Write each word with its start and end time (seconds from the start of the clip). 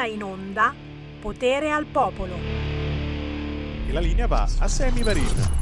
ora 0.00 0.06
in 0.06 0.22
onda 0.22 0.74
Potere 1.20 1.70
al 1.70 1.84
Popolo. 1.84 2.34
E 3.86 3.92
la 3.92 4.00
linea 4.00 4.26
va 4.26 4.48
a 4.58 4.68
Sammy 4.68 5.02
Varin. 5.02 5.59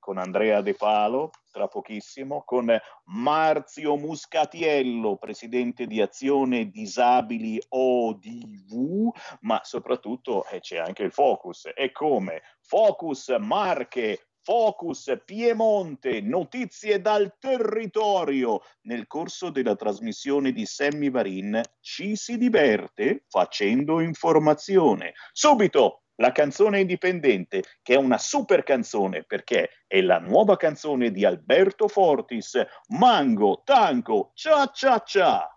con 0.08 0.16
Andrea 0.16 0.62
De 0.62 0.72
Palo 0.72 1.32
tra 1.52 1.68
pochissimo, 1.68 2.42
con 2.46 2.74
Marzio 3.08 3.94
Muscatiello, 3.98 5.16
presidente 5.16 5.86
di 5.86 6.00
Azione 6.00 6.70
Disabili 6.70 7.60
ODV, 7.68 9.10
ma 9.40 9.60
soprattutto 9.64 10.46
eh, 10.46 10.60
c'è 10.60 10.78
anche 10.78 11.02
il 11.02 11.12
Focus. 11.12 11.68
E 11.74 11.92
come? 11.92 12.40
Focus 12.62 13.36
Marche, 13.38 14.28
Focus 14.40 15.14
Piemonte, 15.26 16.22
notizie 16.22 17.02
dal 17.02 17.36
territorio. 17.38 18.62
Nel 18.84 19.06
corso 19.06 19.50
della 19.50 19.76
trasmissione 19.76 20.52
di 20.52 20.64
Sammy 20.64 21.10
Varin 21.10 21.60
ci 21.80 22.16
si 22.16 22.38
diverte 22.38 23.24
facendo 23.28 24.00
informazione. 24.00 25.12
Subito 25.32 26.04
la 26.20 26.32
canzone 26.32 26.80
indipendente, 26.80 27.62
che 27.82 27.94
è 27.94 27.96
una 27.96 28.18
super 28.18 28.62
canzone 28.62 29.24
perché 29.24 29.70
è 29.86 30.00
la 30.00 30.18
nuova 30.18 30.56
canzone 30.56 31.10
di 31.10 31.24
Alberto 31.24 31.88
Fortis, 31.88 32.60
Mango, 32.88 33.62
Tango, 33.64 34.32
Cia 34.34 34.70
Cia 34.72 35.02
Cia. 35.04 35.52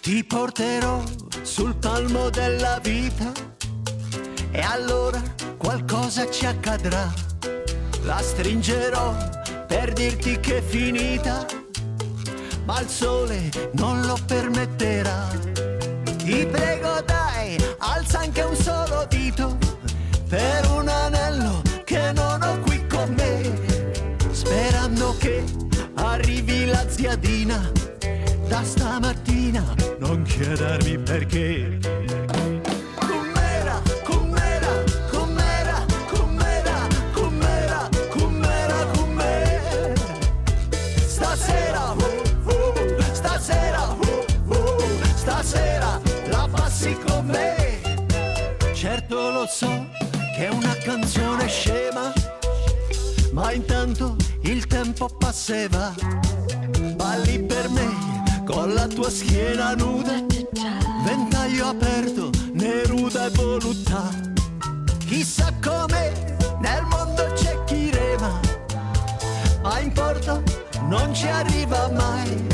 Ti 0.00 0.24
porterò 0.24 1.00
sul 1.42 1.74
palmo 1.76 2.30
della 2.30 2.78
vita 2.80 3.32
e 4.50 4.60
allora 4.60 5.20
qualcosa 5.56 6.30
ci 6.30 6.46
accadrà. 6.46 7.12
La 8.02 8.20
stringerò 8.20 9.14
per 9.66 9.92
dirti 9.92 10.38
che 10.40 10.58
è 10.58 10.62
finita, 10.62 11.44
ma 12.64 12.80
il 12.80 12.88
sole 12.88 13.50
non 13.72 14.00
lo 14.02 14.16
permetterà. 14.26 15.28
Ti 16.16 16.46
prego 16.50 17.00
dai, 17.04 17.56
alza 17.78 18.20
anche 18.20 18.42
un 18.42 18.56
solo 18.56 19.06
dito 19.08 19.58
per 20.28 20.70
un 20.70 20.88
anello 20.88 21.62
che 21.84 22.12
non 22.12 22.42
ho 22.42 22.58
qui 22.60 22.86
con 22.86 23.12
me, 23.16 24.16
sperando 24.30 25.16
che 25.18 25.44
arrivi 25.94 26.66
la 26.66 26.88
ziadina 26.88 27.81
da 28.52 28.62
stamattina 28.64 29.64
non 29.98 30.22
chiedermi 30.24 30.98
perché. 30.98 31.78
Com'era, 32.98 33.80
com'era, 34.04 34.84
com'era, 35.10 35.86
com'era, 36.10 36.86
com'era, 37.14 37.88
com'era, 38.10 38.86
com'era. 38.92 39.94
Stasera, 41.06 41.92
uh, 41.92 42.02
uh, 42.44 43.14
stasera, 43.14 43.88
uh, 43.88 44.52
uh, 44.52 44.82
stasera 45.14 45.98
la 46.26 46.46
passi 46.52 46.94
con 47.06 47.24
me. 47.24 47.80
Certo 48.74 49.30
lo 49.30 49.46
so 49.46 49.86
che 50.36 50.48
è 50.48 50.50
una 50.50 50.76
canzone 50.76 51.48
scema, 51.48 52.12
ma 53.32 53.50
intanto 53.52 54.16
il 54.42 54.66
tempo 54.66 55.08
passeva. 55.08 55.94
Balli 56.96 57.42
per 57.44 57.70
me 57.70 58.21
con 58.44 58.72
la 58.72 58.86
tua 58.86 59.10
schiena 59.10 59.74
nuda, 59.74 60.24
ventaglio 61.04 61.66
aperto, 61.66 62.30
neruda 62.52 63.26
e 63.26 63.30
voluttà. 63.30 64.10
Chissà 65.06 65.52
come 65.62 66.36
nel 66.60 66.84
mondo 66.90 67.30
c'è 67.34 67.62
chi 67.64 67.90
rema, 67.90 68.40
ma 69.62 69.78
in 69.80 69.92
porto 69.92 70.42
non 70.88 71.14
ci 71.14 71.28
arriva 71.28 71.88
mai. 71.90 72.46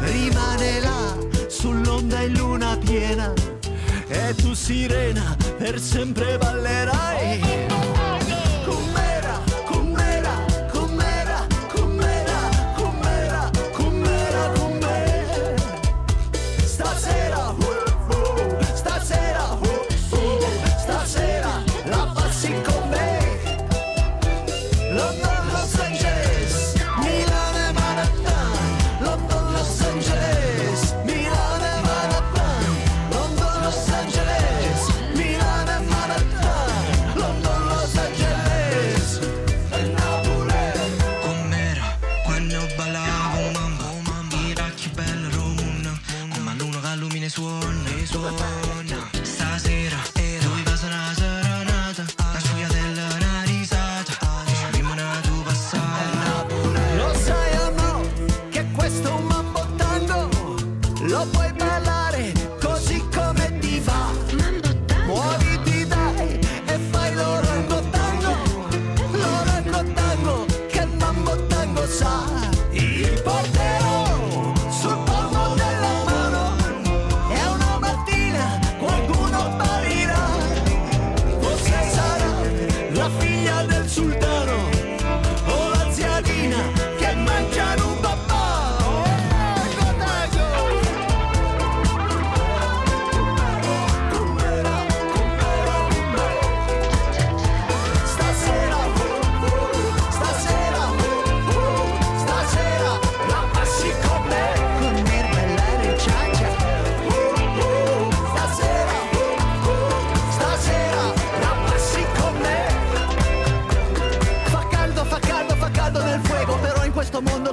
Rimane 0.00 0.80
là 0.80 1.16
sull'onda 1.48 2.20
in 2.22 2.34
luna 2.34 2.76
piena 2.76 3.32
e 4.08 4.34
tu 4.34 4.54
sirena 4.54 5.36
per 5.58 5.78
sempre 5.78 6.36
ballerai. 6.38 8.11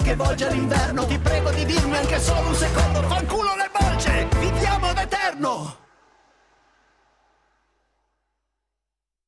Che 0.09 0.15
volge 0.15 0.49
l'inverno. 0.49 1.05
Ti 1.05 1.19
prego 1.19 1.51
di 1.51 1.65
dirmi 1.65 1.95
anche 1.95 2.19
solo 2.19 2.47
un 2.47 2.55
secondo. 2.55 3.01
Fanculo 3.03 3.55
le 3.55 3.69
bolce, 3.71 4.27
viviamo 4.39 4.93
d'eterno 4.93 5.77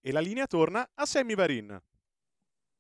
E 0.01 0.11
la 0.11 0.19
linea 0.19 0.47
torna 0.47 0.89
a 0.95 1.05
Sammy 1.05 1.35
Varin. 1.35 1.79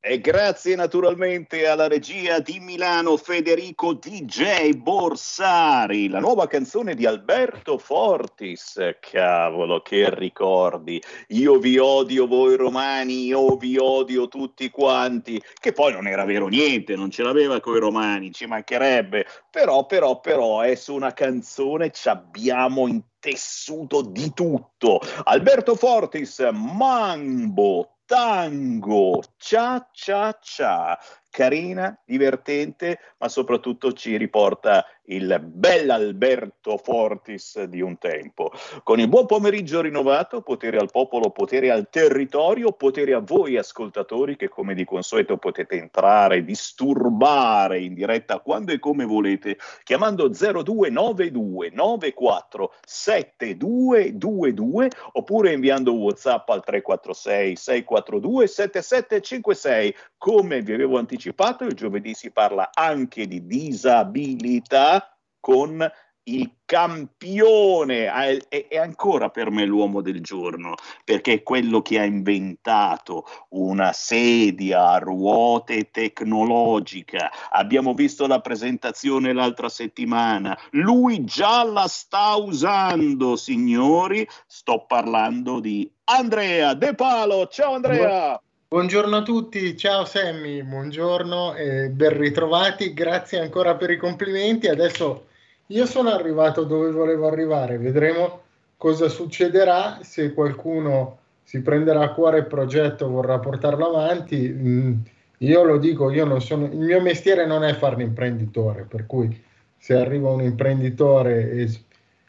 E 0.03 0.19
grazie 0.19 0.75
naturalmente 0.75 1.67
alla 1.67 1.87
regia 1.87 2.39
di 2.39 2.59
Milano 2.59 3.17
Federico 3.17 3.93
DJ 3.93 4.71
Borsari, 4.71 6.09
la 6.09 6.19
nuova 6.19 6.47
canzone 6.47 6.95
di 6.95 7.05
Alberto 7.05 7.77
Fortis. 7.77 8.79
Cavolo, 8.99 9.83
che 9.83 10.09
ricordi! 10.15 10.99
Io 11.27 11.59
vi 11.59 11.77
odio 11.77 12.25
voi 12.25 12.55
romani, 12.55 13.25
io 13.25 13.57
vi 13.57 13.77
odio 13.77 14.27
tutti 14.27 14.71
quanti, 14.71 15.39
che 15.59 15.71
poi 15.71 15.91
non 15.91 16.07
era 16.07 16.25
vero 16.25 16.47
niente, 16.47 16.95
non 16.95 17.11
ce 17.11 17.21
l'aveva 17.21 17.59
coi 17.59 17.79
romani, 17.79 18.31
ci 18.31 18.47
mancherebbe. 18.47 19.27
Però, 19.51 19.85
però, 19.85 20.19
però, 20.19 20.61
è 20.61 20.73
su 20.73 20.95
una 20.95 21.13
canzone 21.13 21.91
ci 21.91 22.09
abbiamo 22.09 22.87
intessuto 22.87 24.01
di 24.01 24.33
tutto. 24.33 24.99
Alberto 25.25 25.75
Fortis, 25.75 26.39
Mambo, 26.51 27.97
tango, 28.11 29.23
cia 29.37 29.87
cia 29.93 30.37
cia, 30.41 30.99
carina, 31.29 31.97
divertente, 32.03 32.99
ma 33.19 33.29
soprattutto 33.29 33.93
ci 33.93 34.17
riporta 34.17 34.85
il 35.05 35.41
bel 35.43 35.89
Alberto 35.89 36.77
Fortis 36.77 37.63
di 37.63 37.81
un 37.81 37.97
tempo. 37.97 38.51
Con 38.83 38.99
il 38.99 39.07
buon 39.07 39.25
pomeriggio 39.25 39.81
rinnovato, 39.81 40.41
potere 40.41 40.77
al 40.77 40.91
popolo, 40.91 41.31
potere 41.31 41.71
al 41.71 41.89
territorio, 41.89 42.73
potere 42.73 43.13
a 43.13 43.19
voi 43.19 43.57
ascoltatori 43.57 44.35
che 44.35 44.49
come 44.49 44.75
di 44.75 44.85
consueto 44.85 45.37
potete 45.37 45.77
entrare, 45.77 46.43
disturbare 46.43 47.81
in 47.81 47.93
diretta 47.93 48.39
quando 48.39 48.71
e 48.71 48.79
come 48.79 49.05
volete, 49.05 49.57
chiamando 49.83 50.29
0292 50.29 51.71
94 51.73 52.73
7222 52.85 54.89
oppure 55.13 55.53
inviando 55.53 55.93
WhatsApp 55.93 56.49
al 56.49 56.63
346 56.63 57.55
642 57.55 58.47
7756. 58.47 59.95
Come 60.17 60.61
vi 60.61 60.73
avevo 60.73 60.99
anticipato, 60.99 61.63
il 61.65 61.73
giovedì 61.73 62.13
si 62.13 62.31
parla 62.31 62.69
anche 62.73 63.27
di 63.27 63.45
disabilità 63.45 65.00
con 65.41 65.91
il 66.23 66.51
campione, 66.65 68.05
è, 68.47 68.77
ancora 68.77 69.29
per 69.29 69.49
me 69.49 69.65
l'uomo 69.65 70.01
del 70.01 70.21
giorno, 70.21 70.75
perché 71.03 71.33
è 71.33 71.43
quello 71.43 71.81
che 71.81 71.99
ha 71.99 72.03
inventato 72.03 73.25
una 73.49 73.91
sedia 73.91 74.89
a 74.89 74.99
ruote 74.99 75.89
tecnologica. 75.89 77.31
Abbiamo 77.49 77.93
visto 77.93 78.27
la 78.27 78.39
presentazione 78.39 79.33
l'altra 79.33 79.67
settimana, 79.67 80.57
lui 80.71 81.23
già 81.23 81.63
la 81.63 81.87
sta 81.87 82.35
usando, 82.35 83.35
signori. 83.35 84.27
Sto 84.45 84.85
parlando 84.87 85.59
di 85.59 85.89
Andrea 86.05 86.75
De 86.75 86.93
Palo. 86.93 87.47
Ciao 87.47 87.73
Andrea! 87.73 88.39
Buongiorno 88.67 89.17
a 89.17 89.21
tutti, 89.23 89.75
ciao 89.75 90.05
Sammy, 90.05 90.63
buongiorno 90.63 91.55
e 91.55 91.89
ben 91.89 92.17
ritrovati, 92.17 92.93
grazie 92.93 93.41
ancora 93.41 93.75
per 93.75 93.89
i 93.89 93.97
complimenti. 93.97 94.69
Adesso 94.69 95.25
io 95.71 95.85
sono 95.85 96.09
arrivato 96.09 96.63
dove 96.63 96.91
volevo 96.91 97.27
arrivare, 97.27 97.77
vedremo 97.77 98.41
cosa 98.77 99.07
succederà 99.07 99.99
se 100.01 100.33
qualcuno 100.33 101.19
si 101.43 101.61
prenderà 101.61 102.01
a 102.01 102.13
cuore 102.13 102.39
il 102.39 102.45
progetto, 102.45 103.09
vorrà 103.09 103.39
portarlo 103.39 103.87
avanti. 103.87 104.49
Mm, 104.49 104.93
io 105.39 105.63
lo 105.63 105.77
dico, 105.77 106.09
io 106.11 106.25
non 106.25 106.41
sono, 106.41 106.65
il 106.65 106.77
mio 106.77 107.01
mestiere 107.01 107.45
non 107.45 107.63
è 107.63 107.73
fare 107.73 107.95
l'imprenditore, 107.97 108.83
per 108.83 109.05
cui 109.05 109.43
se 109.77 109.95
arriva 109.95 110.29
un 110.29 110.41
imprenditore 110.41 111.51
e, 111.51 111.69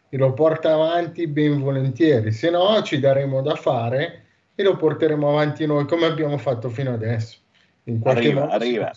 e 0.08 0.16
lo 0.16 0.32
porta 0.32 0.72
avanti, 0.72 1.26
ben 1.26 1.60
volentieri, 1.60 2.32
se 2.32 2.50
no 2.50 2.80
ci 2.82 2.98
daremo 2.98 3.42
da 3.42 3.54
fare 3.54 4.22
e 4.54 4.62
lo 4.62 4.76
porteremo 4.76 5.28
avanti 5.28 5.66
noi 5.66 5.86
come 5.86 6.06
abbiamo 6.06 6.38
fatto 6.38 6.68
fino 6.68 6.92
adesso. 6.92 7.38
In 7.84 7.98
qualche 7.98 8.28
arriva, 8.28 8.40
modo 8.40 8.52
arriva. 8.52 8.92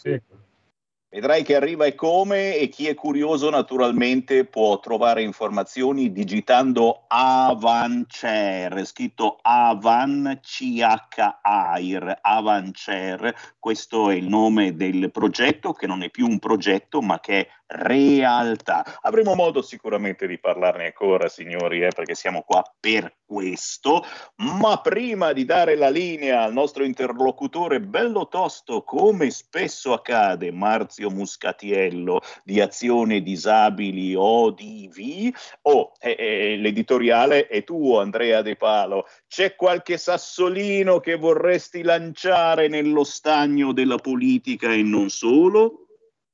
Vedrai 1.16 1.44
che 1.44 1.56
arriva 1.56 1.86
e 1.86 1.96
come 1.96 2.58
e 2.58 2.68
chi 2.68 2.90
è 2.90 2.94
curioso 2.94 3.50
naturalmente 3.50 4.44
può 4.44 4.82
trovare 4.82 5.22
informazioni 5.22 6.12
digitando 6.12 7.06
Avancer, 7.08 8.86
scritto 8.86 9.40
Avan 9.42 10.42
CHAIR, 10.44 12.20
Avancer, 12.22 13.34
questo 13.58 14.10
è 14.10 14.16
il 14.16 14.28
nome 14.28 14.76
del 14.76 15.10
progetto 15.10 15.72
che 15.72 15.88
non 15.88 16.04
è 16.04 16.10
più 16.10 16.28
un 16.28 16.38
progetto 16.38 17.02
ma 17.02 17.22
che 17.22 17.40
è 17.40 17.48
realtà. 17.68 19.00
Avremo 19.02 19.34
modo 19.34 19.62
sicuramente 19.62 20.28
di 20.28 20.40
parlarne 20.40 20.86
ancora, 20.86 21.28
signori, 21.28 21.84
eh, 21.84 21.90
perché 21.90 22.16
siamo 22.16 22.42
qua 22.42 22.64
per 22.80 23.18
questo. 23.26 24.06
Ma 24.38 24.80
prima 24.82 25.34
di 25.34 25.46
dare 25.46 25.76
la 25.76 25.90
linea 25.90 26.44
al 26.44 26.54
nostro 26.54 26.84
interlocutore 26.84 27.82
bello 27.82 28.28
tosto, 28.28 28.84
come 28.84 29.32
spesso 29.32 29.94
accade, 29.94 30.52
Marzio 30.52 31.10
Muscatiello 31.10 32.22
di 32.44 32.62
Azione 32.62 33.22
Disabili 33.22 34.13
ODV, 34.16 35.34
oh, 35.63 35.92
eh, 36.00 36.16
eh, 36.18 36.58
l'editoriale 36.58 37.48
è 37.48 37.63
tuo, 37.63 38.00
Andrea 38.00 38.42
De 38.42 38.56
Palo. 38.56 39.08
C'è 39.28 39.56
qualche 39.56 39.98
sassolino 39.98 41.00
che 41.00 41.16
vorresti 41.16 41.82
lanciare 41.82 42.68
nello 42.68 43.04
stagno 43.04 43.74
della 43.74 43.98
politica 43.98 44.72
e 44.72 44.84
non 44.84 45.10
solo? 45.10 45.85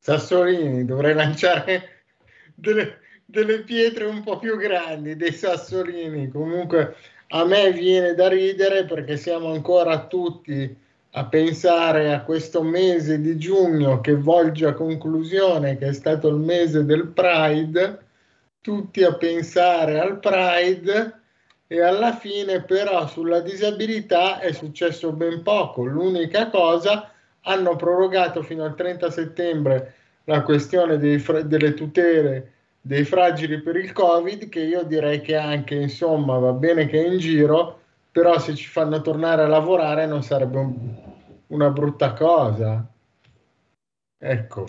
Sassolini, 0.04 0.84
dovrei 0.84 1.14
lanciare 1.14 2.06
delle, 2.56 3.02
delle 3.24 3.60
pietre 3.60 4.06
un 4.06 4.24
po' 4.24 4.40
più 4.40 4.58
grandi, 4.58 5.16
dei 5.16 5.32
sassolini. 5.32 6.28
Comunque 6.28 6.96
a 7.28 7.46
me 7.46 7.72
viene 7.72 8.16
da 8.16 8.28
ridere 8.28 8.86
perché 8.86 9.16
siamo 9.16 9.52
ancora 9.52 10.08
tutti 10.08 10.76
a 11.12 11.26
pensare 11.26 12.14
a 12.14 12.24
questo 12.24 12.64
mese 12.64 13.22
di 13.22 13.38
giugno 13.38 14.02
che 14.02 14.16
volge 14.16 14.66
a 14.66 14.74
conclusione, 14.74 15.78
che 15.78 15.90
è 15.90 15.94
stato 15.94 16.30
il 16.30 16.38
mese 16.38 16.84
del 16.84 17.06
Pride, 17.06 18.00
tutti 18.60 19.04
a 19.04 19.14
pensare 19.14 20.00
al 20.00 20.18
Pride 20.18 21.20
e 21.68 21.80
alla 21.80 22.16
fine 22.16 22.64
però 22.64 23.06
sulla 23.06 23.40
disabilità 23.42 24.40
è 24.40 24.52
successo 24.52 25.12
ben 25.12 25.44
poco. 25.44 25.84
L'unica 25.84 26.50
cosa 26.50 27.11
hanno 27.44 27.76
prorogato 27.76 28.44
fino 28.44 28.64
al 28.64 28.76
30 28.76 29.10
settembre 29.10 29.94
la 30.26 30.44
questione 30.44 31.20
fra- 31.20 31.42
delle 31.42 31.74
tutele 31.74 32.52
dei 32.82 33.04
fragili 33.04 33.62
per 33.62 33.76
il 33.76 33.92
Covid, 33.92 34.50
che 34.50 34.62
io 34.62 34.84
direi 34.84 35.22
che 35.22 35.36
anche, 35.36 35.76
insomma, 35.76 36.38
va 36.40 36.52
bene 36.52 36.88
che 36.88 37.04
è 37.04 37.08
in 37.08 37.20
giro, 37.20 37.80
però 38.12 38.40
se 38.40 38.56
ci 38.56 38.68
fanno 38.68 39.02
tornare 39.02 39.44
a 39.44 39.48
lavorare 39.48 40.08
non 40.08 40.24
sarebbe 40.24 40.58
un, 40.58 40.96
una 41.48 41.70
brutta 41.70 42.14
cosa. 42.14 42.86
Ecco. 44.18 44.66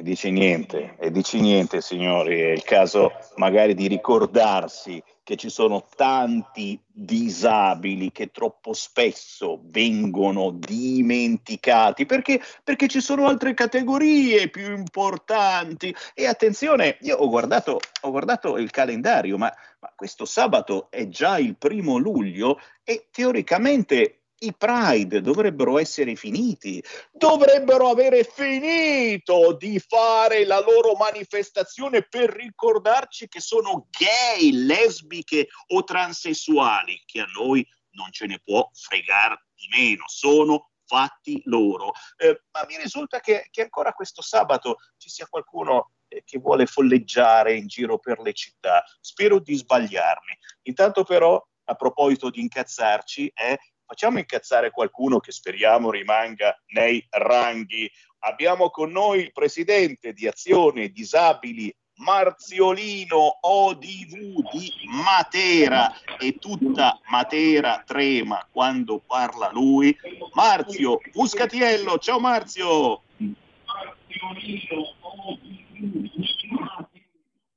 Dici 0.00 0.30
niente, 0.30 0.96
e 0.98 1.10
dici 1.10 1.40
niente, 1.40 1.80
signori, 1.80 2.40
è 2.40 2.50
il 2.50 2.62
caso 2.62 3.12
magari 3.36 3.74
di 3.74 3.86
ricordarsi 3.86 5.02
che 5.22 5.36
ci 5.36 5.48
sono 5.48 5.86
tanti 5.96 6.80
disabili 6.86 8.12
che 8.12 8.30
troppo 8.30 8.72
spesso 8.72 9.60
vengono 9.64 10.50
dimenticati 10.50 12.06
perché, 12.06 12.40
perché 12.62 12.86
ci 12.86 13.00
sono 13.00 13.26
altre 13.26 13.54
categorie 13.54 14.48
più 14.48 14.72
importanti. 14.72 15.92
E 16.14 16.26
attenzione, 16.26 16.98
io 17.00 17.16
ho 17.16 17.28
guardato, 17.28 17.80
ho 18.02 18.10
guardato 18.10 18.56
il 18.56 18.70
calendario, 18.70 19.36
ma, 19.36 19.52
ma 19.80 19.92
questo 19.96 20.24
sabato 20.24 20.88
è 20.90 21.08
già 21.08 21.38
il 21.38 21.56
primo 21.56 21.96
luglio 21.96 22.60
e 22.84 23.08
teoricamente 23.10 24.25
i 24.38 24.54
Pride 24.54 25.20
dovrebbero 25.20 25.78
essere 25.78 26.14
finiti, 26.14 26.82
dovrebbero 27.10 27.88
avere 27.88 28.24
finito 28.24 29.54
di 29.54 29.78
fare 29.78 30.44
la 30.44 30.60
loro 30.60 30.94
manifestazione 30.94 32.02
per 32.02 32.30
ricordarci 32.30 33.28
che 33.28 33.40
sono 33.40 33.88
gay, 33.90 34.52
lesbiche 34.52 35.48
o 35.68 35.84
transessuali, 35.84 37.02
che 37.06 37.20
a 37.20 37.26
noi 37.34 37.66
non 37.92 38.10
ce 38.10 38.26
ne 38.26 38.40
può 38.44 38.68
fregare 38.74 39.46
di 39.54 39.68
meno, 39.70 40.04
sono 40.06 40.70
fatti 40.84 41.40
loro. 41.46 41.92
Eh, 42.16 42.42
ma 42.52 42.64
mi 42.68 42.76
risulta 42.76 43.20
che, 43.20 43.48
che, 43.50 43.62
ancora 43.62 43.92
questo 43.92 44.22
sabato 44.22 44.76
ci 44.96 45.08
sia 45.08 45.26
qualcuno 45.26 45.92
eh, 46.08 46.22
che 46.24 46.38
vuole 46.38 46.66
folleggiare 46.66 47.54
in 47.54 47.66
giro 47.66 47.98
per 47.98 48.20
le 48.20 48.32
città. 48.32 48.84
Spero 49.00 49.40
di 49.40 49.56
sbagliarmi. 49.56 50.38
Intanto 50.62 51.04
però, 51.04 51.44
a 51.64 51.74
proposito 51.74 52.30
di 52.30 52.40
incazzarci, 52.40 53.32
eh, 53.34 53.58
facciamo 53.86 54.18
incazzare 54.18 54.70
qualcuno 54.70 55.18
che 55.18 55.32
speriamo 55.32 55.90
rimanga 55.90 56.58
nei 56.68 57.04
ranghi. 57.10 57.90
Abbiamo 58.20 58.70
con 58.70 58.90
noi 58.90 59.20
il 59.20 59.32
presidente 59.32 60.12
di 60.12 60.26
Azione 60.26 60.88
Disabili 60.88 61.74
Marziolino 61.98 63.38
ODV 63.40 64.50
di 64.52 64.72
Matera 64.88 65.90
e 66.18 66.36
tutta 66.38 67.00
Matera 67.08 67.82
trema 67.86 68.46
quando 68.50 68.98
parla 68.98 69.50
lui. 69.52 69.96
Marzio 70.34 71.00
Buscatiello, 71.12 71.98
ciao 71.98 72.18
Marzio. 72.18 73.02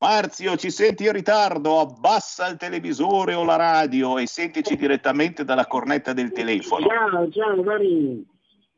Marzio, 0.01 0.55
ci 0.55 0.71
senti 0.71 1.03
in 1.03 1.11
ritardo? 1.11 1.79
Abbassa 1.81 2.47
il 2.47 2.55
televisore 2.55 3.33
o 3.33 3.43
la 3.43 3.57
radio 3.57 4.17
e 4.17 4.27
sentici 4.27 4.77
direttamente 4.77 5.43
dalla 5.43 5.67
cornetta 5.67 6.13
del 6.13 6.31
telefono. 6.31 6.87
Ciao, 6.87 7.29
ciao 7.29 7.61
Marini. 7.63 8.25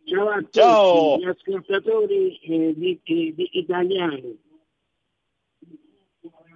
Ciao 0.03 0.29
a 0.29 0.37
tutti 0.37 0.57
Ciao. 0.59 1.17
gli 1.19 1.25
ascoltatori 1.25 2.39
eh, 2.39 2.73
di, 2.75 2.99
di- 3.03 3.33
di- 3.35 3.49
italiani. 3.53 4.35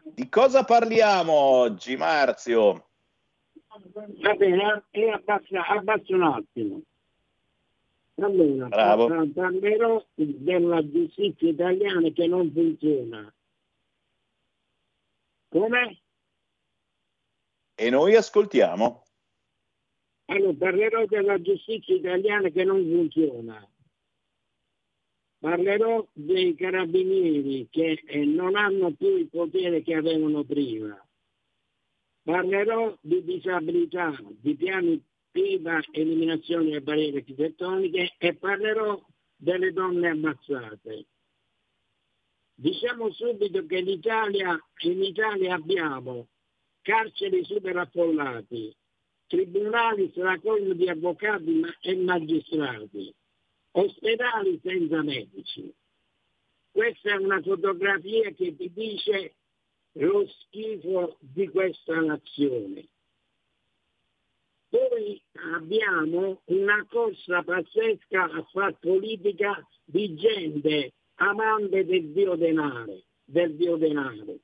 Di 0.03 0.29
cosa 0.29 0.63
parliamo 0.63 1.31
oggi, 1.31 1.95
Marzio? 1.95 2.87
Va 4.21 4.33
bene, 4.33 4.85
e 4.89 5.11
abbassa, 5.11 5.63
abbassa 5.67 6.15
un 6.15 6.23
attimo. 6.23 6.81
Allora, 8.15 8.67
Bravo. 8.67 9.07
par- 9.07 9.27
parlerò 9.31 10.03
della 10.15 10.89
giustizia 10.89 11.49
italiana 11.49 12.09
che 12.09 12.25
non 12.25 12.49
funziona. 12.51 13.31
Come? 15.55 16.01
E 17.75 17.89
noi 17.89 18.13
ascoltiamo. 18.13 19.03
Allora, 20.25 20.53
parlerò 20.57 21.05
della 21.05 21.41
giustizia 21.41 21.95
italiana 21.95 22.49
che 22.49 22.65
non 22.65 22.83
funziona. 22.83 23.65
Parlerò 25.39 26.05
dei 26.11 26.55
carabinieri 26.55 27.69
che 27.71 28.03
eh, 28.05 28.25
non 28.25 28.57
hanno 28.57 28.91
più 28.95 29.15
il 29.15 29.29
potere 29.29 29.81
che 29.81 29.93
avevano 29.93 30.43
prima. 30.43 31.01
Parlerò 32.21 32.97
di 32.99 33.23
disabilità, 33.23 34.13
di 34.27 34.55
piani 34.55 35.01
PIVA, 35.31 35.79
eliminazione 35.91 36.65
delle 36.65 36.81
barriere 36.81 37.19
architettoniche 37.19 38.15
e 38.17 38.35
parlerò 38.35 39.01
delle 39.37 39.71
donne 39.71 40.09
ammazzate. 40.09 41.05
Diciamo 42.57 43.11
subito 43.11 43.65
che 43.65 43.81
l'Italia, 43.81 44.57
in 44.83 45.03
Italia 45.03 45.55
abbiamo 45.55 46.27
carceri 46.81 47.43
superaffollati, 47.43 48.73
tribunali 49.27 50.09
stracolmi 50.11 50.73
di 50.75 50.87
avvocati 50.87 51.61
e 51.81 51.95
magistrati, 51.97 53.13
ospedali 53.71 54.57
senza 54.63 55.03
medici. 55.03 55.73
Questa 56.71 57.09
è 57.11 57.15
una 57.17 57.41
fotografia 57.41 58.31
che 58.31 58.55
ti 58.55 58.71
dice 58.71 59.35
lo 59.93 60.25
schifo 60.25 61.17
di 61.19 61.49
questa 61.49 61.99
nazione. 61.99 62.87
Poi 64.69 65.21
abbiamo 65.55 66.41
una 66.45 66.85
corsa 66.89 67.43
pazzesca 67.43 68.23
a 68.23 68.43
far 68.51 68.77
politica 68.79 69.65
di 69.83 70.15
gente 70.15 70.93
amante 71.15 71.85
del 71.85 72.11
dio 72.11 72.35
denaro, 72.35 73.01
del 73.23 73.55
dio 73.55 73.75
denaro. 73.77 74.37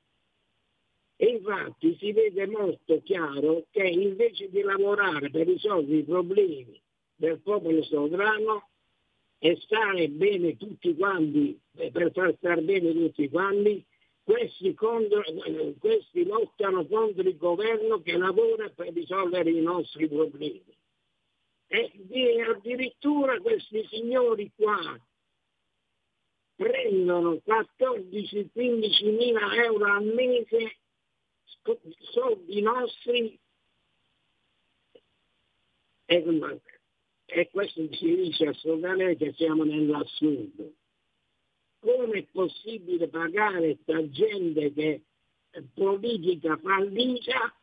E 1.16 1.26
infatti 1.26 1.96
si 1.98 2.12
vede 2.12 2.46
molto 2.46 3.00
chiaro 3.02 3.66
che 3.70 3.84
invece 3.86 4.50
di 4.50 4.60
lavorare 4.62 5.30
per 5.30 5.46
risolvere 5.46 5.98
i 5.98 6.04
problemi 6.04 6.80
del 7.14 7.40
popolo 7.40 7.82
sovrano 7.84 8.68
e 9.38 9.56
stare 9.60 10.08
bene 10.08 10.56
tutti 10.56 10.94
quanti, 10.96 11.58
eh, 11.76 11.90
per 11.90 12.10
far 12.12 12.34
star 12.36 12.60
bene 12.62 12.92
tutti 12.92 13.28
quanti, 13.28 13.84
questi, 14.24 14.74
contro- 14.74 15.24
eh, 15.24 15.74
questi 15.78 16.24
lottano 16.24 16.86
contro 16.86 17.28
il 17.28 17.36
governo 17.36 18.00
che 18.00 18.16
lavora 18.16 18.68
per 18.70 18.92
risolvere 18.92 19.50
i 19.50 19.60
nostri 19.60 20.08
problemi. 20.08 20.62
E 21.66 21.90
di- 21.94 22.40
addirittura 22.40 23.38
questi 23.40 23.84
signori 23.88 24.50
qua 24.54 24.98
prendono 26.62 27.40
14-15 27.44 29.16
mila 29.16 29.54
euro 29.64 29.84
al 29.84 30.04
mese 30.04 30.76
soldi 32.12 32.60
nostri 32.60 33.38
e, 36.04 36.60
e 37.24 37.50
questo 37.50 37.88
ci 37.90 38.14
dice 38.14 38.46
assolutamente 38.48 39.24
che 39.24 39.32
siamo 39.32 39.64
nell'assurdo. 39.64 40.72
Come 41.80 42.18
è 42.18 42.26
possibile 42.30 43.08
pagare 43.08 43.78
questa 43.82 44.08
gente 44.10 44.72
che 44.72 45.02
politica 45.74 46.56
fallita 46.58 47.54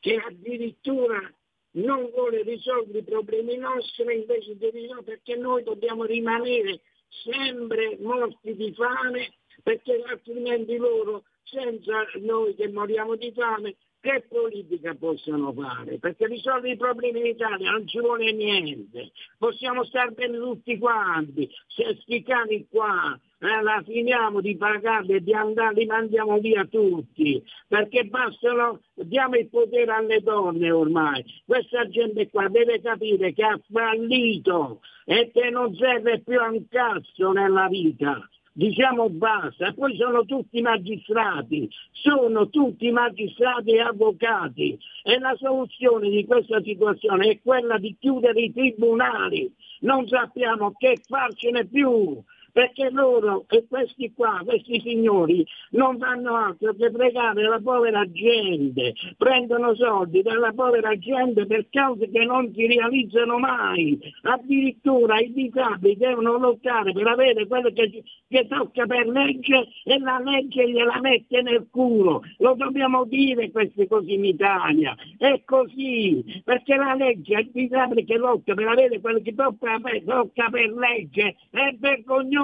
che 0.00 0.16
addirittura 0.16 1.32
non 1.74 2.10
vuole 2.10 2.42
risolvere 2.42 2.98
i 2.98 3.04
problemi 3.04 3.56
nostri 3.56 4.14
invece 4.14 4.56
di 4.56 4.70
risolvere 4.70 5.02
perché 5.04 5.36
noi 5.36 5.62
dobbiamo 5.62 6.04
rimanere 6.04 6.80
sempre 7.24 7.98
morti 8.00 8.54
di 8.54 8.72
fame 8.74 9.32
perché 9.62 10.02
altrimenti 10.08 10.76
loro 10.76 11.24
senza 11.44 12.04
noi 12.20 12.54
che 12.54 12.68
moriamo 12.68 13.16
di 13.16 13.32
fame 13.32 13.76
che 14.00 14.24
politica 14.28 14.94
possono 14.94 15.52
fare? 15.52 15.98
Perché 15.98 16.26
risolvere 16.26 16.72
i 16.72 16.76
problemi 16.76 17.20
in 17.20 17.26
Italia 17.26 17.70
non 17.70 17.86
ci 17.86 18.00
vuole 18.00 18.32
niente, 18.32 19.12
possiamo 19.38 19.84
stare 19.84 20.10
bene 20.10 20.38
tutti 20.38 20.76
quanti, 20.76 21.48
se 21.68 21.96
sti 22.00 22.24
qua 22.68 23.18
la 23.42 23.82
finiamo 23.84 24.40
di 24.40 24.56
pagarli 24.56 25.14
e 25.14 25.22
di 25.22 25.34
andare, 25.34 25.74
li 25.74 25.86
mandiamo 25.86 26.38
via 26.38 26.64
tutti, 26.64 27.42
perché 27.66 28.04
bastano, 28.04 28.80
diamo 28.94 29.34
il 29.34 29.48
potere 29.48 29.90
alle 29.90 30.20
donne 30.20 30.70
ormai, 30.70 31.24
questa 31.44 31.88
gente 31.88 32.30
qua 32.30 32.48
deve 32.48 32.80
capire 32.80 33.32
che 33.32 33.42
ha 33.42 33.58
fallito 33.70 34.80
e 35.04 35.30
che 35.32 35.50
non 35.50 35.74
serve 35.74 36.20
più 36.20 36.38
a 36.38 36.50
un 36.50 36.68
cazzo 36.68 37.32
nella 37.32 37.66
vita. 37.68 38.26
Diciamo 38.54 39.08
basta, 39.08 39.72
poi 39.72 39.96
sono 39.96 40.26
tutti 40.26 40.60
magistrati, 40.60 41.70
sono 41.90 42.50
tutti 42.50 42.90
magistrati 42.90 43.70
e 43.70 43.80
avvocati. 43.80 44.78
E 45.02 45.18
la 45.18 45.34
soluzione 45.36 46.10
di 46.10 46.26
questa 46.26 46.60
situazione 46.62 47.28
è 47.28 47.40
quella 47.42 47.78
di 47.78 47.96
chiudere 47.98 48.42
i 48.42 48.52
tribunali, 48.52 49.50
non 49.80 50.06
sappiamo 50.06 50.74
che 50.76 51.00
farcene 51.08 51.64
più. 51.64 52.22
Perché 52.52 52.90
loro 52.90 53.46
e 53.48 53.64
questi 53.66 54.12
qua, 54.14 54.42
questi 54.44 54.78
signori, 54.80 55.42
non 55.70 55.96
fanno 55.98 56.34
altro 56.36 56.74
che 56.74 56.90
pregare 56.90 57.48
la 57.48 57.58
povera 57.62 58.04
gente, 58.10 58.92
prendono 59.16 59.74
soldi 59.74 60.20
dalla 60.20 60.52
povera 60.52 60.94
gente 60.98 61.46
per 61.46 61.68
cause 61.70 62.10
che 62.10 62.24
non 62.26 62.52
si 62.52 62.66
realizzano 62.66 63.38
mai. 63.38 63.98
Addirittura 64.24 65.18
i 65.18 65.32
disabili 65.32 65.96
devono 65.96 66.36
lottare 66.36 66.92
per 66.92 67.06
avere 67.06 67.46
quello 67.46 67.70
che, 67.70 68.02
che 68.28 68.46
tocca 68.46 68.84
per 68.84 69.06
legge 69.06 69.68
e 69.84 69.98
la 69.98 70.20
legge 70.22 70.68
gliela 70.70 71.00
mette 71.00 71.40
nel 71.40 71.68
culo. 71.70 72.22
Lo 72.36 72.52
dobbiamo 72.52 73.06
dire 73.06 73.50
queste 73.50 73.88
cose 73.88 74.12
in 74.12 74.26
Italia. 74.26 74.94
È 75.16 75.40
così, 75.46 76.42
perché 76.44 76.76
la 76.76 76.92
legge, 76.92 77.38
il 77.38 77.50
disabile 77.50 78.04
che 78.04 78.18
lotta 78.18 78.52
per 78.52 78.68
avere 78.68 79.00
quello 79.00 79.20
che 79.22 79.34
tocca, 79.34 79.80
tocca 80.04 80.50
per 80.50 80.70
legge, 80.70 81.36
è 81.50 81.74
vergognoso 81.78 82.40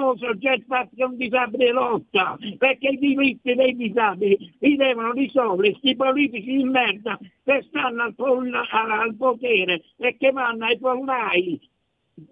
fatto 0.67 0.95
che 0.95 1.03
un 1.03 1.15
disabile 1.15 1.71
lotta, 1.71 2.37
perché 2.57 2.89
i 2.89 2.97
diritti 2.97 3.53
dei 3.53 3.75
disabili 3.75 4.55
li 4.59 4.75
devono 4.75 5.11
risolvere 5.11 5.71
questi 5.71 5.95
politici 5.95 6.57
di 6.57 6.63
merda 6.63 7.17
che 7.43 7.65
stanno 7.67 8.03
al, 8.03 8.13
al 8.15 9.15
potere 9.15 9.83
e 9.97 10.17
che 10.17 10.31
vanno 10.31 10.65
ai 10.65 10.77
pollai 10.77 11.59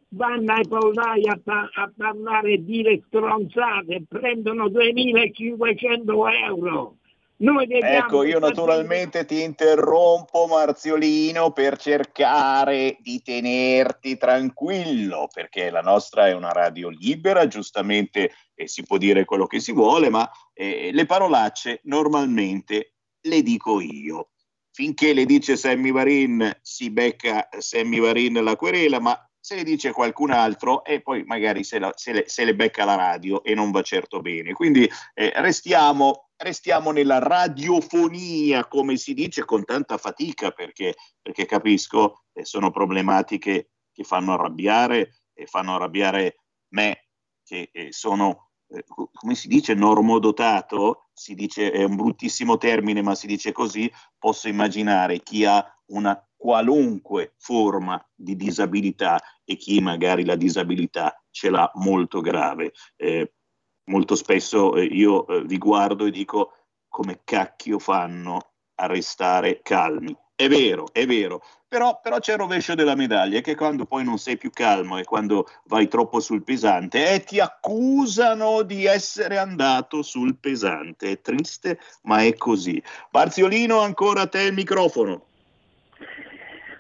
vanno 0.10 0.54
ai 0.54 0.68
pollai 0.68 1.28
a, 1.28 1.40
pa- 1.42 1.70
a 1.74 1.92
parlare 1.96 2.54
e 2.54 2.64
dire 2.64 3.04
stronzate, 3.08 4.04
prendono 4.08 4.70
2500 4.70 6.28
euro. 6.28 6.98
Ecco, 7.40 8.24
io 8.24 8.40
naturalmente 8.40 9.26
ti 9.26 9.44
interrompo, 9.44 10.48
Marziolino, 10.48 11.52
per 11.52 11.78
cercare 11.78 12.98
di 13.00 13.22
tenerti 13.22 14.18
tranquillo, 14.18 15.28
perché 15.32 15.70
la 15.70 15.82
nostra 15.82 16.28
è 16.28 16.34
una 16.34 16.52
radio 16.52 16.90
libera, 16.90 17.48
giustamente 17.48 18.32
eh, 18.56 18.68
si 18.68 18.84
può 18.84 18.98
dire 18.98 19.24
quello 19.24 19.46
che 19.46 19.60
si 19.60 19.72
vuole, 19.72 20.10
ma 20.10 20.28
eh, 20.54 20.90
le 20.92 21.06
parolacce 21.06 21.82
normalmente 21.84 22.94
le 23.22 23.44
dico 23.44 23.82
io. 23.82 24.30
Finché 24.72 25.14
le 25.14 25.26
dice 25.26 25.58
Sammy 25.58 25.92
Varin, 25.92 26.58
si 26.62 26.90
becca 26.90 27.50
Sammy 27.58 28.00
Varin 28.00 28.44
la 28.44 28.56
querela, 28.56 29.00
ma 29.00 29.20
se 29.40 29.56
le 29.56 29.64
dice 29.64 29.92
qualcun 29.92 30.32
altro 30.32 30.84
e 30.84 31.02
poi 31.02 31.24
magari 31.24 31.64
se, 31.64 31.80
la- 31.80 31.94
se 31.96 32.12
le, 32.12 32.24
se 32.28 32.44
le 32.44 32.56
becca 32.56 32.86
la 32.86 32.96
radio 32.96 33.44
e 33.44 33.54
non 33.54 33.72
va 33.72 33.82
certo 33.82 34.20
bene. 34.20 34.54
Quindi 34.54 34.90
eh, 35.14 35.32
restiamo, 35.36 36.30
restiamo 36.36 36.92
nella 36.92 37.20
radiofonia, 37.20 38.68
come 38.68 38.98
si 38.98 39.14
dice, 39.14 39.46
con 39.46 39.64
tanta 39.64 39.98
fatica, 39.98 40.52
perché, 40.52 40.96
perché 41.22 41.46
capisco 41.46 42.24
eh, 42.34 42.46
sono 42.46 42.72
problematiche 42.72 43.72
che 43.92 44.04
fanno 44.04 44.34
arrabbiare 44.34 45.22
e 45.34 45.46
fanno 45.46 45.76
arrabbiare 45.76 46.42
me, 46.70 47.08
che 47.44 47.70
eh, 47.72 47.92
sono, 47.92 48.52
eh, 48.70 48.84
co- 48.86 49.10
come 49.14 49.36
si 49.36 49.48
dice, 49.48 49.74
normodotato, 49.74 51.10
si 51.14 51.36
dice, 51.36 51.72
è 51.72 51.84
un 51.84 51.96
bruttissimo 51.96 52.58
termine, 52.58 53.02
ma 53.02 53.16
si 53.16 53.28
dice 53.28 53.52
così, 53.52 53.92
posso 54.18 54.48
immaginare 54.48 55.22
chi 55.22 55.46
ha 55.46 55.64
una 55.88 56.22
qualunque 56.36 57.34
forma 57.38 58.04
di 58.14 58.36
disabilità 58.36 59.22
e 59.44 59.56
chi 59.56 59.82
magari 59.82 60.24
la 60.24 60.36
disabilità 60.36 61.22
ce 61.32 61.50
l'ha 61.50 61.70
molto 61.76 62.22
grave. 62.22 62.74
Eh, 62.96 63.34
molto 63.86 64.16
spesso 64.16 64.76
eh, 64.76 64.84
io 64.84 65.26
eh, 65.28 65.44
vi 65.44 65.58
guardo 65.58 66.06
e 66.06 66.12
dico 66.12 66.54
come 66.88 67.22
cacchio 67.24 67.80
fanno 67.80 68.54
a 68.76 68.86
restare 68.86 69.62
calmi. 69.62 70.16
È 70.36 70.48
vero, 70.48 70.90
è 70.92 71.08
vero, 71.08 71.42
però, 71.68 72.00
però, 72.00 72.20
c'è 72.20 72.34
il 72.34 72.38
rovescio 72.38 72.76
della 72.76 72.94
medaglia 72.94 73.42
che 73.42 73.56
quando 73.56 73.86
poi 73.86 74.04
non 74.04 74.20
sei 74.20 74.38
più 74.38 74.52
calmo 74.52 75.00
e 75.00 75.04
quando 75.04 75.48
vai 75.66 75.88
troppo 75.88 76.20
sul 76.20 76.44
pesante 76.44 77.12
eh, 77.12 77.24
ti 77.24 77.40
accusano 77.40 78.62
di 78.62 78.86
essere 78.86 79.40
andato 79.40 80.04
sul 80.04 80.38
pesante. 80.38 81.10
È 81.10 81.22
triste, 81.22 81.80
ma 82.04 82.24
è 82.24 82.36
così. 82.36 82.80
Barziolino, 83.10 83.80
ancora 83.80 84.22
a 84.22 84.28
te 84.28 84.44
il 84.44 84.54
microfono. 84.54 85.26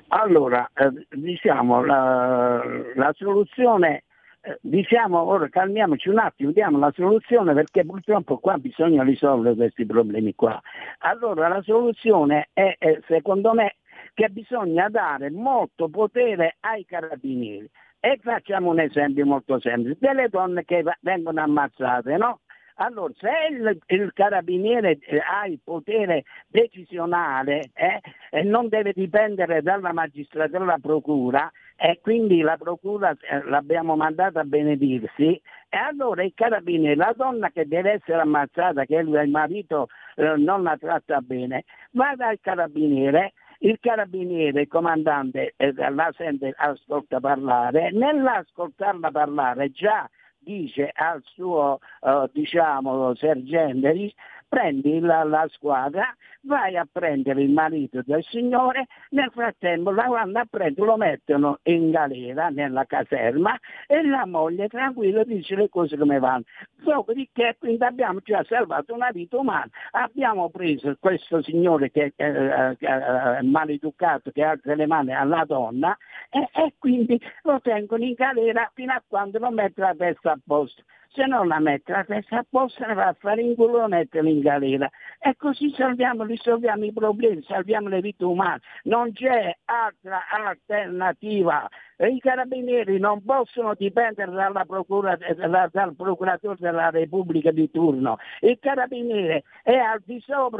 Allora, 0.10 0.70
eh, 0.74 1.08
diciamo, 1.10 1.84
la, 1.84 2.64
la 2.96 3.14
soluzione 3.14 4.04
eh, 4.42 4.58
diciamo 4.62 5.22
ora 5.22 5.50
calmiamoci 5.50 6.08
un 6.08 6.20
attimo, 6.20 6.52
diamo 6.52 6.78
la 6.78 6.92
soluzione 6.96 7.54
perché 7.54 7.84
purtroppo 7.86 8.38
qua 8.38 8.58
bisogna 8.58 9.04
risolvere 9.04 9.56
questi 9.56 9.86
problemi 9.86 10.36
qua. 10.36 10.60
Allora 11.00 11.50
la 11.50 11.62
soluzione 11.62 12.50
è, 12.54 12.76
è 12.78 13.00
secondo 13.08 13.54
me 13.54 13.76
che 14.14 14.30
bisogna 14.30 14.88
dare 14.90 15.30
molto 15.32 15.90
potere 15.90 16.58
ai 16.62 16.86
carabinieri. 16.86 17.70
E 18.00 18.20
facciamo 18.22 18.70
un 18.70 18.80
esempio 18.80 19.26
molto 19.26 19.60
semplice, 19.60 19.98
delle 20.00 20.30
donne 20.30 20.64
che 20.64 20.84
vengono 21.02 21.42
ammazzate, 21.42 22.16
no? 22.16 22.40
Allora, 22.80 23.12
se 23.18 23.30
il, 23.50 23.80
il 23.88 24.12
carabiniere 24.14 25.00
eh, 25.02 25.18
ha 25.18 25.48
il 25.48 25.60
potere 25.64 26.26
decisionale 26.48 27.72
eh, 27.74 28.02
e 28.30 28.44
non 28.44 28.68
deve 28.68 28.94
dipendere 28.94 29.64
dalla 29.64 29.94
magistratura, 29.94 30.60
dalla 30.60 30.78
procura, 30.80 31.52
e 31.76 32.00
quindi 32.02 32.42
la 32.42 32.56
procura 32.56 33.12
eh, 33.12 33.44
l'abbiamo 33.46 33.96
mandata 33.96 34.42
a 34.42 34.44
benedirsi, 34.44 35.42
e 35.70 35.78
allora 35.78 36.24
il 36.24 36.34
carabiniere, 36.36 36.96
la 36.96 37.14
donna 37.16 37.50
che 37.50 37.68
deve 37.68 37.94
essere 37.94 38.22
ammazzata, 38.22 38.86
che 38.86 38.96
il 38.96 39.30
marito 39.30 39.88
non 40.16 40.62
la 40.62 40.78
tratta 40.78 41.20
bene, 41.22 41.66
va 41.92 42.14
dal 42.16 42.40
carabiniere 42.40 43.34
il 43.60 43.80
carabiniere, 43.80 44.62
il 44.62 44.68
comandante, 44.68 45.56
la 45.58 46.14
sente, 46.16 46.54
ascolta 46.56 47.20
parlare, 47.20 47.90
nell'ascoltarla 47.92 49.10
parlare 49.10 49.72
già 49.72 50.08
dice 50.48 50.92
al 50.96 51.22
suo 51.36 51.80
uh, 52.02 52.30
diciamo, 52.32 53.14
sergente, 53.16 54.14
prendi 54.48 55.00
la, 55.00 55.24
la, 55.24 55.46
squadra, 55.50 56.16
vai 56.42 56.78
a 56.78 56.88
prendere 56.90 57.42
il 57.42 57.52
marito 57.52 58.02
del 58.06 58.24
signore, 58.24 58.88
nel 59.10 59.30
frattempo 59.32 59.92
la 59.92 60.08
vanno 60.08 60.40
a 60.40 60.48
prendere, 60.50 60.86
lo 60.86 60.98
mettono 60.98 61.60
in 61.64 61.92
galera 61.92 62.50
nella 62.50 62.86
caserma 62.86 63.58
e 63.86 64.04
la 64.04 64.26
moglie 64.26 64.68
tranquilla 64.68 65.24
dice 65.24 65.56
le 65.56 65.70
cose 65.70 65.98
come 65.98 66.20
vanno. 66.20 66.44
Dopodiché 66.76 67.56
quindi 67.60 67.84
abbiamo 67.84 68.20
già 68.24 68.44
salvato 68.48 68.94
una 68.94 69.10
vita 69.12 69.38
umana, 69.38 69.70
abbiamo 69.92 70.50
preso 70.50 70.96
questo 71.00 71.42
signore 71.42 71.92
che, 71.92 72.14
eh, 72.16 72.76
che 72.78 72.88
è 72.88 73.42
maleducato, 73.42 74.32
che 74.32 74.44
alza 74.44 74.76
le 74.76 74.88
mani 74.88 75.14
alla 75.14 75.44
donna 75.46 75.98
e, 76.30 76.50
e 76.54 76.74
quindi 76.78 77.20
lo 77.44 77.60
tengono 77.62 78.04
in 78.04 78.14
galera 78.14 78.70
fino 78.74 78.94
a 78.94 79.04
quando 79.06 79.40
lo 79.40 79.52
mettono 79.52 79.88
la 79.88 79.96
testa 79.96 80.32
a 80.32 80.40
posto 80.44 80.84
se 81.12 81.26
non 81.26 81.48
la 81.48 81.60
mette 81.60 81.92
la 81.92 82.04
testa 82.04 82.40
a 82.40 82.46
posto 82.50 82.86
ne 82.86 82.94
va 82.94 83.08
a 83.08 83.14
fare 83.14 83.42
in 83.42 83.56
culo 83.56 83.84
e 83.84 83.88
metterla 83.88 84.30
in 84.30 84.40
galera. 84.40 84.90
E 85.20 85.36
così 85.36 85.72
salviamo, 85.76 86.24
risolviamo 86.24 86.86
i 86.86 86.94
problemi, 86.94 87.44
salviamo 87.44 87.88
le 87.88 88.02
vite 88.02 88.24
umane. 88.24 88.62
Non 88.84 89.12
c'è 89.14 89.56
altra 89.66 90.22
alternativa. 90.30 91.68
I 92.00 92.20
carabinieri 92.20 93.00
non 93.00 93.24
possono 93.24 93.74
dipendere 93.74 94.32
dalla 94.32 94.66
procura, 94.66 95.18
dal 95.18 95.96
procuratore 95.96 96.56
della 96.60 96.92
Repubblica 96.92 97.50
di 97.50 97.72
turno. 97.72 98.18
Il 98.42 98.60
carabiniere 98.60 99.44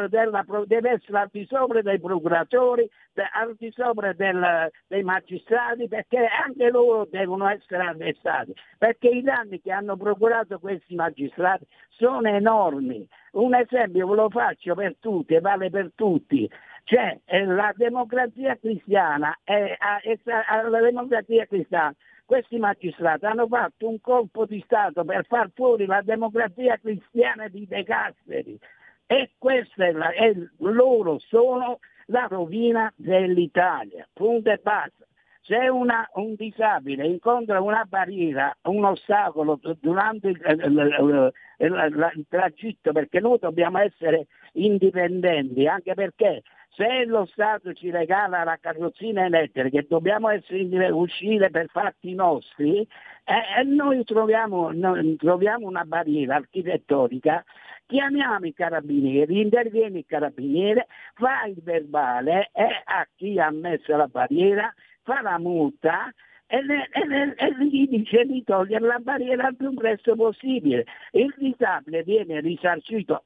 della, 0.10 0.42
deve 0.66 0.94
essere 0.94 1.20
al 1.20 1.30
di 1.32 1.46
sopra 1.46 1.84
dei 1.84 2.00
procuratori, 2.00 2.90
al 3.34 3.56
di 3.56 3.72
sopra 3.72 4.14
del, 4.14 4.72
dei 4.88 5.04
magistrati, 5.04 5.88
perché 5.88 6.26
anche 6.26 6.72
loro 6.72 7.06
devono 7.08 7.48
essere 7.48 7.84
arrestati. 7.84 8.56
Perché 8.80 9.10
i 9.10 9.22
danni 9.22 9.62
che 9.62 9.72
hanno 9.72 9.96
procurato 9.96 10.58
questi 10.58 10.96
magistrati 10.96 11.68
sono 11.90 12.28
enormi. 12.28 13.08
Un 13.34 13.54
esempio 13.54 14.08
ve 14.08 14.16
lo 14.16 14.30
faccio 14.30 14.74
per 14.74 14.96
tutti, 15.00 15.38
vale 15.40 15.70
per 15.70 15.92
tutti. 15.94 16.50
Cioè 16.88 17.20
eh, 17.26 17.44
la 17.44 17.74
democrazia 17.76 18.56
cristiana, 18.56 19.38
è, 19.44 19.76
è, 19.78 20.18
è, 20.24 20.70
la 20.70 20.80
democrazia 20.80 21.46
cristiana, 21.46 21.94
questi 22.24 22.58
magistrati 22.60 23.26
hanno 23.26 23.46
fatto 23.46 23.90
un 23.90 24.00
colpo 24.00 24.46
di 24.46 24.62
Stato 24.64 25.04
per 25.04 25.26
far 25.26 25.50
fuori 25.54 25.86
la 25.86 26.02
democrazia 26.02 26.78
cristiana 26.78 27.50
di 27.50 27.68
De 27.68 27.84
Gasperi. 27.84 28.58
E 29.06 29.32
questa 29.38 29.92
la, 29.92 30.12
loro 30.60 31.20
sono 31.20 31.80
la 32.06 32.26
rovina 32.30 32.90
dell'Italia, 32.96 34.08
punto 34.14 34.50
e 34.50 34.58
basta. 34.64 35.06
Se 35.48 35.70
una, 35.70 36.06
un 36.16 36.36
disabile 36.36 37.08
incontra 37.08 37.62
una 37.62 37.86
barriera, 37.88 38.54
un 38.64 38.84
ostacolo 38.84 39.58
durante 39.80 40.28
il, 40.28 40.42
il, 40.46 41.34
il, 41.60 42.12
il 42.16 42.26
tragitto, 42.28 42.92
perché 42.92 43.22
noi 43.22 43.38
dobbiamo 43.40 43.78
essere 43.78 44.28
indipendenti, 44.56 45.66
anche 45.66 45.94
perché 45.94 46.44
se 46.72 47.06
lo 47.06 47.26
Stato 47.28 47.72
ci 47.74 47.90
regala 47.90 48.44
la 48.44 48.58
carrozzina 48.60 49.24
elettrica 49.24 49.80
e 49.80 49.86
dobbiamo 49.88 50.28
essere, 50.28 50.90
uscire 50.92 51.50
per 51.50 51.70
fatti 51.70 52.14
nostri, 52.14 52.86
eh, 53.24 53.64
noi 53.64 54.04
troviamo, 54.04 54.72
noi 54.74 55.16
troviamo 55.16 55.66
una 55.66 55.86
barriera 55.86 56.36
architettonica. 56.36 57.42
Chiamiamo 57.86 58.46
i 58.46 58.54
carabinieri, 58.54 59.40
interviene 59.40 60.00
il 60.00 60.06
carabiniere, 60.06 60.88
fa 61.14 61.46
il 61.46 61.62
verbale 61.64 62.50
e 62.52 62.68
a 62.84 63.08
chi 63.16 63.40
ha 63.40 63.50
messo 63.50 63.96
la 63.96 64.08
barriera 64.08 64.74
fa 65.08 65.22
la 65.22 65.40
multa 65.40 66.14
e, 66.48 66.62
le, 66.64 66.90
e, 66.92 67.34
e, 67.38 67.66
gli 67.66 67.88
dice 67.88 68.26
di 68.26 68.44
togliere 68.44 68.86
la 68.86 69.00
barriera 69.00 69.48
il 69.48 69.56
più 69.56 69.74
presto 69.74 70.16
possibile. 70.16 70.86
Il 71.12 71.34
disabile 71.38 72.04
viene 72.04 72.42
risarcito 72.42 73.24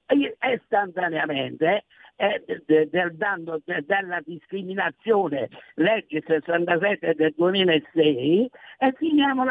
istantaneamente 0.53 1.85
eh, 2.17 2.43
del, 2.65 3.15
danno 3.15 3.59
de, 3.65 3.83
della 3.85 4.21
discriminazione, 4.23 5.49
legge 5.75 6.21
67 6.25 7.15
del 7.15 7.33
2006, 7.35 8.49
e 8.77 8.93
finiamo 8.93 9.43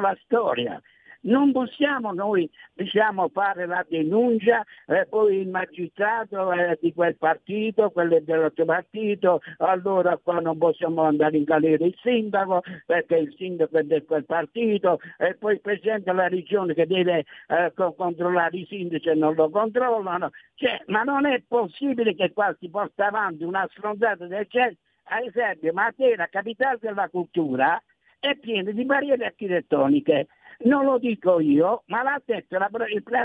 la 0.00 0.16
storia. 0.22 0.80
Non 1.24 1.52
possiamo 1.52 2.12
noi 2.12 2.50
diciamo, 2.74 3.28
fare 3.28 3.66
la 3.66 3.84
denuncia, 3.88 4.62
eh, 4.86 5.06
poi 5.06 5.38
il 5.38 5.48
magistrato 5.48 6.52
è 6.52 6.78
di 6.80 6.92
quel 6.92 7.16
partito, 7.16 7.90
quello 7.90 8.16
è 8.16 8.20
dell'altro 8.20 8.66
partito, 8.66 9.40
allora 9.58 10.18
qua 10.22 10.40
non 10.40 10.58
possiamo 10.58 11.02
andare 11.02 11.38
in 11.38 11.44
galera 11.44 11.84
il 11.84 11.96
sindaco 12.02 12.62
perché 12.84 13.16
il 13.16 13.34
sindaco 13.36 13.78
è 13.78 13.84
di 13.84 14.04
quel 14.04 14.26
partito 14.26 15.00
e 15.16 15.34
poi 15.36 15.54
il 15.54 15.60
presidente 15.60 16.10
della 16.10 16.28
regione 16.28 16.74
che 16.74 16.86
deve 16.86 17.24
eh, 17.48 17.72
controllare 17.74 18.58
i 18.58 18.66
sindaci 18.66 19.08
e 19.08 19.14
non 19.14 19.34
lo 19.34 19.48
controllano. 19.48 20.30
Cioè, 20.56 20.82
ma 20.88 21.04
non 21.04 21.24
è 21.24 21.42
possibile 21.46 22.14
che 22.14 22.32
qua 22.32 22.54
si 22.58 22.68
porta 22.68 23.06
avanti 23.06 23.44
una 23.44 23.66
stronzata 23.70 24.26
del 24.26 24.46
genere. 24.48 24.76
Ad 25.04 25.24
esempio, 25.24 25.72
Matera, 25.72 26.26
capitale 26.26 26.78
della 26.80 27.08
cultura, 27.08 27.82
è 28.18 28.36
piena 28.36 28.70
di 28.70 28.84
barriere 28.84 29.26
architettoniche 29.26 30.28
non 30.60 30.84
lo 30.84 30.98
dico 30.98 31.40
io, 31.40 31.82
ma 31.86 32.02
l'ha 32.02 32.20
detto 32.24 32.58
la, 32.58 32.70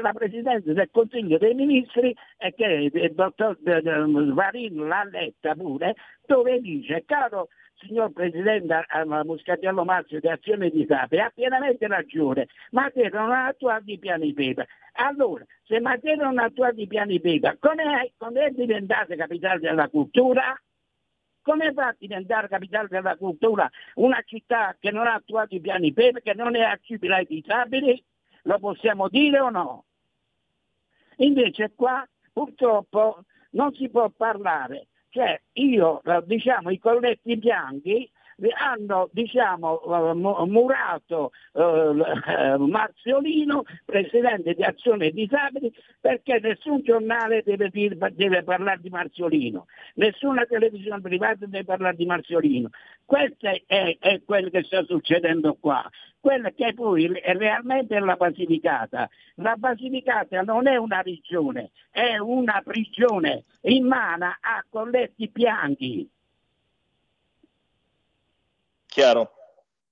la 0.02 0.14
Presidente 0.14 0.74
del 0.74 0.90
Consiglio 0.92 1.38
dei 1.38 1.54
Ministri 1.54 2.16
e 2.38 2.54
che 2.54 2.90
il 2.92 3.14
dottor 3.14 3.58
Varin 3.62 4.88
l'ha 4.88 5.04
letta 5.04 5.56
pure, 5.56 5.96
dove 6.26 6.60
dice, 6.60 7.04
caro 7.06 7.48
signor 7.80 8.12
Presidente 8.12 8.86
Muscatello 9.24 9.84
Marzio 9.86 10.20
di 10.20 10.28
Azione 10.28 10.70
di 10.70 10.86
Sapri, 10.88 11.20
ha 11.20 11.32
pienamente 11.34 11.88
ragione, 11.88 12.48
Matera 12.72 13.22
non 13.22 13.32
ha 13.32 13.48
attuato 13.48 13.84
i 13.86 13.98
piani 13.98 14.34
PEPA. 14.34 14.66
Allora, 14.94 15.46
se 15.64 15.80
Matera 15.80 16.26
non 16.26 16.40
ha 16.40 16.46
attuato 16.46 16.80
i 16.80 16.88
piani 16.88 17.20
PEPA, 17.20 17.58
come 17.60 18.12
è 18.18 18.50
diventata 18.52 19.16
capitale 19.16 19.60
della 19.60 19.88
cultura? 19.88 20.60
Come 21.42 21.74
fa 21.74 21.88
a 21.88 21.96
diventare 21.98 22.48
capitale 22.48 22.88
della 22.90 23.16
cultura 23.16 23.70
una 23.96 24.22
città 24.26 24.76
che 24.80 24.92
non 24.92 25.08
ha 25.08 25.14
attuato 25.14 25.56
i 25.56 25.62
piani 25.62 25.94
PEP, 25.94 26.22
che 26.22 26.34
non 26.34 26.56
è 26.56 26.62
accessibile 26.62 27.16
ai 27.16 27.26
disabili? 27.26 28.04
Lo 28.44 28.60
possiamo 28.60 29.08
dire 29.08 29.40
o 29.40 29.50
no? 29.50 29.86
Invece 31.18 31.72
qua 31.76 32.08
purtroppo 32.32 33.24
non 33.52 33.74
si 33.74 33.90
può 33.90 34.10
parlare. 34.10 34.88
Cioè 35.10 35.42
io, 35.54 36.02
diciamo, 36.26 36.70
i 36.70 36.78
colletti 36.78 37.36
bianchi 37.36 38.10
hanno 38.58 39.10
diciamo, 39.12 39.82
murato 40.46 41.32
eh, 41.54 42.56
Marziolino, 42.58 43.64
presidente 43.86 44.54
di 44.54 44.64
Azione 44.64 45.12
Disabili, 45.12 45.74
perché 46.00 46.40
nessun 46.42 46.82
giornale 46.82 47.44
deve, 47.44 47.70
dire, 47.70 47.98
deve 48.14 48.44
parlare 48.44 48.80
di 48.82 48.90
Marziolino, 48.90 49.66
nessuna 49.96 50.46
televisione 50.46 51.02
privata 51.02 51.46
deve 51.46 51.66
parlare 51.66 51.96
di 51.96 52.06
Marziolino. 52.06 52.70
Questo 53.06 53.48
è, 53.48 53.98
è 54.00 54.22
quello 54.26 54.50
che 54.50 54.64
sta 54.64 54.84
succedendo 54.84 55.58
qua 55.60 55.90
quella 56.20 56.52
che 56.52 56.74
poi 56.74 57.06
è 57.06 57.34
realmente 57.34 57.98
la 58.00 58.16
Basilicata. 58.16 59.10
La 59.36 59.56
Basilicata 59.56 60.42
non 60.42 60.68
è 60.68 60.76
una 60.76 61.02
regione, 61.02 61.72
è 61.90 62.18
una 62.18 62.62
prigione 62.64 63.46
in 63.62 63.86
mano 63.88 64.26
a 64.26 64.64
colletti 64.70 65.30
bianchi. 65.30 66.10
Chiaro, 68.92 69.32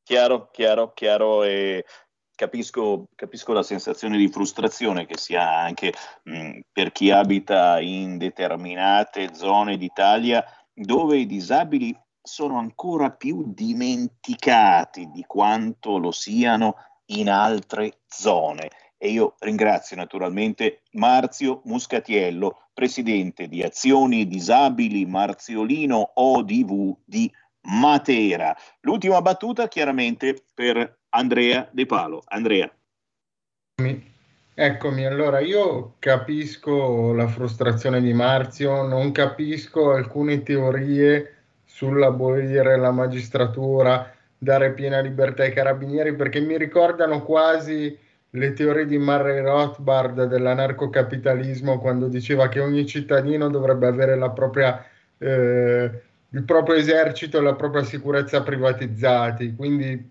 chiaro, 0.03 0.49
chiaro, 0.51 0.91
chiaro 0.93 1.43
e 1.43 1.85
capisco, 2.33 3.09
capisco 3.13 3.53
la 3.53 3.61
sensazione 3.61 4.17
di 4.17 4.27
frustrazione 4.27 5.05
che 5.05 5.19
si 5.19 5.35
ha 5.35 5.61
anche 5.61 5.93
mh, 6.23 6.61
per 6.71 6.91
chi 6.91 7.11
abita 7.11 7.79
in 7.79 8.17
determinate 8.17 9.35
zone 9.35 9.77
d'Italia 9.77 10.43
dove 10.73 11.17
i 11.17 11.27
disabili 11.27 11.95
sono 12.19 12.57
ancora 12.57 13.11
più 13.11 13.43
dimenticati 13.45 15.11
di 15.11 15.23
quanto 15.27 15.99
lo 15.99 16.11
siano 16.11 16.77
in 17.11 17.29
altre 17.29 17.99
zone. 18.07 18.69
E 18.97 19.09
io 19.09 19.35
ringrazio 19.37 19.95
naturalmente 19.95 20.81
Marzio 20.93 21.61
Muscatiello, 21.65 22.69
presidente 22.73 23.47
di 23.47 23.61
Azioni 23.61 24.25
Disabili 24.25 25.05
Marziolino 25.05 26.13
ODV 26.15 26.97
di 27.05 27.31
Matera. 27.67 28.55
L'ultima 28.81 29.21
battuta 29.21 29.67
chiaramente 29.67 30.43
per 30.53 30.99
Andrea 31.09 31.67
De 31.71 31.85
Palo. 31.85 32.21
Andrea. 32.27 32.71
Eccomi, 34.59 35.05
allora 35.05 35.39
io 35.39 35.95
capisco 35.99 37.13
la 37.13 37.27
frustrazione 37.27 38.01
di 38.01 38.11
Marzio, 38.11 38.81
non 38.87 39.11
capisco 39.11 39.91
alcune 39.91 40.41
teorie 40.41 41.35
sull'abolire 41.63 42.75
la 42.77 42.89
magistratura, 42.89 44.11
dare 44.35 44.73
piena 44.73 44.99
libertà 44.99 45.43
ai 45.43 45.53
carabinieri, 45.53 46.15
perché 46.15 46.39
mi 46.39 46.57
ricordano 46.57 47.21
quasi 47.21 47.95
le 48.31 48.53
teorie 48.53 48.85
di 48.85 48.97
Murray 48.97 49.41
Rothbard 49.41 50.25
dell'anarcocapitalismo 50.25 51.79
quando 51.79 52.07
diceva 52.07 52.49
che 52.49 52.59
ogni 52.59 52.85
cittadino 52.87 53.49
dovrebbe 53.49 53.87
avere 53.87 54.15
la 54.15 54.31
propria, 54.31 54.83
eh, 55.19 56.01
il 56.29 56.43
proprio 56.43 56.75
esercito 56.75 57.37
e 57.37 57.41
la 57.41 57.55
propria 57.55 57.83
sicurezza 57.83 58.43
privatizzati. 58.43 59.55
Quindi, 59.55 60.09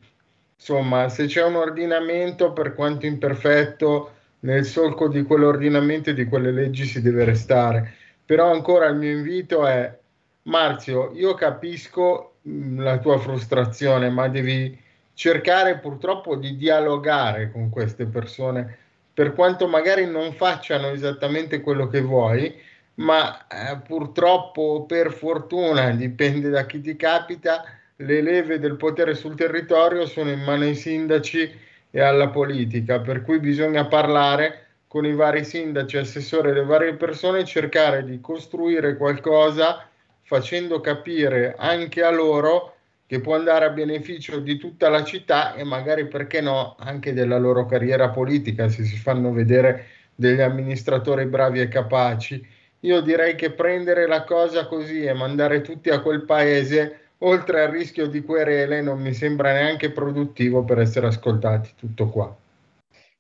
insomma, 0.55 1.09
se 1.09 1.27
c'è 1.27 1.45
un 1.45 1.57
ordinamento, 1.57 2.53
per 2.53 2.75
quanto 2.75 3.07
imperfetto, 3.07 4.13
nel 4.41 4.65
solco 4.65 5.09
di 5.09 5.23
quell'ordinamento 5.23 6.11
e 6.11 6.15
di 6.15 6.27
quelle 6.27 6.53
leggi 6.53 6.85
si 6.85 7.03
deve 7.03 7.25
restare. 7.25 7.95
Però 8.25 8.51
ancora 8.51 8.87
il 8.87 8.97
mio 8.97 9.11
invito 9.11 9.67
è 9.67 9.97
Marzio, 10.43 11.13
io 11.15 11.35
capisco 11.35 12.35
la 12.77 12.99
tua 12.99 13.19
frustrazione, 13.19 14.09
ma 14.11 14.29
devi 14.29 14.79
cercare 15.15 15.79
purtroppo 15.79 16.37
di 16.37 16.57
dialogare 16.57 17.51
con 17.51 17.71
queste 17.71 18.07
persone, 18.07 18.79
per 19.13 19.33
quanto 19.33 19.67
magari 19.67 20.07
non 20.07 20.33
facciano 20.35 20.91
esattamente 20.91 21.61
quello 21.61 21.89
che 21.89 22.01
vuoi, 22.01 22.55
ma 22.97 23.47
eh, 23.47 23.79
purtroppo, 23.79 24.85
per 24.87 25.13
fortuna, 25.13 25.91
dipende 25.97 26.49
da 26.49 26.67
chi 26.67 26.81
ti 26.81 26.97
capita, 26.97 27.65
le 27.97 28.21
leve 28.21 28.59
del 28.59 28.77
potere 28.77 29.15
sul 29.15 29.35
territorio 29.35 30.07
sono 30.07 30.31
in 30.31 30.41
mano 30.41 30.65
ai 30.65 30.75
sindaci 30.75 31.51
e 31.91 32.01
alla 32.01 32.29
politica, 32.29 33.01
per 33.01 33.23
cui 33.23 33.39
bisogna 33.39 33.87
parlare 33.87 34.65
con 34.87 35.07
i 35.07 35.15
vari 35.15 35.45
sindaci, 35.45 35.97
assessori 35.97 36.51
e 36.51 36.53
le 36.53 36.65
varie 36.65 36.95
persone, 36.95 37.45
cercare 37.45 38.05
di 38.05 38.21
costruire 38.21 38.97
qualcosa 38.97 39.89
facendo 40.27 40.81
capire 40.81 41.55
anche 41.57 42.03
a 42.03 42.11
loro 42.11 42.75
che 43.07 43.21
può 43.21 43.37
andare 43.37 43.67
a 43.67 43.71
beneficio 43.71 44.41
di 44.41 44.57
tutta 44.57 44.89
la 44.89 45.05
città 45.05 45.55
e 45.55 45.63
magari 45.63 46.09
perché 46.09 46.41
no 46.41 46.75
anche 46.81 47.13
della 47.13 47.39
loro 47.39 47.65
carriera 47.67 48.11
politica 48.11 48.69
se 48.69 48.83
si 48.85 48.97
fanno 48.97 49.33
vedere 49.33 49.87
degli 50.15 50.41
amministratori 50.41 51.27
bravi 51.27 51.61
e 51.61 51.69
capaci. 51.69 52.45
Io 52.87 53.01
direi 53.01 53.35
che 53.35 53.51
prendere 53.51 54.07
la 54.07 54.23
cosa 54.23 54.69
così 54.69 55.03
e 55.03 55.13
mandare 55.13 55.61
tutti 55.61 55.91
a 55.91 56.01
quel 56.01 56.25
paese, 56.25 57.15
oltre 57.19 57.65
al 57.65 57.71
rischio 57.73 58.07
di 58.07 58.23
querele, 58.23 58.81
non 58.81 59.01
mi 59.01 59.13
sembra 59.13 59.53
neanche 59.53 59.91
produttivo 59.91 60.63
per 60.63 60.79
essere 60.79 61.09
ascoltati. 61.09 61.73
Tutto 61.77 62.09
qua. 62.09 62.35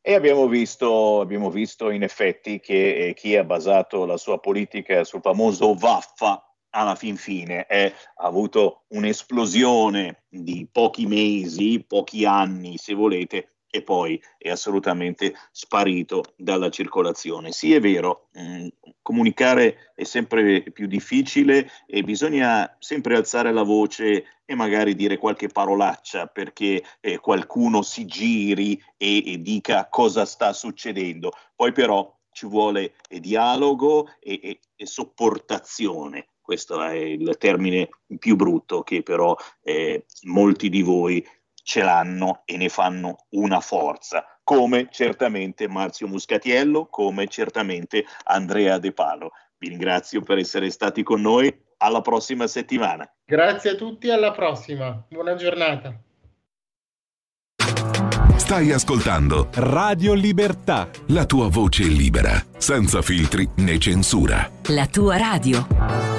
E 0.00 0.14
abbiamo 0.14 0.46
visto, 0.46 1.20
abbiamo 1.20 1.50
visto 1.50 1.90
in 1.90 2.04
effetti 2.04 2.60
che 2.60 3.08
eh, 3.08 3.14
chi 3.14 3.34
ha 3.34 3.42
basato 3.42 4.06
la 4.06 4.16
sua 4.16 4.38
politica 4.38 5.02
sul 5.02 5.20
famoso 5.20 5.74
vaffa 5.74 6.48
alla 6.70 6.94
fin 6.94 7.16
fine 7.16 7.66
è, 7.66 7.92
ha 8.18 8.24
avuto 8.24 8.84
un'esplosione 8.90 10.22
di 10.28 10.68
pochi 10.70 11.06
mesi, 11.06 11.84
pochi 11.84 12.24
anni 12.24 12.76
se 12.76 12.94
volete, 12.94 13.55
e 13.76 13.82
poi 13.82 14.20
è 14.38 14.48
assolutamente 14.48 15.34
sparito 15.52 16.32
dalla 16.36 16.70
circolazione. 16.70 17.52
Sì, 17.52 17.74
è 17.74 17.80
vero, 17.80 18.28
mh, 18.32 18.40
mm, 18.40 18.66
comunicare 19.02 19.92
è 19.94 20.04
sempre 20.04 20.62
più 20.72 20.86
difficile 20.86 21.70
e 21.86 22.02
bisogna 22.02 22.74
sempre 22.78 23.16
alzare 23.16 23.52
la 23.52 23.62
voce 23.62 24.24
e 24.44 24.54
magari 24.54 24.94
dire 24.94 25.18
qualche 25.18 25.48
parolaccia 25.48 26.26
perché 26.26 26.82
eh, 27.00 27.18
qualcuno 27.18 27.82
si 27.82 28.06
giri 28.06 28.82
e, 28.96 29.32
e, 29.32 29.42
dica 29.42 29.88
cosa 29.90 30.24
sta 30.24 30.52
succedendo. 30.52 31.32
Poi 31.54 31.72
però 31.72 32.14
ci 32.30 32.46
vuole 32.46 32.94
eh, 33.08 33.20
dialogo 33.20 34.08
e, 34.20 34.40
e, 34.42 34.60
e 34.74 34.86
sopportazione 34.86 36.28
questo 36.46 36.80
è 36.80 36.94
il 36.94 37.36
termine 37.38 37.88
più 38.20 38.36
brutto 38.36 38.84
che 38.84 39.02
però 39.02 39.36
eh, 39.64 40.06
molti 40.26 40.68
di 40.68 40.80
voi 40.80 41.26
ce 41.66 41.82
l'hanno 41.82 42.42
e 42.44 42.56
ne 42.56 42.68
fanno 42.68 43.26
una 43.30 43.58
forza, 43.58 44.24
come 44.44 44.86
certamente 44.88 45.66
Marzio 45.66 46.06
Muscatiello, 46.06 46.86
come 46.86 47.26
certamente 47.26 48.04
Andrea 48.26 48.78
De 48.78 48.92
Palo. 48.92 49.32
Vi 49.58 49.68
ringrazio 49.68 50.20
per 50.20 50.38
essere 50.38 50.70
stati 50.70 51.02
con 51.02 51.20
noi, 51.20 51.52
alla 51.78 52.02
prossima 52.02 52.46
settimana. 52.46 53.04
Grazie 53.24 53.70
a 53.70 53.74
tutti, 53.74 54.08
alla 54.10 54.30
prossima, 54.30 55.04
buona 55.08 55.34
giornata. 55.34 55.92
Stai 58.36 58.70
ascoltando 58.70 59.48
Radio 59.54 60.14
Libertà, 60.14 60.88
la 61.08 61.26
tua 61.26 61.48
voce 61.48 61.82
libera, 61.82 62.40
senza 62.58 63.02
filtri 63.02 63.48
né 63.56 63.76
censura. 63.78 64.48
La 64.68 64.86
tua 64.86 65.16
radio. 65.16 66.15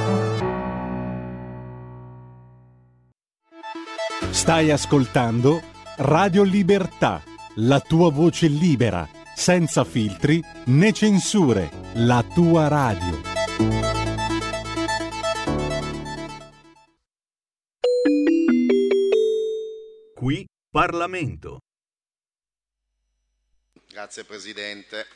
Stai 4.37 4.69
ascoltando 4.69 5.61
Radio 5.97 6.43
Libertà, 6.43 7.23
la 7.55 7.81
tua 7.81 8.11
voce 8.11 8.47
libera, 8.47 9.09
senza 9.35 9.83
filtri 9.83 10.41
né 10.67 10.93
censure, 10.93 11.71
la 11.95 12.23
tua 12.23 12.67
radio. 12.67 13.19
Qui 20.13 20.47
Parlamento. 20.69 21.57
Grazie 23.89 24.23
Presidente, 24.23 25.07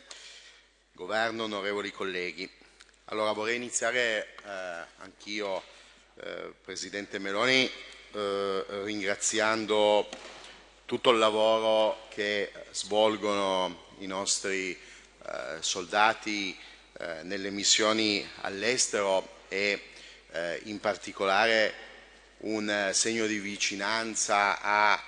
Governo, 0.94 1.44
onorevoli 1.44 1.92
colleghi. 1.92 2.50
Allora 3.06 3.34
vorrei 3.34 3.58
iniziare 3.58 4.34
eh, 4.44 4.86
anch'io, 4.98 5.62
eh, 6.16 6.54
Presidente 6.64 7.20
Meloni, 7.20 7.70
eh, 8.14 8.66
ringraziando 8.84 10.08
tutto 10.86 11.12
il 11.12 11.18
lavoro 11.18 12.08
che 12.10 12.52
svolgono 12.72 13.86
i 14.00 14.08
nostri 14.08 14.72
eh, 14.72 14.78
soldati 15.60 16.58
eh, 17.00 17.24
nelle 17.24 17.50
missioni 17.50 18.28
all'estero 18.42 19.40
e 19.48 19.82
eh, 20.32 20.60
in 20.66 20.80
particolare 20.80 21.90
un 22.40 22.90
segno 22.92 23.28
di 23.28 23.40
vicinanza 23.40 24.60
ai 24.62 25.00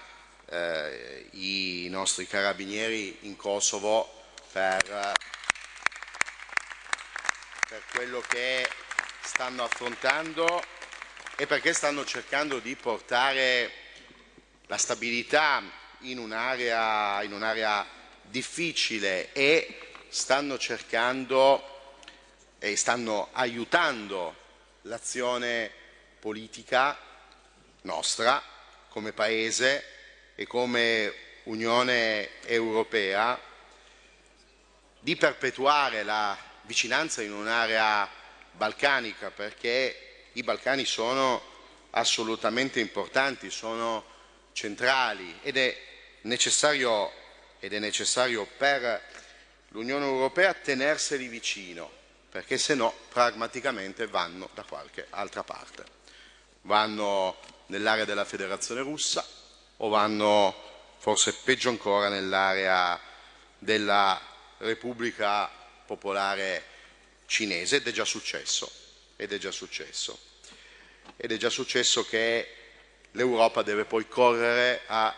nostri 1.90 2.28
carabinieri 2.28 3.18
in 3.22 3.36
Kosovo 3.36 4.22
per, 4.52 5.14
per 7.68 7.82
quello 7.92 8.22
che 8.22 8.70
stanno 9.24 9.64
affrontando 9.64 10.62
e 11.36 11.48
perché 11.48 11.74
stanno 11.74 12.06
cercando 12.06 12.60
di 12.60 12.76
portare 12.76 13.72
la 14.68 14.78
stabilità 14.78 15.64
in 16.02 16.20
un'area, 16.20 17.24
in 17.24 17.34
un'area 17.34 17.86
difficile 18.22 19.32
e 19.34 19.80
stanno 20.10 20.58
cercando 20.58 21.72
e 22.60 22.76
stanno 22.76 23.30
aiutando 23.32 24.36
l'azione 24.84 25.72
politica 26.20 26.98
nostra 27.82 28.42
come 28.90 29.12
Paese 29.12 29.84
e 30.36 30.46
come 30.46 31.14
Unione 31.44 32.42
Europea 32.46 33.40
di 35.00 35.16
perpetuare 35.16 36.04
la 36.04 36.38
vicinanza 36.62 37.22
in 37.22 37.34
un'area 37.34 38.08
balcanica 38.52 39.32
perché 39.32 40.13
i 40.34 40.44
Balcani 40.44 40.86
sono 40.86 41.42
assolutamente 41.92 42.80
importanti, 42.80 43.50
sono 43.50 44.04
centrali 44.54 45.40
ed 45.42 45.58
è 45.58 45.78
necessario, 46.22 47.12
ed 47.60 47.74
è 47.74 47.80
necessario 47.80 48.48
per 48.58 49.02
l'Unione 49.70 50.06
Europea 50.06 50.54
tenerseli 50.54 51.28
vicino 51.28 52.02
perché 52.34 52.58
se 52.58 52.74
no 52.74 52.92
pragmaticamente 53.10 54.08
vanno 54.08 54.50
da 54.56 54.64
qualche 54.64 55.06
altra 55.12 55.44
parte. 55.44 55.84
Vanno 56.62 57.38
nell'area 57.68 58.06
della 58.06 58.26
Federazione 58.26 58.82
russa 58.82 59.24
o 59.78 59.88
vanno 59.88 60.56
forse 60.98 61.34
peggio 61.44 61.70
ancora 61.70 62.10
nell'area 62.10 63.00
della 63.60 64.20
Repubblica 64.58 65.48
Popolare 65.86 66.64
Cinese 67.28 67.76
ed 67.76 67.88
è 67.88 67.92
già 67.92 68.04
successo, 68.04 68.72
ed 69.24 69.32
è 69.32 69.38
già 69.38 69.52
successo. 69.52 70.20
Ed 71.16 71.32
è 71.32 71.38
già 71.38 71.50
successo 71.50 72.06
che 72.06 72.48
l'Europa 73.12 73.62
deve 73.62 73.86
poi 73.86 74.08
correre 74.08 74.82
a 74.88 75.16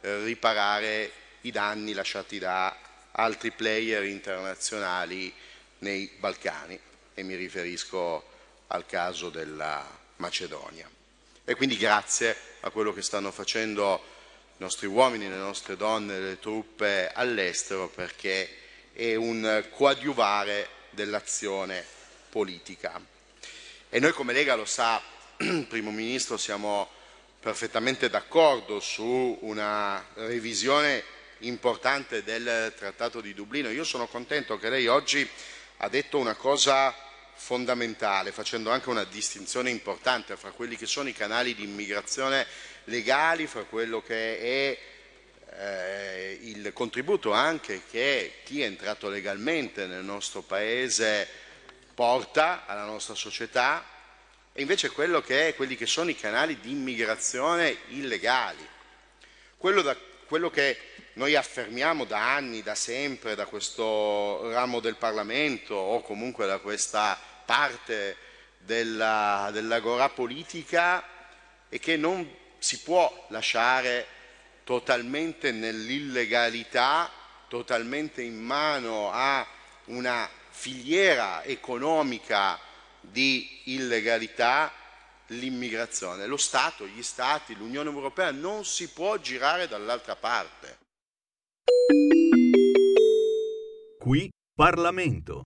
riparare 0.00 1.10
i 1.42 1.50
danni 1.50 1.94
lasciati 1.94 2.38
da 2.38 2.76
altri 3.12 3.50
player 3.52 4.04
internazionali 4.04 5.32
nei 5.78 6.10
Balcani 6.18 6.78
e 7.14 7.22
mi 7.22 7.34
riferisco 7.34 8.24
al 8.68 8.84
caso 8.84 9.30
della 9.30 9.84
Macedonia. 10.16 10.88
E 11.44 11.54
quindi 11.54 11.78
grazie 11.78 12.36
a 12.60 12.70
quello 12.70 12.92
che 12.92 13.00
stanno 13.00 13.30
facendo 13.30 14.02
i 14.58 14.62
nostri 14.62 14.86
uomini, 14.86 15.28
le 15.28 15.36
nostre 15.36 15.76
donne, 15.76 16.18
le 16.18 16.38
truppe 16.38 17.10
all'estero 17.10 17.88
perché 17.88 18.50
è 18.92 19.14
un 19.14 19.64
coadiuvare 19.70 20.68
dell'azione 20.90 21.84
politica. 22.28 23.14
E 23.96 23.98
noi 23.98 24.12
come 24.12 24.34
Lega 24.34 24.54
lo 24.56 24.66
sa, 24.66 25.00
Primo 25.68 25.90
Ministro, 25.90 26.36
siamo 26.36 26.86
perfettamente 27.40 28.10
d'accordo 28.10 28.78
su 28.78 29.38
una 29.40 30.04
revisione 30.16 31.02
importante 31.38 32.22
del 32.22 32.74
Trattato 32.76 33.22
di 33.22 33.32
Dublino. 33.32 33.70
Io 33.70 33.84
sono 33.84 34.06
contento 34.06 34.58
che 34.58 34.68
lei 34.68 34.86
oggi 34.86 35.26
ha 35.78 35.88
detto 35.88 36.18
una 36.18 36.34
cosa 36.34 36.94
fondamentale, 37.36 38.32
facendo 38.32 38.70
anche 38.70 38.90
una 38.90 39.04
distinzione 39.04 39.70
importante 39.70 40.36
fra 40.36 40.50
quelli 40.50 40.76
che 40.76 40.84
sono 40.84 41.08
i 41.08 41.14
canali 41.14 41.54
di 41.54 41.62
immigrazione 41.62 42.46
legali, 42.84 43.46
fra 43.46 43.62
quello 43.62 44.02
che 44.02 44.38
è 44.38 44.78
eh, 45.58 46.38
il 46.42 46.70
contributo 46.74 47.32
anche 47.32 47.80
che 47.90 48.40
chi 48.44 48.60
è 48.60 48.66
entrato 48.66 49.08
legalmente 49.08 49.86
nel 49.86 50.04
nostro 50.04 50.42
Paese 50.42 51.44
porta 51.96 52.66
alla 52.66 52.84
nostra 52.84 53.14
società 53.14 53.82
e 54.52 54.60
invece 54.60 54.90
quello 54.90 55.22
che 55.22 55.48
è, 55.48 55.54
quelli 55.54 55.76
che 55.76 55.86
sono 55.86 56.10
i 56.10 56.14
canali 56.14 56.60
di 56.60 56.70
immigrazione 56.70 57.78
illegali. 57.88 58.68
Quello, 59.56 59.80
da, 59.80 59.96
quello 60.26 60.50
che 60.50 60.78
noi 61.14 61.34
affermiamo 61.34 62.04
da 62.04 62.34
anni, 62.34 62.62
da 62.62 62.74
sempre, 62.74 63.34
da 63.34 63.46
questo 63.46 64.50
ramo 64.50 64.80
del 64.80 64.96
Parlamento 64.96 65.74
o 65.74 66.02
comunque 66.02 66.46
da 66.46 66.58
questa 66.58 67.18
parte 67.46 68.16
della, 68.58 69.48
dell'agora 69.50 70.10
politica 70.10 71.02
è 71.70 71.78
che 71.78 71.96
non 71.96 72.30
si 72.58 72.80
può 72.80 73.26
lasciare 73.30 74.06
totalmente 74.64 75.50
nell'illegalità, 75.50 77.10
totalmente 77.48 78.20
in 78.20 78.38
mano 78.38 79.10
a 79.10 79.46
una 79.86 80.28
filiera 80.56 81.44
economica 81.44 82.58
di 82.98 83.60
illegalità 83.64 84.72
l'immigrazione. 85.26 86.26
Lo 86.26 86.38
Stato, 86.38 86.86
gli 86.86 87.02
Stati, 87.02 87.54
l'Unione 87.54 87.90
Europea 87.90 88.30
non 88.30 88.64
si 88.64 88.88
può 88.88 89.18
girare 89.18 89.68
dall'altra 89.68 90.16
parte. 90.16 90.78
Qui 93.98 94.30
Parlamento. 94.54 95.42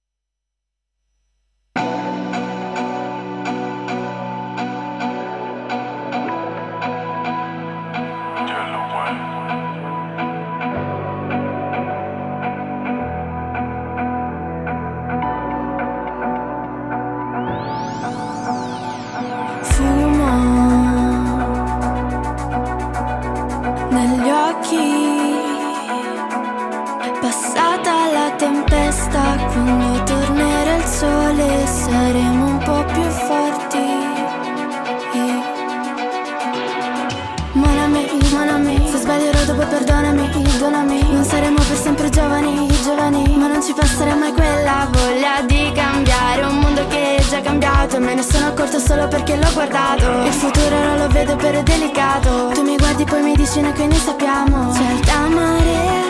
Non 43.61 43.69
ci 43.69 43.75
passerà 43.75 44.15
mai 44.15 44.33
quella 44.33 44.89
voglia 44.91 45.43
di 45.43 45.71
cambiare 45.75 46.45
Un 46.45 46.61
mondo 46.61 46.87
che 46.87 47.17
è 47.17 47.23
già 47.29 47.43
cambiato. 47.43 48.01
Me 48.01 48.15
ne 48.15 48.23
sono 48.23 48.47
accorto 48.47 48.79
solo 48.79 49.07
perché 49.07 49.37
l'ho 49.37 49.53
guardato. 49.53 50.25
Il 50.25 50.33
futuro 50.33 50.75
ora 50.75 50.97
lo 50.97 51.09
vedo 51.09 51.37
però 51.37 51.59
è 51.59 51.63
delicato. 51.63 52.53
Tu 52.55 52.63
mi 52.63 52.77
guardi 52.77 53.05
poi 53.05 53.23
mi 53.23 53.35
dici 53.35 53.61
noi 53.61 53.73
che 53.73 53.87
ne 53.87 53.97
sappiamo 53.97 54.73
C'è 54.73 54.85
alta 54.85 55.29
marea 55.29 56.03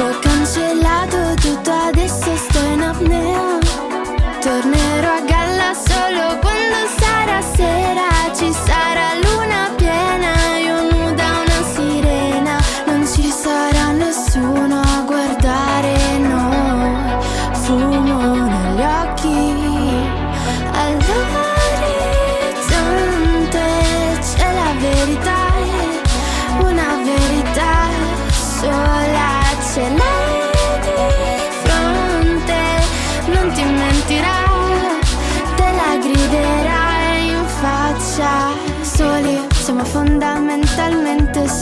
Ho 0.00 0.18
cancellato 0.18 1.34
tutto 1.40 1.70
adesso 1.70 2.36
sto 2.36 2.58
in 2.72 2.82
apnea. 2.82 3.58
Tornerò 4.40 5.12
a 5.14 5.20
galla 5.20 5.74
solo 5.74 6.38
quando 6.40 6.78
sarà 6.98 7.40
sera. 7.40 8.06
Ci 8.34 8.52
sarà 8.52 9.14
luna 9.22 9.70
piena 9.76 9.87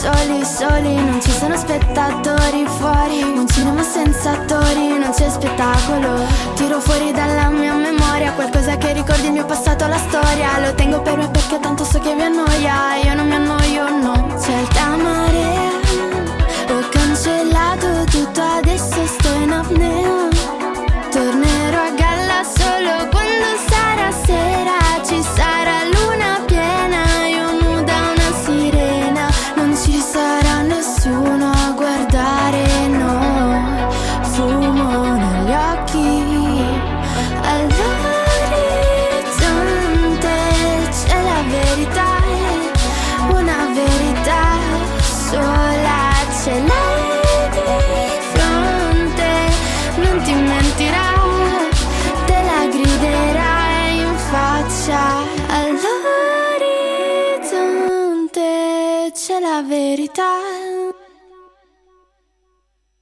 soli, 0.06 0.44
soli 0.44 0.94
Non 0.94 1.20
ci 1.20 1.30
sono 1.30 1.56
spettatori 1.56 2.64
fuori 2.78 3.22
Un 3.22 3.46
cinema 3.48 3.82
senza 3.82 4.32
attori, 4.32 4.98
non 4.98 5.10
c'è 5.12 5.28
spettacolo. 5.28 6.24
Tiro 6.54 6.80
fuori 6.80 7.12
dalla 7.12 7.48
mia 7.48 7.74
memoria 7.74 8.32
Qualcosa 8.32 8.76
che 8.76 8.92
ricordi 8.92 9.26
il 9.26 9.32
mio 9.32 9.44
passato, 9.44 9.86
la 9.86 9.98
storia. 9.98 10.58
Lo 10.60 10.74
tengo 10.74 11.00
per 11.02 11.16
me 11.16 11.28
perché 11.28 11.58
tanto 11.58 11.84
so 11.84 11.98
che 11.98 12.14
vi 12.14 12.22
annoia. 12.22 12.96
Io 13.02 13.14
non 13.14 13.26
mi 13.26 13.34
annoio, 13.34 13.88
no. 13.88 14.34
C'è 14.40 14.52
alta 14.52 14.96
marea 14.96 15.74
ho 16.68 16.88
cancellato 16.90 18.04
tutto, 18.10 18.42
adesso 18.42 19.06
sto 19.06 19.32
in 19.40 19.52
apnea 19.52 20.36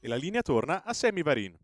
E 0.00 0.08
la 0.08 0.16
linea 0.16 0.42
torna 0.42 0.82
a 0.84 0.92
Sammy 0.92 1.22
Varin. 1.22 1.56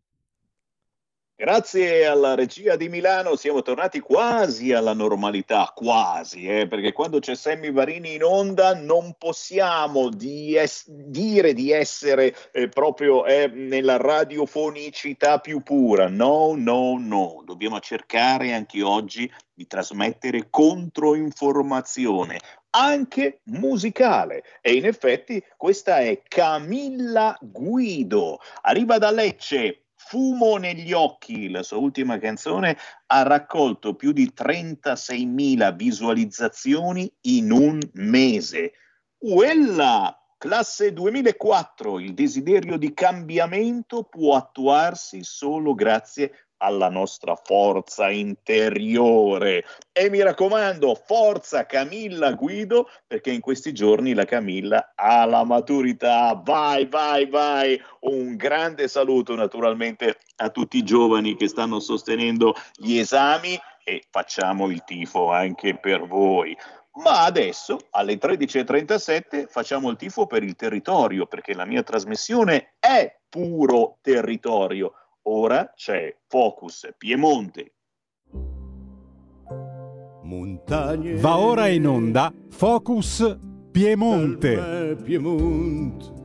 Grazie 1.41 2.05
alla 2.05 2.35
regia 2.35 2.77
di 2.77 2.91
Milano 2.91 3.35
siamo 3.35 3.63
tornati 3.63 4.01
quasi 4.01 4.75
alla 4.75 4.93
normalità, 4.93 5.73
quasi, 5.75 6.47
eh, 6.47 6.69
perché 6.69 6.93
quando 6.93 7.19
c'è 7.19 7.35
Sammy 7.35 7.73
Varini 7.73 8.13
in 8.13 8.23
onda 8.23 8.75
non 8.75 9.15
possiamo 9.17 10.11
di 10.11 10.55
es- 10.55 10.85
dire 10.91 11.55
di 11.55 11.73
essere 11.73 12.37
eh, 12.53 12.69
proprio 12.69 13.25
eh, 13.25 13.47
nella 13.47 13.97
radiofonicità 13.97 15.39
più 15.39 15.63
pura. 15.63 16.09
No, 16.11 16.53
no, 16.55 16.99
no, 16.99 17.43
dobbiamo 17.47 17.81
cercare 17.81 18.53
anche 18.53 18.83
oggi 18.83 19.33
di 19.55 19.67
trasmettere 19.67 20.49
controinformazione, 20.51 22.39
anche 22.71 23.41
musicale. 23.45 24.43
E 24.61 24.75
in 24.75 24.87
effetti 24.87 25.43
questa 25.57 25.99
è 25.99 26.23
Camilla 26.27 27.37
Guido, 27.41 28.39
arriva 28.63 28.99
da 28.99 29.11
Lecce 29.11 29.85
Fumo 29.95 30.57
negli 30.57 30.93
occhi, 30.93 31.51
la 31.51 31.63
sua 31.63 31.77
ultima 31.77 32.19
canzone, 32.19 32.77
ha 33.07 33.23
raccolto 33.23 33.95
più 33.95 34.13
di 34.13 34.33
36.000 34.35 35.77
visualizzazioni 35.77 37.13
in 37.23 37.53
un 37.53 37.79
mese. 37.93 38.73
Uella! 39.19 40.15
Classe 40.41 40.95
2004, 40.95 42.01
il 42.01 42.15
desiderio 42.15 42.79
di 42.79 42.95
cambiamento 42.95 44.05
può 44.05 44.37
attuarsi 44.37 45.23
solo 45.23 45.75
grazie 45.75 46.49
alla 46.61 46.89
nostra 46.89 47.35
forza 47.37 48.11
interiore. 48.11 49.65
E 49.93 50.11
mi 50.11 50.23
raccomando, 50.23 50.95
forza 50.95 51.67
Camilla 51.67 52.33
Guido, 52.33 52.89
perché 53.07 53.31
in 53.31 53.41
questi 53.41 53.73
giorni 53.73 54.15
la 54.15 54.25
Camilla 54.25 54.93
ha 54.95 55.25
la 55.25 55.45
maturità. 55.45 56.41
Vai, 56.43 56.87
vai, 56.87 57.27
vai. 57.27 57.81
Un 58.01 58.37
grande 58.37 58.89
saluto 58.89 59.35
naturalmente 59.35 60.19
a 60.37 60.51
tutti 60.51 60.79
i 60.79 60.85
giovani 60.85 61.37
che 61.37 61.49
stanno 61.49 61.81
sostenendo 61.81 62.55
gli 62.75 62.99
esami 62.99 63.59
e 63.85 64.03
facciamo 64.11 64.69
il 64.71 64.85
tifo 64.85 65.31
anche 65.31 65.77
per 65.79 66.07
voi. 66.07 66.57
Ma 67.03 67.25
adesso 67.25 67.79
alle 67.91 68.19
13.37 68.19 69.47
facciamo 69.49 69.91
il 69.91 69.97
tifo 69.97 70.27
per 70.27 70.43
il 70.43 70.57
territorio, 70.57 71.27
perché 71.27 71.55
la 71.55 71.65
mia 71.65 71.83
trasmissione 71.83 72.75
è 72.79 73.17
puro 73.29 73.99
territorio 74.03 74.95
Ora 75.23 75.73
c'è 75.75 76.17
Focus 76.27 76.89
Piemonte. 76.97 77.75
Montagne 80.23 81.17
Va 81.17 81.39
ora 81.39 81.67
in 81.69 81.87
onda 81.87 82.33
Focus 82.49 83.39
Piemonte. 83.71 84.97
Piemonte. 85.03 86.20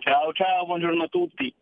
Ciao, 0.00 0.32
ciao, 0.32 0.66
buongiorno 0.66 1.04
a 1.04 1.08
tutti. 1.08 1.52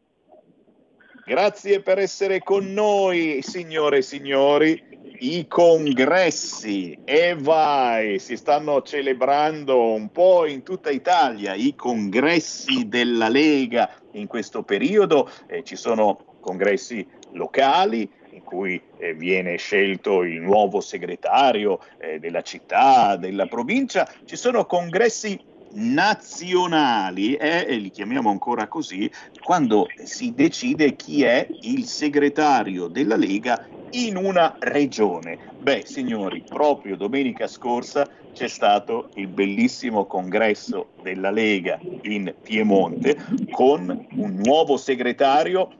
Grazie 1.27 1.81
per 1.81 1.99
essere 1.99 2.41
con 2.41 2.75
noi, 2.75 3.41
signore 3.41 3.99
e 3.99 4.03
signori. 4.03 4.93
I 5.21 5.47
congressi, 5.49 6.99
e 7.03 7.35
vai, 7.35 8.19
si 8.19 8.37
stanno 8.37 8.83
celebrando 8.83 9.93
un 9.95 10.11
po' 10.11 10.45
in 10.45 10.63
tutta 10.63 10.91
Italia 10.91 11.55
i 11.55 11.75
congressi 11.75 12.89
della 12.89 13.31
Lega 13.31 13.91
in 14.13 14.27
questo 14.27 14.65
periodo. 14.65 15.31
Eh, 15.47 15.65
ci 15.65 15.77
sono 15.77 16.37
congressi 16.41 17.07
locali, 17.33 18.07
in 18.33 18.43
cui 18.43 18.79
eh, 18.99 19.15
viene 19.15 19.57
scelto 19.57 20.25
il 20.25 20.43
nuovo 20.43 20.83
segretario 20.83 21.81
eh, 21.97 22.19
della 22.19 22.43
città, 22.43 23.17
della 23.17 23.47
provincia, 23.47 24.07
ci 24.27 24.37
sono 24.37 24.67
congressi 24.67 25.41
nazionali, 25.75 27.35
eh, 27.35 27.67
e 27.69 27.77
li 27.77 27.91
chiamiamo 27.91 28.31
ancora 28.31 28.67
così, 28.69 29.11
quando 29.43 29.87
si 30.05 30.35
decide 30.35 30.97
chi 30.97 31.23
è 31.23 31.47
il 31.63 31.85
segretario 31.85 32.89
della 32.89 33.17
Lega 33.17 33.67
in 33.91 34.17
una 34.17 34.57
regione. 34.59 35.39
Beh, 35.59 35.83
signori, 35.87 36.43
proprio 36.47 36.97
domenica 36.97 37.47
scorsa 37.47 38.09
c'è 38.33 38.49
stato 38.49 39.11
il 39.15 39.29
bellissimo 39.29 40.07
congresso 40.07 40.89
della 41.01 41.31
Lega 41.31 41.79
in 42.03 42.35
Piemonte 42.43 43.17
con 43.51 44.07
un 44.17 44.41
nuovo 44.43 44.77
segretario 44.77 45.71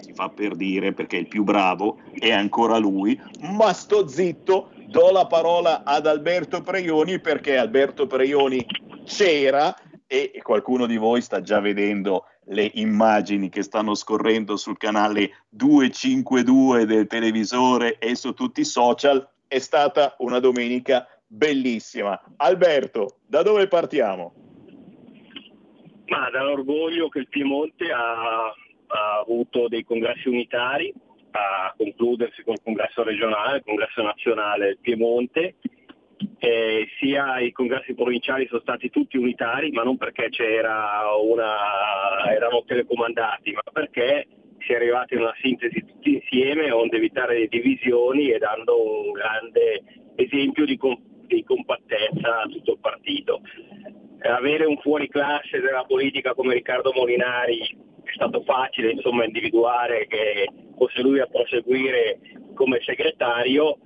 si 0.00 0.12
fa 0.12 0.28
per 0.28 0.56
dire 0.56 0.92
perché 0.92 1.16
è 1.16 1.20
il 1.20 1.28
più 1.28 1.44
bravo, 1.44 1.98
è 2.18 2.32
ancora 2.32 2.78
lui, 2.78 3.20
ma 3.40 3.72
sto 3.72 4.08
zitto, 4.08 4.70
do 4.86 5.10
la 5.10 5.26
parola 5.26 5.84
ad 5.84 6.06
Alberto 6.06 6.62
Preioni 6.62 7.20
perché 7.20 7.56
Alberto 7.56 8.06
Preioni 8.06 8.64
c'era 9.10 9.74
e 10.06 10.40
qualcuno 10.42 10.86
di 10.86 10.96
voi 10.96 11.20
sta 11.20 11.40
già 11.40 11.60
vedendo 11.60 12.26
le 12.46 12.70
immagini 12.74 13.48
che 13.48 13.62
stanno 13.62 13.94
scorrendo 13.94 14.56
sul 14.56 14.76
canale 14.76 15.44
252 15.50 16.86
del 16.86 17.06
televisore 17.06 17.98
e 17.98 18.14
su 18.14 18.32
tutti 18.32 18.60
i 18.60 18.64
social. 18.64 19.28
È 19.46 19.58
stata 19.58 20.14
una 20.18 20.38
domenica 20.38 21.06
bellissima. 21.26 22.20
Alberto, 22.36 23.18
da 23.26 23.42
dove 23.42 23.66
partiamo? 23.66 24.32
Ma 26.06 26.30
dall'orgoglio 26.30 27.08
che 27.08 27.20
il 27.20 27.28
Piemonte 27.28 27.90
ha, 27.92 28.46
ha 28.46 29.18
avuto 29.20 29.68
dei 29.68 29.84
congressi 29.84 30.28
unitari, 30.28 30.92
a 31.32 31.72
concludersi 31.76 32.42
col 32.42 32.60
congresso 32.62 33.04
regionale, 33.04 33.58
il 33.58 33.64
congresso 33.64 34.02
nazionale 34.02 34.66
del 34.66 34.78
Piemonte 34.80 35.54
eh, 36.38 36.88
sia 36.98 37.38
i 37.40 37.52
congressi 37.52 37.94
provinciali 37.94 38.46
sono 38.46 38.60
stati 38.60 38.90
tutti 38.90 39.16
unitari, 39.16 39.70
ma 39.70 39.82
non 39.82 39.96
perché 39.96 40.28
una, 41.22 42.32
erano 42.32 42.64
telecomandati, 42.66 43.52
ma 43.52 43.62
perché 43.72 44.26
si 44.58 44.72
è 44.72 44.76
arrivati 44.76 45.14
a 45.14 45.20
una 45.20 45.34
sintesi 45.40 45.84
tutti 45.84 46.14
insieme, 46.14 46.70
onde 46.70 46.96
evitare 46.96 47.38
le 47.38 47.46
divisioni 47.48 48.30
e 48.30 48.38
dando 48.38 49.02
un 49.02 49.12
grande 49.12 49.82
esempio 50.16 50.64
di, 50.64 50.76
com- 50.76 51.00
di 51.26 51.42
compattezza 51.44 52.42
a 52.42 52.46
tutto 52.46 52.72
il 52.72 52.78
partito. 52.80 53.40
Avere 54.22 54.66
un 54.66 54.76
fuoriclasse 54.78 55.60
della 55.60 55.84
politica 55.86 56.34
come 56.34 56.54
Riccardo 56.54 56.92
Molinari 56.94 57.60
è 58.02 58.12
stato 58.14 58.42
facile 58.42 58.90
insomma, 58.90 59.24
individuare 59.24 60.06
che 60.06 60.48
fosse 60.76 61.00
lui 61.00 61.20
a 61.20 61.26
proseguire 61.26 62.18
come 62.54 62.80
segretario, 62.84 63.78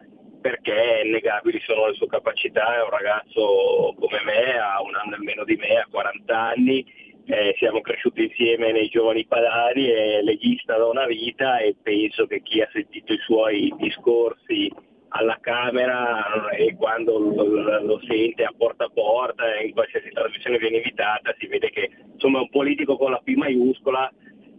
perché 0.44 1.00
innegabili 1.06 1.58
sono 1.60 1.86
le 1.86 1.94
sue 1.94 2.06
capacità, 2.06 2.76
è 2.76 2.82
un 2.82 2.90
ragazzo 2.90 3.94
come 3.98 4.20
me, 4.26 4.58
ha 4.58 4.82
un 4.82 4.94
anno 4.94 5.16
in 5.16 5.24
meno 5.24 5.42
di 5.42 5.56
me, 5.56 5.76
ha 5.76 5.86
40 5.90 6.38
anni, 6.38 6.84
eh, 7.24 7.54
siamo 7.56 7.80
cresciuti 7.80 8.24
insieme 8.24 8.70
nei 8.70 8.88
giovani 8.88 9.24
padani, 9.24 9.86
è 9.86 10.20
leghista 10.20 10.76
da 10.76 10.84
una 10.84 11.06
vita 11.06 11.60
e 11.60 11.76
penso 11.82 12.26
che 12.26 12.42
chi 12.42 12.60
ha 12.60 12.68
sentito 12.70 13.14
i 13.14 13.18
suoi 13.24 13.72
discorsi 13.78 14.70
alla 15.16 15.38
Camera 15.40 16.50
e 16.50 16.74
quando 16.74 17.16
lo, 17.16 17.98
sente 18.06 18.44
a 18.44 18.52
porta 18.54 18.84
a 18.84 18.90
porta 18.92 19.50
e 19.54 19.68
in 19.68 19.72
qualsiasi 19.72 20.10
trasmissione 20.10 20.58
viene 20.58 20.76
invitata 20.76 21.34
si 21.38 21.46
vede 21.46 21.70
che 21.70 21.90
insomma 22.12 22.40
è 22.40 22.42
un 22.42 22.50
politico 22.50 22.98
con 22.98 23.12
la 23.12 23.22
P 23.24 23.32
maiuscola 23.32 24.12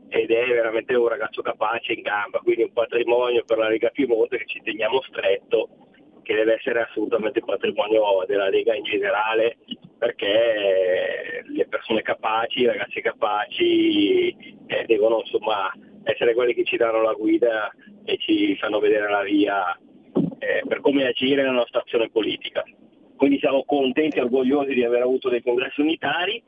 ed 0.09 0.31
è 0.31 0.47
veramente 0.47 0.95
un 0.95 1.07
ragazzo 1.07 1.41
capace 1.41 1.93
in 1.93 2.01
gamba, 2.01 2.39
quindi 2.39 2.63
un 2.63 2.73
patrimonio 2.73 3.43
per 3.45 3.57
la 3.57 3.69
Lega 3.69 3.89
Piemonte 3.89 4.37
che 4.37 4.45
ci 4.45 4.61
teniamo 4.61 5.01
stretto, 5.01 5.69
che 6.23 6.33
deve 6.35 6.55
essere 6.55 6.81
assolutamente 6.81 7.41
patrimonio 7.41 8.23
della 8.27 8.49
Lega 8.49 8.73
in 8.75 8.83
generale, 8.83 9.57
perché 9.97 11.43
le 11.45 11.67
persone 11.67 12.01
capaci, 12.01 12.61
i 12.61 12.65
ragazzi 12.65 13.01
capaci 13.01 14.29
eh, 14.67 14.85
devono 14.85 15.19
insomma 15.19 15.71
essere 16.03 16.33
quelli 16.33 16.53
che 16.53 16.63
ci 16.63 16.77
danno 16.77 17.01
la 17.01 17.13
guida 17.13 17.71
e 18.03 18.17
ci 18.17 18.55
fanno 18.57 18.79
vedere 18.79 19.09
la 19.09 19.23
via 19.23 19.77
eh, 20.39 20.63
per 20.67 20.81
come 20.81 21.07
agire 21.07 21.41
nella 21.41 21.53
nostra 21.53 21.79
azione 21.81 22.09
politica. 22.09 22.63
Quindi 23.15 23.39
siamo 23.39 23.63
contenti 23.63 24.17
e 24.17 24.21
orgogliosi 24.21 24.73
di 24.73 24.83
aver 24.83 25.01
avuto 25.01 25.29
dei 25.29 25.41
congressi 25.41 25.81
unitari 25.81 26.43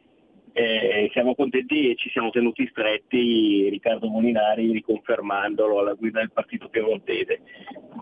eh, 0.60 1.10
siamo 1.12 1.36
contenti 1.36 1.92
e 1.92 1.96
ci 1.96 2.10
siamo 2.10 2.32
tenuti 2.32 2.68
stretti 2.72 3.70
Riccardo 3.70 4.08
Molinari 4.08 4.72
riconfermandolo 4.72 5.80
alla 5.80 5.94
guida 5.94 6.20
del 6.20 6.32
partito 6.32 6.68
piemontese. 6.68 7.42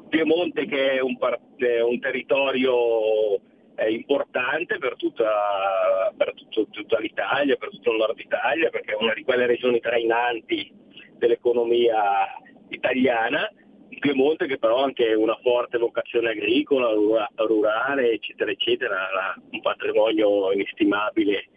Piemonte 0.07 0.65
che 0.65 0.93
è 0.93 1.01
un, 1.01 1.17
part- 1.17 1.41
un 1.85 1.99
territorio 1.99 3.35
eh, 3.75 3.91
importante 3.91 4.77
per, 4.77 4.95
tutta, 4.95 6.13
per 6.15 6.33
tutto, 6.33 6.67
tutta 6.69 6.97
l'Italia, 6.99 7.57
per 7.57 7.71
tutto 7.71 7.91
il 7.91 7.97
nord 7.97 8.17
Italia, 8.19 8.69
perché 8.69 8.93
è 8.93 9.03
una 9.03 9.13
di 9.13 9.23
quelle 9.23 9.47
regioni 9.47 9.81
trainanti 9.81 10.71
dell'economia 11.17 12.39
italiana 12.69 13.51
Piemonte 13.99 14.45
che 14.47 14.57
però 14.57 14.77
ha 14.79 14.83
anche 14.83 15.13
una 15.13 15.37
forte 15.41 15.77
vocazione 15.77 16.29
agricola, 16.29 16.89
rurale, 17.35 18.11
eccetera, 18.11 18.51
eccetera, 18.51 18.97
un 19.51 19.61
patrimonio 19.61 20.51
inestimabile 20.51 21.49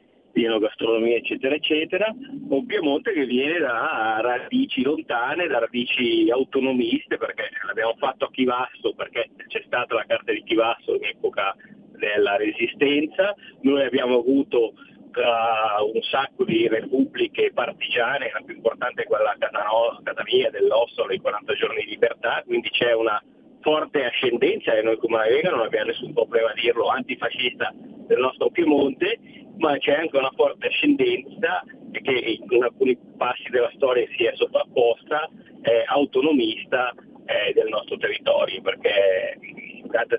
enogastronomia, 0.45 1.17
eccetera, 1.17 1.55
eccetera, 1.55 2.15
un 2.49 2.67
Piemonte 2.67 3.13
che 3.13 3.25
viene 3.25 3.59
da 3.59 4.19
radici 4.21 4.83
lontane, 4.83 5.47
da 5.47 5.59
radici 5.59 6.31
autonomiste, 6.31 7.17
perché 7.17 7.51
l'abbiamo 7.67 7.95
fatto 7.99 8.27
a 8.27 8.31
Chivasso, 8.31 8.95
perché 8.95 9.31
c'è 9.47 9.63
stata 9.67 9.95
la 9.95 10.05
carta 10.07 10.33
di 10.33 10.43
Chivasso 10.45 10.95
in 10.95 11.05
epoca 11.05 11.55
della 11.97 12.37
resistenza, 12.37 13.35
noi 13.63 13.85
abbiamo 13.85 14.19
avuto 14.19 14.73
uh, 14.73 15.91
un 15.93 16.03
sacco 16.03 16.45
di 16.45 16.69
repubbliche 16.69 17.53
partigiane, 17.53 18.31
la 18.33 18.41
più 18.45 18.55
importante 18.55 19.03
è 19.03 19.07
quella 19.07 19.35
Catania 19.39 20.51
dell'Ossolo, 20.51 21.13
i 21.13 21.21
40 21.21 21.55
giorni 21.55 21.85
di 21.85 21.91
libertà, 21.91 22.43
quindi 22.47 22.71
c'è 22.71 22.93
una 22.93 23.21
forte 23.61 24.05
ascendenza 24.05 24.73
e 24.75 24.83
noi 24.83 24.97
come 24.99 25.17
la 25.17 25.29
Lega 25.29 25.51
non 25.51 25.61
abbiamo 25.61 25.87
nessun 25.87 26.13
problema 26.13 26.51
a 26.51 26.55
dirlo, 26.55 26.89
antifascista 26.89 27.73
del 27.75 28.19
nostro 28.19 28.51
Piemonte, 28.51 29.19
ma 29.59 29.77
c'è 29.79 29.95
anche 29.95 30.17
una 30.17 30.33
forte 30.35 30.69
ascendenza 30.69 31.63
che 31.91 32.39
in 32.41 32.63
alcuni 32.63 32.97
passi 33.17 33.49
della 33.51 33.71
storia 33.75 34.07
si 34.17 34.25
è 34.25 34.33
sovrapposta, 34.35 35.29
eh, 35.63 35.85
autonomista 35.87 36.95
eh, 37.27 37.53
del 37.53 37.69
nostro 37.69 37.97
territorio, 37.97 38.61
perché 38.63 39.37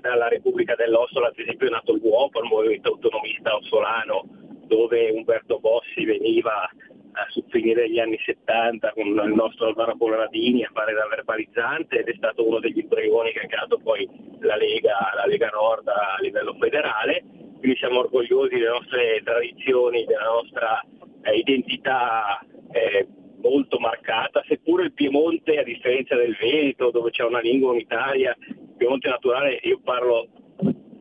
dalla 0.00 0.28
Repubblica 0.28 0.74
dell'Ossola 0.74 1.28
ad 1.28 1.38
esempio 1.38 1.68
è 1.68 1.70
nato 1.70 1.94
il 1.94 2.00
UOPO, 2.02 2.42
il 2.42 2.48
movimento 2.48 2.90
autonomista 2.90 3.54
ossolano, 3.54 4.24
dove 4.66 5.10
Umberto 5.10 5.58
Bossi 5.58 6.04
veniva 6.04 6.68
a 7.12 7.26
finire 7.48 7.90
gli 7.90 7.98
anni 7.98 8.18
70 8.24 8.92
con 8.92 9.06
il 9.06 9.32
nostro 9.34 9.66
Alvaro 9.66 9.96
Colradini 9.96 10.64
a 10.64 10.70
fare 10.72 10.92
da 10.94 11.06
verbalizzante 11.08 11.98
ed 11.98 12.08
è 12.08 12.14
stato 12.16 12.46
uno 12.46 12.60
degli 12.60 12.86
pregoni 12.86 13.32
che 13.32 13.40
ha 13.40 13.46
creato 13.46 13.78
poi 13.78 14.08
la 14.40 14.56
Lega, 14.56 15.12
la 15.14 15.26
Lega 15.26 15.48
Nord 15.48 15.88
a 15.88 16.16
livello 16.20 16.54
federale, 16.58 17.24
quindi 17.58 17.76
siamo 17.78 18.00
orgogliosi 18.00 18.54
delle 18.54 18.70
nostre 18.70 19.20
tradizioni, 19.22 20.04
della 20.04 20.24
nostra 20.24 20.80
eh, 21.22 21.36
identità 21.36 22.40
eh, 22.72 23.06
molto 23.42 23.78
marcata, 23.78 24.42
seppure 24.46 24.84
il 24.84 24.92
Piemonte, 24.92 25.58
a 25.58 25.62
differenza 25.62 26.14
del 26.14 26.36
Veneto, 26.38 26.90
dove 26.90 27.10
c'è 27.10 27.24
una 27.24 27.40
lingua 27.40 27.72
unitaria, 27.72 28.36
il 28.38 28.74
Piemonte 28.76 29.08
naturale, 29.08 29.60
io 29.62 29.80
parlo 29.82 30.28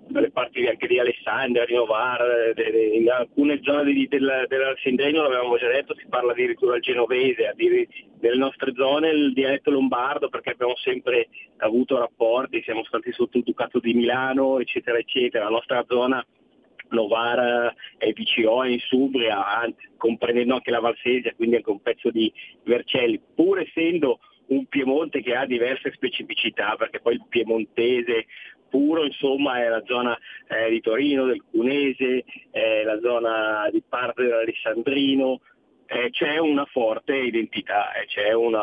dalle 0.10 0.32
parti 0.32 0.66
anche 0.68 0.88
di 0.88 1.00
Alessandria, 1.00 1.66
di 1.66 1.74
Novara, 1.74 2.26
in 2.94 3.10
alcune 3.10 3.60
zone 3.64 3.92
di, 3.92 4.08
del, 4.08 4.46
dell'Arsindegno, 4.48 5.22
l'avevamo 5.22 5.58
già 5.58 5.68
detto, 5.68 5.96
si 5.96 6.06
parla 6.08 6.32
addirittura 6.32 6.76
il 6.76 6.82
genovese, 6.82 7.54
nelle 7.56 8.38
nostre 8.38 8.74
zone 8.76 9.10
il 9.10 9.34
dialetto 9.34 9.72
lombardo 9.72 10.30
perché 10.30 10.52
abbiamo 10.52 10.76
sempre 10.76 11.30
avuto 11.58 11.98
rapporti, 11.98 12.62
siamo 12.64 12.84
stati 12.84 13.12
sotto 13.12 13.38
il 13.38 13.44
Ducato 13.44 13.80
di 13.80 13.94
Milano, 13.94 14.60
eccetera, 14.60 14.98
eccetera. 14.98 15.46
La 15.46 15.52
nostra 15.52 15.86
zona 15.88 16.26
Novara 16.90 17.74
e 17.98 18.14
PCO 18.14 18.64
in 18.64 18.80
Subria, 18.80 19.72
comprendendo 19.98 20.56
anche 20.56 20.72
la 20.72 20.80
Valsesia, 20.80 21.34
quindi 21.36 21.58
anche 21.58 21.70
un 21.70 21.82
pezzo 21.82 22.10
di 22.10 22.32
Vercelli, 22.64 23.22
pur 23.36 23.60
essendo 23.60 24.20
un 24.48 24.66
Piemonte 24.66 25.22
che 25.22 25.36
ha 25.36 25.46
diverse 25.46 25.92
specificità, 25.94 26.76
perché 26.76 27.00
poi 27.00 27.14
il 27.14 27.26
piemontese 27.30 28.26
puro, 28.70 29.04
insomma, 29.04 29.64
è 29.64 29.68
la 29.68 29.84
zona 29.86 30.18
eh, 30.48 30.70
di 30.70 30.82
Torino, 30.82 31.26
del 31.26 31.44
Cunese, 31.50 32.24
è 32.52 32.84
la 32.84 33.00
zona 33.02 33.70
di 33.72 33.84
parte 33.88 34.24
dell'Alessandrino, 34.24 35.42
eh, 35.92 36.12
c'è 36.12 36.38
una 36.38 36.66
forte 36.66 37.16
identità, 37.16 37.92
eh, 37.94 38.06
c'è 38.06 38.32
una, 38.32 38.62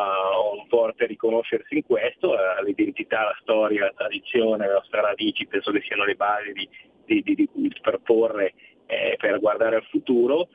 un 0.53 0.65
forte 0.69 1.07
riconoscersi 1.07 1.75
in 1.75 1.83
questo, 1.83 2.33
eh, 2.33 2.63
l'identità, 2.63 3.23
la 3.23 3.37
storia, 3.41 3.83
la 3.83 3.93
tradizione, 3.93 4.65
le 4.65 4.71
nostre 4.71 5.01
radici 5.01 5.45
penso 5.45 5.71
che 5.71 5.81
siano 5.81 6.05
le 6.05 6.15
basi 6.15 6.53
di, 6.53 6.69
di, 7.05 7.21
di, 7.23 7.49
di 7.51 7.75
per 7.81 7.99
porre, 7.99 8.53
eh, 8.85 9.17
per 9.19 9.41
guardare 9.41 9.75
al 9.75 9.87
futuro. 9.89 10.47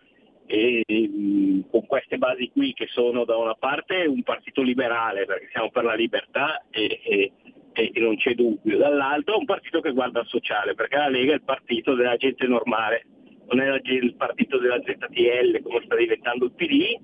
E 0.46 0.82
mh, 0.86 1.68
con 1.70 1.86
queste 1.86 2.16
basi 2.16 2.50
qui 2.50 2.72
che 2.72 2.86
sono 2.88 3.24
da 3.24 3.36
una 3.36 3.55
parte 3.55 4.07
un 4.07 4.22
partito 4.22 4.62
liberale 4.62 5.24
perché 5.24 5.48
siamo 5.53 5.70
per 5.70 5.84
la 5.84 5.94
libertà 5.94 6.64
e, 6.70 7.00
e, 7.05 7.32
e 7.81 8.01
non 8.01 8.16
c'è 8.16 8.35
dubbio, 8.35 8.77
dall'altro 8.77 9.39
un 9.39 9.45
partito 9.45 9.81
che 9.81 9.93
guarda 9.93 10.20
al 10.20 10.27
sociale, 10.27 10.75
perché 10.75 10.97
la 10.97 11.09
Lega 11.09 11.33
è 11.33 11.37
il 11.37 11.43
partito 11.43 11.95
della 11.95 12.16
gente 12.16 12.47
normale, 12.47 13.07
non 13.49 13.61
è 13.61 13.81
il 13.85 14.14
partito 14.14 14.59
della 14.59 14.81
ZTL 14.81 15.62
come 15.62 15.83
sta 15.85 15.97
diventando 15.97 16.45
il 16.47 16.53
PD, 16.53 16.99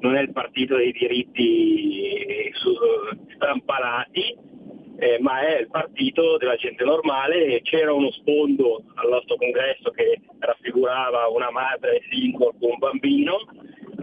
non 0.00 0.16
è 0.16 0.22
il 0.22 0.32
partito 0.32 0.76
dei 0.76 0.92
diritti 0.92 2.52
strampalati, 3.34 4.36
eh, 5.00 5.18
ma 5.20 5.40
è 5.40 5.60
il 5.60 5.68
partito 5.68 6.36
della 6.38 6.56
gente 6.56 6.84
normale. 6.84 7.60
C'era 7.62 7.92
uno 7.92 8.10
sfondo 8.10 8.82
al 8.94 9.08
nostro 9.08 9.36
congresso 9.36 9.90
che 9.90 10.20
raffigurava 10.38 11.28
una 11.28 11.50
madre 11.50 12.02
single 12.10 12.54
con 12.58 12.70
un 12.70 12.78
bambino 12.78 13.38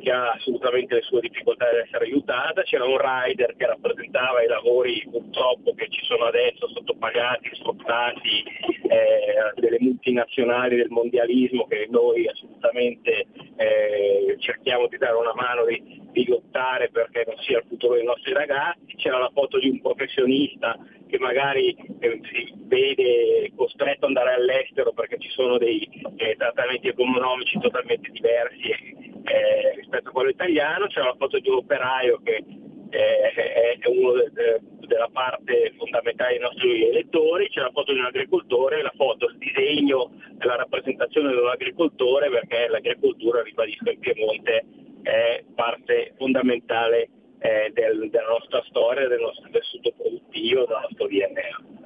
che 0.06 0.12
ha 0.12 0.34
assolutamente 0.34 0.94
le 0.94 1.02
sue 1.02 1.20
difficoltà 1.20 1.66
di 1.72 1.78
essere 1.78 2.06
aiutata, 2.06 2.62
c'era 2.62 2.86
un 2.86 3.00
rider 3.00 3.56
che 3.56 3.66
rappresentava 3.66 4.44
i 4.44 4.48
lavori 4.48 5.04
purtroppo 5.10 5.74
che 5.74 5.88
ci 5.90 6.06
sono 6.06 6.26
adesso 6.26 6.68
sottopagati, 6.70 7.50
sfruttati, 7.54 8.44
eh, 8.88 9.60
delle 9.60 9.78
multinazionali 9.80 10.76
del 10.76 10.90
mondialismo 10.90 11.66
che 11.66 11.88
noi 11.90 12.28
assolutamente 12.28 13.26
eh, 13.56 14.36
cerchiamo 14.38 14.86
di 14.86 14.98
dare 14.98 15.16
una 15.16 15.34
mano 15.34 15.66
di, 15.66 15.82
di 16.12 16.28
lottare 16.28 16.90
perché 16.90 17.24
non 17.26 17.38
sia 17.40 17.58
il 17.58 17.66
futuro 17.68 17.96
dei 17.96 18.06
nostri 18.06 18.32
ragazzi, 18.34 18.94
c'era 18.98 19.18
la 19.18 19.32
foto 19.34 19.58
di 19.58 19.70
un 19.70 19.82
professionista 19.82 20.78
che 21.08 21.20
magari 21.20 21.76
eh, 22.00 22.20
si 22.32 22.54
vede 22.66 23.52
costretto 23.56 24.06
ad 24.06 24.16
andare 24.16 24.34
all'estero 24.36 24.92
perché 24.94 25.18
ci 25.20 25.30
sono 25.30 25.58
dei 25.58 25.88
eh, 26.18 26.36
trattamenti 26.38 26.88
economici 26.88 27.60
totalmente 27.60 28.10
diversi 28.12 28.70
eh, 28.70 29.76
rispetto 29.76 30.10
a 30.10 30.12
quello 30.12 30.30
italiano, 30.30 30.88
c'è 30.88 31.02
la 31.02 31.16
foto 31.18 31.40
di 31.40 31.50
un 31.50 31.58
operaio 31.58 32.20
che 32.24 32.44
eh, 32.90 33.78
è 33.82 33.88
uno 33.88 34.14
de, 34.14 34.32
de, 34.34 34.62
della 34.88 35.10
parte 35.12 35.74
fondamentale 35.78 36.32
dei 36.32 36.42
nostri 36.42 36.88
elettori, 36.88 37.50
c'è 37.50 37.62
la 37.62 37.72
foto 37.72 37.92
di 37.92 38.00
un 38.00 38.06
agricoltore, 38.06 38.82
la 38.82 38.94
foto, 38.96 39.28
il 39.28 39.38
disegno 39.38 40.12
la 40.40 40.56
rappresentazione 40.56 41.30
dell'agricoltore 41.30 42.30
perché 42.30 42.68
l'agricoltura, 42.68 43.42
ribadisco, 43.42 43.90
in 43.90 44.00
Piemonte 44.00 44.66
è 45.02 45.44
parte 45.54 46.14
fondamentale 46.18 47.10
eh, 47.40 47.72
del, 47.74 48.10
della 48.10 48.28
nostra 48.28 48.64
storia, 48.68 49.08
del 49.08 49.22
nostro 49.22 49.50
tessuto 49.52 49.94
produttivo, 49.96 50.66
del 50.66 50.78
nostro 50.82 51.08
DNA. 51.08 51.84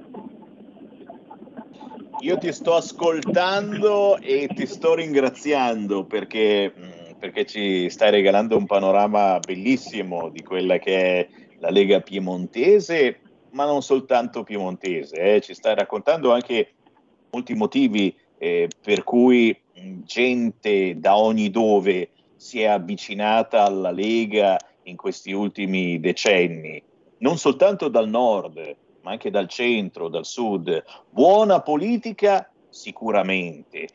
Io 2.21 2.37
ti 2.37 2.51
sto 2.51 2.75
ascoltando 2.75 4.17
e 4.17 4.49
ti 4.53 4.65
sto 4.65 4.95
ringraziando 4.95 6.03
perché, 6.03 6.73
perché, 7.17 7.45
ci 7.45 7.89
stai 7.89 8.11
regalando 8.11 8.57
un 8.57 8.65
panorama 8.65 9.39
bellissimo 9.39 10.29
di 10.29 10.43
quella 10.43 10.77
che 10.79 10.97
è 10.97 11.27
la 11.59 11.69
Lega 11.69 12.01
Piemontese, 12.01 13.19
ma 13.51 13.65
non 13.65 13.81
soltanto 13.81 14.43
piemontese, 14.43 15.15
eh. 15.15 15.41
ci 15.41 15.53
stai 15.53 15.75
raccontando 15.75 16.33
anche 16.33 16.73
molti 17.31 17.53
motivi 17.53 18.13
eh, 18.37 18.67
per 18.81 19.03
cui 19.03 19.57
gente 20.03 20.99
da 20.99 21.17
ogni 21.17 21.49
dove 21.49 22.09
si 22.35 22.61
è 22.61 22.65
avvicinata 22.65 23.63
alla 23.63 23.91
Lega 23.91 24.57
in 24.89 24.97
questi 24.97 25.31
ultimi 25.31 25.99
decenni, 25.99 26.81
non 27.19 27.37
soltanto 27.37 27.87
dal 27.87 28.09
nord, 28.09 28.75
ma 29.01 29.11
anche 29.11 29.29
dal 29.29 29.47
centro, 29.47 30.09
dal 30.09 30.25
sud. 30.25 30.83
Buona 31.09 31.61
politica 31.61 32.51
sicuramente, 32.69 33.87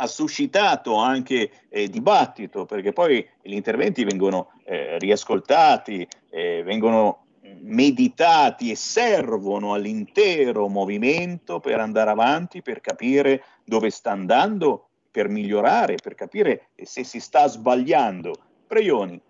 ha 0.00 0.06
suscitato 0.06 0.96
anche 0.96 1.50
eh, 1.68 1.88
dibattito, 1.88 2.64
perché 2.64 2.92
poi 2.92 3.26
gli 3.42 3.52
interventi 3.52 4.02
vengono 4.02 4.52
eh, 4.64 4.98
riascoltati, 4.98 6.06
eh, 6.30 6.62
vengono 6.62 7.26
meditati 7.60 8.70
e 8.70 8.76
servono 8.76 9.74
all'intero 9.74 10.68
movimento 10.68 11.60
per 11.60 11.80
andare 11.80 12.10
avanti, 12.10 12.62
per 12.62 12.80
capire 12.80 13.44
dove 13.64 13.90
sta 13.90 14.10
andando, 14.12 14.88
per 15.10 15.28
migliorare, 15.28 15.96
per 16.02 16.14
capire 16.14 16.68
se 16.82 17.04
si 17.04 17.20
sta 17.20 17.46
sbagliando. 17.46 18.32
Preioni. 18.66 19.20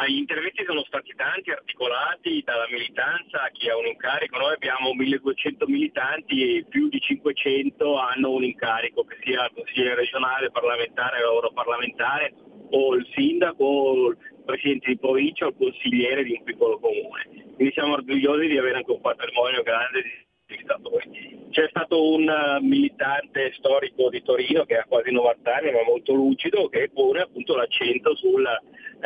Ma 0.00 0.08
gli 0.08 0.16
interventi 0.16 0.64
sono 0.64 0.82
stati 0.84 1.12
tanti, 1.14 1.50
articolati 1.50 2.40
dalla 2.42 2.66
militanza 2.70 3.50
chi 3.52 3.68
ha 3.68 3.76
un 3.76 3.84
incarico. 3.84 4.38
Noi 4.38 4.54
abbiamo 4.54 4.94
1200 4.94 5.66
militanti 5.66 6.56
e 6.56 6.64
più 6.66 6.88
di 6.88 6.98
500 6.98 7.98
hanno 7.98 8.30
un 8.30 8.42
incarico, 8.42 9.04
che 9.04 9.18
sia 9.22 9.44
il 9.44 9.52
consigliere 9.52 9.96
regionale, 9.96 10.50
parlamentare 10.50 11.18
europarlamentare, 11.18 12.32
o 12.70 12.94
il 12.94 13.06
sindaco, 13.14 13.62
o 13.62 14.08
il 14.08 14.16
presidente 14.46 14.88
di 14.88 14.98
provincia 14.98 15.44
o 15.44 15.48
il 15.48 15.56
consigliere 15.58 16.24
di 16.24 16.32
un 16.32 16.44
piccolo 16.44 16.78
comune. 16.78 17.28
Quindi 17.56 17.70
siamo 17.74 17.92
orgogliosi 17.92 18.46
di 18.46 18.56
avere 18.56 18.78
anche 18.78 18.92
un 18.92 19.02
patrimonio 19.02 19.62
grande 19.62 20.00
di 20.00 20.10
amministratori. 20.48 21.48
C'è 21.50 21.66
stato 21.68 22.14
un 22.14 22.26
eh, 22.26 22.60
militante 22.62 23.52
storico 23.58 24.08
di 24.08 24.22
Torino 24.22 24.64
che 24.64 24.78
ha 24.78 24.84
quasi 24.88 25.10
90 25.10 25.54
anni 25.54 25.72
ma 25.72 25.82
molto 25.84 26.14
lucido 26.14 26.68
che 26.68 26.88
pone 26.90 27.20
appunto 27.20 27.54
l'accento 27.54 28.14
sul 28.16 28.48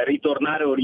ritornare 0.04 0.64
o 0.64 0.74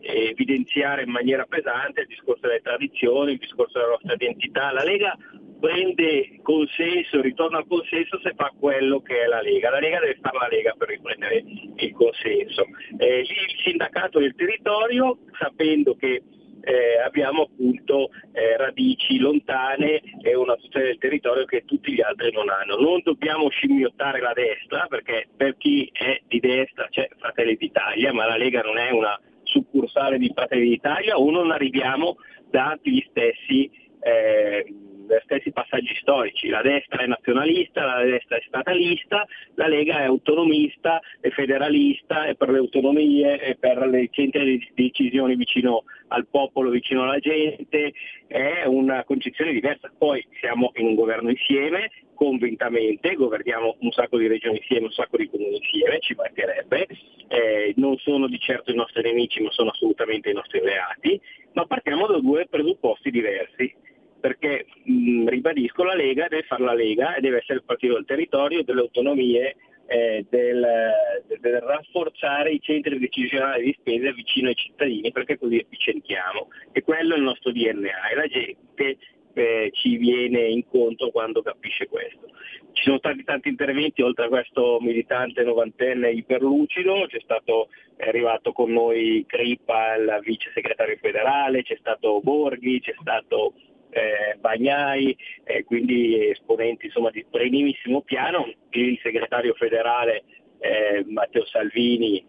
evidenziare 0.00 1.02
in 1.02 1.10
maniera 1.10 1.44
pesante 1.44 2.02
il 2.02 2.06
discorso 2.06 2.46
delle 2.46 2.60
tradizioni, 2.62 3.32
il 3.32 3.38
discorso 3.38 3.78
della 3.78 3.90
nostra 3.90 4.14
identità. 4.14 4.72
La 4.72 4.82
Lega 4.82 5.16
prende 5.60 6.40
consenso, 6.42 7.20
ritorna 7.20 7.58
al 7.58 7.66
consenso 7.68 8.18
se 8.20 8.32
fa 8.34 8.50
quello 8.58 9.00
che 9.00 9.22
è 9.22 9.26
la 9.26 9.42
Lega. 9.42 9.70
La 9.70 9.78
Lega 9.78 10.00
deve 10.00 10.18
fare 10.20 10.38
la 10.38 10.48
Lega 10.48 10.74
per 10.76 10.88
riprendere 10.88 11.44
il 11.76 11.92
consenso. 11.92 12.64
Eh, 12.98 13.20
il 13.20 13.28
sindacato 13.62 14.18
del 14.18 14.34
territorio, 14.34 15.18
sapendo 15.38 15.94
che 15.94 16.22
eh, 16.62 17.00
abbiamo 17.04 17.42
appunto 17.42 18.10
eh, 18.32 18.56
radici 18.56 19.18
lontane 19.18 20.00
e 20.22 20.34
una 20.34 20.56
tutela 20.56 20.86
del 20.86 20.98
territorio 20.98 21.44
che 21.44 21.64
tutti 21.64 21.92
gli 21.92 22.00
altri 22.00 22.32
non 22.32 22.48
hanno. 22.48 22.76
Non 22.76 23.00
dobbiamo 23.02 23.48
scimmiottare 23.48 24.20
la 24.20 24.32
destra 24.32 24.86
perché 24.88 25.28
per 25.36 25.56
chi 25.56 25.88
è 25.92 26.20
di 26.26 26.40
destra 26.40 26.88
c'è 26.88 27.08
Fratelli 27.18 27.56
d'Italia, 27.56 28.12
ma 28.12 28.26
la 28.26 28.36
Lega 28.36 28.60
non 28.60 28.78
è 28.78 28.90
una 28.90 29.18
succursale 29.42 30.18
di 30.18 30.30
Fratelli 30.34 30.68
d'Italia 30.68 31.18
o 31.18 31.30
non 31.30 31.50
arriviamo 31.50 32.16
da 32.48 32.78
gli 32.82 33.00
stessi 33.08 33.70
eh, 34.00 34.64
stessi 35.24 35.50
passaggi 35.52 35.94
storici. 35.96 36.48
La 36.48 36.62
destra 36.62 37.02
è 37.02 37.06
nazionalista, 37.06 37.84
la 37.84 38.04
destra 38.04 38.36
è 38.36 38.42
statalista, 38.46 39.26
la 39.54 39.66
Lega 39.66 40.00
è 40.00 40.04
autonomista, 40.04 41.00
è 41.20 41.30
federalista, 41.30 42.26
è 42.26 42.34
per 42.34 42.50
le 42.50 42.58
autonomie, 42.58 43.38
è 43.38 43.56
per 43.56 43.86
le 43.86 44.08
centri 44.10 44.58
di 44.58 44.70
decisioni 44.74 45.34
vicino 45.34 45.84
al 46.08 46.26
popolo, 46.26 46.70
vicino 46.70 47.02
alla 47.02 47.18
gente, 47.18 47.92
è 48.26 48.64
una 48.66 49.04
concezione 49.04 49.52
diversa. 49.52 49.90
Poi 49.96 50.24
siamo 50.40 50.72
in 50.74 50.86
un 50.86 50.94
governo 50.94 51.30
insieme, 51.30 51.90
convintamente, 52.14 53.14
governiamo 53.14 53.76
un 53.80 53.90
sacco 53.92 54.18
di 54.18 54.26
regioni 54.26 54.58
insieme, 54.58 54.86
un 54.86 54.92
sacco 54.92 55.16
di 55.16 55.28
comuni 55.28 55.56
insieme, 55.56 56.00
ci 56.00 56.14
mancherebbe, 56.14 56.86
eh, 57.28 57.72
non 57.76 57.96
sono 57.96 58.28
di 58.28 58.38
certo 58.38 58.70
i 58.70 58.74
nostri 58.74 59.02
nemici 59.02 59.40
ma 59.40 59.50
sono 59.50 59.70
assolutamente 59.70 60.28
i 60.28 60.34
nostri 60.34 60.58
alleati, 60.58 61.18
ma 61.54 61.64
partiamo 61.64 62.06
da 62.06 62.18
due 62.18 62.46
presupposti 62.46 63.10
diversi 63.10 63.74
perché 64.20 64.66
mh, 64.84 65.28
ribadisco 65.28 65.82
la 65.82 65.94
Lega 65.94 66.28
deve 66.28 66.42
fare 66.42 66.62
la 66.62 66.74
Lega 66.74 67.14
e 67.14 67.20
deve 67.20 67.38
essere 67.38 67.58
il 67.58 67.64
partito 67.64 67.94
del 67.94 68.04
territorio, 68.04 68.62
delle 68.62 68.80
autonomie, 68.80 69.56
eh, 69.86 70.24
del, 70.28 70.64
del, 71.40 71.60
rafforzare 71.60 72.52
i 72.52 72.60
centri 72.60 72.96
decisionali 72.98 73.64
di 73.64 73.76
spesa 73.76 74.12
vicino 74.12 74.48
ai 74.48 74.54
cittadini 74.54 75.10
perché 75.10 75.36
così 75.36 75.58
efficientiamo 75.58 76.48
e 76.70 76.82
quello 76.82 77.14
è 77.14 77.16
il 77.16 77.24
nostro 77.24 77.50
DNA 77.50 78.08
e 78.10 78.14
la 78.14 78.26
gente 78.26 78.98
eh, 79.32 79.70
ci 79.72 79.96
viene 79.96 80.42
incontro 80.48 81.10
quando 81.10 81.42
capisce 81.42 81.88
questo. 81.88 82.28
Ci 82.72 82.84
sono 82.84 82.98
stati 82.98 83.24
tanti 83.24 83.48
interventi, 83.48 84.02
oltre 84.02 84.26
a 84.26 84.28
questo 84.28 84.78
militante 84.80 85.42
novantenne 85.42 86.10
iperlucido, 86.12 87.06
c'è 87.08 87.20
stato 87.20 87.68
è 87.96 88.08
arrivato 88.08 88.52
con 88.52 88.72
noi 88.72 89.24
Crippa, 89.26 89.96
il 89.96 90.20
vice 90.22 90.50
segretario 90.54 90.96
federale, 91.00 91.62
c'è 91.62 91.76
stato 91.78 92.20
Borghi, 92.22 92.80
c'è 92.80 92.94
stato 93.00 93.54
eh, 93.90 94.36
Bagnai, 94.38 95.16
eh, 95.44 95.64
quindi 95.64 96.28
esponenti 96.30 96.86
insomma, 96.86 97.10
di 97.10 97.24
primissimo 97.28 98.02
piano, 98.02 98.50
il 98.70 98.98
segretario 99.02 99.54
federale 99.54 100.24
eh, 100.58 101.04
Matteo 101.06 101.44
Salvini 101.46 102.24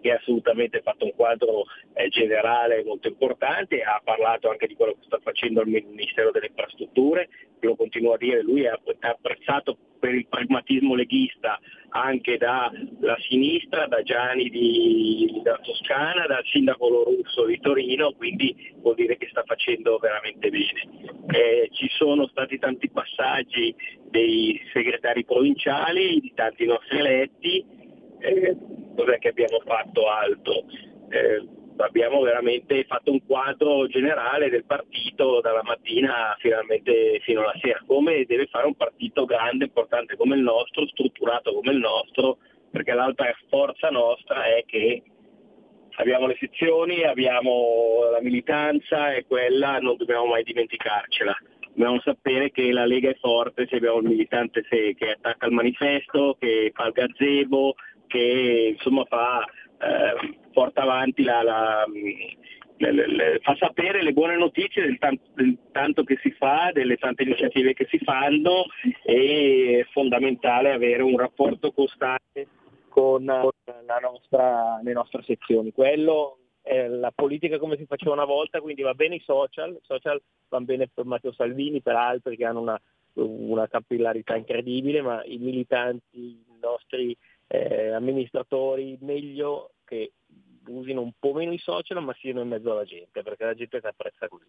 che 0.00 0.12
ha 0.12 0.16
assolutamente 0.16 0.80
fatto 0.82 1.04
un 1.04 1.14
quadro 1.14 1.64
eh, 1.94 2.08
generale 2.08 2.84
molto 2.84 3.08
importante, 3.08 3.82
ha 3.82 4.00
parlato 4.02 4.50
anche 4.50 4.66
di 4.66 4.74
quello 4.74 4.92
che 4.92 5.06
sta 5.06 5.18
facendo 5.22 5.62
il 5.62 5.68
Ministero 5.68 6.30
delle 6.30 6.46
Infrastrutture, 6.46 7.28
lo 7.60 7.76
continuo 7.76 8.12
a 8.12 8.16
dire, 8.18 8.42
lui 8.42 8.62
è 8.62 8.70
apprezzato 9.00 9.76
per 9.98 10.14
il 10.14 10.26
pragmatismo 10.28 10.94
leghista 10.94 11.58
anche 11.90 12.36
dalla 12.36 13.16
sinistra, 13.28 13.86
da 13.86 14.02
Gianni 14.02 14.48
di, 14.50 15.40
da 15.42 15.58
Toscana, 15.62 16.26
dal 16.26 16.44
sindaco 16.44 16.88
Lorusso 16.88 17.46
di 17.46 17.58
Torino, 17.60 18.12
quindi 18.12 18.74
vuol 18.76 18.94
dire 18.94 19.16
che 19.16 19.28
sta 19.30 19.42
facendo 19.44 19.98
veramente 19.98 20.50
bene. 20.50 21.16
Eh, 21.30 21.68
ci 21.72 21.88
sono 21.90 22.26
stati 22.28 22.58
tanti 22.58 22.90
passaggi 22.90 23.74
dei 24.10 24.60
segretari 24.72 25.24
provinciali, 25.24 26.20
di 26.20 26.32
tanti 26.34 26.66
nostri 26.66 26.98
eletti, 26.98 27.64
eh, 28.20 28.56
cos'è 28.96 29.18
che 29.18 29.28
abbiamo 29.28 29.60
fatto 29.64 30.08
alto? 30.08 30.64
Eh, 31.08 31.46
abbiamo 31.78 32.20
veramente 32.20 32.84
fatto 32.84 33.12
un 33.12 33.24
quadro 33.24 33.86
generale 33.86 34.50
del 34.50 34.64
partito 34.64 35.40
dalla 35.40 35.62
mattina 35.62 36.36
finalmente 36.38 37.20
fino 37.22 37.40
alla 37.42 37.54
sera, 37.60 37.82
come 37.86 38.24
deve 38.24 38.46
fare 38.46 38.66
un 38.66 38.74
partito 38.74 39.24
grande, 39.24 39.66
importante 39.66 40.16
come 40.16 40.36
il 40.36 40.42
nostro, 40.42 40.86
strutturato 40.88 41.52
come 41.52 41.72
il 41.72 41.78
nostro, 41.78 42.38
perché 42.70 42.92
l'altra 42.92 43.32
forza 43.48 43.88
nostra 43.90 44.44
è 44.44 44.64
che 44.66 45.02
abbiamo 45.96 46.26
le 46.26 46.36
sezioni, 46.38 47.02
abbiamo 47.04 48.08
la 48.10 48.20
militanza 48.20 49.12
e 49.14 49.24
quella 49.26 49.78
non 49.78 49.96
dobbiamo 49.96 50.26
mai 50.26 50.42
dimenticarcela. 50.42 51.36
Dobbiamo 51.68 52.00
sapere 52.00 52.50
che 52.50 52.72
la 52.72 52.86
Lega 52.86 53.10
è 53.10 53.16
forte 53.20 53.68
se 53.68 53.76
abbiamo 53.76 53.98
il 53.98 54.08
militante 54.08 54.62
che 54.62 54.96
attacca 55.16 55.46
il 55.46 55.52
manifesto, 55.52 56.36
che 56.38 56.72
fa 56.74 56.86
il 56.86 56.92
gazebo, 56.92 57.74
che 58.08 58.74
insomma 58.76 59.04
fa 59.04 59.44
eh, 59.44 60.38
porta 60.52 60.82
avanti 60.82 61.22
la, 61.22 61.42
la 61.42 61.84
le, 62.78 62.92
le, 62.92 63.06
le, 63.06 63.38
fa 63.42 63.56
sapere 63.56 64.02
le 64.02 64.12
buone 64.12 64.36
notizie 64.36 64.82
del 64.82 64.98
tanto, 64.98 65.30
del 65.34 65.58
tanto, 65.72 66.04
che 66.04 66.18
si 66.22 66.30
fa, 66.30 66.70
delle 66.72 66.96
tante 66.96 67.24
iniziative 67.24 67.74
che 67.74 67.86
si 67.90 67.98
fanno 67.98 68.66
e 69.04 69.80
è 69.80 69.90
fondamentale 69.92 70.72
avere 70.72 71.02
un 71.02 71.18
rapporto 71.18 71.72
costante 71.72 72.46
con 72.88 73.24
nostra, 73.24 74.80
le 74.82 74.92
nostre 74.92 75.22
sezioni. 75.24 75.72
Quello 75.72 76.38
eh, 76.62 76.88
la 76.88 77.12
politica 77.14 77.58
come 77.58 77.76
si 77.76 77.86
faceva 77.86 78.12
una 78.12 78.24
volta, 78.24 78.60
quindi 78.60 78.82
va 78.82 78.94
bene 78.94 79.16
i 79.16 79.22
social, 79.24 79.72
i 79.72 79.80
social 79.82 80.20
vanno 80.48 80.64
bene 80.64 80.88
per 80.92 81.04
Matteo 81.04 81.32
Salvini, 81.32 81.80
per 81.80 81.96
altri 81.96 82.36
che 82.36 82.44
hanno 82.44 82.60
una, 82.60 82.80
una 83.14 83.66
capillarità 83.66 84.36
incredibile, 84.36 85.02
ma 85.02 85.22
i 85.24 85.38
militanti, 85.38 86.18
i 86.18 86.58
nostri 86.60 87.16
eh, 87.48 87.90
amministratori, 87.90 88.98
meglio 89.00 89.72
che 89.84 90.12
usino 90.68 91.00
un 91.00 91.12
po' 91.18 91.32
meno 91.32 91.52
i 91.52 91.58
social 91.58 92.02
ma 92.02 92.14
siano 92.18 92.42
in 92.42 92.48
mezzo 92.48 92.70
alla 92.70 92.84
gente, 92.84 93.22
perché 93.22 93.44
la 93.44 93.54
gente 93.54 93.80
si 93.80 93.86
apprezza 93.86 94.28
così. 94.28 94.44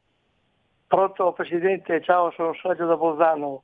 Pronto 0.88 1.32
Presidente, 1.34 2.02
ciao, 2.02 2.32
sono 2.32 2.56
Sergio 2.56 2.88
da 2.88 2.97
Bolzano. 2.97 3.62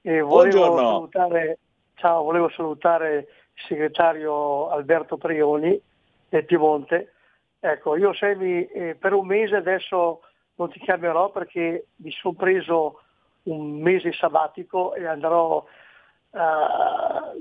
E 0.00 0.20
volevo 0.20 0.58
Buongiorno. 0.58 0.90
salutare, 0.90 1.58
ciao, 1.96 2.22
volevo 2.22 2.48
salutare 2.50 3.16
il 3.18 3.26
segretario 3.66 4.70
Alberto 4.70 5.16
Prioni 5.16 5.76
del 6.28 6.44
Piemonte. 6.44 7.14
Ecco, 7.58 7.96
io 7.96 8.14
Semi, 8.14 8.64
eh, 8.66 8.94
per 8.94 9.12
un 9.12 9.26
mese 9.26 9.56
adesso 9.56 10.20
non 10.54 10.70
ti 10.70 10.78
chiamerò 10.78 11.32
perché 11.32 11.86
mi 11.96 12.12
sono 12.12 12.34
preso 12.34 13.00
un 13.44 13.80
mese 13.80 14.12
sabbatico 14.12 14.94
e 14.94 15.06
andrò 15.06 15.64
uh, 16.30 16.38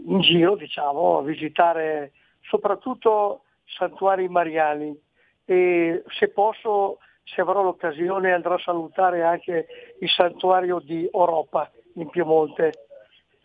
in 0.06 0.20
giro, 0.22 0.56
diciamo, 0.56 1.18
a 1.18 1.24
visitare 1.24 2.14
soprattutto 2.42 3.44
santuari 3.66 4.28
mariani. 4.30 4.98
E 5.46 6.04
se 6.08 6.30
posso, 6.30 7.00
se 7.24 7.42
avrò 7.42 7.64
l'occasione, 7.64 8.32
andrò 8.32 8.56
a 8.56 8.60
salutare 8.60 9.24
anche 9.24 9.68
il 10.00 10.10
santuario 10.10 10.80
di 10.80 11.10
Europa 11.12 11.70
in 11.96 12.10
Piemonte. 12.10 12.86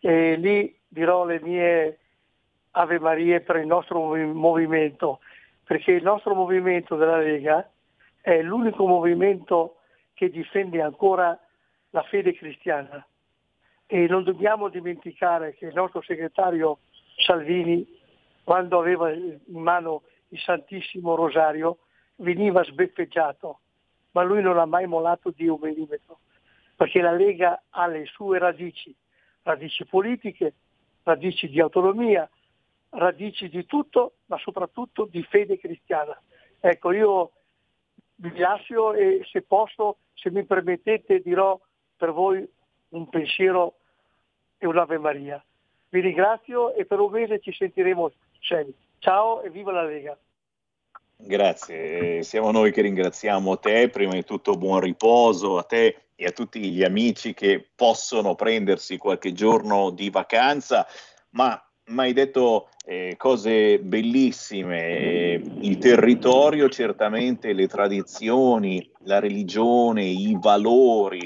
E 0.01 0.37
lì 0.37 0.77
dirò 0.87 1.25
le 1.25 1.41
mie 1.41 1.99
Ave 2.73 2.99
Marie 2.99 3.41
per 3.41 3.57
il 3.57 3.67
nostro 3.67 4.15
movimento, 4.15 5.21
perché 5.65 5.93
il 5.93 6.03
nostro 6.03 6.35
movimento 6.35 6.97
della 6.97 7.19
Lega 7.19 7.69
è 8.21 8.43
l'unico 8.43 8.87
movimento 8.87 9.77
che 10.15 10.31
difende 10.31 10.81
ancora 10.81 11.39
la 11.95 12.03
fede 12.03 12.35
cristiana. 12.35 13.07
E 13.87 14.07
non 14.09 14.25
dobbiamo 14.25 14.69
dimenticare 14.69 15.55
che 15.55 15.67
il 15.67 15.75
nostro 15.75 16.03
segretario 16.03 16.79
Salvini, 17.25 17.87
quando 18.43 18.79
aveva 18.81 19.13
in 19.13 19.39
mano 19.47 20.03
il 20.29 20.41
Santissimo 20.41 21.15
Rosario, 21.15 21.79
veniva 22.17 22.65
sbeffeggiato, 22.65 23.61
ma 24.13 24.23
lui 24.23 24.43
non 24.43 24.59
ha 24.59 24.65
mai 24.65 24.87
mollato 24.87 25.31
di 25.31 25.47
un 25.47 25.59
millimetro, 25.61 26.19
perché 26.75 27.01
la 27.01 27.13
Lega 27.13 27.63
ha 27.71 27.87
le 27.87 28.05
sue 28.07 28.39
radici, 28.39 28.95
radici 29.43 29.85
politiche, 29.87 30.55
radici 31.05 31.49
di 31.49 31.61
autonomia, 31.61 32.29
radici 32.91 33.49
di 33.49 33.65
tutto, 33.67 34.15
ma 34.27 34.39
soprattutto 34.39 35.07
di 35.09 35.23
fede 35.23 35.59
cristiana. 35.59 36.21
Ecco, 36.59 36.91
io 36.91 37.33
vi 38.17 38.37
lascio 38.37 38.95
e 38.95 39.25
se 39.31 39.43
posso, 39.43 39.99
se 40.15 40.31
mi 40.31 40.45
permettete, 40.45 41.21
dirò 41.21 41.61
per 41.97 42.13
voi 42.13 42.47
un 42.91 43.09
pensiero 43.09 43.75
e 44.59 44.67
un'Ave 44.67 44.99
Maria. 44.99 45.43
Vi 45.89 46.01
ringrazio 46.01 46.75
e 46.75 46.85
per 46.87 47.01
un 47.01 47.11
mese 47.11 47.41
ci 47.41 47.53
sentiremo 47.53 48.13
insieme. 48.37 48.73
Ciao 48.99 49.43
e 49.43 49.51
viva 49.51 49.73
la 49.73 49.85
Lega! 49.85 50.19
Grazie, 51.17 52.23
siamo 52.23 52.51
noi 52.51 52.73
che 52.73 52.83
ringraziamo 52.83 53.59
te, 53.59 53.89
prima 53.89 54.15
di 54.15 54.25
tutto 54.25 54.57
buon 54.57 54.81
riposo 54.81 55.59
a 55.59 55.63
te 55.63 56.07
e 56.17 56.27
a 56.27 56.33
tutti 56.33 56.61
gli 56.61 56.83
amici 56.83 57.35
che 57.35 57.67
possono 57.75 58.35
prendersi 58.35 58.99
qualche 58.99 59.33
giorno 59.33 59.91
di 59.91 60.11
vacanza, 60.11 60.87
ma 61.31 61.61
hai 61.97 62.13
detto 62.13 62.69
eh, 62.85 63.15
cose 63.17 63.79
bellissime, 63.79 64.81
eh, 64.81 65.43
il 65.61 65.79
territorio 65.79 66.69
certamente, 66.69 67.53
le 67.53 67.69
tradizioni, 67.69 68.91
la 69.05 69.21
religione, 69.21 70.05
i 70.05 70.37
valori, 70.39 71.21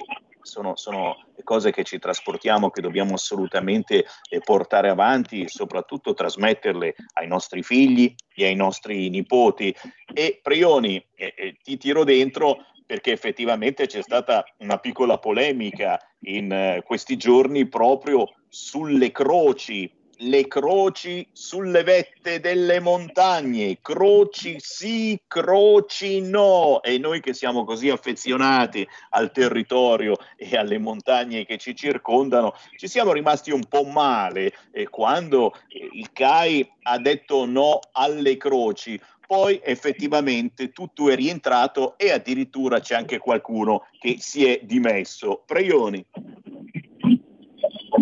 sono, 0.48 0.74
sono 0.76 1.16
cose 1.44 1.70
che 1.70 1.84
ci 1.84 1.98
trasportiamo, 1.98 2.70
che 2.70 2.80
dobbiamo 2.80 3.14
assolutamente 3.14 4.04
eh, 4.28 4.40
portare 4.40 4.88
avanti 4.88 5.48
soprattutto 5.48 6.14
trasmetterle 6.14 6.94
ai 7.14 7.28
nostri 7.28 7.62
figli 7.62 8.12
e 8.34 8.46
ai 8.46 8.56
nostri 8.56 9.08
nipoti. 9.08 9.74
E 10.12 10.40
Prioni, 10.42 10.96
eh, 11.14 11.34
eh, 11.36 11.56
ti 11.62 11.76
tiro 11.76 12.02
dentro 12.04 12.64
perché 12.84 13.12
effettivamente 13.12 13.86
c'è 13.86 14.00
stata 14.02 14.44
una 14.58 14.78
piccola 14.78 15.18
polemica 15.18 16.00
in 16.20 16.50
eh, 16.50 16.82
questi 16.84 17.16
giorni 17.16 17.68
proprio 17.68 18.26
sulle 18.48 19.12
croci 19.12 19.92
le 20.18 20.48
croci 20.48 21.26
sulle 21.32 21.82
vette 21.82 22.40
delle 22.40 22.80
montagne, 22.80 23.78
croci 23.80 24.56
sì, 24.58 25.20
croci 25.26 26.20
no. 26.20 26.82
E 26.82 26.98
noi 26.98 27.20
che 27.20 27.34
siamo 27.34 27.64
così 27.64 27.90
affezionati 27.90 28.86
al 29.10 29.30
territorio 29.30 30.16
e 30.36 30.56
alle 30.56 30.78
montagne 30.78 31.44
che 31.44 31.58
ci 31.58 31.74
circondano, 31.74 32.54
ci 32.76 32.88
siamo 32.88 33.12
rimasti 33.12 33.50
un 33.50 33.64
po' 33.68 33.84
male 33.84 34.52
eh, 34.72 34.88
quando 34.88 35.54
il 35.68 36.10
CAI 36.12 36.68
ha 36.82 36.98
detto 36.98 37.44
no 37.44 37.80
alle 37.92 38.36
croci. 38.36 39.00
Poi 39.26 39.60
effettivamente 39.62 40.72
tutto 40.72 41.10
è 41.10 41.14
rientrato 41.14 41.98
e 41.98 42.10
addirittura 42.10 42.80
c'è 42.80 42.94
anche 42.94 43.18
qualcuno 43.18 43.86
che 43.98 44.16
si 44.18 44.46
è 44.46 44.60
dimesso. 44.62 45.42
Preioni. 45.44 46.02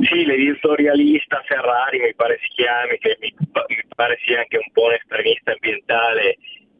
Sì, 0.08 0.24
l'editorialista 0.24 1.42
Ferrari 1.46 2.00
mi 2.00 2.14
pare 2.14 2.38
si 2.42 2.48
chiami, 2.54 2.98
che 2.98 3.16
mi, 3.20 3.32
mi, 3.38 3.82
pare 3.94 4.18
sia 4.24 4.40
anche 4.40 4.56
un 4.56 4.70
po' 4.72 4.86
un 4.86 4.94
estremista 4.94 5.52
ambientale, 5.52 6.36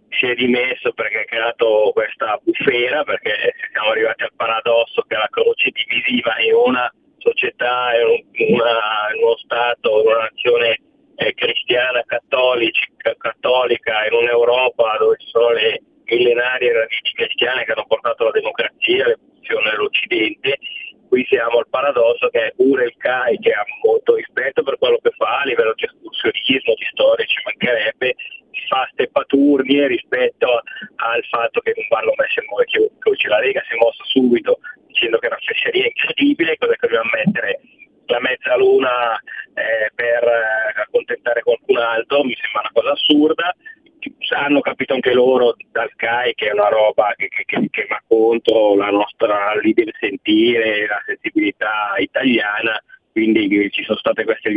si 0.08 0.26
è 0.26 0.34
dimesso 0.34 0.92
perché 0.92 1.20
ha 1.20 1.24
creato 1.24 1.90
questa 1.92 2.38
bufera, 2.42 3.04
perché 3.04 3.54
siamo 3.72 3.90
arrivati 3.90 4.22
al 4.22 4.32
paradosso 4.34 5.02
che 5.02 5.14
la 5.14 5.28
croce 5.30 5.70
divisiva 5.70 6.38
in 6.40 6.54
una 6.54 6.92
società, 7.18 7.90
in, 7.94 8.54
una, 8.54 9.10
uno 9.20 9.36
Stato, 9.36 10.00
in 10.00 10.06
una 10.06 10.30
nazione 10.30 10.80
eh, 11.16 11.34
cristiana, 11.34 12.02
cattolica, 12.06 13.14
cattolica, 13.18 14.06
in 14.06 14.14
un'Europa 14.14 14.96
dove 14.98 15.16
ci 15.18 15.28
sono 15.28 15.50
le 15.50 15.82
millenarie 16.04 16.72
radici 16.72 17.12
cristiane 17.14 17.64
che 17.64 17.72
hanno 17.72 17.86
portato 17.86 18.24
la 18.24 18.30
democrazia, 18.30 19.06
l'evoluzione 19.06 19.70
dell'Occidente, 19.70 20.58
qui 21.08 21.24
siamo 21.28 21.58
al 21.58 21.68
paradosso 21.68 22.28
che 22.28 22.52
pure 22.56 22.86
il 22.86 22.94
CAI 22.96 23.38
che 23.38 23.52
ha 23.52 23.64
molto 23.84 24.14
rispetto 24.14 24.62
per 24.62 24.78
quello 24.78 24.98
che 25.02 25.10
fa 25.16 25.40
a 25.40 25.44
livello 25.44 25.74
di 25.74 25.84
escursionismo, 25.84 26.74
di 26.74 26.86
storia, 26.90 27.24
ci 27.24 27.40
mancherebbe, 27.44 28.14
fa 28.68 28.88
steppaturnie 28.92 29.86
rispetto 29.86 30.62
al 30.96 31.24
fatto 31.30 31.60
che 31.60 31.72
non 31.76 31.86
vanno 31.88 32.12
messe 32.16 32.42
in 32.42 32.98
croci. 32.98 33.28
La 33.28 33.38
Lega 33.38 33.62
si 33.66 33.74
è 33.74 33.76
mossa 33.76 34.04
subito 34.04 34.58
dicendo 34.86 35.18
che 35.18 35.26
è 35.26 35.30
una 35.30 35.40
fesseria 35.40 35.86
incredibile, 35.86 36.56
cosa 36.56 36.72
che 36.72 36.86
dobbiamo 36.86 37.10
mettere 37.12 37.60
la 38.06 38.20
mezzaluna 38.20 39.18
eh, 39.54 39.90
per 39.94 40.22
eh, 40.24 40.80
accontentare 40.80 41.42
qualcun 41.42 41.76
altro, 41.76 42.24
mi 42.24 42.36
sembra 42.40 42.60
una 42.60 42.70
cosa 42.72 42.92
assurda, 42.92 43.54
hanno 44.36 44.60
capito 44.60 44.94
anche 44.94 45.12
loro 45.12 45.56
dal 45.70 45.90
CAI 45.94 46.34
che 46.34 46.48
è 46.48 46.52
una 46.52 46.68
roba 46.68 47.12
che, 47.16 47.28
che, 47.28 47.44
che, 47.44 47.68
che 47.70 47.86
va 47.88 48.00
contro 48.06 48.74
la 48.74 48.90
nostra 48.90 49.54
libera 49.60 49.90
sentire, 49.98 50.86
la 50.86 51.02
sensibilità 51.04 51.94
italiana, 51.98 52.80
quindi 53.12 53.70
ci 53.70 53.82
sono 53.84 53.98
state 53.98 54.24
queste 54.24 54.50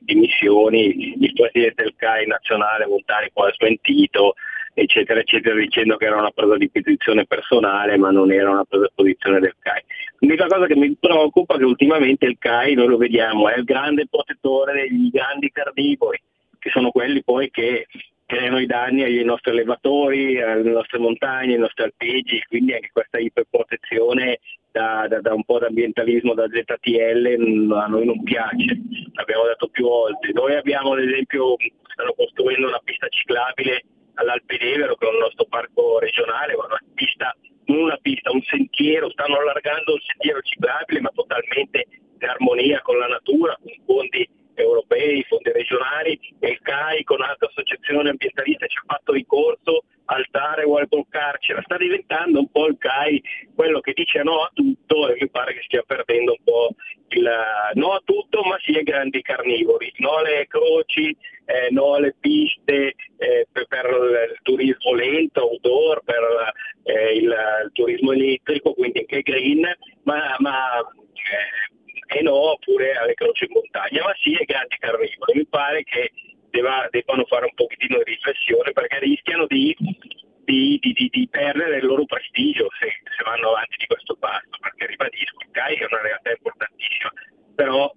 dimissioni, 0.00 1.14
il 1.20 1.32
presidente 1.32 1.82
del 1.82 1.94
CAI 1.96 2.26
nazionale 2.26 2.86
Montani 2.86 3.30
poi 3.32 3.50
ha 3.50 3.54
smentito 3.54 4.34
eccetera, 4.74 5.20
eccetera, 5.20 5.54
dicendo 5.56 5.96
che 5.96 6.06
era 6.06 6.16
una 6.16 6.30
presa 6.30 6.56
di 6.56 6.70
posizione 6.70 7.26
personale, 7.26 7.96
ma 7.98 8.10
non 8.10 8.32
era 8.32 8.50
una 8.50 8.64
presa 8.64 8.86
di 8.86 8.92
posizione 8.94 9.40
del 9.40 9.54
CAI. 9.58 9.82
L'unica 10.18 10.46
cosa 10.46 10.66
che 10.66 10.76
mi 10.76 10.94
preoccupa 10.98 11.54
è 11.54 11.58
che 11.58 11.64
ultimamente 11.64 12.26
il 12.26 12.36
CAI, 12.38 12.74
noi 12.74 12.88
lo 12.88 12.96
vediamo, 12.96 13.48
è 13.48 13.58
il 13.58 13.64
grande 13.64 14.06
protettore 14.08 14.72
degli 14.72 15.10
grandi 15.10 15.50
carnivori, 15.50 16.20
che 16.58 16.70
sono 16.70 16.90
quelli 16.90 17.22
poi 17.22 17.50
che 17.50 17.86
creano 18.30 18.60
i 18.60 18.66
danni 18.66 19.02
ai 19.02 19.24
nostri 19.24 19.50
allevatori, 19.50 20.40
alle 20.40 20.70
nostre 20.70 21.00
montagne, 21.00 21.54
ai 21.54 21.58
nostri 21.58 21.82
alpeggi, 21.82 22.40
quindi 22.46 22.72
anche 22.74 22.90
questa 22.92 23.18
iperprotezione 23.18 24.38
da, 24.70 25.08
da, 25.08 25.20
da 25.20 25.34
un 25.34 25.42
po' 25.42 25.58
d'ambientalismo 25.58 26.32
da 26.34 26.46
ZTL 26.46 27.72
a 27.74 27.86
noi 27.86 28.06
non 28.06 28.22
piace, 28.22 28.78
l'abbiamo 29.14 29.46
detto 29.46 29.66
più 29.66 29.88
volte. 29.88 30.30
Noi 30.32 30.54
abbiamo 30.54 30.92
ad 30.92 31.00
esempio, 31.00 31.56
stanno 31.92 32.14
costruendo 32.14 32.68
una 32.68 32.80
pista 32.84 33.08
ciclabile 33.08 33.82
all'Alpe 34.14 34.58
d'Evero 34.58 34.94
che 34.94 35.08
è 35.08 35.10
un 35.10 35.18
nostro 35.18 35.46
parco 35.46 35.98
regionale, 35.98 36.54
una 36.54 36.78
pista, 36.94 37.34
non 37.64 37.78
una 37.78 37.98
pista, 38.00 38.30
un 38.30 38.42
sentiero, 38.42 39.10
stanno 39.10 39.38
allargando 39.38 39.94
un 39.94 40.00
sentiero 40.06 40.40
ciclabile 40.42 41.00
ma 41.00 41.10
totalmente 41.12 41.84
in 42.20 42.28
armonia 42.28 42.80
con 42.82 42.96
la 42.96 43.08
natura, 43.08 43.58
con 43.60 43.72
fondi 43.84 44.28
europei, 44.60 45.24
fondi 45.24 45.52
regionali 45.52 46.18
e 46.38 46.50
il 46.50 46.60
CAI 46.60 47.04
con 47.04 47.22
altre 47.22 47.48
associazioni 47.48 48.08
ambientaliste 48.08 48.68
ci 48.68 48.78
ha 48.78 48.94
fatto 48.94 49.12
ricorso 49.12 49.84
al 50.06 50.26
TARE 50.30 50.64
o 50.64 50.76
al 50.76 50.88
carcere, 51.08 51.62
sta 51.62 51.76
diventando 51.76 52.40
un 52.40 52.50
po' 52.50 52.66
il 52.66 52.76
CAI 52.78 53.22
quello 53.54 53.80
che 53.80 53.92
dice 53.94 54.22
no 54.22 54.42
a 54.42 54.50
tutto 54.52 55.08
e 55.08 55.16
mi 55.20 55.30
pare 55.30 55.54
che 55.54 55.62
stia 55.62 55.82
perdendo 55.86 56.32
un 56.32 56.44
po' 56.44 56.74
il 57.08 57.30
no 57.74 57.92
a 57.92 58.02
tutto 58.04 58.42
ma 58.42 58.56
sì 58.58 58.76
ai 58.76 58.82
grandi 58.82 59.22
carnivori, 59.22 59.92
no 59.98 60.16
alle 60.16 60.46
croci, 60.48 61.16
eh, 61.44 61.70
no 61.70 61.94
alle 61.94 62.14
piste 62.18 62.94
eh, 63.16 63.46
per, 63.50 63.66
per, 63.66 63.86
il 64.32 64.38
turismo 64.42 64.94
lento, 64.94 65.48
outdoor, 65.48 66.02
per 66.04 66.52
eh, 66.84 67.14
il, 67.14 67.24
il, 67.24 67.70
turismo 67.72 68.12
elettrico, 68.12 68.74
quindi 68.74 69.00
anche 69.00 69.22
green, 69.22 69.66
ma, 70.04 70.36
ma 70.38 70.78
eh, 70.78 71.78
e 72.12 72.22
no 72.22 72.56
pure 72.60 72.92
alle 72.94 73.14
croci 73.14 73.44
in 73.44 73.52
montagna, 73.52 74.02
ma 74.02 74.14
sì 74.20 74.34
ai 74.34 74.44
grandi 74.44 74.76
carnivori. 74.78 75.38
Mi 75.38 75.46
pare 75.46 75.84
che 75.84 76.10
debba, 76.50 76.88
debbano 76.90 77.24
fare 77.26 77.44
un 77.44 77.54
pochettino 77.54 77.98
di 77.98 78.10
riflessione 78.10 78.72
perché 78.72 78.98
rischiano 78.98 79.46
di, 79.46 79.76
di, 79.78 80.78
di, 80.80 81.08
di 81.08 81.28
perdere 81.30 81.78
il 81.78 81.86
loro 81.86 82.04
prestigio 82.06 82.68
se, 82.78 82.90
se, 83.04 83.22
vanno 83.24 83.50
avanti 83.50 83.76
di 83.78 83.86
questo 83.86 84.16
passo, 84.16 84.50
perché 84.60 84.86
ribadisco, 84.86 85.38
il 85.38 85.50
CAI 85.52 85.74
è 85.76 85.86
una 85.86 86.02
realtà 86.02 86.30
importantissima, 86.30 87.10
però 87.54 87.92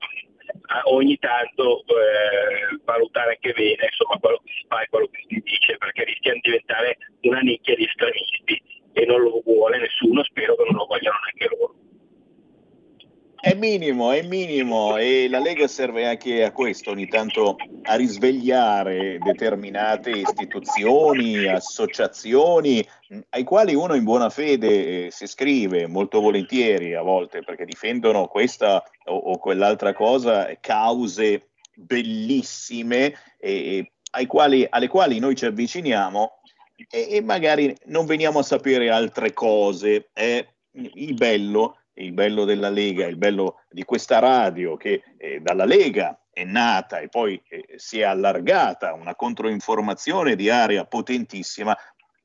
ogni 0.94 1.18
tanto 1.18 1.82
eh, 1.82 2.78
valutare 2.86 3.32
anche 3.32 3.54
bene 3.54 3.90
insomma, 3.90 4.20
quello 4.20 4.42
che 4.46 4.52
si 4.54 4.66
fa 4.68 4.82
e 4.82 4.90
quello 4.90 5.08
che 5.08 5.26
si 5.28 5.42
dice, 5.42 5.78
perché 5.78 6.04
rischiano 6.04 6.38
di 6.42 6.50
diventare 6.52 6.98
una 7.22 7.40
nicchia 7.40 7.76
di 7.76 7.86
estremisti 7.86 8.62
e 8.94 9.06
non 9.06 9.22
lo 9.22 9.42
vuole 9.44 9.80
nessuno, 9.80 10.24
spero 10.24 10.56
che 10.56 10.64
non 10.66 10.76
lo 10.76 10.86
vogliano 10.86 11.18
neanche 11.18 11.56
loro. 11.58 11.83
È 13.44 13.56
minimo, 13.56 14.14
è 14.14 14.22
minimo 14.22 14.96
e 14.96 15.28
la 15.28 15.40
Lega 15.40 15.68
serve 15.68 16.08
anche 16.08 16.46
a 16.46 16.54
questo, 16.54 16.92
ogni 16.92 17.10
tanto 17.10 17.58
a 17.82 17.96
risvegliare 17.96 19.18
determinate 19.18 20.12
istituzioni, 20.12 21.46
associazioni, 21.46 22.88
ai 23.32 23.44
quali 23.44 23.76
uno 23.76 23.96
in 23.96 24.06
buona 24.06 24.30
fede 24.30 25.08
eh, 25.08 25.12
si 25.12 25.26
iscrive 25.26 25.88
molto 25.88 26.22
volentieri 26.22 26.94
a 26.94 27.02
volte 27.02 27.44
perché 27.44 27.66
difendono 27.66 28.28
questa 28.28 28.82
o, 29.08 29.14
o 29.14 29.38
quell'altra 29.38 29.94
cosa, 29.94 30.50
cause 30.62 31.50
bellissime 31.76 33.14
e, 33.38 33.92
e 34.10 34.26
quali, 34.26 34.66
alle 34.70 34.88
quali 34.88 35.20
noi 35.20 35.36
ci 35.36 35.48
avviciniamo 35.48 36.40
e, 36.90 37.08
e, 37.10 37.22
magari 37.22 37.76
non 37.88 38.06
veniamo 38.06 38.40
a 38.40 38.44
sapere 38.44 38.90
altre 38.90 39.34
cose. 39.34 40.12
È 40.14 40.48
il 40.72 41.14
bello 41.14 41.80
il 41.96 42.14
bello 42.14 42.46
della 42.46 42.70
Lega, 42.70 43.06
il 43.06 43.18
bello 43.18 43.62
di 43.70 43.84
questa 43.84 44.20
radio 44.20 44.78
che 44.78 45.04
eh, 45.18 45.40
dalla 45.40 45.66
Lega 45.66 46.18
è 46.32 46.44
nata 46.44 47.00
e 47.00 47.10
poi 47.10 47.42
eh, 47.48 47.66
si 47.76 48.00
è 48.00 48.04
allargata 48.04 48.94
una 48.94 49.16
controinformazione 49.16 50.36
di 50.36 50.50
area 50.50 50.86
potentissima 50.86 51.78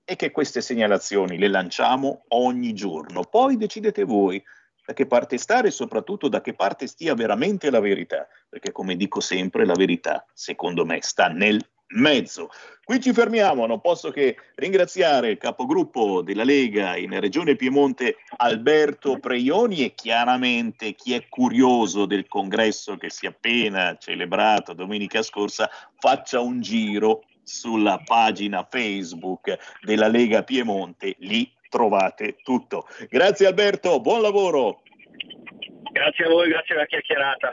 e 0.05 0.16
che 0.16 0.31
queste 0.31 0.62
segnalazioni 0.62 1.37
le 1.37 1.49
lanciamo 1.49 2.25
ogni 2.29 2.73
giorno. 2.73 3.25
Poi 3.25 3.59
decidete 3.59 4.05
voi 4.05 4.43
da 4.87 4.95
che 4.95 5.07
parte 5.07 5.37
stare 5.37 5.69
e 5.69 5.71
soprattutto 5.71 6.29
da 6.29 6.41
che 6.41 6.55
parte 6.55 6.87
stia 6.87 7.14
veramente 7.14 7.71
la 7.71 7.81
verità, 7.81 8.27
perché 8.49 8.73
come 8.73 8.97
dico 8.97 9.21
sempre 9.21 9.66
la 9.66 9.75
verità 9.75 10.25
secondo 10.33 10.87
me 10.87 11.03
sta 11.03 11.29
nel 11.29 11.62
mezzo. 11.91 12.51
Qui 12.84 13.01
ci 13.01 13.12
fermiamo, 13.12 13.66
non 13.66 13.80
posso 13.80 14.11
che 14.11 14.36
ringraziare 14.55 15.30
il 15.30 15.39
capogruppo 15.39 16.22
della 16.22 16.45
Lega 16.45 16.97
in 16.97 17.18
Regione 17.20 17.55
Piemonte 17.55 18.16
Alberto 18.36 19.18
Preioni 19.18 19.84
e 19.84 19.95
chiaramente 19.95 20.95
chi 20.95 21.14
è 21.14 21.28
curioso 21.28 22.07
del 22.07 22.26
congresso 22.26 22.97
che 22.97 23.11
si 23.11 23.26
è 23.26 23.28
appena 23.28 23.97
celebrato 23.99 24.72
domenica 24.72 25.22
scorsa 25.22 25.68
faccia 25.99 26.41
un 26.41 26.61
giro 26.61 27.24
sulla 27.43 28.01
pagina 28.05 28.66
Facebook 28.68 29.57
della 29.82 30.09
Lega 30.09 30.43
Piemonte, 30.43 31.16
lì 31.20 31.51
trovate 31.68 32.36
tutto. 32.43 32.86
Grazie 33.09 33.47
Alberto, 33.47 34.01
buon 34.01 34.22
lavoro. 34.22 34.82
Grazie 35.93 36.26
a 36.26 36.28
voi, 36.28 36.49
grazie 36.49 36.74
per 36.74 36.84
la 36.84 36.86
chiacchierata. 36.86 37.53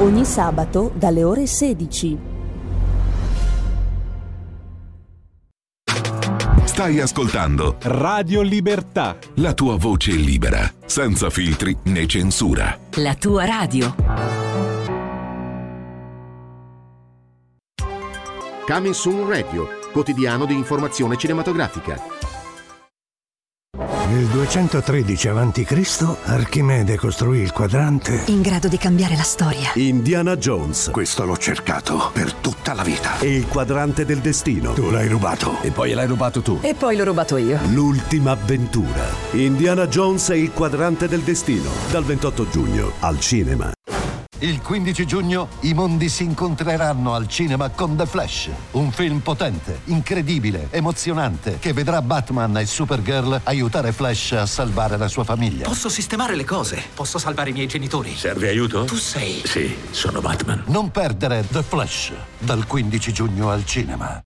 Ogni 0.00 0.24
sabato 0.24 0.90
dalle 0.94 1.22
ore 1.22 1.46
16. 1.46 2.18
Stai 6.64 7.00
ascoltando 7.00 7.76
Radio 7.82 8.40
Libertà. 8.40 9.18
La 9.36 9.52
tua 9.52 9.76
voce 9.76 10.12
libera, 10.12 10.72
senza 10.86 11.28
filtri 11.28 11.76
né 11.84 12.06
censura. 12.06 12.78
La 12.94 13.14
tua 13.14 13.44
radio. 13.44 13.94
Coming 18.66 18.94
Soon 18.94 19.28
Radio, 19.28 19.68
quotidiano 19.92 20.46
di 20.46 20.54
informazione 20.54 21.16
cinematografica. 21.16 22.09
Nel 24.10 24.24
213 24.24 25.28
a.C. 25.28 26.16
Archimede 26.24 26.96
costruì 26.96 27.38
il 27.38 27.52
quadrante 27.52 28.24
in 28.26 28.42
grado 28.42 28.66
di 28.66 28.76
cambiare 28.76 29.14
la 29.14 29.22
storia. 29.22 29.70
Indiana 29.74 30.36
Jones. 30.36 30.88
Questo 30.90 31.24
l'ho 31.24 31.36
cercato 31.36 32.10
per 32.12 32.32
tutta 32.32 32.74
la 32.74 32.82
vita. 32.82 33.20
E 33.20 33.36
il 33.36 33.46
quadrante 33.46 34.04
del 34.04 34.18
destino. 34.18 34.72
Tu 34.72 34.90
l'hai 34.90 35.06
rubato. 35.06 35.60
E 35.62 35.70
poi 35.70 35.92
l'hai 35.92 36.08
rubato 36.08 36.42
tu. 36.42 36.58
E 36.60 36.74
poi 36.74 36.96
l'ho 36.96 37.04
rubato 37.04 37.36
io. 37.36 37.60
L'ultima 37.68 38.32
avventura. 38.32 39.06
Indiana 39.30 39.86
Jones 39.86 40.30
e 40.30 40.38
il 40.38 40.50
quadrante 40.50 41.06
del 41.06 41.20
destino. 41.20 41.70
Dal 41.92 42.02
28 42.02 42.48
giugno 42.50 42.90
al 42.98 43.20
cinema. 43.20 43.70
Il 44.42 44.62
15 44.62 45.04
giugno 45.04 45.48
i 45.60 45.74
mondi 45.74 46.08
si 46.08 46.24
incontreranno 46.24 47.12
al 47.12 47.28
cinema 47.28 47.68
con 47.68 47.94
The 47.94 48.06
Flash, 48.06 48.48
un 48.70 48.90
film 48.90 49.18
potente, 49.18 49.80
incredibile, 49.84 50.68
emozionante, 50.70 51.58
che 51.58 51.74
vedrà 51.74 52.00
Batman 52.00 52.56
e 52.56 52.64
Supergirl 52.64 53.38
aiutare 53.44 53.92
Flash 53.92 54.32
a 54.32 54.46
salvare 54.46 54.96
la 54.96 55.08
sua 55.08 55.24
famiglia. 55.24 55.66
Posso 55.66 55.90
sistemare 55.90 56.36
le 56.36 56.44
cose. 56.44 56.82
Posso 56.94 57.18
salvare 57.18 57.50
i 57.50 57.52
miei 57.52 57.66
genitori. 57.66 58.16
Serve 58.16 58.48
aiuto? 58.48 58.84
Tu 58.84 58.96
sei. 58.96 59.42
Sì, 59.44 59.76
sono 59.90 60.22
Batman. 60.22 60.62
Non 60.68 60.90
perdere 60.90 61.44
The 61.46 61.62
Flash, 61.62 62.12
dal 62.38 62.66
15 62.66 63.12
giugno 63.12 63.50
al 63.50 63.66
cinema. 63.66 64.22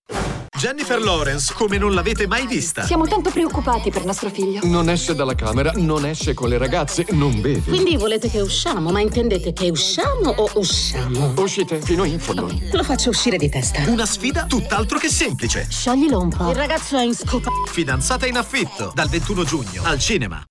Jennifer 0.56 1.02
Lawrence, 1.02 1.52
come 1.52 1.76
non 1.76 1.92
l'avete 1.92 2.28
mai 2.28 2.46
vista. 2.46 2.84
Siamo 2.84 3.08
tanto 3.08 3.30
preoccupati 3.30 3.90
per 3.90 4.04
nostro 4.04 4.30
figlio. 4.30 4.60
Non 4.62 4.88
esce 4.88 5.16
dalla 5.16 5.34
camera, 5.34 5.72
non 5.74 6.06
esce 6.06 6.32
con 6.34 6.48
le 6.48 6.56
ragazze, 6.56 7.04
non 7.10 7.40
beve. 7.40 7.62
Quindi 7.62 7.96
volete 7.96 8.30
che 8.30 8.40
usciamo, 8.40 8.92
ma 8.92 9.00
intendete 9.00 9.52
che 9.52 9.68
usciamo 9.70 10.03
o 10.36 10.50
usciamo? 10.54 11.32
Uscite 11.36 11.80
fino 11.80 12.04
in 12.04 12.18
fondo. 12.18 12.48
Lo 12.72 12.82
faccio 12.82 13.10
uscire 13.10 13.36
di 13.36 13.48
testa. 13.48 13.88
Una 13.88 14.06
sfida 14.06 14.46
tutt'altro 14.46 14.98
che 14.98 15.08
semplice. 15.08 15.66
Scioglilo 15.70 16.20
un 16.20 16.28
po'. 16.28 16.50
Il 16.50 16.56
ragazzo 16.56 16.96
è 16.98 17.04
in 17.04 17.14
scopa. 17.14 17.50
Fidanzata 17.66 18.26
in 18.26 18.36
affitto, 18.36 18.92
dal 18.94 19.08
21 19.08 19.44
giugno, 19.44 19.82
al 19.84 19.98
cinema. 19.98 20.44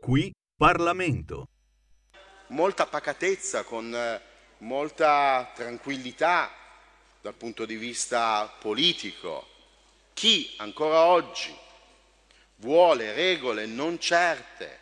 Qui 0.00 0.32
Parlamento. 0.56 1.46
molta 2.48 2.86
pacatezza, 2.86 3.62
con 3.62 3.94
eh, 3.94 4.20
molta 4.58 5.52
tranquillità 5.54 6.50
dal 7.22 7.34
punto 7.34 7.64
di 7.64 7.76
vista 7.76 8.52
politico. 8.60 9.46
Chi 10.12 10.52
ancora 10.58 11.04
oggi 11.04 11.54
vuole 12.56 13.14
regole 13.14 13.66
non 13.66 13.98
certe 13.98 14.79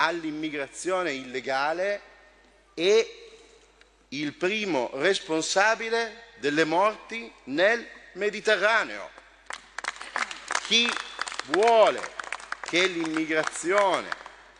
all'immigrazione 0.00 1.12
illegale 1.12 2.00
è 2.74 3.06
il 4.10 4.32
primo 4.34 4.90
responsabile 4.94 6.24
delle 6.36 6.64
morti 6.64 7.30
nel 7.44 7.86
Mediterraneo. 8.12 9.10
Chi 10.66 10.88
vuole 11.46 12.00
che 12.62 12.86
l'immigrazione 12.86 14.08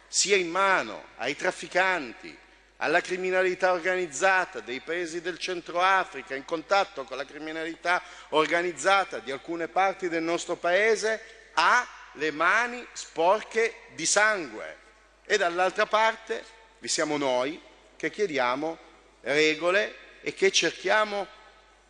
sia 0.09 0.37
in 0.37 0.51
mano 0.51 1.05
ai 1.17 1.37
trafficanti, 1.37 2.37
alla 2.79 3.01
criminalità 3.01 3.73
organizzata 3.73 4.61
dei 4.61 4.81
paesi 4.81 5.21
del 5.21 5.39
Centro 5.39 5.81
Africa, 5.81 6.35
in 6.35 6.45
contatto 6.45 7.05
con 7.05 7.17
la 7.17 7.25
criminalità 7.25 8.03
organizzata 8.31 9.19
di 9.19 9.31
alcune 9.31 9.69
parti 9.69 10.09
del 10.09 10.23
nostro 10.23 10.57
paese, 10.57 11.51
ha 11.55 11.87
le 12.13 12.31
mani 12.31 12.85
sporche 12.93 13.75
di 13.95 14.07
sangue. 14.07 14.87
E 15.31 15.37
dall'altra 15.37 15.85
parte 15.85 16.43
vi 16.79 16.89
siamo 16.89 17.19
noi 17.19 17.61
che 17.97 18.11
chiediamo 18.11 18.79
regole 19.21 19.95
e 20.23 20.33
che 20.33 20.51
cerchiamo 20.51 21.27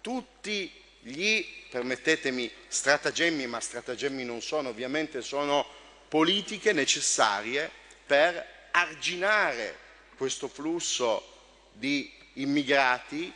tutti 0.01 0.73
gli, 0.99 1.47
permettetemi, 1.71 2.51
stratagemmi, 2.67 3.47
ma 3.47 3.61
stratagemmi 3.61 4.25
non 4.25 4.43
sono, 4.43 4.71
ovviamente 4.71 5.23
sono 5.23 5.65
politiche 6.09 6.73
necessarie 6.73 7.71
per 8.05 8.45
arginare 8.73 9.79
questo 10.17 10.49
flusso 10.49 11.69
di 11.75 12.13
immigrati 12.35 13.33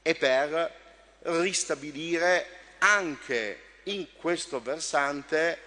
e 0.00 0.14
per 0.14 0.74
ristabilire 1.24 2.46
anche 2.78 3.60
in 3.84 4.06
questo 4.16 4.62
versante 4.62 5.58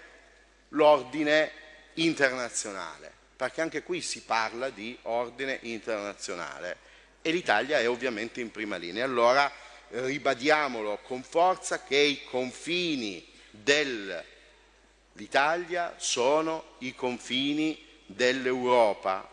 l'ordine 0.70 1.52
internazionale, 1.96 3.11
perché 3.42 3.62
anche 3.62 3.82
qui 3.82 4.02
si 4.02 4.22
parla 4.22 4.70
di 4.70 4.96
ordine 5.02 5.58
internazionale 5.64 6.78
e 7.24 7.32
l'Italia 7.32 7.80
è 7.80 7.90
ovviamente 7.90 8.40
in 8.40 8.52
prima 8.52 8.76
linea. 8.76 9.04
Allora 9.04 9.52
ribadiamolo 9.88 11.00
con 11.02 11.24
forza 11.24 11.82
che 11.82 11.98
i 11.98 12.24
confini 12.24 13.28
dell'Italia 13.50 14.26
sono 15.98 16.76
i 16.82 16.94
confini 16.94 17.84
dell'Europa 18.06 19.28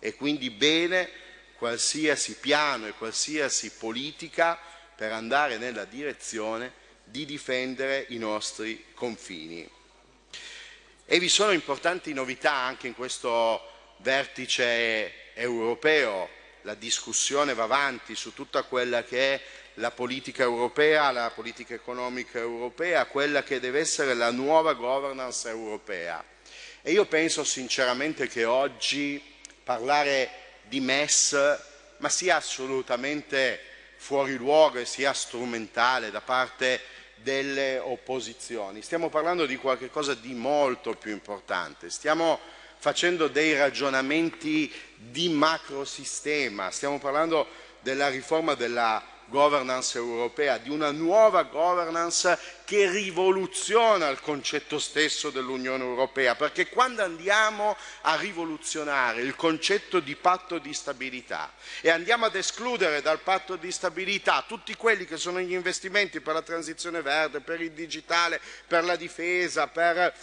e 0.00 0.16
quindi 0.16 0.50
bene 0.50 1.08
qualsiasi 1.54 2.38
piano 2.38 2.88
e 2.88 2.94
qualsiasi 2.94 3.70
politica 3.78 4.58
per 4.96 5.12
andare 5.12 5.56
nella 5.58 5.84
direzione 5.84 6.72
di 7.04 7.24
difendere 7.24 8.06
i 8.08 8.18
nostri 8.18 8.86
confini. 8.92 9.70
E 11.12 11.18
vi 11.18 11.28
sono 11.28 11.52
importanti 11.52 12.14
novità 12.14 12.54
anche 12.54 12.86
in 12.86 12.94
questo 12.94 13.60
vertice 13.98 15.34
europeo, 15.34 16.26
la 16.62 16.72
discussione 16.72 17.52
va 17.52 17.64
avanti 17.64 18.14
su 18.14 18.32
tutta 18.32 18.62
quella 18.62 19.04
che 19.04 19.34
è 19.34 19.40
la 19.74 19.90
politica 19.90 20.42
europea, 20.42 21.10
la 21.10 21.30
politica 21.30 21.74
economica 21.74 22.38
europea, 22.38 23.04
quella 23.04 23.42
che 23.42 23.60
deve 23.60 23.80
essere 23.80 24.14
la 24.14 24.30
nuova 24.30 24.72
governance 24.72 25.50
europea. 25.50 26.24
E 26.80 26.92
io 26.92 27.04
penso 27.04 27.44
sinceramente 27.44 28.26
che 28.26 28.46
oggi 28.46 29.22
parlare 29.62 30.30
di 30.62 30.80
MES 30.80 31.36
ma 31.98 32.08
sia 32.08 32.36
assolutamente 32.36 33.60
fuori 33.96 34.34
luogo 34.36 34.78
e 34.78 34.86
sia 34.86 35.12
strumentale 35.12 36.10
da 36.10 36.22
parte 36.22 36.80
delle 37.22 37.78
opposizioni. 37.78 38.82
Stiamo 38.82 39.08
parlando 39.08 39.46
di 39.46 39.56
qualcosa 39.56 40.14
di 40.14 40.34
molto 40.34 40.94
più 40.94 41.12
importante. 41.12 41.90
Stiamo 41.90 42.38
facendo 42.76 43.28
dei 43.28 43.56
ragionamenti 43.56 44.72
di 44.96 45.28
macrosistema, 45.28 46.70
stiamo 46.70 46.98
parlando 46.98 47.46
della 47.80 48.08
riforma 48.08 48.54
della 48.54 49.02
governance 49.32 49.96
europea, 49.96 50.58
di 50.58 50.68
una 50.68 50.90
nuova 50.92 51.42
governance 51.44 52.38
che 52.64 52.88
rivoluziona 52.90 54.08
il 54.08 54.20
concetto 54.20 54.78
stesso 54.78 55.30
dell'Unione 55.30 55.82
Europea, 55.82 56.36
perché 56.36 56.68
quando 56.68 57.02
andiamo 57.02 57.74
a 58.02 58.14
rivoluzionare 58.16 59.22
il 59.22 59.34
concetto 59.34 59.98
di 60.00 60.14
patto 60.14 60.58
di 60.58 60.74
stabilità 60.74 61.50
e 61.80 61.88
andiamo 61.90 62.26
ad 62.26 62.36
escludere 62.36 63.00
dal 63.00 63.20
patto 63.20 63.56
di 63.56 63.72
stabilità 63.72 64.44
tutti 64.46 64.76
quelli 64.76 65.06
che 65.06 65.16
sono 65.16 65.40
gli 65.40 65.52
investimenti 65.52 66.20
per 66.20 66.34
la 66.34 66.42
transizione 66.42 67.00
verde, 67.00 67.40
per 67.40 67.60
il 67.62 67.72
digitale, 67.72 68.40
per 68.66 68.84
la 68.84 68.96
difesa, 68.96 69.66
per 69.66 70.14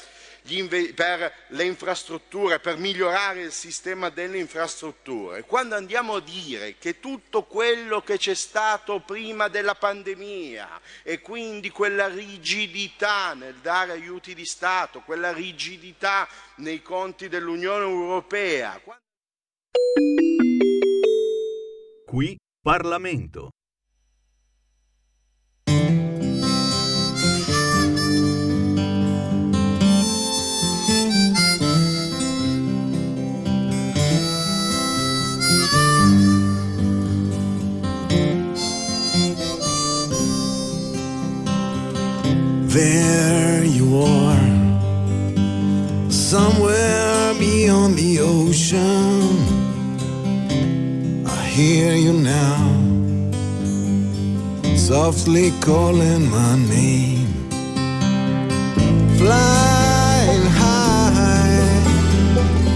per 0.93 1.33
le 1.49 1.63
infrastrutture, 1.63 2.59
per 2.59 2.77
migliorare 2.77 3.41
il 3.41 3.51
sistema 3.51 4.09
delle 4.09 4.37
infrastrutture, 4.37 5.43
quando 5.43 5.75
andiamo 5.75 6.15
a 6.15 6.21
dire 6.21 6.77
che 6.77 6.99
tutto 6.99 7.43
quello 7.43 8.01
che 8.01 8.17
c'è 8.17 8.33
stato 8.33 8.99
prima 9.01 9.47
della 9.47 9.75
pandemia 9.75 10.81
e 11.03 11.19
quindi 11.21 11.69
quella 11.69 12.07
rigidità 12.07 13.33
nel 13.33 13.55
dare 13.55 13.91
aiuti 13.91 14.33
di 14.33 14.45
Stato, 14.45 15.01
quella 15.01 15.31
rigidità 15.31 16.27
nei 16.55 16.81
conti 16.81 17.27
dell'Unione 17.27 17.83
Europea. 17.83 18.81
Qui 22.05 22.37
Parlamento. 22.61 23.51
There 42.71 43.63
you 43.63 43.97
are, 43.97 44.47
somewhere 46.11 47.33
beyond 47.39 47.97
the 47.97 48.19
ocean. 48.19 49.37
I 51.25 51.45
hear 51.47 51.95
you 51.95 52.13
now, 52.13 52.61
softly 54.77 55.51
calling 55.61 56.29
my 56.29 56.55
name. 56.69 57.33
Flying 59.17 60.45
high, 60.61 61.73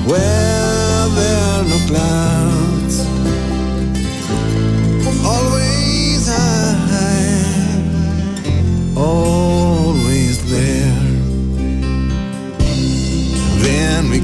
where 0.07 1.07
there 1.17 1.39
are 1.53 1.63
no 1.65 1.77
clouds. 1.85 2.22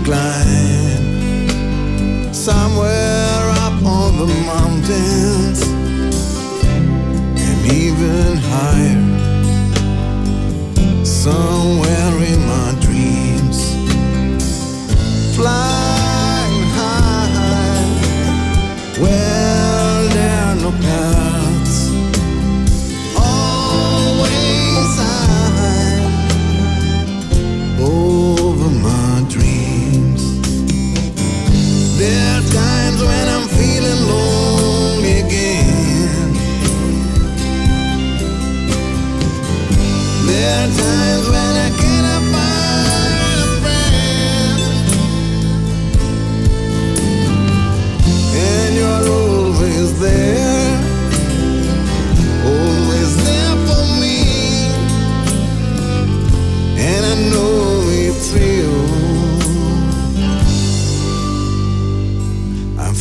Climb 0.03 1.09
somewhere 2.33 3.49
up 3.65 3.83
on 3.83 4.17
the 4.17 4.27
mountains 4.45 5.61
and 7.45 7.71
even 7.71 8.37
higher. 8.51 9.05
Somewhere 11.05 12.15
in 12.31 12.39
my 12.47 12.69
dreams, 12.79 13.59
fly 15.35 15.98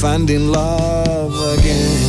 finding 0.01 0.53
love 0.53 1.59
again. 1.59 2.08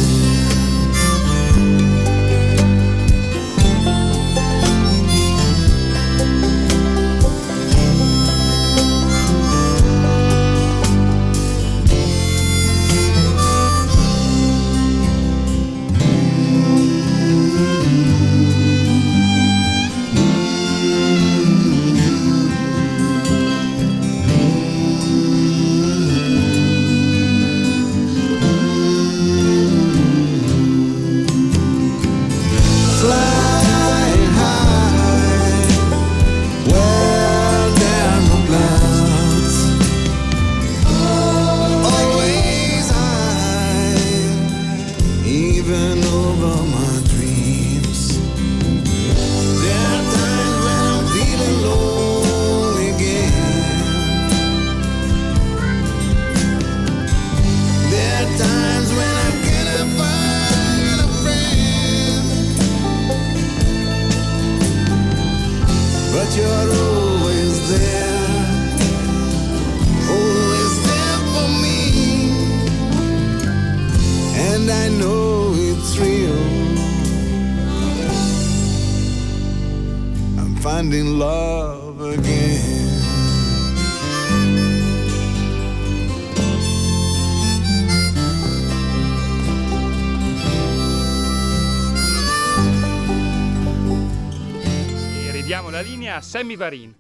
Sammy 96.40 96.56
Varin. 96.56 96.96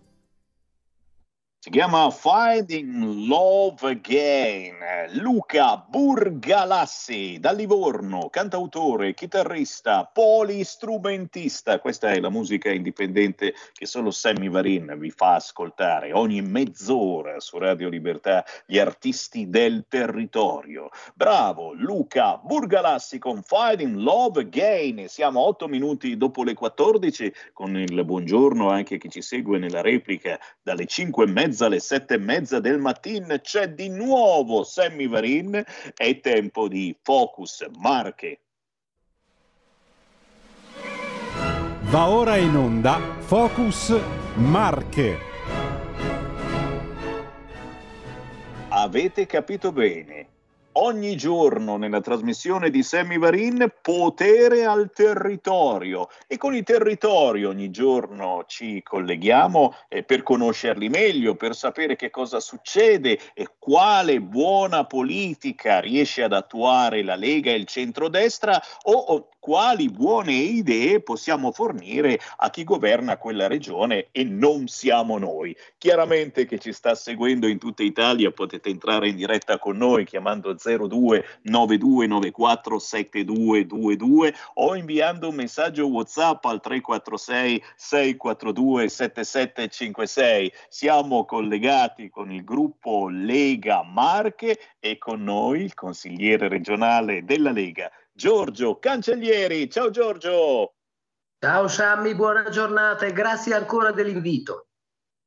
Chiama 1.63 2.11
Finding 2.11 3.29
Love 3.29 3.81
Again. 3.85 4.75
Luca 5.07 5.77
Burgalassi 5.77 7.37
da 7.39 7.51
Livorno, 7.51 8.29
cantautore, 8.29 9.13
chitarrista, 9.13 10.09
polistrumentista. 10.11 11.79
Questa 11.79 12.11
è 12.11 12.19
la 12.19 12.29
musica 12.29 12.69
indipendente 12.69 13.53
che 13.73 13.85
solo 13.85 14.11
Sammy 14.11 14.49
Varin 14.49 14.95
vi 14.97 15.09
fa 15.09 15.35
ascoltare 15.35 16.11
ogni 16.11 16.41
mezz'ora 16.41 17.39
su 17.39 17.57
Radio 17.57 17.87
Libertà, 17.87 18.43
gli 18.65 18.77
artisti 18.77 19.49
del 19.49 19.85
territorio. 19.87 20.89
Bravo 21.13 21.73
Luca 21.73 22.37
Burgalassi 22.37 23.19
con 23.19 23.41
Finding 23.41 23.95
Love 23.95 24.41
Again. 24.41 25.07
Siamo 25.07 25.41
a 25.41 25.47
8 25.47 25.67
minuti 25.67 26.17
dopo 26.17 26.43
le 26.43 26.53
14 26.53 27.33
con 27.53 27.77
il 27.77 28.03
buongiorno 28.03 28.69
anche 28.69 28.97
chi 28.97 29.09
ci 29.09 29.21
segue 29.21 29.59
nella 29.59 29.81
replica 29.81 30.39
dalle 30.61 30.85
5 30.85 31.23
e 31.23 31.27
mezza 31.27 31.67
alle 31.67 31.79
7 31.79 32.15
e 32.15 32.17
mezza 32.17 32.59
del 32.59 32.79
mattino. 32.79 33.37
C'è 33.39 33.69
di 33.69 33.89
nuovo 33.89 34.63
Sammy 34.63 34.87
Varin. 35.07 35.63
È 35.95 36.19
tempo 36.19 36.67
di 36.67 36.95
Focus 37.01 37.67
Marche. 37.79 38.41
Va 41.89 42.07
ora 42.09 42.35
in 42.35 42.55
onda 42.55 42.99
Focus 43.19 43.99
Marche. 44.35 45.17
Avete 48.69 49.25
capito 49.25 49.71
bene. 49.71 50.38
Ogni 50.81 51.17
giorno 51.17 51.75
nella 51.75 51.99
trasmissione 51.99 52.69
di 52.69 52.83
Sammy 52.83 53.17
Varin 53.17 53.69
potere 53.81 54.63
al 54.63 54.89
territorio. 54.93 56.07
E 56.25 56.37
con 56.37 56.55
il 56.55 56.63
territorio 56.63 57.49
ogni 57.49 57.69
giorno 57.69 58.45
ci 58.47 58.81
colleghiamo 58.81 59.75
eh, 59.89 60.03
per 60.03 60.23
conoscerli 60.23 60.87
meglio, 60.87 61.35
per 61.35 61.53
sapere 61.53 61.97
che 61.97 62.09
cosa 62.09 62.39
succede 62.39 63.19
e 63.33 63.49
quale 63.59 64.21
buona 64.21 64.85
politica 64.85 65.81
riesce 65.81 66.23
ad 66.23 66.31
attuare 66.31 67.03
la 67.03 67.15
Lega 67.15 67.51
e 67.51 67.55
il 67.55 67.65
centrodestra 67.65 68.57
o, 68.83 68.93
o 68.93 69.29
quali 69.39 69.89
buone 69.89 70.33
idee 70.33 71.01
possiamo 71.01 71.51
fornire 71.51 72.19
a 72.37 72.49
chi 72.49 72.63
governa 72.63 73.17
quella 73.17 73.47
regione 73.47 74.07
e 74.11 74.23
non 74.23 74.67
siamo 74.67 75.17
noi. 75.17 75.55
Chiaramente 75.77 76.45
che 76.45 76.59
ci 76.59 76.73
sta 76.73 76.93
seguendo 76.93 77.47
in 77.47 77.57
tutta 77.57 77.83
Italia 77.83 78.31
potete 78.31 78.69
entrare 78.69 79.07
in 79.07 79.15
diretta 79.15 79.57
con 79.57 79.77
noi 79.77 80.05
chiamando 80.05 80.53
02 80.53 81.39
9294 81.43 82.79
7222 82.79 84.33
o 84.55 84.75
inviando 84.75 85.29
un 85.29 85.35
messaggio 85.35 85.87
WhatsApp 85.87 86.43
al 86.45 86.59
346 86.59 87.63
642 87.75 88.89
7756. 88.89 90.51
Siamo 90.67 91.25
collegati 91.25 92.09
con 92.09 92.31
il 92.31 92.43
gruppo 92.43 93.07
Lega 93.07 93.83
Marche 93.83 94.59
e 94.79 94.97
con 94.97 95.23
noi 95.23 95.63
il 95.63 95.73
consigliere 95.73 96.49
regionale 96.49 97.23
della 97.23 97.51
Lega 97.51 97.89
Giorgio 98.19 98.79
Cancellieri. 98.79 99.69
Ciao 99.71 99.91
Giorgio. 99.91 100.73
Ciao 101.41 101.69
Sammy, 101.69 102.13
buona 102.15 102.49
giornata 102.49 103.05
e 103.05 103.13
grazie 103.13 103.53
ancora 103.53 103.93
dell'invito. 103.93 104.67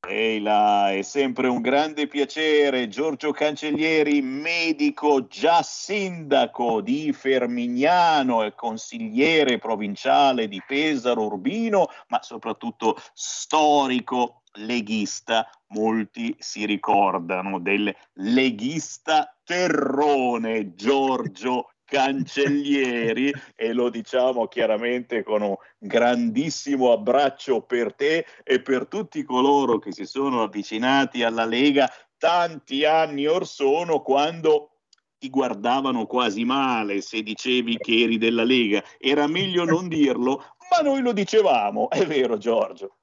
Ehi 0.07 0.43
là, 0.43 0.93
è 0.93 1.01
sempre 1.01 1.49
un 1.49 1.63
grande 1.63 2.07
piacere. 2.07 2.89
Giorgio 2.89 3.31
Cancellieri, 3.31 4.21
medico, 4.21 5.27
già 5.27 5.63
sindaco 5.63 6.83
di 6.83 7.15
Fermignano 7.15 8.43
e 8.43 8.55
consigliere 8.55 9.57
provinciale 9.57 10.47
di 10.47 10.63
Pesaro 10.67 11.25
Urbino, 11.25 11.89
ma 12.09 12.21
soprattutto 12.23 13.01
storico 13.15 14.43
leghista. 14.57 15.49
Molti 15.69 16.37
si 16.39 16.67
ricordano 16.67 17.59
del 17.59 17.91
leghista 18.17 19.35
terrone 19.43 20.75
Giorgio 20.75 21.72
Cancellieri 21.93 23.31
e 23.55 23.75
lo 23.75 23.91
diciamo 23.91 24.49
chiaramente 24.49 25.23
con 25.23 25.43
un 25.43 25.55
grandissimo 25.77 26.91
abbraccio 26.91 27.61
per 27.61 27.93
te 27.93 28.25
e 28.43 28.63
per 28.63 28.87
tutti 28.87 29.23
coloro 29.25 29.79
che 29.79 29.93
si 29.93 30.07
sono 30.07 30.43
avvicinati 30.43 31.23
alla 31.23 31.45
Lega 31.45 31.93
tanti 32.17 32.87
anni 32.87 33.27
or 33.27 33.47
sono 33.47 34.01
quando 34.01 34.79
ti 35.19 35.29
guardavano 35.29 36.07
quasi 36.07 36.47
male 36.47 37.03
se 37.03 37.23
dicevi 37.23 37.77
che 37.77 38.05
eri 38.05 38.17
della 38.17 38.45
Lega. 38.45 38.83
Era 38.97 39.27
meglio 39.27 39.67
non 39.67 39.87
dirlo, 39.89 40.55
ma 40.71 40.89
noi 40.89 41.03
lo 41.03 41.13
dicevamo, 41.13 41.91
è 41.91 42.07
vero 42.07 42.39
Giorgio. 42.39 43.01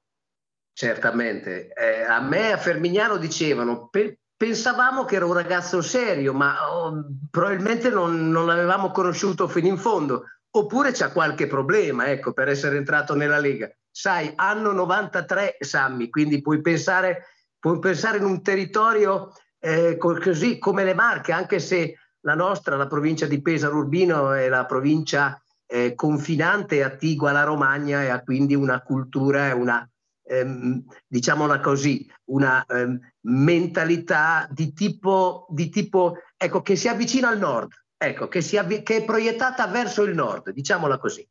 Certamente. 0.72 1.72
Eh, 1.74 2.02
a 2.02 2.20
me 2.20 2.50
a 2.50 2.56
Fermignano 2.56 3.18
dicevano, 3.18 3.88
pe- 3.88 4.19
pensavamo 4.40 5.04
che 5.04 5.16
era 5.16 5.26
un 5.26 5.34
ragazzo 5.34 5.82
serio, 5.82 6.32
ma 6.32 6.74
oh, 6.74 7.04
probabilmente 7.30 7.90
non, 7.90 8.30
non 8.30 8.46
l'avevamo 8.46 8.90
conosciuto 8.90 9.46
fino 9.46 9.66
in 9.66 9.76
fondo. 9.76 10.24
Oppure 10.52 10.92
c'ha 10.92 11.12
qualche 11.12 11.46
problema, 11.46 12.08
ecco, 12.08 12.32
per 12.32 12.48
essere 12.48 12.78
entrato 12.78 13.14
nella 13.14 13.38
Lega. 13.38 13.70
Sai, 13.90 14.32
anno 14.36 14.72
93, 14.72 15.58
Sammy, 15.60 16.08
quindi 16.08 16.40
puoi 16.40 16.62
pensare, 16.62 17.26
puoi 17.58 17.78
pensare 17.80 18.16
in 18.16 18.24
un 18.24 18.40
territorio 18.40 19.30
eh, 19.58 19.98
co- 19.98 20.18
così 20.18 20.58
come 20.58 20.84
le 20.84 20.94
Marche, 20.94 21.32
anche 21.32 21.58
se 21.58 21.96
la 22.20 22.34
nostra, 22.34 22.76
la 22.76 22.86
provincia 22.86 23.26
di 23.26 23.42
Pesaro 23.42 23.76
Urbino, 23.76 24.32
è 24.32 24.48
la 24.48 24.64
provincia 24.64 25.38
eh, 25.66 25.94
confinante, 25.94 26.82
attigua 26.82 27.28
alla 27.28 27.44
Romagna 27.44 28.02
e 28.02 28.08
ha 28.08 28.22
quindi 28.22 28.54
una 28.54 28.80
cultura 28.80 29.48
e 29.48 29.52
una, 29.52 29.86
ehm, 30.24 30.82
diciamola 31.06 31.60
così, 31.60 32.10
una 32.30 32.64
ehm, 32.64 32.98
mentalità 33.22 34.48
di 34.50 34.72
tipo, 34.72 35.46
di 35.50 35.68
tipo, 35.68 36.16
ecco, 36.36 36.62
che 36.62 36.76
si 36.76 36.88
avvicina 36.88 37.28
al 37.28 37.38
nord, 37.38 37.72
ecco, 37.96 38.28
che, 38.28 38.40
si 38.40 38.56
avvi- 38.56 38.82
che 38.82 38.96
è 38.96 39.04
proiettata 39.04 39.66
verso 39.66 40.02
il 40.02 40.14
nord, 40.14 40.50
diciamola 40.50 40.98
così. 40.98 41.26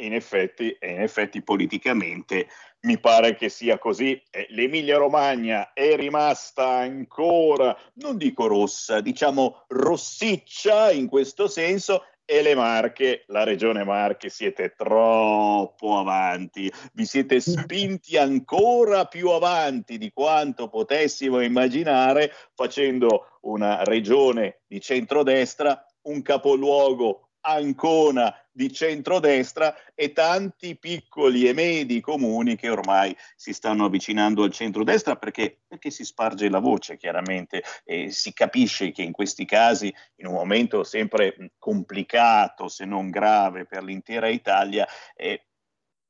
In 0.00 0.14
effetti, 0.14 0.76
in 0.80 1.00
effetti 1.00 1.42
politicamente 1.42 2.48
mi 2.82 3.00
pare 3.00 3.34
che 3.34 3.48
sia 3.48 3.78
così. 3.78 4.22
L'Emilia 4.50 4.96
Romagna 4.96 5.72
è 5.72 5.96
rimasta 5.96 6.68
ancora, 6.68 7.76
non 7.94 8.16
dico 8.16 8.46
rossa, 8.46 9.00
diciamo 9.00 9.64
rossiccia 9.66 10.92
in 10.92 11.08
questo 11.08 11.48
senso 11.48 12.04
e 12.30 12.42
le 12.42 12.54
Marche, 12.54 13.24
la 13.28 13.42
regione 13.42 13.84
Marche, 13.84 14.28
siete 14.28 14.74
troppo 14.76 15.96
avanti, 15.96 16.70
vi 16.92 17.06
siete 17.06 17.40
spinti 17.40 18.18
ancora 18.18 19.06
più 19.06 19.30
avanti 19.30 19.96
di 19.96 20.12
quanto 20.12 20.68
potessimo 20.68 21.40
immaginare 21.40 22.30
facendo 22.54 23.38
una 23.42 23.82
regione 23.82 24.60
di 24.66 24.78
centrodestra, 24.78 25.82
un 26.02 26.20
capoluogo 26.20 27.30
Ancona 27.40 28.34
di 28.58 28.72
centrodestra 28.72 29.72
e 29.94 30.12
tanti 30.12 30.76
piccoli 30.76 31.46
e 31.46 31.52
medi 31.52 32.00
comuni 32.00 32.56
che 32.56 32.68
ormai 32.68 33.16
si 33.36 33.52
stanno 33.52 33.84
avvicinando 33.84 34.42
al 34.42 34.50
centrodestra 34.50 35.14
perché, 35.14 35.60
perché 35.68 35.90
si 35.90 36.04
sparge 36.04 36.48
la 36.48 36.58
voce 36.58 36.96
chiaramente 36.96 37.62
e 37.84 38.10
si 38.10 38.32
capisce 38.32 38.90
che 38.90 39.02
in 39.02 39.12
questi 39.12 39.44
casi, 39.44 39.94
in 40.16 40.26
un 40.26 40.34
momento 40.34 40.82
sempre 40.82 41.52
complicato 41.56 42.66
se 42.66 42.84
non 42.84 43.10
grave 43.10 43.64
per 43.64 43.84
l'intera 43.84 44.26
Italia, 44.26 44.84
eh, 45.14 45.46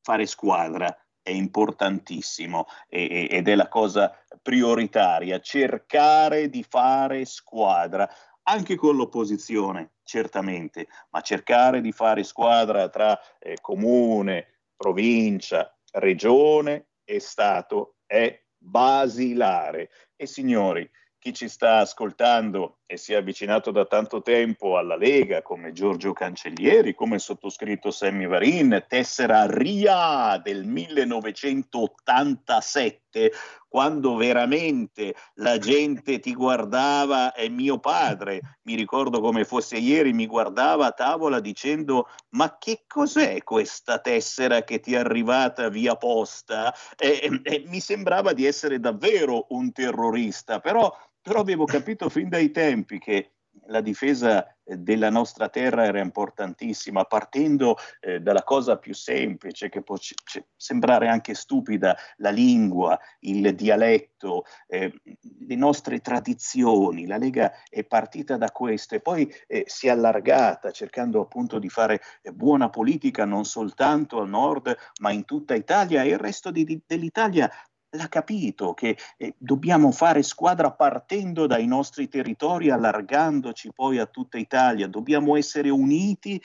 fare 0.00 0.24
squadra 0.24 0.88
è 1.20 1.28
importantissimo 1.28 2.64
ed 2.88 3.46
è 3.46 3.54
la 3.54 3.68
cosa 3.68 4.10
prioritaria, 4.40 5.38
cercare 5.40 6.48
di 6.48 6.64
fare 6.66 7.26
squadra 7.26 8.08
anche 8.44 8.76
con 8.76 8.96
l'opposizione, 8.96 9.97
certamente, 10.08 10.88
ma 11.10 11.20
cercare 11.20 11.82
di 11.82 11.92
fare 11.92 12.24
squadra 12.24 12.88
tra 12.88 13.20
eh, 13.38 13.58
comune, 13.60 14.62
provincia, 14.74 15.70
regione 15.92 16.86
e 17.04 17.20
Stato 17.20 17.96
è 18.06 18.42
basilare. 18.56 19.90
E 20.16 20.24
signori, 20.24 20.90
chi 21.18 21.34
ci 21.34 21.48
sta 21.48 21.80
ascoltando 21.80 22.78
e 22.86 22.96
si 22.96 23.12
è 23.12 23.16
avvicinato 23.16 23.70
da 23.70 23.84
tanto 23.84 24.22
tempo 24.22 24.78
alla 24.78 24.96
Lega, 24.96 25.42
come 25.42 25.72
Giorgio 25.72 26.14
Cancellieri, 26.14 26.94
come 26.94 27.18
sottoscritto 27.18 27.90
Sammy 27.90 28.26
Varin, 28.26 28.86
tessera 28.88 29.44
RIA 29.44 30.40
del 30.42 30.64
1987, 30.64 33.30
quando 33.68 34.16
veramente 34.16 35.14
la 35.34 35.58
gente 35.58 36.18
ti 36.18 36.34
guardava 36.34 37.32
e 37.32 37.48
mio 37.48 37.78
padre, 37.78 38.58
mi 38.62 38.74
ricordo 38.74 39.20
come 39.20 39.44
fosse 39.44 39.76
ieri, 39.76 40.12
mi 40.12 40.26
guardava 40.26 40.86
a 40.86 40.92
tavola 40.92 41.40
dicendo 41.40 42.08
ma 42.30 42.56
che 42.58 42.84
cos'è 42.86 43.42
questa 43.42 43.98
tessera 43.98 44.62
che 44.62 44.80
ti 44.80 44.94
è 44.94 44.98
arrivata 44.98 45.68
via 45.68 45.96
posta? 45.96 46.74
E, 46.96 47.20
e, 47.22 47.40
e 47.42 47.64
mi 47.66 47.80
sembrava 47.80 48.32
di 48.32 48.46
essere 48.46 48.80
davvero 48.80 49.46
un 49.50 49.70
terrorista, 49.72 50.60
però 50.60 50.90
però 51.20 51.40
avevo 51.40 51.66
capito 51.66 52.08
fin 52.08 52.30
dai 52.30 52.50
tempi 52.50 52.98
che 52.98 53.32
la 53.68 53.80
difesa 53.80 54.46
eh, 54.64 54.76
della 54.76 55.10
nostra 55.10 55.48
terra 55.48 55.84
era 55.84 56.00
importantissima, 56.00 57.04
partendo 57.04 57.76
eh, 58.00 58.20
dalla 58.20 58.42
cosa 58.42 58.76
più 58.76 58.94
semplice, 58.94 59.68
che 59.68 59.82
può 59.82 59.96
c- 59.96 60.14
sembrare 60.56 61.08
anche 61.08 61.34
stupida, 61.34 61.96
la 62.16 62.30
lingua, 62.30 62.98
il 63.20 63.54
dialetto, 63.54 64.44
eh, 64.66 64.92
le 65.40 65.56
nostre 65.56 66.00
tradizioni. 66.00 67.06
La 67.06 67.16
Lega 67.16 67.52
è 67.68 67.84
partita 67.84 68.36
da 68.36 68.50
questo 68.50 68.94
e 68.94 69.00
poi 69.00 69.32
eh, 69.46 69.64
si 69.66 69.86
è 69.86 69.90
allargata, 69.90 70.70
cercando 70.70 71.20
appunto 71.20 71.58
di 71.58 71.68
fare 71.68 72.00
eh, 72.22 72.32
buona 72.32 72.68
politica 72.70 73.24
non 73.24 73.44
soltanto 73.44 74.20
al 74.20 74.28
nord, 74.28 74.76
ma 75.00 75.10
in 75.10 75.24
tutta 75.24 75.54
Italia 75.54 76.02
e 76.02 76.08
il 76.08 76.18
resto 76.18 76.50
di, 76.50 76.64
di, 76.64 76.80
dell'Italia 76.86 77.50
l'ha 77.90 78.08
capito 78.08 78.74
che 78.74 78.98
eh, 79.16 79.34
dobbiamo 79.38 79.90
fare 79.92 80.22
squadra 80.22 80.72
partendo 80.72 81.46
dai 81.46 81.66
nostri 81.66 82.08
territori, 82.08 82.70
allargandoci 82.70 83.72
poi 83.72 83.98
a 83.98 84.06
tutta 84.06 84.38
Italia, 84.38 84.86
dobbiamo 84.88 85.36
essere 85.36 85.70
uniti 85.70 86.40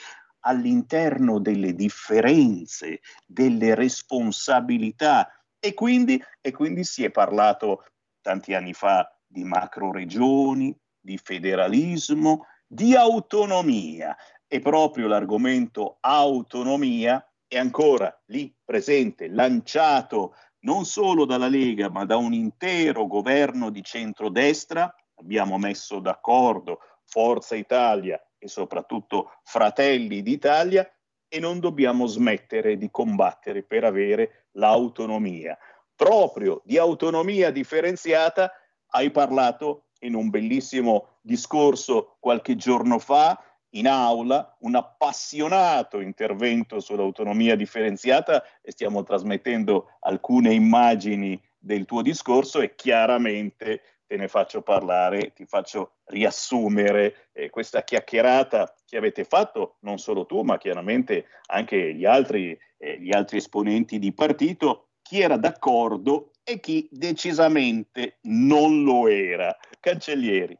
all'interno 0.45 1.39
delle 1.39 1.73
differenze, 1.73 3.01
delle 3.25 3.75
responsabilità. 3.75 5.29
E 5.59 5.73
quindi, 5.73 6.21
e 6.41 6.51
quindi 6.51 6.83
si 6.83 7.03
è 7.03 7.11
parlato 7.11 7.85
tanti 8.21 8.53
anni 8.53 8.73
fa 8.73 9.17
di 9.25 9.43
macro 9.43 9.91
regioni, 9.91 10.77
di 10.99 11.17
federalismo, 11.17 12.47
di 12.67 12.95
autonomia. 12.95 14.15
E 14.47 14.59
proprio 14.59 15.07
l'argomento 15.07 15.97
autonomia 16.01 17.25
è 17.47 17.57
ancora 17.57 18.13
lì 18.25 18.53
presente, 18.63 19.27
lanciato 19.27 20.35
non 20.63 20.85
solo 20.85 21.25
dalla 21.25 21.47
Lega, 21.47 21.89
ma 21.89 22.05
da 22.05 22.17
un 22.17 22.33
intero 22.33 23.07
governo 23.07 23.69
di 23.69 23.83
centrodestra. 23.83 24.93
Abbiamo 25.15 25.57
messo 25.57 25.99
d'accordo 25.99 26.79
Forza 27.05 27.55
Italia 27.55 28.21
e 28.37 28.47
soprattutto 28.47 29.39
Fratelli 29.43 30.21
d'Italia 30.21 30.89
e 31.27 31.39
non 31.39 31.59
dobbiamo 31.59 32.05
smettere 32.05 32.77
di 32.77 32.89
combattere 32.91 33.63
per 33.63 33.83
avere 33.83 34.47
l'autonomia. 34.51 35.57
Proprio 35.95 36.61
di 36.63 36.77
autonomia 36.77 37.51
differenziata 37.51 38.51
hai 38.87 39.11
parlato 39.11 39.85
in 39.99 40.15
un 40.15 40.29
bellissimo 40.29 41.17
discorso 41.21 42.17
qualche 42.19 42.55
giorno 42.55 42.99
fa 42.99 43.41
in 43.75 43.87
aula 43.87 44.55
un 44.59 44.75
appassionato 44.75 45.99
intervento 45.99 46.79
sull'autonomia 46.79 47.55
differenziata 47.55 48.43
e 48.61 48.71
stiamo 48.71 49.03
trasmettendo 49.03 49.97
alcune 50.01 50.53
immagini 50.53 51.39
del 51.57 51.85
tuo 51.85 52.01
discorso 52.01 52.61
e 52.61 52.75
chiaramente 52.75 53.81
te 54.05 54.17
ne 54.17 54.27
faccio 54.27 54.61
parlare, 54.61 55.33
ti 55.33 55.45
faccio 55.45 55.93
riassumere 56.05 57.29
eh, 57.31 57.49
questa 57.49 57.83
chiacchierata 57.83 58.75
che 58.85 58.97
avete 58.97 59.23
fatto, 59.23 59.77
non 59.79 59.97
solo 59.97 60.25
tu, 60.25 60.41
ma 60.41 60.57
chiaramente 60.57 61.25
anche 61.47 61.95
gli 61.95 62.05
altri, 62.05 62.57
eh, 62.77 62.99
gli 62.99 63.11
altri 63.15 63.37
esponenti 63.37 63.97
di 63.97 64.13
partito, 64.13 64.89
chi 65.01 65.21
era 65.21 65.37
d'accordo 65.37 66.31
e 66.43 66.59
chi 66.59 66.87
decisamente 66.91 68.17
non 68.23 68.83
lo 68.83 69.07
era. 69.07 69.55
Cancellieri. 69.79 70.57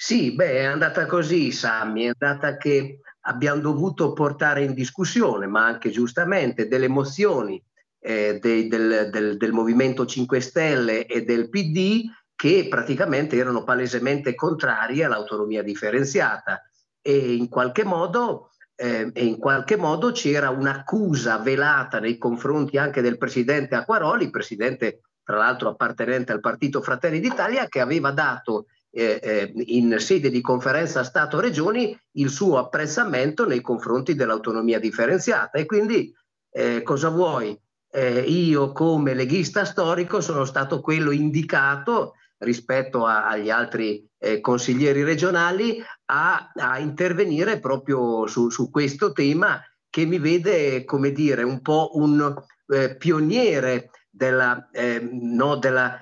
Sì, 0.00 0.32
beh, 0.32 0.58
è 0.58 0.62
andata 0.62 1.06
così, 1.06 1.50
Sammy, 1.50 2.04
è 2.04 2.12
andata 2.16 2.56
che 2.56 3.00
abbiamo 3.22 3.60
dovuto 3.60 4.12
portare 4.12 4.62
in 4.62 4.72
discussione, 4.72 5.48
ma 5.48 5.64
anche 5.66 5.90
giustamente, 5.90 6.68
delle 6.68 6.86
mozioni 6.86 7.60
eh, 7.98 8.38
dei, 8.40 8.68
del, 8.68 9.08
del, 9.10 9.36
del 9.36 9.52
Movimento 9.52 10.06
5 10.06 10.38
Stelle 10.38 11.04
e 11.04 11.24
del 11.24 11.48
PD 11.48 12.04
che 12.36 12.68
praticamente 12.70 13.36
erano 13.36 13.64
palesemente 13.64 14.36
contrarie 14.36 15.02
all'autonomia 15.02 15.64
differenziata. 15.64 16.62
E 17.02 17.34
in 17.34 17.48
qualche 17.48 17.82
modo, 17.82 18.52
eh, 18.76 19.10
e 19.12 19.24
in 19.24 19.38
qualche 19.38 19.74
modo 19.74 20.12
c'era 20.12 20.50
un'accusa 20.50 21.38
velata 21.38 21.98
nei 21.98 22.18
confronti 22.18 22.78
anche 22.78 23.00
del 23.00 23.18
presidente 23.18 23.74
Acquaroli, 23.74 24.30
presidente 24.30 25.00
tra 25.24 25.38
l'altro 25.38 25.70
appartenente 25.70 26.30
al 26.30 26.38
partito 26.38 26.82
Fratelli 26.82 27.18
d'Italia, 27.18 27.66
che 27.66 27.80
aveva 27.80 28.12
dato 28.12 28.66
eh, 28.90 29.20
eh, 29.22 29.52
in 29.66 29.96
sede 29.98 30.30
di 30.30 30.40
conferenza 30.40 31.04
Stato-Regioni 31.04 31.96
il 32.12 32.30
suo 32.30 32.58
apprezzamento 32.58 33.46
nei 33.46 33.60
confronti 33.60 34.14
dell'autonomia 34.14 34.78
differenziata. 34.78 35.58
E 35.58 35.66
quindi 35.66 36.12
eh, 36.50 36.82
cosa 36.82 37.10
vuoi? 37.10 37.58
Eh, 37.90 38.20
io 38.20 38.72
come 38.72 39.14
leghista 39.14 39.64
storico 39.64 40.20
sono 40.20 40.44
stato 40.44 40.80
quello 40.80 41.10
indicato 41.10 42.14
rispetto 42.38 43.04
a, 43.04 43.28
agli 43.28 43.50
altri 43.50 44.06
eh, 44.18 44.40
consiglieri 44.40 45.02
regionali 45.02 45.82
a, 46.06 46.50
a 46.54 46.78
intervenire 46.78 47.60
proprio 47.60 48.26
su, 48.26 48.48
su, 48.50 48.70
questo 48.70 49.12
tema 49.12 49.60
che 49.90 50.04
mi 50.04 50.18
vede, 50.18 50.84
come 50.84 51.12
dire, 51.12 51.42
un 51.42 51.60
po' 51.60 51.90
un 51.94 52.34
eh, 52.68 52.96
pioniere 52.96 53.90
della, 54.10 54.68
no, 55.10 55.56
della 55.56 56.00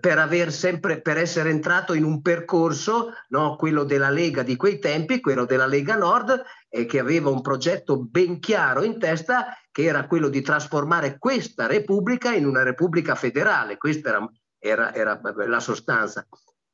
per 0.00 0.18
aver 0.18 0.52
sempre 0.52 1.00
per 1.00 1.16
essere 1.16 1.50
entrato 1.50 1.94
in 1.94 2.04
un 2.04 2.22
percorso, 2.22 3.12
no, 3.28 3.56
quello 3.56 3.84
della 3.84 4.10
Lega 4.10 4.42
di 4.42 4.56
quei 4.56 4.78
tempi, 4.78 5.20
quello 5.20 5.44
della 5.44 5.66
Lega 5.66 5.96
Nord, 5.96 6.42
e 6.68 6.86
che 6.86 6.98
aveva 6.98 7.30
un 7.30 7.40
progetto 7.40 7.98
ben 7.98 8.40
chiaro 8.40 8.82
in 8.82 8.98
testa, 8.98 9.56
che 9.70 9.84
era 9.84 10.06
quello 10.06 10.28
di 10.28 10.42
trasformare 10.42 11.18
questa 11.18 11.66
Repubblica 11.66 12.32
in 12.32 12.46
una 12.46 12.62
Repubblica 12.62 13.14
federale. 13.14 13.76
Questa 13.76 14.08
era, 14.58 14.94
era, 14.94 15.20
era 15.22 15.46
la 15.46 15.60
sostanza. 15.60 16.26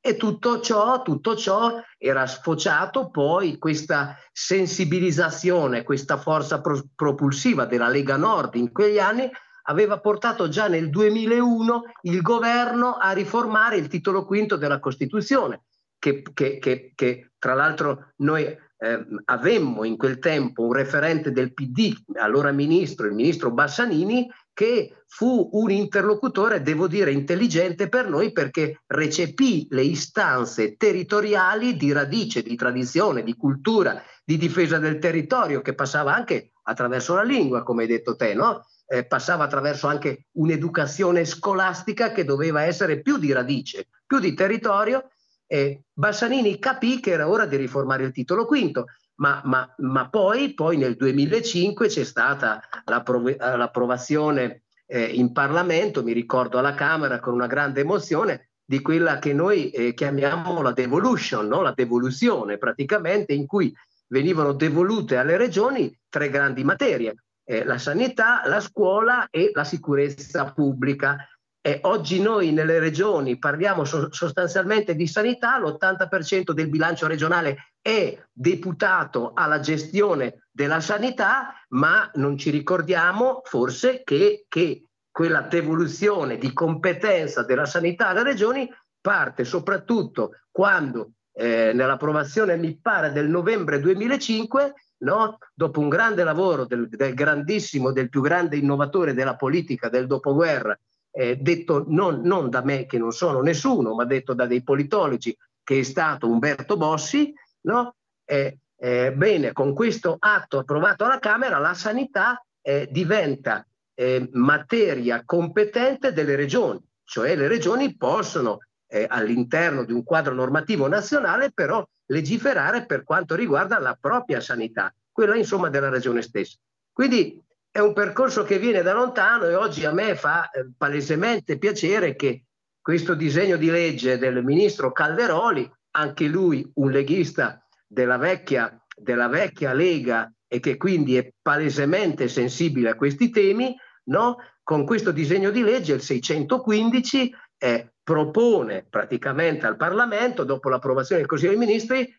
E 0.03 0.17
tutto 0.17 0.61
ciò, 0.61 1.03
tutto 1.03 1.37
ciò 1.37 1.79
era 1.99 2.27
sfociato 2.27 3.11
poi 3.11 3.59
questa 3.59 4.17
sensibilizzazione, 4.33 5.83
questa 5.83 6.17
forza 6.17 6.63
pro- 6.63 6.89
propulsiva 6.95 7.67
della 7.67 7.89
Lega 7.89 8.17
Nord 8.17 8.55
in 8.55 8.73
quegli 8.73 8.99
anni 8.99 9.31
aveva 9.71 10.01
portato 10.01 10.49
già 10.49 10.67
nel 10.67 10.91
2001 10.91 11.83
il 12.03 12.21
governo 12.21 12.97
a 12.97 13.13
riformare 13.13 13.77
il 13.77 13.87
titolo 13.87 14.25
quinto 14.27 14.57
della 14.57 14.81
Costituzione, 14.81 15.63
che, 15.99 16.23
che, 16.35 16.59
che, 16.59 16.93
che 16.95 17.31
tra 17.39 17.55
l'altro 17.55 18.13
noi 18.17 18.45
eh, 18.45 19.07
avemmo 19.27 19.85
in 19.85 19.97
quel 19.97 20.19
tempo 20.19 20.65
un 20.65 20.73
referente 20.73 21.31
del 21.31 21.55
PD, 21.55 21.95
allora 22.15 22.51
ministro, 22.51 23.07
il 23.07 23.15
ministro 23.15 23.53
Bassanini, 23.53 24.29
che 24.53 25.05
fu 25.07 25.49
un 25.53 25.71
interlocutore, 25.71 26.63
devo 26.63 26.89
dire, 26.89 27.13
intelligente 27.13 27.89
per 27.89 28.09
noi 28.09 28.33
perché 28.33 28.83
recepì 28.87 29.69
le 29.71 29.83
istanze 29.83 30.77
territoriali 30.77 31.77
di 31.77 31.93
radice, 31.93 32.43
di 32.43 32.57
tradizione, 32.57 33.23
di 33.23 33.37
cultura, 33.37 34.03
di 34.25 34.37
difesa 34.37 34.79
del 34.79 34.99
territorio, 34.99 35.63
che 35.63 35.75
passava 35.75 36.13
anche 36.13 36.51
attraverso 36.65 37.15
la 37.15 37.23
lingua, 37.23 37.63
come 37.63 37.83
hai 37.83 37.89
detto 37.89 38.17
te, 38.17 38.35
no? 38.35 38.65
Eh, 38.93 39.05
passava 39.05 39.45
attraverso 39.45 39.87
anche 39.87 40.27
un'educazione 40.33 41.25
scolastica 41.25 42.11
che 42.11 42.25
doveva 42.25 42.63
essere 42.63 43.03
più 43.03 43.19
di 43.19 43.33
radice, 43.33 43.87
più 44.05 44.19
di 44.19 44.35
territorio. 44.35 45.11
E 45.47 45.83
Bassanini 45.93 46.59
capì 46.59 46.99
che 46.99 47.13
era 47.13 47.29
ora 47.29 47.47
di 47.47 47.55
riformare 47.57 48.03
il 48.03 48.11
titolo 48.11 48.47
quinto, 48.47 48.87
ma, 49.21 49.41
ma, 49.45 49.73
ma 49.79 50.09
poi, 50.09 50.55
poi, 50.55 50.77
nel 50.77 50.97
2005 50.97 51.87
c'è 51.87 52.05
stata 52.05 52.61
l'approv- 52.87 53.37
l'approvazione 53.39 54.63
eh, 54.87 55.05
in 55.05 55.33
Parlamento, 55.33 56.03
mi 56.03 56.13
ricordo 56.13 56.59
alla 56.59 56.75
Camera 56.75 57.21
con 57.21 57.35
una 57.35 57.47
grande 57.47 57.83
emozione, 57.83 58.51
di 58.65 58.81
quella 58.81 59.19
che 59.19 59.33
noi 59.33 59.71
eh, 59.71 59.95
chiamiamo 59.95 60.63
la 60.63 60.73
devolution, 60.73 61.47
no? 61.47 61.63
la 61.63 61.73
devoluzione 61.75 62.59
praticamente 62.59 63.33
in 63.33 63.47
cui 63.47 63.73
venivano 64.09 64.53
devolute 64.53 65.17
alle 65.17 65.37
regioni 65.37 65.97
tre 66.09 66.29
grandi 66.31 66.65
materie, 66.65 67.15
eh, 67.51 67.65
la 67.65 67.79
sanità, 67.79 68.43
la 68.45 68.61
scuola 68.61 69.27
e 69.29 69.51
la 69.53 69.65
sicurezza 69.65 70.53
pubblica. 70.53 71.17
E 71.61 71.81
oggi 71.83 72.23
noi 72.23 72.53
nelle 72.53 72.79
regioni 72.79 73.39
parliamo 73.39 73.85
so- 73.85 74.13
sostanzialmente 74.13 74.95
di 74.95 75.09
sanità, 75.09 75.59
l'80% 75.59 76.53
del 76.53 76.69
bilancio 76.69 77.09
regionale 77.09 77.73
è 77.83 78.17
deputato 78.33 79.33
alla 79.35 79.59
gestione 79.59 80.47
della 80.49 80.81
sanità, 80.81 81.53
ma 81.71 82.09
non 82.15 82.39
ci 82.39 82.51
ricordiamo 82.51 83.41
forse 83.43 84.03
che, 84.05 84.45
che 84.49 84.85
quella 85.11 85.41
devoluzione 85.41 86.39
di 86.39 86.53
competenza 86.53 87.43
della 87.43 87.67
sanità 87.67 88.09
alle 88.09 88.23
regioni 88.23 88.73
parte 89.01 89.45
soprattutto 89.45 90.37
quando 90.53 91.15
eh, 91.33 91.73
nell'approvazione, 91.75 92.57
mi 92.57 92.79
pare, 92.79 93.11
del 93.13 93.29
novembre 93.29 93.81
2005, 93.81 94.75
no? 95.01 95.39
dopo 95.55 95.81
un 95.81 95.89
grande 95.89 96.25
lavoro 96.25 96.65
del, 96.65 96.89
del, 96.89 97.15
grandissimo, 97.15 97.93
del 97.93 98.09
più 98.09 98.21
grande 98.21 98.57
innovatore 98.57 99.15
della 99.15 99.37
politica 99.37 99.89
del 99.89 100.07
dopoguerra, 100.07 100.79
eh, 101.13 101.37
detto 101.37 101.85
non, 101.89 102.21
non, 102.23 102.51
da 102.51 102.63
me 102.63 102.87
che 102.87 102.99
non 102.99 103.13
sono 103.13 103.41
nessuno, 103.41 103.95
ma 103.95 104.05
detto 104.05 104.35
da 104.35 104.47
dei 104.47 104.63
politologi, 104.63 105.37
che 105.63 105.81
è 105.81 105.83
stato 105.83 106.29
Umberto 106.29 106.77
Bossi, 106.77 107.33
no? 107.63 107.95
eh, 108.25 108.59
eh, 108.77 109.13
bene, 109.13 109.53
con 109.53 109.75
questo 109.75 110.17
atto 110.19 110.59
approvato 110.59 111.05
alla 111.05 111.19
Camera 111.19 111.59
la 111.59 111.75
sanità 111.75 112.43
eh, 112.63 112.89
diventa 112.91 113.67
eh, 113.95 114.29
materia 114.33 115.23
competente 115.25 116.13
delle 116.13 116.37
regioni, 116.37 116.81
cioè 117.05 117.37
le 117.37 117.49
regioni 117.49 117.97
possono 117.97 118.61
eh, 118.91 119.07
all'interno 119.09 119.85
di 119.85 119.93
un 119.93 120.03
quadro 120.03 120.35
normativo 120.35 120.89
nazionale, 120.89 121.53
però 121.53 121.87
legiferare 122.07 122.87
per 122.87 123.05
quanto 123.05 123.37
riguarda 123.37 123.79
la 123.79 123.97
propria 123.99 124.41
sanità, 124.41 124.93
quella 125.13 125.37
insomma 125.37 125.69
della 125.69 125.89
regione 125.89 126.23
stessa. 126.23 126.57
Quindi 126.93 127.41
è 127.71 127.79
un 127.79 127.93
percorso 127.93 128.43
che 128.43 128.59
viene 128.59 128.83
da 128.83 128.93
lontano 128.93 129.45
e 129.45 129.55
oggi 129.55 129.85
a 129.85 129.93
me 129.93 130.17
fa 130.17 130.51
eh, 130.51 130.69
palesemente 130.77 131.57
piacere 131.57 132.17
che 132.17 132.47
questo 132.81 133.15
disegno 133.15 133.57
di 133.57 133.71
legge 133.71 134.19
del 134.19 134.43
ministro 134.45 134.91
Calderoli, 134.91 135.71
anche 135.93 136.27
lui 136.27 136.69
un 136.75 136.91
leghista 136.91 137.65
della 137.87 138.17
vecchia, 138.17 138.77
della 138.97 139.29
vecchia 139.29 139.73
Lega 139.73 140.33
e 140.49 140.59
che 140.59 140.77
quindi 140.77 141.17
è 141.17 141.33
palesemente 141.41 142.27
sensibile 142.27 142.91
a 142.91 142.97
questi 142.97 143.31
temi, 143.31 143.77
no? 144.05 144.39
con 144.65 144.85
questo 144.85 145.13
disegno 145.13 145.51
di 145.51 145.63
legge, 145.63 145.95
il 145.95 146.01
615, 146.01 147.35
eh, 147.59 147.93
propone 148.11 148.85
praticamente 148.91 149.67
al 149.67 149.77
Parlamento, 149.77 150.43
dopo 150.43 150.69
l'approvazione 150.69 151.21
del 151.21 151.31
Consiglio 151.31 151.53
dei 151.53 151.61
Ministri, 151.61 152.13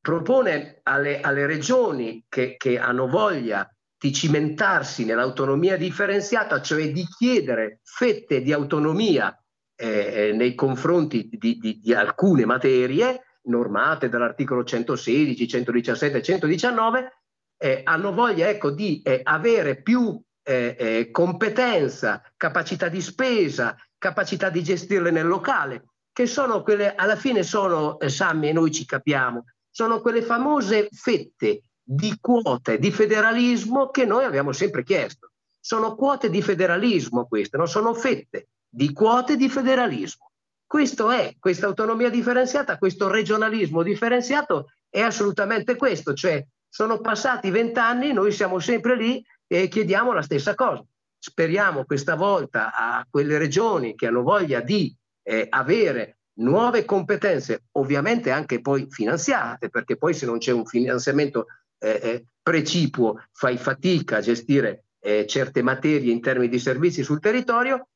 propone 0.00 0.78
alle, 0.84 1.20
alle 1.20 1.44
regioni 1.44 2.24
che, 2.28 2.54
che, 2.56 2.78
hanno 2.78 3.08
voglia 3.08 3.68
di 3.98 4.12
cimentarsi 4.12 5.04
nell'autonomia 5.04 5.76
differenziata, 5.76 6.60
cioè 6.60 6.92
di 6.92 7.04
chiedere 7.04 7.80
fette 7.82 8.42
di 8.42 8.52
autonomia 8.52 9.36
eh, 9.74 10.30
nei 10.32 10.54
confronti 10.54 11.28
di, 11.32 11.58
di, 11.58 11.80
di 11.80 11.92
alcune 11.92 12.44
materie 12.44 13.38
normate 13.46 14.08
dall'articolo 14.08 14.62
116, 14.62 15.48
117 15.48 16.22
119, 16.22 17.12
eh, 17.58 17.80
hanno 17.82 18.12
voglia 18.12 18.48
ecco, 18.48 18.70
di 18.70 19.02
eh, 19.02 19.18
avere 19.24 19.82
più 19.82 20.22
eh, 20.44 20.76
eh, 20.78 21.10
competenza, 21.10 22.22
capacità 22.36 22.88
di 22.88 23.00
spesa, 23.00 23.76
capacità 23.98 24.50
di 24.50 24.62
gestirle 24.62 25.10
nel 25.10 25.26
locale, 25.26 25.84
che 26.12 26.26
sono 26.26 26.62
quelle, 26.62 26.94
alla 26.94 27.16
fine 27.16 27.42
sono, 27.42 27.98
eh, 27.98 28.08
Sammy 28.08 28.48
e 28.48 28.52
noi 28.52 28.70
ci 28.70 28.84
capiamo, 28.84 29.44
sono 29.70 30.00
quelle 30.00 30.22
famose 30.22 30.88
fette 30.90 31.62
di 31.82 32.16
quote 32.20 32.78
di 32.78 32.90
federalismo 32.90 33.90
che 33.90 34.04
noi 34.04 34.24
abbiamo 34.24 34.52
sempre 34.52 34.82
chiesto. 34.82 35.30
Sono 35.60 35.94
quote 35.94 36.30
di 36.30 36.42
federalismo 36.42 37.26
queste, 37.26 37.56
non 37.56 37.68
sono 37.68 37.92
fette 37.94 38.48
di 38.68 38.92
quote 38.92 39.36
di 39.36 39.48
federalismo. 39.48 40.30
Questo 40.66 41.10
è, 41.10 41.34
questa 41.38 41.66
autonomia 41.66 42.10
differenziata, 42.10 42.78
questo 42.78 43.08
regionalismo 43.08 43.82
differenziato 43.82 44.70
è 44.88 45.00
assolutamente 45.00 45.76
questo, 45.76 46.14
cioè 46.14 46.44
sono 46.68 47.00
passati 47.00 47.50
vent'anni, 47.50 48.12
noi 48.12 48.32
siamo 48.32 48.58
sempre 48.58 48.96
lì 48.96 49.24
e 49.46 49.68
chiediamo 49.68 50.12
la 50.12 50.22
stessa 50.22 50.54
cosa. 50.54 50.84
Speriamo 51.18 51.84
questa 51.84 52.14
volta 52.14 52.74
a 52.74 53.06
quelle 53.08 53.38
regioni 53.38 53.94
che 53.94 54.06
hanno 54.06 54.22
voglia 54.22 54.60
di 54.60 54.94
eh, 55.22 55.46
avere 55.48 56.18
nuove 56.38 56.84
competenze, 56.84 57.64
ovviamente 57.72 58.30
anche 58.30 58.60
poi 58.60 58.86
finanziate, 58.90 59.70
perché 59.70 59.96
poi 59.96 60.14
se 60.14 60.26
non 60.26 60.38
c'è 60.38 60.52
un 60.52 60.66
finanziamento 60.66 61.46
eh, 61.78 62.00
eh 62.02 62.24
precipuo 62.46 63.20
fai 63.32 63.56
fatica 63.58 64.18
a 64.18 64.20
gestire 64.20 64.84
eh, 65.00 65.26
certe 65.26 65.62
materie 65.62 66.12
in 66.12 66.20
termini 66.20 66.48
di 66.48 66.60
servizi 66.60 67.02
sul 67.02 67.18
territorio, 67.18 67.88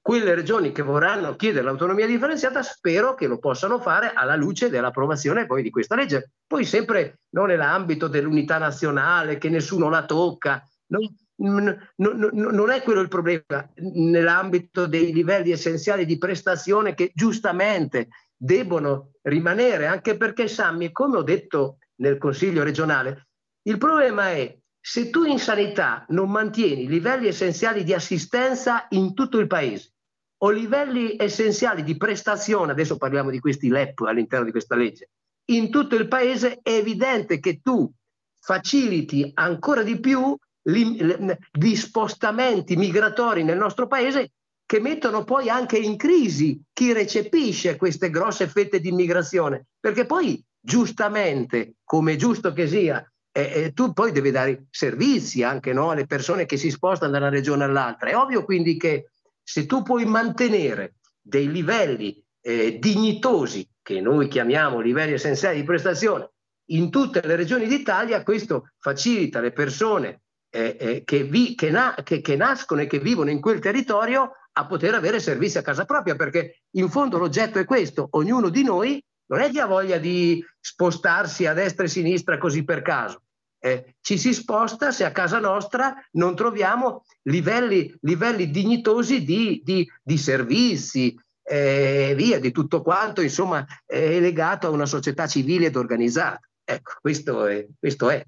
quelle 0.00 0.36
regioni 0.36 0.70
che 0.70 0.82
vorranno 0.82 1.34
chiedere 1.34 1.64
l'autonomia 1.64 2.06
differenziata 2.06 2.62
spero 2.62 3.14
che 3.14 3.26
lo 3.26 3.38
possano 3.38 3.80
fare 3.80 4.12
alla 4.14 4.36
luce 4.36 4.70
dell'approvazione 4.70 5.46
poi 5.46 5.64
di 5.64 5.70
questa 5.70 5.96
legge. 5.96 6.30
Poi 6.46 6.64
sempre 6.64 7.22
non 7.30 7.48
nell'ambito 7.48 8.06
dell'unità 8.06 8.58
nazionale, 8.58 9.38
che 9.38 9.48
nessuno 9.48 9.88
la 9.88 10.04
tocca, 10.04 10.64
non, 10.90 11.12
non, 11.38 12.70
è 12.70 12.82
quello 12.82 13.00
il 13.00 13.08
problema 13.08 13.70
nell'ambito 13.74 14.86
dei 14.86 15.12
livelli 15.12 15.50
essenziali 15.50 16.06
di 16.06 16.18
prestazione 16.18 16.94
che 16.94 17.12
giustamente 17.14 18.08
debbono 18.34 19.12
rimanere, 19.22 19.86
anche 19.86 20.16
perché 20.16 20.48
Sammy, 20.48 20.92
come 20.92 21.18
ho 21.18 21.22
detto 21.22 21.78
nel 21.96 22.18
Consiglio 22.18 22.62
regionale, 22.62 23.28
il 23.62 23.78
problema 23.78 24.30
è 24.30 24.56
se 24.80 25.10
tu 25.10 25.24
in 25.24 25.38
sanità 25.38 26.04
non 26.10 26.30
mantieni 26.30 26.86
livelli 26.86 27.26
essenziali 27.26 27.82
di 27.82 27.92
assistenza 27.92 28.86
in 28.90 29.14
tutto 29.14 29.38
il 29.38 29.48
paese 29.48 29.94
o 30.38 30.50
livelli 30.50 31.16
essenziali 31.18 31.82
di 31.82 31.96
prestazione, 31.96 32.72
adesso 32.72 32.96
parliamo 32.96 33.30
di 33.30 33.40
questi 33.40 33.68
LEP 33.68 34.00
all'interno 34.02 34.44
di 34.44 34.52
questa 34.52 34.76
legge, 34.76 35.10
in 35.46 35.70
tutto 35.70 35.96
il 35.96 36.08
paese 36.08 36.60
è 36.62 36.70
evidente 36.70 37.40
che 37.40 37.60
tu 37.62 37.90
faciliti 38.38 39.30
ancora 39.34 39.82
di 39.82 39.98
più 39.98 40.36
di 40.66 41.76
spostamenti 41.76 42.74
migratori 42.76 43.44
nel 43.44 43.56
nostro 43.56 43.86
paese 43.86 44.32
che 44.66 44.80
mettono 44.80 45.22
poi 45.22 45.48
anche 45.48 45.78
in 45.78 45.96
crisi 45.96 46.60
chi 46.72 46.92
recepisce 46.92 47.76
queste 47.76 48.10
grosse 48.10 48.48
fette 48.48 48.80
di 48.80 48.88
immigrazione, 48.88 49.66
perché 49.78 50.06
poi 50.06 50.42
giustamente, 50.60 51.74
come 51.84 52.16
giusto 52.16 52.52
che 52.52 52.66
sia, 52.66 53.00
eh, 53.30 53.52
eh, 53.54 53.72
tu 53.72 53.92
poi 53.92 54.10
devi 54.10 54.32
dare 54.32 54.66
servizi 54.70 55.44
anche 55.44 55.72
no, 55.72 55.90
alle 55.90 56.06
persone 56.06 56.46
che 56.46 56.56
si 56.56 56.70
spostano 56.70 57.12
da 57.12 57.18
una 57.18 57.28
regione 57.28 57.62
all'altra. 57.62 58.10
È 58.10 58.16
ovvio 58.16 58.44
quindi 58.44 58.76
che 58.76 59.10
se 59.40 59.66
tu 59.66 59.82
puoi 59.82 60.04
mantenere 60.04 60.94
dei 61.20 61.48
livelli 61.48 62.20
eh, 62.40 62.78
dignitosi, 62.80 63.68
che 63.82 64.00
noi 64.00 64.26
chiamiamo 64.26 64.80
livelli 64.80 65.12
essenziali 65.12 65.60
di 65.60 65.64
prestazione, 65.64 66.30
in 66.70 66.90
tutte 66.90 67.20
le 67.24 67.36
regioni 67.36 67.68
d'Italia, 67.68 68.24
questo 68.24 68.70
facilita 68.78 69.40
le 69.40 69.52
persone 69.52 70.22
eh, 70.56 70.76
eh, 70.80 71.04
che, 71.04 71.24
vi, 71.24 71.54
che, 71.54 71.70
na, 71.70 71.94
che, 72.02 72.22
che 72.22 72.34
nascono 72.34 72.80
e 72.80 72.86
che 72.86 72.98
vivono 72.98 73.28
in 73.28 73.42
quel 73.42 73.58
territorio 73.58 74.32
a 74.52 74.66
poter 74.66 74.94
avere 74.94 75.20
servizi 75.20 75.58
a 75.58 75.62
casa 75.62 75.84
propria, 75.84 76.16
perché 76.16 76.62
in 76.76 76.88
fondo 76.88 77.18
l'oggetto 77.18 77.58
è 77.58 77.66
questo, 77.66 78.08
ognuno 78.12 78.48
di 78.48 78.62
noi 78.62 79.02
non 79.26 79.40
è 79.40 79.50
che 79.50 79.60
ha 79.60 79.66
voglia 79.66 79.98
di 79.98 80.42
spostarsi 80.58 81.44
a 81.44 81.52
destra 81.52 81.82
e 81.82 81.88
a 81.88 81.90
sinistra 81.90 82.38
così 82.38 82.64
per 82.64 82.80
caso. 82.80 83.20
Eh, 83.58 83.96
ci 84.00 84.16
si 84.16 84.32
sposta 84.32 84.92
se 84.92 85.04
a 85.04 85.12
casa 85.12 85.40
nostra 85.40 85.94
non 86.12 86.34
troviamo 86.34 87.04
livelli, 87.24 87.94
livelli 88.02 88.50
dignitosi 88.50 89.24
di, 89.24 89.60
di, 89.62 89.86
di 90.02 90.16
servizi, 90.16 91.18
eh, 91.42 92.14
via, 92.16 92.40
di 92.40 92.50
tutto 92.50 92.80
quanto, 92.80 93.20
insomma, 93.20 93.62
è 93.84 94.18
legato 94.20 94.68
a 94.68 94.70
una 94.70 94.86
società 94.86 95.26
civile 95.26 95.66
ed 95.66 95.76
organizzata. 95.76 96.40
Ecco, 96.64 96.92
questo 97.00 97.44
è. 97.46 97.66
Questo 97.78 98.08
è. 98.08 98.24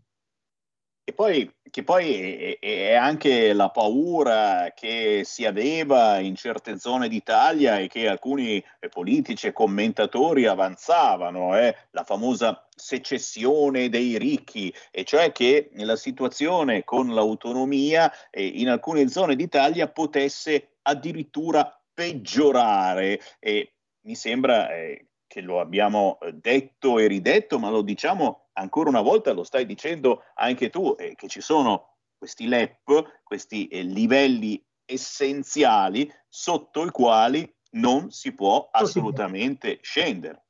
E 1.08 1.14
poi, 1.14 1.50
che 1.70 1.84
poi 1.84 2.58
è, 2.60 2.92
anche 2.92 3.54
la 3.54 3.70
paura 3.70 4.74
che 4.76 5.22
si 5.24 5.46
aveva 5.46 6.18
in 6.18 6.34
certe 6.34 6.78
zone 6.78 7.08
d'Italia 7.08 7.78
e 7.78 7.88
che 7.88 8.08
alcuni 8.08 8.62
eh, 8.78 8.88
politici 8.90 9.46
e 9.46 9.54
commentatori 9.54 10.44
avanzavano, 10.44 11.56
eh, 11.56 11.74
la 11.92 12.04
famosa 12.04 12.68
secessione 12.76 13.88
dei 13.88 14.18
ricchi, 14.18 14.70
e 14.90 15.04
cioè 15.04 15.32
che 15.32 15.70
la 15.76 15.96
situazione 15.96 16.84
con 16.84 17.14
l'autonomia 17.14 18.12
eh, 18.30 18.44
in 18.44 18.68
alcune 18.68 19.08
zone 19.08 19.34
d'Italia 19.34 19.88
potesse 19.88 20.76
addirittura 20.82 21.74
peggiorare. 21.94 23.18
E 23.38 23.76
mi 24.02 24.14
sembra 24.14 24.74
eh, 24.74 25.06
che 25.26 25.40
lo 25.40 25.60
abbiamo 25.60 26.18
detto 26.34 26.98
e 26.98 27.06
ridetto, 27.06 27.58
ma 27.58 27.70
lo 27.70 27.80
diciamo 27.80 28.47
ancora 28.58 28.88
una 28.88 29.00
volta, 29.00 29.32
lo 29.32 29.44
stai 29.44 29.64
dicendo 29.64 30.24
anche 30.34 30.68
tu, 30.68 30.94
eh, 30.98 31.14
che 31.14 31.28
ci 31.28 31.40
sono 31.40 31.96
questi 32.16 32.48
LEP, 32.48 33.20
questi 33.22 33.68
eh, 33.68 33.82
livelli 33.82 34.62
essenziali 34.84 36.12
sotto 36.28 36.84
i 36.84 36.90
quali 36.90 37.50
non 37.72 38.10
si 38.10 38.32
può 38.32 38.68
assolutamente 38.72 39.78
scendere. 39.82 40.46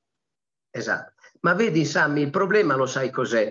Esatto. 0.70 1.14
Ma 1.40 1.54
vedi, 1.54 1.84
Sammy, 1.84 2.22
il 2.22 2.30
problema 2.30 2.74
lo 2.74 2.86
sai 2.86 3.10
cos'è? 3.10 3.50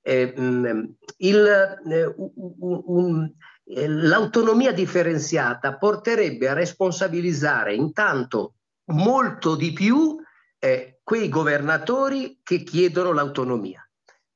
Eh, 0.00 0.34
mm, 0.38 0.84
il, 1.18 1.46
eh, 1.90 2.14
un, 2.16 2.82
un, 2.86 3.32
eh, 3.64 3.88
l'autonomia 3.88 4.72
differenziata 4.72 5.76
porterebbe 5.76 6.48
a 6.48 6.54
responsabilizzare 6.54 7.74
intanto 7.74 8.54
molto 8.92 9.54
di 9.54 9.72
più 9.72 10.16
eh, 10.58 11.00
quei 11.02 11.28
governatori 11.28 12.40
che 12.42 12.62
chiedono 12.62 13.12
l'autonomia 13.12 13.87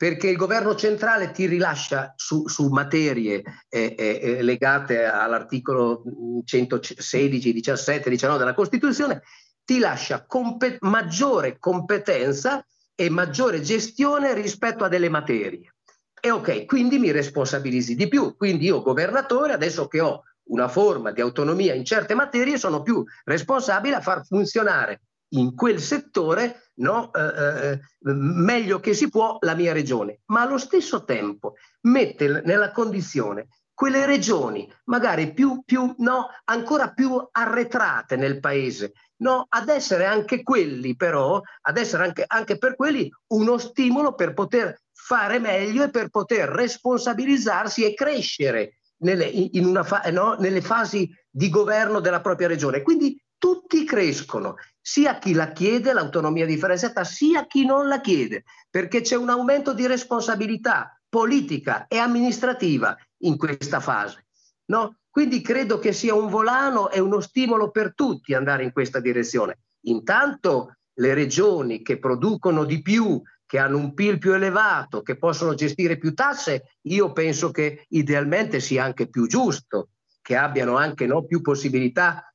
perché 0.02 0.26
il 0.26 0.36
governo 0.36 0.74
centrale 0.74 1.30
ti 1.30 1.46
rilascia 1.46 2.12
su, 2.16 2.48
su 2.48 2.66
materie 2.70 3.44
eh, 3.68 3.94
eh, 3.96 4.42
legate 4.42 5.04
all'articolo 5.04 6.02
116, 6.44 7.52
17, 7.52 8.10
19 8.10 8.36
della 8.40 8.52
Costituzione, 8.52 9.22
ti 9.64 9.78
lascia 9.78 10.26
compe- 10.26 10.78
maggiore 10.80 11.56
competenza 11.60 12.66
e 12.96 13.10
maggiore 13.10 13.60
gestione 13.60 14.34
rispetto 14.34 14.82
a 14.82 14.88
delle 14.88 15.08
materie. 15.08 15.72
E 16.20 16.32
ok, 16.32 16.64
quindi 16.64 16.98
mi 16.98 17.12
responsabilizzi 17.12 17.94
di 17.94 18.08
più. 18.08 18.34
Quindi 18.36 18.64
io, 18.64 18.82
governatore, 18.82 19.52
adesso 19.52 19.86
che 19.86 20.00
ho 20.00 20.24
una 20.48 20.66
forma 20.66 21.12
di 21.12 21.20
autonomia 21.20 21.74
in 21.74 21.84
certe 21.84 22.16
materie, 22.16 22.58
sono 22.58 22.82
più 22.82 23.04
responsabile 23.22 23.94
a 23.94 24.00
far 24.00 24.26
funzionare 24.26 25.02
in 25.32 25.54
quel 25.54 25.80
settore 25.80 26.70
no, 26.76 27.12
eh, 27.12 27.70
eh, 27.70 27.80
meglio 28.00 28.80
che 28.80 28.94
si 28.94 29.08
può 29.08 29.36
la 29.40 29.54
mia 29.54 29.72
regione, 29.72 30.20
ma 30.26 30.42
allo 30.42 30.58
stesso 30.58 31.04
tempo 31.04 31.54
mette 31.82 32.42
nella 32.44 32.72
condizione 32.72 33.48
quelle 33.82 34.06
regioni 34.06 34.70
magari 34.84 35.32
più, 35.32 35.62
più 35.64 35.94
no, 35.98 36.28
ancora 36.44 36.92
più 36.92 37.20
arretrate 37.32 38.16
nel 38.16 38.38
paese, 38.38 38.92
no, 39.22 39.46
ad 39.48 39.68
essere 39.68 40.04
anche 40.04 40.42
quelli 40.42 40.94
però, 40.94 41.40
ad 41.62 41.76
essere 41.76 42.04
anche, 42.04 42.24
anche 42.26 42.58
per 42.58 42.76
quelli 42.76 43.10
uno 43.28 43.58
stimolo 43.58 44.14
per 44.14 44.34
poter 44.34 44.82
fare 44.92 45.40
meglio 45.40 45.82
e 45.82 45.90
per 45.90 46.10
poter 46.10 46.48
responsabilizzarsi 46.48 47.84
e 47.84 47.94
crescere 47.94 48.78
nelle, 48.98 49.24
in 49.24 49.64
una 49.64 49.82
fa- 49.82 50.02
no, 50.12 50.36
nelle 50.38 50.60
fasi 50.60 51.10
di 51.28 51.48
governo 51.48 51.98
della 51.98 52.20
propria 52.20 52.46
regione. 52.46 52.82
Quindi 52.82 53.20
tutti 53.36 53.84
crescono, 53.84 54.54
sia 54.82 55.18
chi 55.18 55.32
la 55.32 55.52
chiede, 55.52 55.92
l'autonomia 55.92 56.44
differenziata, 56.44 57.04
sia 57.04 57.46
chi 57.46 57.64
non 57.64 57.86
la 57.86 58.00
chiede, 58.00 58.42
perché 58.68 59.00
c'è 59.00 59.14
un 59.14 59.30
aumento 59.30 59.72
di 59.72 59.86
responsabilità 59.86 61.00
politica 61.08 61.86
e 61.86 61.98
amministrativa 61.98 62.96
in 63.18 63.38
questa 63.38 63.78
fase. 63.78 64.26
No? 64.66 64.96
Quindi 65.08 65.40
credo 65.40 65.78
che 65.78 65.92
sia 65.92 66.14
un 66.14 66.28
volano 66.28 66.90
e 66.90 66.98
uno 66.98 67.20
stimolo 67.20 67.70
per 67.70 67.94
tutti 67.94 68.34
andare 68.34 68.64
in 68.64 68.72
questa 68.72 68.98
direzione. 68.98 69.58
Intanto 69.82 70.78
le 70.94 71.14
regioni 71.14 71.82
che 71.82 71.98
producono 71.98 72.64
di 72.64 72.82
più, 72.82 73.20
che 73.46 73.58
hanno 73.58 73.76
un 73.76 73.94
PIL 73.94 74.18
più 74.18 74.32
elevato, 74.32 75.02
che 75.02 75.16
possono 75.16 75.54
gestire 75.54 75.98
più 75.98 76.14
tasse, 76.14 76.76
io 76.82 77.12
penso 77.12 77.50
che 77.50 77.84
idealmente 77.90 78.60
sia 78.60 78.84
anche 78.84 79.08
più 79.08 79.26
giusto 79.26 79.88
che 80.22 80.36
abbiano 80.36 80.76
anche 80.76 81.04
no, 81.06 81.24
più 81.24 81.42
possibilità 81.42 82.31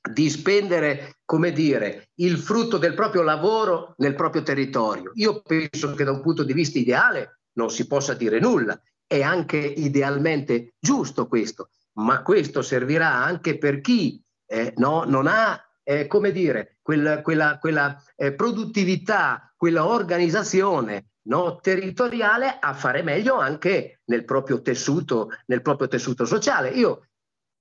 di 0.00 0.30
spendere, 0.30 1.16
come 1.24 1.52
dire, 1.52 2.08
il 2.16 2.38
frutto 2.38 2.78
del 2.78 2.94
proprio 2.94 3.22
lavoro 3.22 3.94
nel 3.98 4.14
proprio 4.14 4.42
territorio. 4.42 5.12
Io 5.14 5.42
penso 5.42 5.94
che 5.94 6.04
da 6.04 6.12
un 6.12 6.22
punto 6.22 6.42
di 6.42 6.52
vista 6.52 6.78
ideale 6.78 7.40
non 7.52 7.70
si 7.70 7.86
possa 7.86 8.14
dire 8.14 8.38
nulla, 8.40 8.80
è 9.06 9.22
anche 9.22 9.56
idealmente 9.56 10.74
giusto 10.78 11.26
questo, 11.26 11.70
ma 11.94 12.22
questo 12.22 12.62
servirà 12.62 13.12
anche 13.12 13.58
per 13.58 13.80
chi 13.80 14.22
eh, 14.46 14.72
no, 14.76 15.04
non 15.04 15.26
ha, 15.26 15.60
eh, 15.82 16.06
come 16.06 16.32
dire, 16.32 16.78
quella, 16.80 17.20
quella, 17.20 17.58
quella 17.58 18.02
eh, 18.16 18.32
produttività, 18.32 19.52
quella 19.56 19.86
organizzazione 19.86 21.10
no, 21.22 21.58
territoriale 21.60 22.56
a 22.58 22.72
fare 22.72 23.02
meglio 23.02 23.38
anche 23.38 24.00
nel 24.04 24.24
proprio 24.24 24.62
tessuto, 24.62 25.30
nel 25.46 25.62
proprio 25.62 25.88
tessuto 25.88 26.24
sociale. 26.24 26.70
Io 26.70 27.08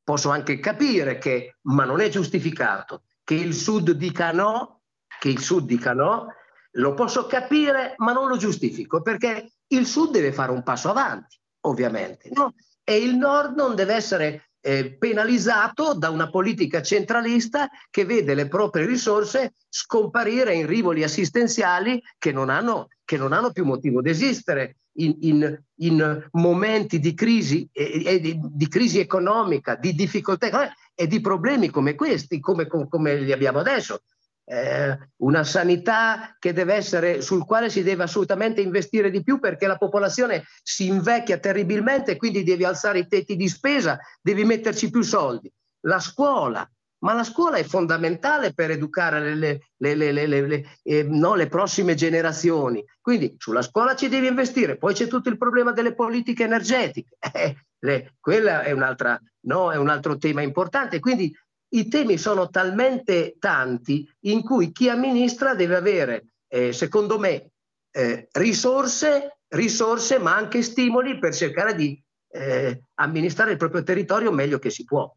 posso 0.10 0.32
anche 0.32 0.58
capire 0.58 1.20
che, 1.20 1.58
ma 1.68 1.86
non 1.86 2.02
è 2.02 2.10
giustificato, 2.10 3.04
che 3.24 3.36
il 3.36 3.54
Sud 3.54 3.92
dica 3.92 4.32
no, 4.32 4.82
che 5.20 5.30
il 5.30 5.38
Sud 5.38 5.68
dica 5.68 5.94
no, 5.94 6.34
lo 6.72 6.96
posso 6.96 7.28
capire, 7.28 7.94
ma 7.98 8.12
non 8.12 8.28
lo 8.28 8.36
giustifico, 8.36 9.04
perché 9.04 9.52
il 9.68 9.86
Sud 9.86 10.10
deve 10.10 10.32
fare 10.32 10.52
un 10.52 10.64
passo 10.64 10.90
avanti, 10.90 11.40
ovviamente, 11.68 12.32
no? 12.34 12.56
e 12.84 12.98
il 12.98 13.18
Nord 13.18 13.56
non 13.56 13.76
deve 13.76 13.94
essere 13.94 14.50
eh, 14.62 14.98
penalizzato 14.98 15.94
da 15.94 16.10
una 16.10 16.32
politica 16.32 16.82
centralista 16.82 17.70
che 17.92 18.04
vede 18.04 18.34
le 18.34 18.48
proprie 18.48 18.88
risorse 18.88 19.54
scomparire 19.70 20.56
in 20.56 20.66
rivoli 20.66 21.04
assistenziali 21.04 22.02
che 22.18 22.32
non 22.32 22.50
hanno, 22.50 22.88
che 23.06 23.16
non 23.16 23.32
hanno 23.32 23.52
più 23.52 23.64
motivo 23.64 24.02
di 24.02 24.10
esistere 24.10 24.78
in, 25.04 25.18
in, 25.22 25.64
in 25.78 26.28
momenti 26.32 27.00
di 27.00 27.14
crisi, 27.14 27.68
e, 27.72 28.04
e 28.06 28.20
di, 28.20 28.40
di, 28.42 28.68
crisi 28.68 29.00
economica, 29.00 29.76
di 29.76 29.94
difficoltà 29.94 30.74
e 30.94 31.08
di 31.08 31.22
problemi 31.22 31.70
come 31.70 31.96
questi, 31.96 32.40
come, 32.40 32.68
come 32.68 33.16
li 33.16 33.32
abbiamo 33.32 33.60
adesso. 33.60 34.02
Eh, 34.46 34.98
una 35.18 35.44
sanità 35.44 36.36
essere, 36.74 37.22
sul 37.22 37.46
quale 37.46 37.70
si 37.70 37.84
deve 37.84 38.04
assolutamente 38.04 38.62
investire 38.62 39.12
di 39.12 39.22
più 39.22 39.40
perché 39.40 39.68
la 39.68 39.78
popolazione 39.78 40.46
si 40.64 40.88
invecchia 40.88 41.38
terribilmente, 41.38 42.16
quindi 42.16 42.44
devi 42.44 42.64
alzare 42.64 43.00
i 43.00 43.08
tetti 43.08 43.36
di 43.36 43.48
spesa, 43.48 44.00
devi 44.22 44.44
metterci 44.44 44.90
più 44.90 45.04
soldi. 45.04 45.52
La 45.82 46.00
scuola, 46.00 46.68
ma 47.00 47.14
la 47.14 47.24
scuola 47.24 47.58
è 47.58 47.64
fondamentale 47.64 48.54
per 48.54 48.72
educare 48.72 49.36
le, 49.36 49.60
le, 49.78 50.12
le, 50.12 50.66
eh, 50.84 51.04
no, 51.04 51.36
le, 51.36 51.48
prossime 51.48 51.96
generazioni. 51.96 52.84
Quindi 53.00 53.36
sulla 53.38 53.62
scuola 53.62 53.96
ci 53.96 54.10
devi 54.10 54.28
investire, 54.28 54.78
poi 54.78 54.94
c'è 54.94 55.08
tutto 55.08 55.30
il 55.30 55.38
problema 55.38 55.72
delle 55.72 55.94
politiche 55.94 56.44
energetiche. 56.44 57.18
Eh, 57.82 58.16
quella 58.20 58.64
è, 58.64 58.74
no, 58.74 59.72
è 59.72 59.78
un 59.78 59.88
altro 59.88 60.18
tema 60.18 60.42
importante. 60.42 61.00
Quindi 61.00 61.34
i 61.70 61.88
temi 61.88 62.18
sono 62.18 62.50
talmente 62.50 63.38
tanti 63.40 64.06
in 64.26 64.42
cui 64.42 64.74
chi 64.74 64.90
amministra 64.90 65.56
deve 65.56 65.78
avere, 65.78 66.26
eh, 66.50 66.74
secondo 66.74 67.18
me, 67.18 67.52
eh, 67.92 68.28
risorse, 68.34 69.40
risorse, 69.48 70.20
ma 70.20 70.36
anche 70.36 70.62
stimoli 70.62 71.20
per 71.20 71.34
cercare 71.34 71.74
di 71.74 71.98
eh, 72.32 72.84
amministrare 72.96 73.52
il 73.52 73.58
proprio 73.58 73.84
territorio 73.84 74.32
meglio 74.32 74.60
che 74.60 74.70
si 74.70 74.84
può. 74.84 75.10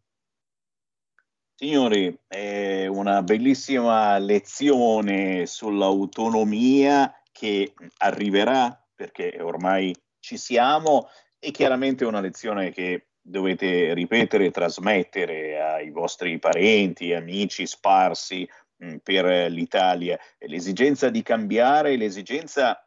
Signori, 1.62 2.12
è 2.26 2.88
una 2.88 3.22
bellissima 3.22 4.18
lezione 4.18 5.46
sull'autonomia 5.46 7.22
che 7.30 7.72
arriverà 7.98 8.84
perché 8.92 9.38
ormai 9.40 9.94
ci 10.18 10.36
siamo 10.38 11.08
e 11.38 11.52
chiaramente 11.52 12.04
una 12.04 12.18
lezione 12.18 12.72
che 12.72 13.10
dovete 13.20 13.94
ripetere 13.94 14.46
e 14.46 14.50
trasmettere 14.50 15.62
ai 15.62 15.90
vostri 15.90 16.36
parenti, 16.40 17.12
amici 17.12 17.64
sparsi 17.64 18.44
mm, 18.84 18.96
per 18.96 19.48
l'Italia. 19.48 20.18
L'esigenza 20.38 21.10
di 21.10 21.22
cambiare, 21.22 21.94
l'esigenza 21.94 22.84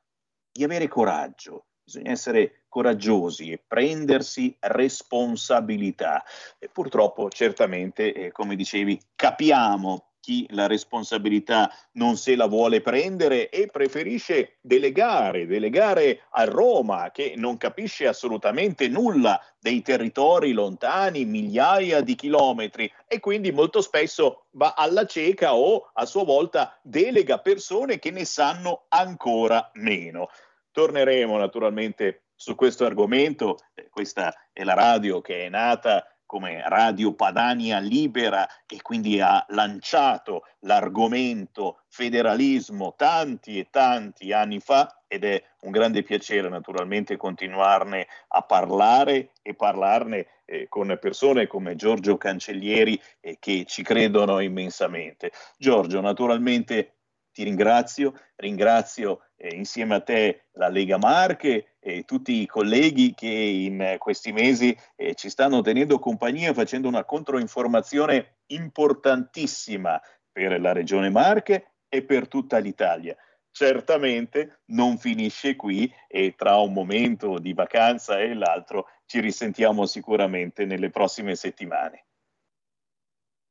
di 0.51 0.65
avere 0.65 0.89
coraggio, 0.89 1.67
bisogna 1.81 2.11
essere 2.11 2.64
coraggiosi 2.75 3.51
e 3.51 3.63
prendersi 3.65 4.53
responsabilità. 4.59 6.21
E 6.59 6.67
purtroppo, 6.67 7.29
certamente, 7.29 8.11
eh, 8.11 8.31
come 8.33 8.57
dicevi, 8.57 8.99
capiamo 9.15 10.09
chi 10.19 10.45
la 10.49 10.67
responsabilità 10.67 11.71
non 11.93 12.17
se 12.17 12.35
la 12.35 12.47
vuole 12.47 12.81
prendere 12.81 13.47
e 13.47 13.67
preferisce 13.67 14.57
delegare, 14.59 15.45
delegare 15.45 16.23
a 16.31 16.43
Roma 16.43 17.11
che 17.11 17.35
non 17.37 17.55
capisce 17.55 18.07
assolutamente 18.07 18.89
nulla 18.89 19.39
dei 19.57 19.81
territori 19.81 20.51
lontani, 20.51 21.23
migliaia 21.23 22.01
di 22.01 22.15
chilometri 22.15 22.91
e 23.07 23.21
quindi 23.21 23.53
molto 23.53 23.81
spesso 23.81 24.47
va 24.51 24.73
alla 24.75 25.05
cieca 25.05 25.55
o 25.55 25.91
a 25.93 26.05
sua 26.05 26.25
volta 26.25 26.77
delega 26.81 27.37
persone 27.37 27.99
che 27.99 28.11
ne 28.11 28.25
sanno 28.25 28.85
ancora 28.89 29.69
meno. 29.75 30.27
torneremo 30.71 31.37
naturalmente 31.37 32.24
su 32.35 32.55
questo 32.55 32.85
argomento. 32.85 33.57
Eh, 33.73 33.89
questa 33.89 34.33
è 34.51 34.63
la 34.63 34.73
radio 34.73 35.21
che 35.21 35.45
è 35.45 35.49
nata 35.49 36.07
come 36.25 36.67
Radio 36.67 37.13
Padania 37.13 37.79
Libera 37.79 38.47
e 38.65 38.81
quindi 38.81 39.21
ha 39.21 39.45
lanciato 39.49 40.47
l'argomento 40.61 41.83
federalismo 41.87 42.95
tanti 42.97 43.59
e 43.59 43.67
tanti 43.69 44.33
anni 44.33 44.59
fa 44.59 45.03
ed 45.07 45.23
è 45.23 45.41
un 45.61 45.71
grande 45.71 46.03
piacere 46.03 46.49
naturalmente 46.49 47.15
continuarne 47.15 48.07
a 48.29 48.41
parlare 48.41 49.31
e 49.41 49.53
parlarne 49.53 50.27
eh, 50.45 50.67
con 50.67 50.97
persone 50.99 51.47
come 51.47 51.75
Giorgio 51.75 52.17
Cancellieri 52.17 52.99
eh, 53.21 53.37
che 53.39 53.65
ci 53.65 53.83
credono 53.83 54.39
immensamente. 54.39 55.31
Giorgio, 55.57 56.01
naturalmente 56.01 56.95
ti 57.31 57.43
ringrazio, 57.43 58.13
ringrazio 58.37 59.24
eh, 59.37 59.55
insieme 59.55 59.95
a 59.95 60.01
te 60.01 60.45
la 60.53 60.69
Lega 60.69 60.97
Marche 60.97 61.75
e 61.79 62.03
tutti 62.03 62.41
i 62.41 62.45
colleghi 62.45 63.13
che 63.13 63.27
in 63.27 63.95
questi 63.97 64.31
mesi 64.31 64.75
eh, 64.95 65.13
ci 65.15 65.29
stanno 65.29 65.61
tenendo 65.61 65.99
compagnia 65.99 66.53
facendo 66.53 66.87
una 66.87 67.03
controinformazione 67.03 68.37
importantissima 68.47 70.01
per 70.31 70.59
la 70.59 70.71
Regione 70.71 71.09
Marche 71.09 71.73
e 71.87 72.03
per 72.03 72.27
tutta 72.27 72.57
l'Italia. 72.57 73.15
Certamente 73.51 74.63
non 74.71 74.97
finisce 74.97 75.55
qui 75.55 75.89
e 76.09 76.33
tra 76.35 76.57
un 76.57 76.73
momento 76.73 77.39
di 77.39 77.53
vacanza 77.53 78.19
e 78.19 78.33
l'altro 78.33 78.89
ci 79.05 79.21
risentiamo 79.21 79.85
sicuramente 79.85 80.65
nelle 80.65 80.89
prossime 80.89 81.35
settimane. 81.35 82.05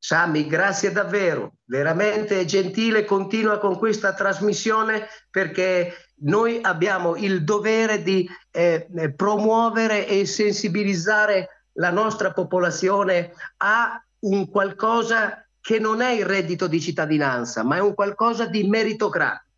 Sammy, 0.04 0.46
grazie 0.46 0.92
davvero, 0.92 1.54
veramente 1.64 2.44
gentile, 2.44 3.06
continua 3.06 3.56
con 3.56 3.78
questa 3.78 4.12
trasmissione 4.12 5.06
perché 5.30 5.94
noi 6.24 6.58
abbiamo 6.60 7.16
il 7.16 7.42
dovere 7.42 8.02
di 8.02 8.28
eh, 8.50 8.86
promuovere 9.16 10.06
e 10.06 10.26
sensibilizzare 10.26 11.68
la 11.76 11.90
nostra 11.90 12.34
popolazione 12.34 13.32
a 13.62 13.98
un 14.26 14.50
qualcosa 14.50 15.42
che 15.58 15.78
non 15.78 16.02
è 16.02 16.10
il 16.10 16.26
reddito 16.26 16.66
di 16.66 16.82
cittadinanza, 16.82 17.62
ma 17.62 17.76
è 17.76 17.80
un 17.80 17.94
qualcosa 17.94 18.44
di 18.44 18.68
meritocratico. 18.68 19.52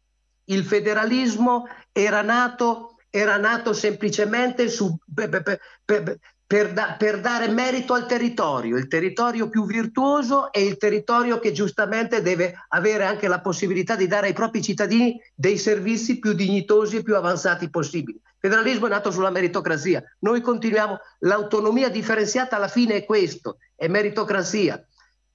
Il 0.44 0.64
federalismo 0.64 1.66
era 1.90 2.23
nato, 2.23 2.98
era 3.10 3.36
nato 3.36 3.73
semplicemente 3.73 4.68
su, 4.68 4.97
per, 5.12 5.28
per, 5.28 5.59
per, 5.85 6.18
per, 6.47 6.73
da, 6.73 6.94
per, 6.97 7.20
dare 7.20 7.48
merito 7.48 7.93
al 7.93 8.06
territorio. 8.06 8.77
Il 8.77 8.86
territorio 8.86 9.48
più 9.48 9.66
virtuoso 9.66 10.52
è 10.52 10.60
il 10.60 10.77
territorio 10.77 11.40
che 11.40 11.51
giustamente 11.51 12.23
deve 12.23 12.55
avere 12.68 13.05
anche 13.05 13.27
la 13.27 13.40
possibilità 13.40 13.97
di 13.97 14.06
dare 14.06 14.28
ai 14.28 14.32
propri 14.32 14.62
cittadini 14.62 15.20
dei 15.35 15.59
servizi 15.59 16.20
più 16.20 16.35
dignitosi 16.35 16.97
e 16.97 17.02
più 17.02 17.16
avanzati 17.16 17.68
possibili. 17.68 18.18
Il 18.18 18.52
federalismo 18.52 18.86
è 18.86 18.90
nato 18.90 19.10
sulla 19.10 19.31
meritocrazia. 19.31 20.02
Noi 20.20 20.40
continuiamo, 20.40 20.98
l'autonomia 21.20 21.89
differenziata 21.89 22.56
alla 22.56 22.68
fine 22.68 22.94
è 22.94 23.05
questo, 23.05 23.59
è 23.74 23.89
meritocrazia. 23.89 24.81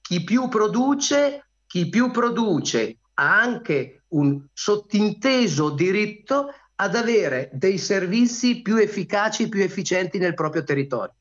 Chi 0.00 0.24
più 0.24 0.48
produce, 0.48 1.46
chi 1.66 1.90
più 1.90 2.10
produce 2.10 2.96
ha 3.14 3.38
anche 3.38 4.04
un 4.08 4.42
sottinteso 4.52 5.70
diritto 5.70 6.54
ad 6.76 6.96
avere 6.96 7.50
dei 7.52 7.78
servizi 7.78 8.62
più 8.62 8.76
efficaci, 8.76 9.48
più 9.48 9.62
efficienti 9.62 10.18
nel 10.18 10.34
proprio 10.34 10.64
territorio. 10.64 11.14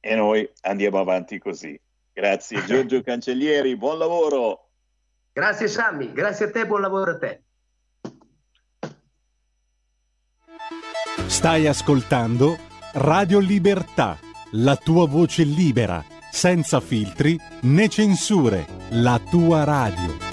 E 0.00 0.14
noi 0.14 0.48
andiamo 0.62 0.98
avanti 0.98 1.38
così. 1.38 1.78
Grazie 2.12 2.64
Giorgio 2.64 3.02
Cancellieri, 3.02 3.76
buon 3.76 3.98
lavoro. 3.98 4.70
Grazie 5.32 5.68
Sammy, 5.68 6.12
grazie 6.12 6.46
a 6.46 6.50
te, 6.50 6.66
buon 6.66 6.80
lavoro 6.80 7.12
a 7.12 7.18
te. 7.18 7.42
Stai 11.26 11.66
ascoltando 11.66 12.58
Radio 12.94 13.38
Libertà, 13.38 14.18
la 14.52 14.76
tua 14.76 15.06
voce 15.06 15.44
libera, 15.44 16.04
senza 16.30 16.80
filtri 16.80 17.38
né 17.62 17.88
censure, 17.88 18.66
la 18.90 19.20
tua 19.30 19.62
radio. 19.64 20.27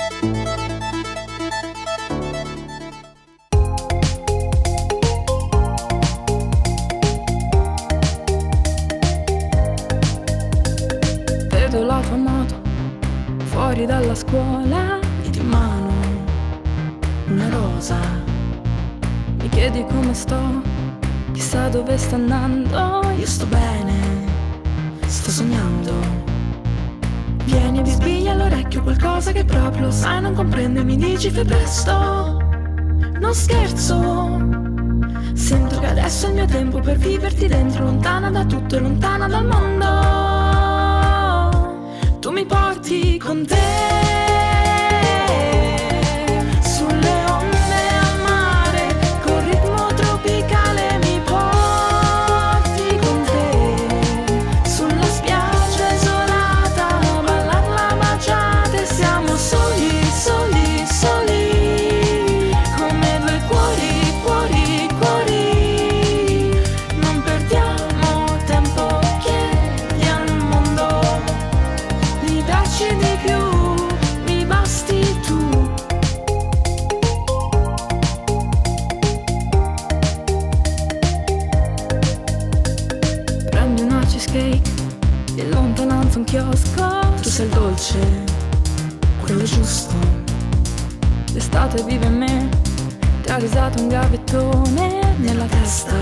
Dalla 13.85 14.15
scuola 14.15 14.99
e 15.23 15.29
di 15.29 15.41
mano 15.41 15.91
una 17.27 17.49
rosa. 17.49 17.97
Mi 19.37 19.49
chiedi 19.49 19.85
come 19.85 20.13
sto, 20.13 20.61
chissà 21.31 21.69
dove 21.69 21.97
sta 21.97 22.15
andando. 22.15 23.01
Io 23.17 23.25
sto 23.25 23.45
bene, 23.45 23.93
sto 25.05 25.29
sognando. 25.29 25.93
Vieni 27.45 27.79
e 27.79 27.81
bisbiglia 27.83 28.31
all'orecchio 28.31 28.81
qualcosa 28.81 29.31
che 29.31 29.45
proprio 29.45 29.91
sai 29.91 30.21
non 30.21 30.33
comprende. 30.33 30.83
Mi 30.83 30.97
dici 30.97 31.29
fai 31.29 31.45
presto, 31.45 31.91
non 33.19 33.33
scherzo. 33.33 34.63
Sento 35.33 35.79
che 35.79 35.87
adesso 35.87 36.25
è 36.25 36.29
il 36.29 36.35
mio 36.35 36.45
tempo 36.45 36.79
per 36.79 36.97
viverti 36.97 37.47
dentro, 37.47 37.83
lontana 37.83 38.31
da 38.31 38.45
tutto 38.45 38.77
e 38.77 38.79
lontana 38.79 39.27
dal 39.27 39.45
mondo 39.45 40.24
tu 42.25 42.31
mi 42.31 42.43
porti 42.43 43.19
con 43.19 43.45
te. 43.45 44.04
L'estate 91.75 91.83
vive 91.83 92.05
in 92.05 92.17
me, 92.17 92.49
risato 93.37 93.81
un 93.81 93.89
gavettone 93.89 95.15
nella 95.17 95.45
testa, 95.45 95.93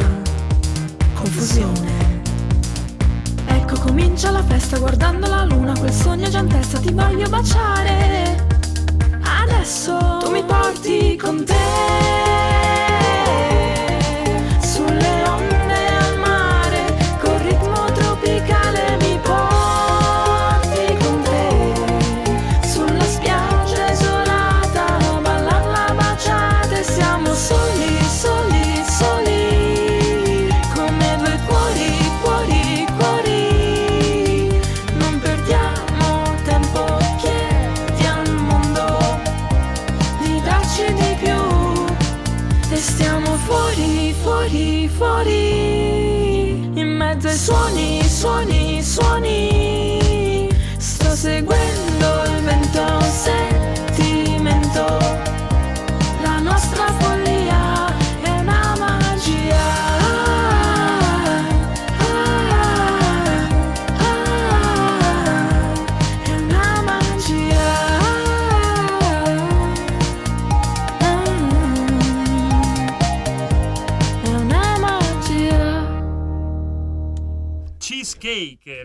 confusione. 1.16 2.22
Ecco 3.48 3.80
comincia 3.80 4.30
la 4.30 4.44
festa 4.44 4.78
guardando 4.78 5.28
la 5.28 5.44
luna, 5.46 5.74
quel 5.78 5.92
sogno 5.92 6.30
già 6.30 6.40
in 6.40 6.48
testa, 6.48 6.80
ti 6.80 6.92
voglio 6.92 7.28
baciare. 7.28 8.46
Adesso 9.24 10.20
tu 10.20 10.30
mi 10.30 10.44
porti 10.44 11.18
con 11.18 11.44
te. 11.44 12.33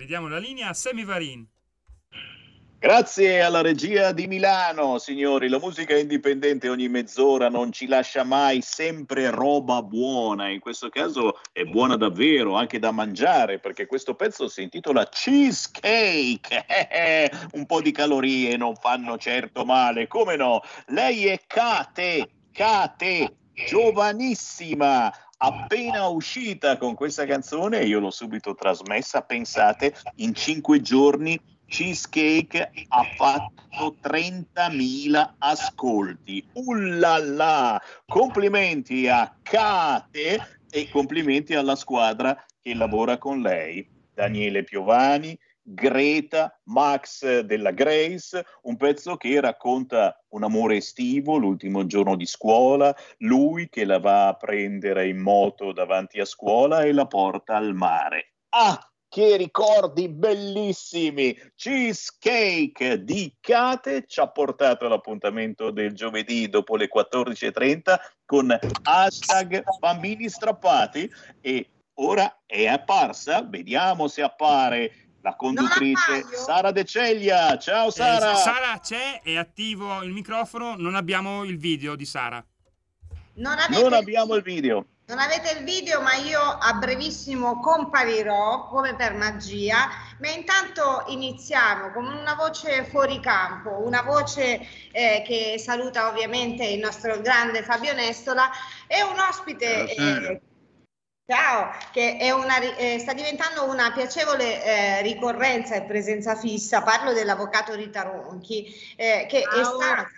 Ridiamo 0.09 0.33
la 0.33 0.39
linea 0.39 0.71
a 0.71 0.73
Semi 0.73 1.05
Varin. 1.05 1.47
Grazie 2.79 3.43
alla 3.43 3.61
regia 3.61 4.13
di 4.13 4.27
Milano, 4.27 4.97
signori. 4.97 5.51
La 5.51 5.59
musica 5.59 5.95
indipendente 5.99 6.71
ogni 6.71 6.89
mezz'ora 6.89 7.51
non 7.51 7.73
ci 7.73 7.87
lascia 7.87 8.25
mai 8.25 8.63
sempre 8.63 9.29
roba 9.29 9.83
buona. 9.83 10.49
In 10.49 10.61
questo 10.61 10.89
caso 10.89 11.39
è 11.53 11.65
buona 11.65 11.97
davvero, 11.97 12.55
anche 12.55 12.79
da 12.79 12.91
mangiare, 12.91 13.59
perché 13.59 13.85
questo 13.85 14.15
pezzo 14.15 14.49
si 14.49 14.63
intitola 14.63 15.07
Cheesecake. 15.07 16.65
Un 17.53 17.67
po' 17.67 17.83
di 17.83 17.93
calorie 17.93 18.57
non 18.57 18.77
fanno 18.77 19.19
certo 19.19 19.67
male, 19.67 20.07
come 20.07 20.37
no? 20.37 20.63
Lei 20.87 21.27
è 21.27 21.39
Kate, 21.47 22.31
Kate, 22.51 23.37
giovanissima, 23.53 25.13
appena 25.39 26.09
uscita 26.09 26.77
con 26.77 26.95
questa 26.95 27.27
canzone, 27.27 27.85
io 27.85 28.01
l'ho 28.01 28.11
subito 28.11 28.55
trasmessa, 28.55 29.23
pensate, 29.23 29.95
in 30.17 30.35
cinque 30.35 30.81
giorni 30.81 31.41
Cheesecake 31.67 32.71
ha 32.89 33.05
fatto 33.17 33.97
30.000 34.03 35.35
ascolti. 35.39 36.45
Ullala! 36.55 37.81
Complimenti 38.07 39.07
a 39.07 39.37
Kate 39.43 40.61
e 40.71 40.89
complimenti 40.91 41.55
alla 41.55 41.77
squadra 41.77 42.45
che 42.61 42.75
lavora 42.75 43.19
con 43.19 43.43
lei. 43.43 43.87
Daniele 44.15 44.65
Piovani, 44.65 45.39
Greta, 45.71 46.59
Max 46.65 47.41
della 47.41 47.73
Grace, 47.73 48.45
un 48.63 48.77
pezzo 48.77 49.17
che 49.17 49.39
racconta 49.41 50.19
un 50.29 50.45
amore 50.45 50.77
estivo, 50.77 51.37
l'ultimo 51.37 51.85
giorno 51.85 52.17
di 52.17 52.25
scuola, 52.25 52.95
lui 53.19 53.69
che 53.69 53.85
la 53.85 53.99
va 53.99 54.29
a 54.29 54.35
prendere 54.35 55.09
in 55.09 55.19
moto 55.19 55.73
davanti 55.73 56.21
a 56.21 56.25
scuola 56.25 56.83
e 56.83 56.93
la 56.93 57.07
porta 57.07 57.57
al 57.57 57.75
mare. 57.75 58.33
Ah, 58.51 58.79
che 59.11 59.37
ricordi 59.37 60.09
bellissimi! 60.09 61.37
Cheesecake 61.55 63.05
di 63.05 63.35
Kate 63.41 64.05
ci 64.07 64.21
ha 64.21 64.29
portato 64.29 64.87
all'appuntamento 64.87 65.71
del 65.71 65.95
giovedì 65.95 66.49
dopo 66.49 66.77
le 66.77 66.89
14.30 66.95 67.97
con 68.25 68.57
hashtag 68.83 69.65
bambini 69.79 70.29
strappati 70.29 71.11
e 71.41 71.71
ora 71.95 72.43
è 72.45 72.67
apparsa, 72.67 73.43
vediamo 73.43 74.09
se 74.09 74.23
appare 74.23 75.08
la 75.29 75.37
conduttrice 75.37 76.25
Sara 76.33 76.71
De 76.71 76.85
Ceglia. 76.85 77.59
Ciao 77.59 77.91
Sara! 77.91 78.33
Eh, 78.33 78.37
Sara 78.37 78.79
c'è, 78.81 79.21
è 79.23 79.37
attivo 79.37 80.03
il 80.03 80.13
microfono, 80.13 80.75
non 80.77 80.95
abbiamo 80.95 81.45
il 81.45 81.59
video 81.59 81.95
di 81.95 82.07
Sara. 82.07 82.43
Non, 83.35 83.59
avete 83.59 83.83
Non 83.83 83.93
abbiamo 83.93 84.35
il 84.35 84.43
video. 84.43 84.87
Non 85.07 85.19
avete 85.19 85.59
il 85.59 85.65
video, 85.65 86.03
ma 86.03 86.15
io 86.15 86.41
a 86.41 86.75
brevissimo 86.75 87.61
comparirò 87.61 88.67
come 88.69 88.95
per 88.95 89.15
magia. 89.15 89.89
Ma 90.21 90.29
intanto 90.31 91.05
iniziamo 91.09 91.93
con 91.93 92.05
una 92.05 92.35
voce 92.35 92.85
fuori 92.85 93.21
campo, 93.21 93.71
una 93.85 94.03
voce 94.03 94.61
eh, 94.93 95.23
che 95.25 95.59
saluta 95.59 96.09
ovviamente 96.09 96.65
il 96.67 96.81
nostro 96.81 97.21
grande 97.21 97.63
Fabio 97.63 97.95
Nestola 97.95 98.51
e 98.87 99.03
un 99.03 99.19
ospite. 99.19 99.95
eh, 99.95 100.41
Ciao, 101.31 101.71
che 101.93 102.17
è 102.17 102.31
una, 102.31 102.59
eh, 102.59 102.99
sta 102.99 103.13
diventando 103.13 103.69
una 103.69 103.93
piacevole 103.93 104.65
eh, 104.65 105.03
ricorrenza 105.03 105.75
e 105.75 105.83
presenza 105.83 106.35
fissa. 106.35 106.81
Parlo 106.81 107.13
dell'avvocato 107.13 107.75
Rita 107.75 108.01
Ronchi, 108.01 108.65
eh, 108.97 109.27
che 109.29 109.41
è 109.41 109.63
stata 109.63 110.09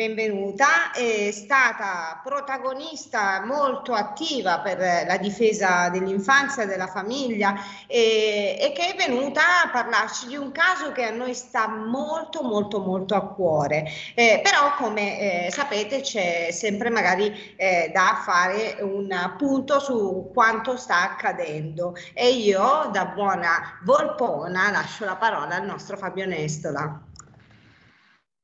benvenuta, 0.00 0.92
è 0.92 1.28
stata 1.32 2.20
protagonista 2.22 3.44
molto 3.44 3.94
attiva 3.94 4.60
per 4.60 4.78
la 4.78 5.16
difesa 5.16 5.88
dell'infanzia 5.88 6.62
e 6.62 6.66
della 6.66 6.86
famiglia 6.86 7.56
e, 7.88 8.56
e 8.60 8.72
che 8.76 8.94
è 8.94 8.96
venuta 8.96 9.64
a 9.64 9.70
parlarci 9.72 10.28
di 10.28 10.36
un 10.36 10.52
caso 10.52 10.92
che 10.92 11.02
a 11.02 11.10
noi 11.10 11.34
sta 11.34 11.66
molto 11.66 12.44
molto 12.44 12.78
molto 12.78 13.16
a 13.16 13.26
cuore. 13.26 13.88
Eh, 14.14 14.40
però 14.40 14.76
come 14.76 15.46
eh, 15.46 15.50
sapete 15.50 16.00
c'è 16.00 16.50
sempre 16.52 16.90
magari 16.90 17.56
eh, 17.56 17.90
da 17.92 18.22
fare 18.24 18.76
un 18.80 19.34
punto 19.36 19.80
su 19.80 20.30
quanto 20.32 20.76
sta 20.76 21.02
accadendo 21.02 21.96
e 22.14 22.30
io 22.34 22.88
da 22.92 23.06
buona 23.06 23.80
volpona 23.82 24.70
lascio 24.70 25.04
la 25.04 25.16
parola 25.16 25.56
al 25.56 25.66
nostro 25.66 25.96
Fabio 25.96 26.24
Nestola. 26.24 27.07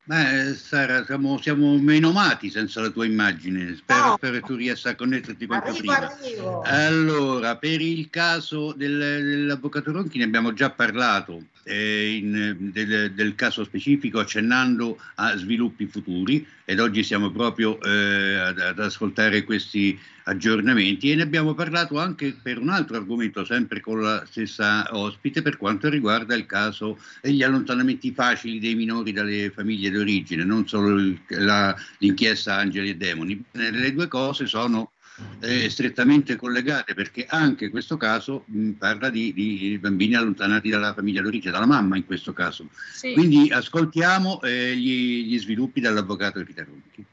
Beh, 0.07 0.55
Sara, 0.55 1.03
siamo, 1.07 1.41
siamo 1.41 1.79
menomati 1.79 2.51
senza 2.51 2.83
la 2.83 2.91
tua 2.91 3.07
immagine. 3.07 3.75
Spero, 3.75 4.15
spero 4.17 4.35
che 4.35 4.41
tu 4.43 4.55
riesca 4.55 4.91
a 4.91 4.95
connetterti 4.95 5.47
quanto 5.47 5.71
Arrivo, 5.71 5.79
prima. 5.81 6.13
arrivo. 6.13 6.61
Allora, 6.63 7.57
per 7.57 7.81
il 7.81 8.11
caso 8.11 8.73
del- 8.73 8.99
dell'avvocato 8.99 9.93
Ronchi 9.93 10.19
ne 10.19 10.25
abbiamo 10.25 10.53
già 10.53 10.69
parlato 10.71 11.45
eh, 11.65 12.16
in- 12.23 12.70
del, 12.73 13.12
del 13.12 13.35
caso 13.35 13.65
specifico 13.65 14.19
accennando 14.20 14.99
a 15.16 15.36
sviluppi 15.36 15.86
futuri 15.86 16.47
ed 16.65 16.81
oggi 16.81 17.03
siamo 17.03 17.31
proprio 17.31 17.81
eh, 17.82 18.35
ad, 18.36 18.59
ad 18.59 18.78
ascoltare 18.78 19.45
questi 19.45 19.99
aggiornamenti 20.27 21.11
e 21.11 21.16
ne 21.16 21.23
abbiamo 21.23 21.53
parlato 21.53 21.99
anche 21.99 22.35
per 22.43 22.59
un 22.59 22.70
altro 22.70 22.97
argomento, 22.97 23.45
sempre 23.45 23.81
con 23.81 24.01
la 24.01 24.24
stessa 24.27 24.86
ospite, 24.97 25.43
per 25.43 25.59
quanto 25.59 25.91
riguarda 25.91 26.35
il 26.35 26.47
caso 26.47 26.99
degli 27.20 27.43
allontanamenti 27.43 28.12
facili 28.12 28.59
dei 28.59 28.74
minori 28.74 29.12
dalle 29.12 29.51
famiglie 29.51 29.91
d'origine, 29.91 30.45
non 30.45 30.66
solo 30.66 30.97
il- 30.97 31.20
la- 31.28 31.77
l'inchiesta 31.99 32.57
Angeli 32.57 32.91
e 32.91 32.97
Demoni. 32.97 33.45
Le 33.53 33.93
due 33.93 34.09
cose 34.09 34.47
sono 34.47 34.93
eh, 35.41 35.70
strettamente 35.70 36.36
collegate 36.36 36.95
perché 36.95 37.27
anche 37.28 37.70
questo 37.70 37.97
caso 37.97 38.45
mh, 38.47 38.70
parla 38.73 39.11
di, 39.11 39.32
di 39.32 39.78
bambini 39.81 40.15
allontanati 40.15 40.69
dalla 40.69 40.95
famiglia 40.95 41.23
d'origine, 41.23 41.53
dalla 41.53 41.66
mamma 41.66 41.97
in 41.97 42.05
questo 42.05 42.32
caso. 42.32 42.69
Sì. 42.93 43.12
Quindi 43.12 43.51
ascoltiamo 43.51 44.41
eh, 44.43 44.77
gli, 44.77 45.27
gli 45.27 45.39
sviluppi 45.39 45.81
dall'avvocato 45.81 46.43
Rita 46.43 46.65
Ronchi. 46.65 47.05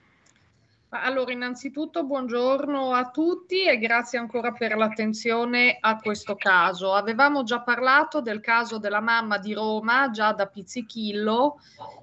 Allora, 0.94 1.32
innanzitutto 1.32 2.03
buongiorno 2.03 2.91
a 2.91 3.11
tutti 3.11 3.65
e 3.65 3.78
grazie 3.78 4.19
ancora 4.19 4.52
per 4.52 4.76
l'attenzione 4.76 5.78
a 5.80 5.95
questo 5.95 6.36
caso. 6.36 6.94
Avevamo 6.94 7.44
già 7.44 7.61
parlato 7.61 8.19
del 8.19 8.41
caso 8.41 8.78
della 8.78 8.99
mamma 8.99 9.38
di 9.38 9.53
Roma, 9.53 10.10
già 10.10 10.34
da 10.34 10.48
Pizzichillo, 10.48 11.61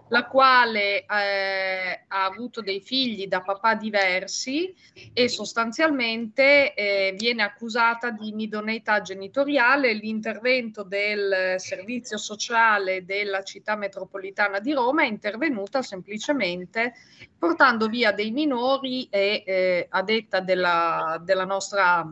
la 0.08 0.24
quale 0.26 1.04
eh, 1.04 2.04
ha 2.06 2.24
avuto 2.24 2.60
dei 2.60 2.80
figli 2.80 3.26
da 3.26 3.40
papà 3.40 3.74
diversi 3.74 4.74
e 5.12 5.28
sostanzialmente 5.28 6.74
eh, 6.74 7.14
viene 7.16 7.42
accusata 7.42 8.10
di 8.10 8.28
inidoneità 8.28 9.00
genitoriale. 9.00 9.92
L'intervento 9.92 10.82
del 10.82 11.56
servizio 11.58 12.16
sociale 12.16 13.04
della 13.04 13.42
città 13.42 13.76
metropolitana 13.76 14.60
di 14.60 14.72
Roma 14.72 15.02
è 15.02 15.06
intervenuta 15.06 15.82
semplicemente 15.82 16.94
portando 17.38 17.86
via 17.86 18.12
dei 18.12 18.30
minori 18.30 19.08
e 19.10 19.42
eh, 19.46 19.86
a 19.90 20.02
detta 20.02 20.40
della, 20.40 21.20
della 21.22 21.44
nostra 21.44 22.10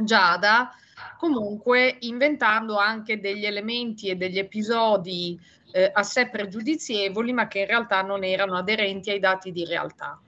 Giada, 0.00 0.70
comunque 1.16 1.96
inventando 2.00 2.78
anche 2.78 3.18
degli 3.18 3.44
elementi 3.44 4.08
e 4.08 4.14
degli 4.14 4.38
episodi 4.38 5.38
eh, 5.70 5.90
a 5.92 6.02
sé 6.02 6.28
pregiudizievoli, 6.28 7.32
ma 7.32 7.46
che 7.46 7.60
in 7.60 7.66
realtà 7.66 8.02
non 8.02 8.24
erano 8.24 8.56
aderenti 8.56 9.10
ai 9.10 9.18
dati 9.18 9.52
di 9.52 9.64
realtà. 9.64 10.20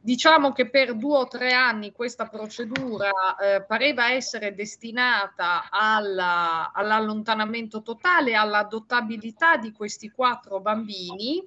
Diciamo 0.00 0.52
che 0.52 0.68
per 0.68 0.96
due 0.96 1.16
o 1.16 1.26
tre 1.28 1.52
anni 1.54 1.90
questa 1.90 2.26
procedura 2.26 3.10
eh, 3.36 3.62
pareva 3.62 4.12
essere 4.12 4.54
destinata 4.54 5.70
alla- 5.70 6.72
all'allontanamento 6.74 7.80
totale, 7.80 8.34
all'adottabilità 8.34 9.56
di 9.56 9.72
questi 9.72 10.10
quattro 10.10 10.60
bambini. 10.60 11.42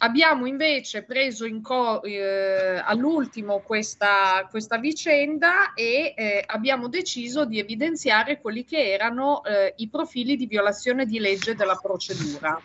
Abbiamo 0.00 0.46
invece 0.46 1.02
preso 1.02 1.44
in 1.44 1.60
co- 1.60 2.02
eh, 2.02 2.80
all'ultimo 2.84 3.60
questa, 3.60 4.46
questa 4.48 4.78
vicenda 4.78 5.74
e 5.74 6.14
eh, 6.16 6.44
abbiamo 6.46 6.88
deciso 6.88 7.44
di 7.44 7.58
evidenziare 7.58 8.40
quelli 8.40 8.64
che 8.64 8.92
erano 8.92 9.42
eh, 9.42 9.74
i 9.78 9.88
profili 9.88 10.36
di 10.36 10.46
violazione 10.46 11.04
di 11.04 11.18
legge 11.18 11.56
della 11.56 11.74
procedura. 11.74 12.60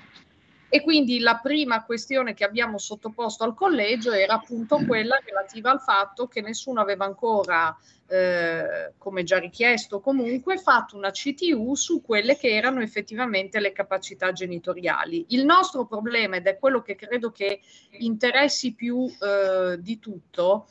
E 0.75 0.81
quindi 0.81 1.19
la 1.19 1.37
prima 1.37 1.83
questione 1.83 2.33
che 2.33 2.43
abbiamo 2.43 2.79
sottoposto 2.79 3.43
al 3.43 3.53
collegio 3.53 4.11
era 4.11 4.33
appunto 4.33 4.83
quella 4.87 5.21
relativa 5.23 5.69
al 5.69 5.79
fatto 5.79 6.25
che 6.25 6.41
nessuno 6.41 6.81
aveva 6.81 7.05
ancora, 7.05 7.77
eh, 8.07 8.91
come 8.97 9.21
già 9.21 9.37
richiesto 9.37 9.99
comunque, 9.99 10.57
fatto 10.57 10.97
una 10.97 11.11
CTU 11.11 11.75
su 11.75 12.01
quelle 12.01 12.37
che 12.37 12.49
erano 12.49 12.81
effettivamente 12.81 13.59
le 13.59 13.71
capacità 13.71 14.31
genitoriali. 14.31 15.25
Il 15.29 15.45
nostro 15.45 15.85
problema, 15.85 16.37
ed 16.37 16.47
è 16.47 16.57
quello 16.57 16.81
che 16.81 16.95
credo 16.95 17.29
che 17.29 17.59
interessi 17.99 18.73
più 18.73 19.05
eh, 19.05 19.79
di 19.79 19.99
tutto, 19.99 20.69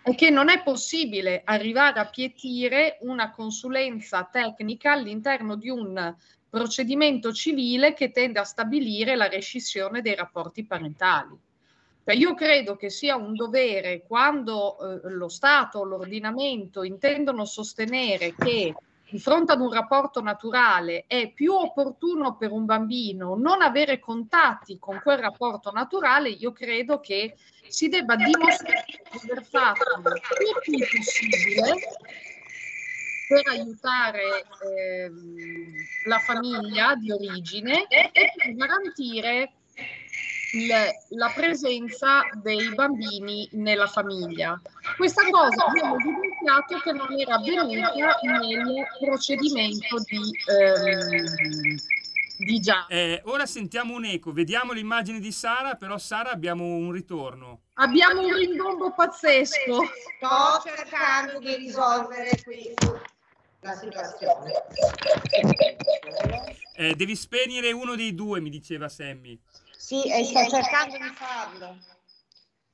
è 0.00 0.14
che 0.14 0.30
non 0.30 0.48
è 0.48 0.62
possibile 0.62 1.42
arrivare 1.44 2.00
a 2.00 2.08
pietire 2.08 2.96
una 3.02 3.30
consulenza 3.30 4.26
tecnica 4.32 4.92
all'interno 4.92 5.54
di 5.54 5.68
un 5.68 6.16
procedimento 6.48 7.32
civile 7.32 7.94
che 7.94 8.10
tende 8.10 8.38
a 8.38 8.44
stabilire 8.44 9.16
la 9.16 9.28
rescissione 9.28 10.00
dei 10.00 10.14
rapporti 10.14 10.64
parentali. 10.64 11.36
Cioè, 12.04 12.16
io 12.16 12.34
credo 12.34 12.74
che 12.76 12.88
sia 12.88 13.16
un 13.16 13.34
dovere 13.34 14.02
quando 14.06 14.78
eh, 14.78 15.10
lo 15.10 15.28
Stato 15.28 15.80
o 15.80 15.84
l'ordinamento 15.84 16.82
intendono 16.82 17.44
sostenere 17.44 18.34
che 18.34 18.74
di 19.10 19.18
fronte 19.18 19.52
ad 19.52 19.60
un 19.60 19.72
rapporto 19.72 20.20
naturale 20.20 21.04
è 21.06 21.30
più 21.32 21.54
opportuno 21.54 22.36
per 22.36 22.50
un 22.50 22.66
bambino 22.66 23.36
non 23.36 23.62
avere 23.62 23.98
contatti 23.98 24.78
con 24.78 25.00
quel 25.02 25.18
rapporto 25.18 25.70
naturale, 25.70 26.28
io 26.28 26.52
credo 26.52 27.00
che 27.00 27.36
si 27.66 27.88
debba 27.88 28.16
dimostrare 28.16 28.84
di 29.10 29.30
aver 29.30 29.44
fatto 29.44 29.82
il 30.66 30.86
possibile 30.90 31.74
per 33.28 33.42
aiutare 33.46 34.44
ehm, 34.64 35.74
la 36.06 36.18
famiglia 36.18 36.94
di 36.96 37.12
origine 37.12 37.86
e 37.88 38.10
per 38.12 38.54
garantire 38.54 39.52
il- 40.54 40.72
la 41.10 41.30
presenza 41.34 42.22
dei 42.42 42.74
bambini 42.74 43.46
nella 43.52 43.86
famiglia. 43.86 44.58
Questa 44.96 45.22
cosa 45.30 45.66
abbiamo 45.66 45.96
evidenziato 45.96 46.78
che 46.78 46.92
non 46.92 47.12
era 47.20 47.34
avvenuta 47.34 47.92
nel 48.22 48.86
procedimento 48.98 49.98
di, 50.06 50.20
ehm, 50.50 51.76
di 52.38 52.60
Già. 52.60 52.86
Eh, 52.88 53.20
ora 53.26 53.44
sentiamo 53.44 53.94
un 53.94 54.06
eco, 54.06 54.32
vediamo 54.32 54.72
l'immagine 54.72 55.20
di 55.20 55.32
Sara, 55.32 55.74
però 55.74 55.98
Sara 55.98 56.30
abbiamo 56.30 56.64
un 56.64 56.92
ritorno. 56.92 57.62
Abbiamo 57.74 58.22
un 58.22 58.32
rimborbo 58.32 58.92
pazzesco. 58.94 59.84
Sto 59.84 60.62
cercando 60.64 61.40
di 61.40 61.54
risolvere 61.56 62.30
qui 62.42 62.72
la 63.60 63.74
situazione. 63.74 64.52
Eh, 66.74 66.94
devi 66.94 67.16
spegnere 67.16 67.72
uno 67.72 67.96
dei 67.96 68.14
due, 68.14 68.40
mi 68.40 68.50
diceva 68.50 68.88
Sammy. 68.88 69.38
Sì, 69.76 70.02
e 70.10 70.24
sto 70.24 70.46
cercando 70.48 70.96
di 70.96 71.12
farlo. 71.14 71.78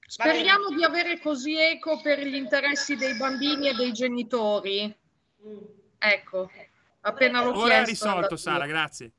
Speriamo 0.06 0.68
di 0.68 0.84
avere 0.84 1.18
così 1.18 1.58
eco 1.58 2.00
per 2.00 2.20
gli 2.20 2.34
interessi 2.34 2.96
dei 2.96 3.16
bambini 3.16 3.68
e 3.68 3.74
dei 3.74 3.92
genitori. 3.92 4.94
Ecco, 5.98 6.50
appena 7.00 7.42
l'ho 7.42 7.58
Ora 7.58 7.80
è 7.80 7.84
risolto, 7.84 8.36
Sara, 8.36 8.66
grazie. 8.66 9.12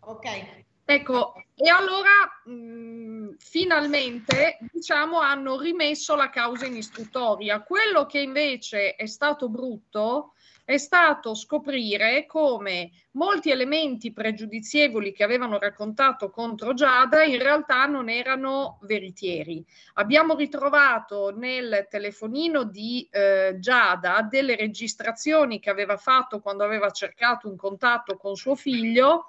Ok. 0.00 0.64
Ecco, 0.84 1.34
e 1.54 1.68
allora 1.68 2.10
mh, 2.44 3.36
finalmente 3.38 4.58
diciamo 4.72 5.18
hanno 5.18 5.58
rimesso 5.58 6.14
la 6.14 6.30
causa 6.30 6.66
in 6.66 6.76
istruttoria. 6.76 7.62
Quello 7.62 8.06
che 8.06 8.20
invece 8.20 8.94
è 8.94 9.06
stato 9.06 9.48
brutto 9.48 10.34
è 10.66 10.78
stato 10.78 11.36
scoprire 11.36 12.26
come 12.26 12.90
molti 13.12 13.52
elementi 13.52 14.12
pregiudizievoli 14.12 15.12
che 15.12 15.22
avevano 15.22 15.60
raccontato 15.60 16.28
contro 16.28 16.74
Giada 16.74 17.22
in 17.22 17.38
realtà 17.38 17.86
non 17.86 18.08
erano 18.08 18.80
veritieri. 18.82 19.64
Abbiamo 19.94 20.34
ritrovato 20.34 21.32
nel 21.36 21.86
telefonino 21.88 22.64
di 22.64 23.06
eh, 23.12 23.56
Giada 23.60 24.22
delle 24.28 24.56
registrazioni 24.56 25.60
che 25.60 25.70
aveva 25.70 25.96
fatto 25.96 26.40
quando 26.40 26.64
aveva 26.64 26.90
cercato 26.90 27.48
un 27.48 27.56
contatto 27.56 28.16
con 28.16 28.34
suo 28.34 28.56
figlio 28.56 29.28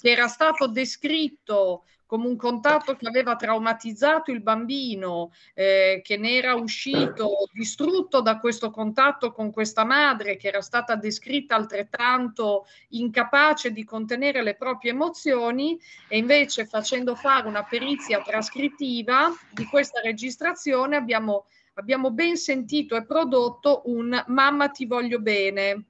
che 0.00 0.10
era 0.10 0.28
stato 0.28 0.68
descritto 0.68 1.82
come 2.06 2.26
un 2.28 2.36
contatto 2.36 2.94
che 2.94 3.06
aveva 3.06 3.34
traumatizzato 3.36 4.30
il 4.30 4.40
bambino, 4.40 5.32
eh, 5.54 6.00
che 6.02 6.16
ne 6.16 6.36
era 6.36 6.54
uscito 6.54 7.48
distrutto 7.52 8.20
da 8.20 8.38
questo 8.38 8.70
contatto 8.70 9.32
con 9.32 9.50
questa 9.50 9.84
madre, 9.84 10.36
che 10.36 10.48
era 10.48 10.62
stata 10.62 10.94
descritta 10.94 11.56
altrettanto 11.56 12.66
incapace 12.90 13.72
di 13.72 13.84
contenere 13.84 14.42
le 14.42 14.54
proprie 14.54 14.92
emozioni, 14.92 15.78
e 16.08 16.16
invece 16.16 16.64
facendo 16.66 17.14
fare 17.16 17.48
una 17.48 17.64
perizia 17.64 18.22
trascrittiva 18.22 19.34
di 19.50 19.64
questa 19.66 20.00
registrazione 20.00 20.96
abbiamo, 20.96 21.46
abbiamo 21.74 22.12
ben 22.12 22.36
sentito 22.36 22.96
e 22.96 23.04
prodotto 23.04 23.82
un 23.86 24.24
mamma 24.28 24.68
ti 24.68 24.86
voglio 24.86 25.18
bene. 25.18 25.86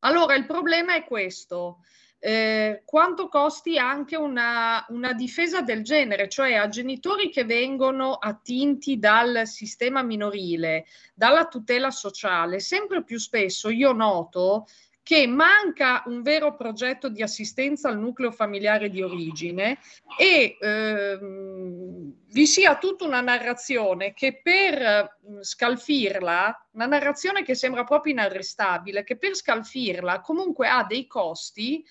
Allora, 0.00 0.34
il 0.34 0.46
problema 0.46 0.94
è 0.94 1.04
questo. 1.04 1.78
Eh, 2.26 2.80
quanto 2.86 3.28
costi 3.28 3.76
anche 3.76 4.16
una, 4.16 4.82
una 4.88 5.12
difesa 5.12 5.60
del 5.60 5.82
genere, 5.82 6.26
cioè 6.26 6.54
a 6.54 6.68
genitori 6.68 7.28
che 7.28 7.44
vengono 7.44 8.14
attinti 8.14 8.98
dal 8.98 9.46
sistema 9.46 10.02
minorile, 10.02 10.86
dalla 11.12 11.46
tutela 11.48 11.90
sociale, 11.90 12.60
sempre 12.60 13.04
più 13.04 13.18
spesso 13.18 13.68
io 13.68 13.92
noto 13.92 14.64
che 15.02 15.26
manca 15.26 16.02
un 16.06 16.22
vero 16.22 16.56
progetto 16.56 17.10
di 17.10 17.20
assistenza 17.20 17.90
al 17.90 17.98
nucleo 17.98 18.32
familiare 18.32 18.88
di 18.88 19.02
origine 19.02 19.76
e 20.18 20.56
ehm, 20.58 22.10
vi 22.30 22.46
sia 22.46 22.78
tutta 22.78 23.04
una 23.04 23.20
narrazione 23.20 24.14
che 24.14 24.40
per 24.42 25.18
mh, 25.20 25.40
scalfirla, 25.42 26.68
una 26.70 26.86
narrazione 26.86 27.42
che 27.42 27.54
sembra 27.54 27.84
proprio 27.84 28.14
inarrestabile, 28.14 29.04
che 29.04 29.18
per 29.18 29.34
scalfirla 29.36 30.22
comunque 30.22 30.68
ha 30.68 30.84
dei 30.84 31.06
costi 31.06 31.84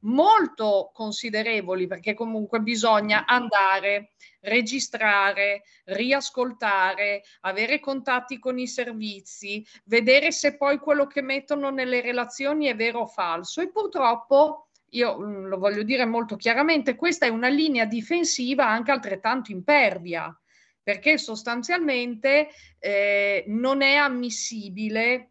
molto 0.00 0.90
considerevoli 0.92 1.86
perché 1.86 2.14
comunque 2.14 2.60
bisogna 2.60 3.26
andare, 3.26 4.12
registrare, 4.40 5.62
riascoltare, 5.84 7.22
avere 7.40 7.80
contatti 7.80 8.38
con 8.38 8.58
i 8.58 8.66
servizi, 8.66 9.66
vedere 9.84 10.32
se 10.32 10.56
poi 10.56 10.78
quello 10.78 11.06
che 11.06 11.22
mettono 11.22 11.70
nelle 11.70 12.00
relazioni 12.00 12.66
è 12.66 12.76
vero 12.76 13.00
o 13.00 13.06
falso. 13.06 13.60
E 13.60 13.70
purtroppo 13.70 14.68
io 14.90 15.18
mm, 15.18 15.46
lo 15.46 15.58
voglio 15.58 15.82
dire 15.82 16.04
molto 16.04 16.36
chiaramente, 16.36 16.96
questa 16.96 17.26
è 17.26 17.28
una 17.28 17.48
linea 17.48 17.84
difensiva 17.84 18.66
anche 18.66 18.90
altrettanto 18.90 19.52
impervia 19.52 20.34
perché 20.82 21.18
sostanzialmente 21.18 22.48
eh, 22.78 23.44
non 23.48 23.82
è 23.82 23.94
ammissibile 23.94 25.29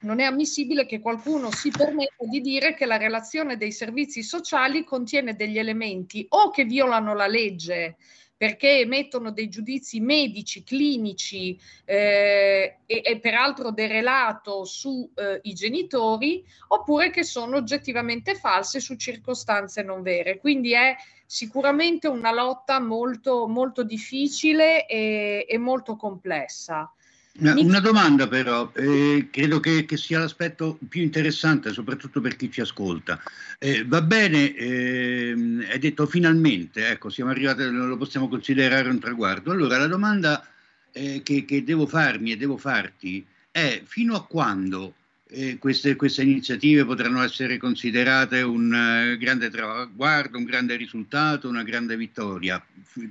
non 0.00 0.20
è 0.20 0.24
ammissibile 0.24 0.86
che 0.86 1.00
qualcuno 1.00 1.50
si 1.50 1.70
permetta 1.70 2.24
di 2.24 2.40
dire 2.40 2.74
che 2.74 2.86
la 2.86 2.96
relazione 2.96 3.56
dei 3.56 3.72
servizi 3.72 4.22
sociali 4.22 4.84
contiene 4.84 5.34
degli 5.34 5.58
elementi 5.58 6.24
o 6.30 6.50
che 6.50 6.64
violano 6.64 7.14
la 7.14 7.26
legge 7.26 7.96
perché 8.38 8.78
emettono 8.78 9.32
dei 9.32 9.48
giudizi 9.48 9.98
medici, 9.98 10.62
clinici 10.62 11.58
eh, 11.84 12.76
e, 12.86 13.02
e 13.04 13.18
peraltro 13.18 13.72
derelato 13.72 14.64
sui 14.64 15.10
eh, 15.16 15.40
genitori, 15.52 16.44
oppure 16.68 17.10
che 17.10 17.24
sono 17.24 17.56
oggettivamente 17.56 18.36
false 18.36 18.78
su 18.78 18.94
circostanze 18.94 19.82
non 19.82 20.02
vere. 20.02 20.38
Quindi 20.38 20.72
è 20.72 20.94
sicuramente 21.26 22.06
una 22.06 22.32
lotta 22.32 22.78
molto, 22.78 23.48
molto 23.48 23.82
difficile 23.82 24.86
e, 24.86 25.44
e 25.48 25.58
molto 25.58 25.96
complessa. 25.96 26.92
Una, 27.40 27.78
domanda 27.78 28.26
però, 28.26 28.72
eh, 28.74 29.28
credo 29.30 29.60
che, 29.60 29.84
che 29.84 29.96
sia 29.96 30.18
l'aspetto 30.18 30.76
più 30.88 31.02
interessante, 31.02 31.72
soprattutto 31.72 32.20
per 32.20 32.34
chi 32.34 32.50
ci 32.50 32.60
ascolta. 32.60 33.22
Eh, 33.60 33.84
va 33.84 34.02
bene, 34.02 34.54
ehm, 34.56 35.64
hai 35.70 35.78
detto 35.78 36.06
finalmente, 36.06 36.88
ecco, 36.88 37.10
siamo 37.10 37.30
arrivati, 37.30 37.62
lo 37.70 37.96
possiamo 37.96 38.28
considerare 38.28 38.88
un 38.88 38.98
traguardo. 38.98 39.52
Allora 39.52 39.78
la 39.78 39.86
domanda 39.86 40.44
eh, 40.90 41.22
che, 41.22 41.44
che 41.44 41.62
devo 41.62 41.86
farmi 41.86 42.32
e 42.32 42.36
devo 42.36 42.56
farti 42.56 43.24
è 43.52 43.82
fino 43.84 44.16
a 44.16 44.26
quando 44.26 44.94
eh, 45.28 45.58
queste, 45.58 45.94
queste 45.94 46.22
iniziative 46.22 46.84
potranno 46.84 47.22
essere 47.22 47.56
considerate 47.56 48.42
un 48.42 48.74
eh, 48.74 49.16
grande 49.16 49.48
traguardo, 49.48 50.38
un 50.38 50.44
grande 50.44 50.74
risultato, 50.74 51.48
una 51.48 51.62
grande 51.62 51.96
vittoria? 51.96 52.64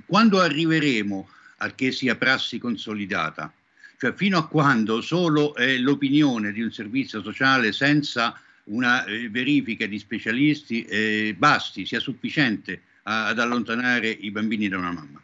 Quando 0.04 0.40
arriveremo 0.40 1.28
a 1.58 1.70
che 1.70 1.92
sia 1.92 2.16
prassi 2.16 2.58
consolidata? 2.58 3.52
Cioè 3.98 4.12
fino 4.12 4.38
a 4.38 4.46
quando 4.46 5.00
solo 5.00 5.56
eh, 5.56 5.76
l'opinione 5.76 6.52
di 6.52 6.62
un 6.62 6.70
servizio 6.70 7.20
sociale 7.20 7.72
senza 7.72 8.40
una 8.64 9.04
eh, 9.04 9.28
verifica 9.28 9.86
di 9.86 9.98
specialisti 9.98 10.84
eh, 10.84 11.34
basti, 11.36 11.84
sia 11.84 11.98
sufficiente 11.98 12.82
a, 13.02 13.26
ad 13.26 13.40
allontanare 13.40 14.08
i 14.08 14.30
bambini 14.30 14.68
da 14.68 14.78
una 14.78 14.92
mamma. 14.92 15.20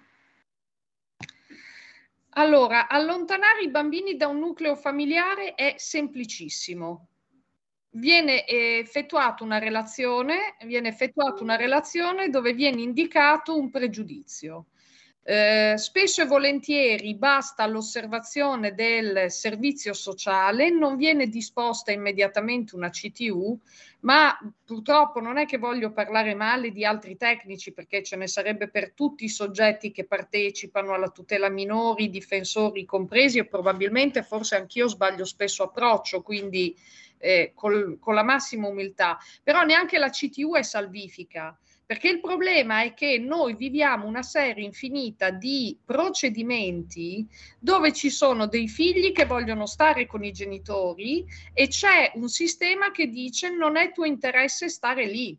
Allora, 2.30 2.88
allontanare 2.88 3.62
i 3.62 3.70
bambini 3.70 4.16
da 4.16 4.26
un 4.26 4.40
nucleo 4.40 4.74
familiare 4.74 5.54
è 5.54 5.76
semplicissimo. 5.78 7.06
Viene 7.90 8.44
effettuata 8.44 9.44
una 9.44 9.58
relazione, 9.58 10.56
viene 10.64 10.88
effettuata 10.88 11.44
una 11.44 11.54
relazione 11.54 12.28
dove 12.28 12.54
viene 12.54 12.82
indicato 12.82 13.56
un 13.56 13.70
pregiudizio. 13.70 14.66
Eh, 15.26 15.78
spesso 15.78 16.20
e 16.20 16.26
volentieri 16.26 17.14
basta 17.14 17.66
l'osservazione 17.66 18.74
del 18.74 19.30
servizio 19.30 19.94
sociale, 19.94 20.68
non 20.68 20.96
viene 20.96 21.28
disposta 21.28 21.92
immediatamente 21.92 22.76
una 22.76 22.90
CTU, 22.90 23.58
ma 24.00 24.38
purtroppo 24.62 25.20
non 25.20 25.38
è 25.38 25.46
che 25.46 25.56
voglio 25.56 25.92
parlare 25.92 26.34
male 26.34 26.72
di 26.72 26.84
altri 26.84 27.16
tecnici 27.16 27.72
perché 27.72 28.02
ce 28.02 28.16
ne 28.16 28.26
sarebbe 28.26 28.68
per 28.68 28.92
tutti 28.92 29.24
i 29.24 29.30
soggetti 29.30 29.92
che 29.92 30.04
partecipano 30.04 30.92
alla 30.92 31.08
tutela 31.08 31.48
minori, 31.48 32.10
difensori 32.10 32.84
compresi 32.84 33.38
e 33.38 33.46
probabilmente 33.46 34.22
forse 34.22 34.56
anch'io 34.56 34.88
sbaglio 34.88 35.24
spesso 35.24 35.62
approccio, 35.62 36.20
quindi 36.20 36.76
eh, 37.16 37.52
col, 37.54 37.98
con 37.98 38.12
la 38.12 38.22
massima 38.22 38.68
umiltà, 38.68 39.18
però 39.42 39.62
neanche 39.62 39.96
la 39.96 40.10
CTU 40.10 40.54
è 40.54 40.62
salvifica 40.62 41.58
Perché 41.86 42.08
il 42.08 42.20
problema 42.20 42.82
è 42.82 42.94
che 42.94 43.18
noi 43.18 43.56
viviamo 43.56 44.06
una 44.06 44.22
serie 44.22 44.64
infinita 44.64 45.30
di 45.30 45.78
procedimenti 45.84 47.28
dove 47.58 47.92
ci 47.92 48.08
sono 48.08 48.46
dei 48.46 48.68
figli 48.68 49.12
che 49.12 49.26
vogliono 49.26 49.66
stare 49.66 50.06
con 50.06 50.24
i 50.24 50.32
genitori 50.32 51.26
e 51.52 51.68
c'è 51.68 52.12
un 52.14 52.28
sistema 52.28 52.90
che 52.90 53.08
dice 53.08 53.50
non 53.50 53.76
è 53.76 53.92
tuo 53.92 54.06
interesse 54.06 54.70
stare 54.70 55.06
lì. 55.06 55.38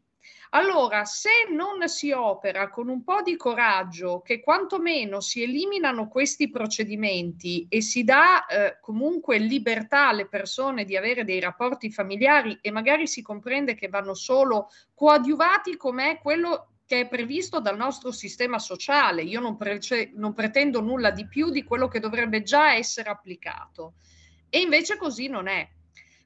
Allora, 0.51 1.05
se 1.05 1.47
non 1.49 1.87
si 1.87 2.11
opera 2.11 2.69
con 2.69 2.87
un 2.87 3.03
po' 3.03 3.21
di 3.21 3.35
coraggio, 3.35 4.21
che 4.21 4.39
quantomeno 4.39 5.19
si 5.19 5.43
eliminano 5.43 6.07
questi 6.07 6.49
procedimenti 6.49 7.65
e 7.69 7.81
si 7.81 8.03
dà 8.03 8.45
eh, 8.45 8.77
comunque 8.81 9.37
libertà 9.37 10.09
alle 10.09 10.27
persone 10.27 10.85
di 10.85 10.95
avere 10.95 11.23
dei 11.23 11.39
rapporti 11.39 11.91
familiari 11.91 12.57
e 12.61 12.71
magari 12.71 13.07
si 13.07 13.21
comprende 13.21 13.75
che 13.75 13.87
vanno 13.87 14.13
solo 14.13 14.69
coadiuvati 14.93 15.75
com'è 15.77 16.19
quello 16.21 16.69
che 16.85 17.01
è 17.01 17.07
previsto 17.07 17.59
dal 17.59 17.77
nostro 17.77 18.11
sistema 18.11 18.59
sociale. 18.59 19.23
Io 19.23 19.39
non, 19.39 19.57
pre- 19.57 19.79
non 20.13 20.33
pretendo 20.33 20.81
nulla 20.81 21.09
di 21.09 21.27
più 21.27 21.49
di 21.49 21.63
quello 21.63 21.87
che 21.87 21.99
dovrebbe 21.99 22.43
già 22.43 22.75
essere 22.75 23.09
applicato. 23.09 23.95
E 24.49 24.59
invece 24.59 24.95
così 24.97 25.27
non 25.27 25.47
è. 25.47 25.67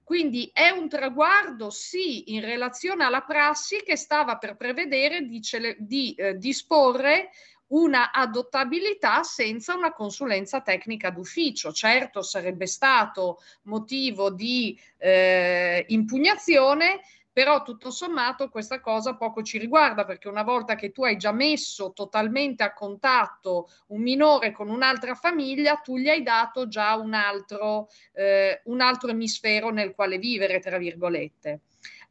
Quindi 0.10 0.50
è 0.52 0.72
un 0.72 0.90
traguardo, 0.90 1.70
sì, 1.70 2.34
in 2.34 2.42
relazione 2.42 3.04
alla 3.04 3.22
prassi 3.22 3.84
che 3.84 3.96
stava 3.96 4.40
per 4.40 4.56
prevedere 4.56 5.22
di, 5.28 5.40
cele- 5.40 5.76
di 5.78 6.16
eh, 6.16 6.36
disporre 6.36 7.30
una 7.68 8.12
adottabilità 8.12 9.22
senza 9.22 9.76
una 9.76 9.94
consulenza 9.94 10.62
tecnica 10.62 11.12
d'ufficio. 11.12 11.72
Certo 11.72 12.24
sarebbe 12.24 12.66
stato 12.66 13.38
motivo 13.66 14.32
di 14.32 14.76
eh, 14.98 15.86
impugnazione, 15.90 17.02
però 17.40 17.62
tutto 17.62 17.90
sommato 17.90 18.50
questa 18.50 18.82
cosa 18.82 19.16
poco 19.16 19.44
ci 19.44 19.58
riguarda 19.58 20.04
perché 20.04 20.28
una 20.28 20.44
volta 20.44 20.76
che 20.76 20.92
tu 20.92 21.06
hai 21.06 21.16
già 21.16 21.32
messo 21.32 21.94
totalmente 21.94 22.64
a 22.64 22.74
contatto 22.74 23.70
un 23.88 24.02
minore 24.02 24.52
con 24.52 24.68
un'altra 24.68 25.16
famiglia, 25.16 25.78
tu 25.78 25.98
gli 25.98 26.10
hai 26.10 26.22
dato 26.22 26.68
già 26.68 26.98
un 26.98 27.14
altro, 27.14 27.88
eh, 28.12 28.60
un 28.66 28.82
altro 28.82 29.12
emisfero 29.12 29.70
nel 29.70 29.96
quale 29.96 30.18
vivere, 30.18 30.60
tra 30.60 30.78
virgolette. 30.78 31.62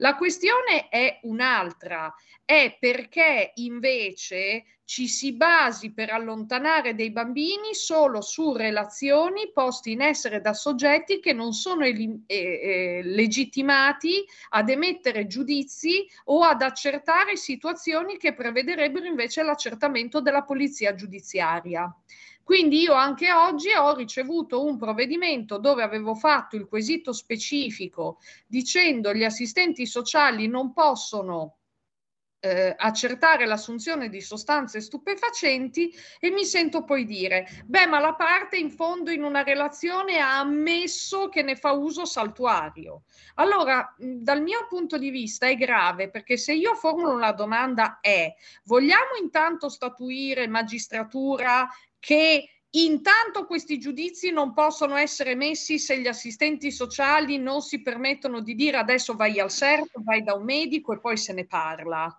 La 0.01 0.15
questione 0.15 0.89
è 0.89 1.19
un'altra, 1.23 2.15
è 2.45 2.77
perché 2.79 3.53
invece 3.57 4.65
ci 4.85 5.09
si 5.09 5.35
basi 5.35 5.93
per 5.93 6.11
allontanare 6.11 6.95
dei 6.95 7.11
bambini 7.11 7.75
solo 7.75 8.23
su 8.23 8.55
relazioni 8.55 9.51
poste 9.53 9.91
in 9.91 10.01
essere 10.01 10.41
da 10.41 10.55
soggetti 10.55 11.21
che 11.21 11.33
non 11.33 11.53
sono 11.53 11.85
eh, 11.85 12.23
eh, 12.27 13.01
legittimati 13.03 14.25
ad 14.51 14.71
emettere 14.71 15.27
giudizi 15.27 16.09
o 16.27 16.43
ad 16.43 16.63
accertare 16.63 17.37
situazioni 17.37 18.17
che 18.17 18.35
prevederebbero 18.35 19.05
invece 19.05 19.43
l'accertamento 19.43 20.21
della 20.21 20.45
polizia 20.45 20.95
giudiziaria. 20.95 21.93
Quindi 22.49 22.81
io 22.81 22.95
anche 22.95 23.31
oggi 23.31 23.75
ho 23.75 23.95
ricevuto 23.95 24.65
un 24.65 24.79
provvedimento 24.79 25.59
dove 25.59 25.83
avevo 25.83 26.15
fatto 26.15 26.57
il 26.57 26.67
quesito 26.67 27.13
specifico 27.13 28.21
dicendo 28.47 29.13
gli 29.13 29.23
assistenti 29.23 29.85
sociali 29.85 30.49
non 30.49 30.73
possono 30.73 31.59
eh, 32.41 32.73
accertare 32.77 33.47
l'assunzione 33.47 34.09
di 34.09 34.21
sostanze 34.21 34.81
stupefacenti 34.81 35.93
e 36.21 36.31
mi 36.31 36.45
sento 36.45 36.85
poi 36.85 37.05
dire, 37.05 37.47
beh, 37.67 37.87
ma 37.87 37.99
la 37.99 38.15
parte 38.15 38.57
in 38.57 38.71
fondo 38.71 39.11
in 39.11 39.25
una 39.25 39.43
relazione 39.43 40.19
ha 40.19 40.39
ammesso 40.39 41.29
che 41.29 41.43
ne 41.43 41.57
fa 41.57 41.73
uso 41.73 42.05
saltuario. 42.05 43.03
Allora, 43.35 43.95
dal 43.99 44.41
mio 44.41 44.67
punto 44.69 44.99
di 44.99 45.11
vista 45.11 45.47
è 45.47 45.57
grave 45.57 46.11
perché 46.11 46.37
se 46.37 46.53
io 46.53 46.75
formulo 46.75 47.19
la 47.19 47.33
domanda 47.33 47.99
è, 48.01 48.33
vogliamo 48.65 49.17
intanto 49.21 49.69
statuire 49.69 50.47
magistratura 50.47 51.69
che 51.99 52.59
Intanto 52.73 53.47
questi 53.47 53.79
giudizi 53.79 54.31
non 54.31 54.53
possono 54.53 54.97
essere 54.97 55.35
messi 55.35 55.79
se 55.79 55.99
gli 55.99 56.07
assistenti 56.07 56.71
sociali 56.71 57.39
non 57.39 57.63
si 57.63 57.81
permettono 57.81 58.41
di 58.41 58.55
dire 58.55 58.77
adesso 58.77 59.15
vai 59.17 59.41
al 59.41 59.51
CERT, 59.51 60.03
vai 60.03 60.23
da 60.23 60.35
un 60.35 60.45
medico 60.45 60.93
e 60.93 61.01
poi 61.01 61.17
se 61.17 61.33
ne 61.33 61.47
parla. 61.47 62.15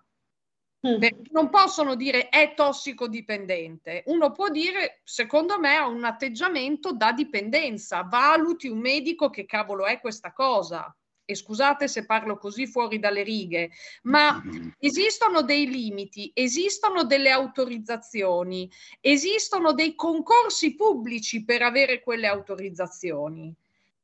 Mm. 0.86 0.96
non 1.32 1.50
possono 1.50 1.94
dire 1.94 2.30
è 2.30 2.54
tossicodipendente. 2.54 4.02
Uno 4.06 4.32
può 4.32 4.48
dire, 4.48 5.02
secondo 5.04 5.58
me, 5.58 5.76
ha 5.76 5.86
un 5.86 6.04
atteggiamento 6.04 6.94
da 6.94 7.12
dipendenza. 7.12 8.02
Valuti 8.02 8.66
un 8.66 8.78
medico 8.78 9.28
che 9.28 9.44
cavolo 9.44 9.84
è 9.84 10.00
questa 10.00 10.32
cosa. 10.32 10.92
E 11.30 11.36
scusate 11.36 11.86
se 11.86 12.04
parlo 12.06 12.38
così 12.38 12.66
fuori 12.66 12.98
dalle 12.98 13.22
righe, 13.22 13.70
ma 14.02 14.42
esistono 14.80 15.42
dei 15.42 15.70
limiti, 15.70 16.32
esistono 16.34 17.04
delle 17.04 17.30
autorizzazioni, 17.30 18.68
esistono 19.00 19.72
dei 19.72 19.94
concorsi 19.94 20.74
pubblici 20.74 21.44
per 21.44 21.62
avere 21.62 22.02
quelle 22.02 22.26
autorizzazioni. 22.26 23.54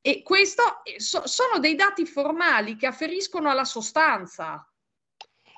E 0.01 0.23
questo 0.23 0.85
eh, 0.85 1.01
so, 1.01 1.27
sono 1.27 1.59
dei 1.59 1.75
dati 1.75 2.07
formali 2.07 2.77
che 2.77 2.87
afferiscono 2.87 3.51
alla 3.51 3.65
sostanza. 3.65 4.65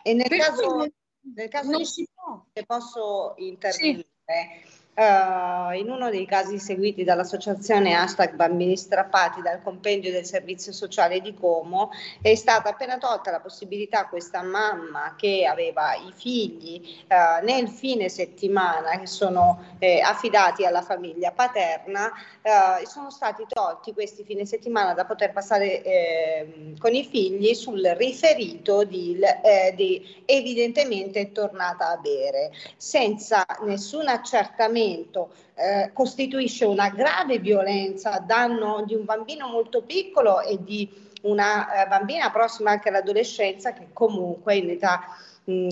E 0.03 0.15
nel 0.15 0.27
per 0.27 0.39
caso, 0.39 0.90
nel 1.35 1.49
caso 1.51 1.70
non 1.70 1.85
si 1.85 2.09
può. 2.15 2.47
se 2.51 2.65
posso 2.65 3.35
intervenire, 3.36 4.07
sì. 4.24 4.77
Uh, 4.99 5.77
in 5.77 5.91
uno 5.91 6.11
dei 6.11 6.27
casi 6.27 6.59
seguiti 6.59 7.05
dall'associazione 7.05 7.95
hashtag 7.95 8.35
Bambini 8.35 8.77
Strappati 8.77 9.41
dal 9.41 9.62
compendio 9.62 10.11
del 10.11 10.25
servizio 10.25 10.73
sociale 10.73 11.20
di 11.20 11.35
Como 11.35 11.93
è 12.20 12.35
stata 12.35 12.70
appena 12.70 12.99
tolta 12.99 13.31
la 13.31 13.39
possibilità 13.39 14.01
a 14.01 14.09
questa 14.09 14.43
mamma 14.43 15.15
che 15.16 15.47
aveva 15.49 15.95
i 15.95 16.12
figli 16.12 16.83
uh, 17.11 17.45
nel 17.45 17.69
fine 17.69 18.09
settimana 18.09 18.99
che 18.99 19.07
sono 19.07 19.77
eh, 19.79 20.01
affidati 20.01 20.65
alla 20.65 20.83
famiglia 20.83 21.31
paterna 21.31 22.07
uh, 22.43 22.85
sono 22.85 23.11
stati 23.11 23.45
tolti 23.49 23.93
questi 23.93 24.25
fine 24.25 24.47
settimana 24.47 24.95
da 24.95 25.05
poter 25.05 25.33
passare 25.33 25.81
eh, 25.85 26.75
con 26.77 26.93
i 26.93 27.05
figli 27.05 27.55
sul 27.55 27.85
riferito 27.97 28.83
di, 28.83 29.16
eh, 29.20 29.73
di 29.77 30.23
evidentemente 30.25 31.31
tornata 31.31 31.91
a 31.91 31.99
bere 31.99 32.51
senza 32.77 33.47
nessun 33.61 34.09
accertamento 34.09 34.87
momento 34.89 35.31
eh, 35.55 35.90
costituisce 35.93 36.65
una 36.65 36.89
grave 36.90 37.39
violenza 37.39 38.12
a 38.12 38.20
danno 38.20 38.82
di 38.86 38.94
un 38.94 39.05
bambino 39.05 39.48
molto 39.48 39.82
piccolo 39.82 40.40
e 40.40 40.62
di 40.62 40.89
una 41.23 41.85
eh, 41.85 41.89
bambina 41.89 42.31
prossima 42.31 42.70
anche 42.70 42.89
all'adolescenza 42.89 43.73
che 43.73 43.89
comunque 43.93 44.56
in 44.56 44.70
età 44.70 45.01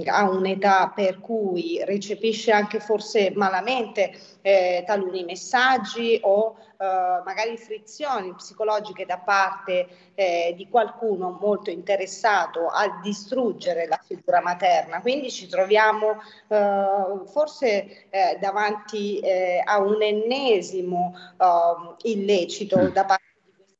ha 0.07 0.29
un'età 0.31 0.91
per 0.95 1.21
cui 1.21 1.83
recepisce 1.85 2.51
anche 2.51 2.81
forse 2.81 3.33
malamente 3.35 4.13
eh, 4.41 4.83
taluni 4.87 5.25
messaggi 5.25 6.19
o 6.23 6.57
eh, 6.79 7.23
magari 7.25 7.57
frizioni 7.59 8.35
psicologiche 8.35 9.05
da 9.05 9.19
parte 9.19 9.87
eh, 10.15 10.55
di 10.57 10.69
qualcuno 10.69 11.37
molto 11.41 11.71
interessato 11.71 12.69
a 12.69 13.01
distruggere 13.03 13.87
la 13.87 14.01
figura 14.03 14.41
materna. 14.41 15.01
Quindi 15.01 15.31
ci 15.31 15.47
troviamo 15.47 16.23
eh, 16.49 17.21
forse 17.27 18.09
eh, 18.09 18.39
davanti 18.41 19.19
eh, 19.19 19.63
a 19.65 19.79
un 19.79 20.03
ennesimo 20.03 21.15
illecito 22.03 22.89
da 22.89 23.05
parte 23.05 23.26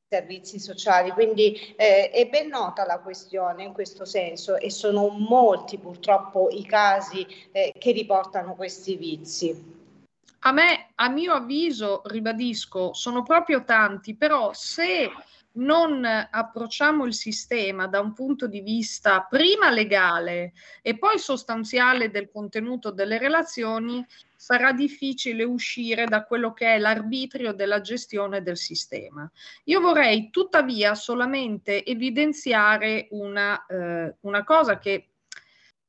servizi 0.09 0.61
sociali, 0.61 1.11
quindi 1.11 1.75
eh, 1.77 2.11
è 2.11 2.29
ben 2.29 2.49
nota 2.49 2.87
la 2.87 3.01
questione 3.01 3.65
in 3.65 3.73
questo 3.73 4.05
senso 4.05 4.57
e 4.57 4.71
sono 4.71 5.09
molti 5.09 5.79
purtroppo 5.79 6.49
i 6.51 6.65
casi 6.65 7.27
eh, 7.51 7.73
che 7.77 7.91
riportano 7.91 8.55
questi 8.55 8.97
vizi. 8.97 9.75
A 10.41 10.53
me, 10.53 10.93
a 10.95 11.09
mio 11.09 11.33
avviso, 11.33 12.03
ribadisco, 12.05 12.93
sono 12.93 13.25
proprio 13.25 13.65
tanti, 13.65 14.15
però 14.15 14.53
se 14.53 15.11
non 15.57 16.05
approcciamo 16.05 17.05
il 17.05 17.15
sistema 17.15 17.87
da 17.87 18.01
un 18.01 18.13
punto 18.13 18.47
di 18.47 18.61
vista 18.61 19.23
prima 19.23 19.71
legale 19.71 20.53
e 20.83 20.99
poi 20.99 21.19
sostanziale 21.19 22.11
del 22.11 22.31
contenuto 22.31 22.91
delle 22.91 23.19
relazioni, 23.19 24.05
sarà 24.37 24.73
difficile 24.73 25.45
uscire 25.45 26.05
da 26.05 26.25
quello 26.25 26.53
che 26.53 26.75
è 26.75 26.79
l'arbitrio 26.79 27.53
della 27.53 27.81
gestione 27.81 28.43
del 28.43 28.57
sistema. 28.57 29.31
Io 29.65 29.81
vorrei 29.81 30.31
tuttavia 30.31 30.95
solamente 30.95 31.85
evidenziare 31.85 33.09
una, 33.11 33.65
eh, 33.67 34.15
una 34.21 34.45
cosa 34.45 34.79
che 34.79 35.09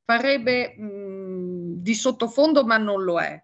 farebbe 0.04 0.76
mh, 0.78 1.82
di 1.82 1.94
sottofondo 1.94 2.64
ma 2.64 2.78
non 2.78 3.04
lo 3.04 3.20
è. 3.20 3.42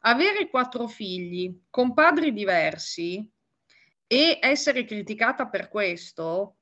Avere 0.00 0.48
quattro 0.48 0.86
figli 0.86 1.62
con 1.68 1.92
padri 1.92 2.32
diversi 2.32 3.28
e 4.06 4.38
essere 4.40 4.84
criticata 4.84 5.48
per 5.48 5.68
questo 5.68 6.55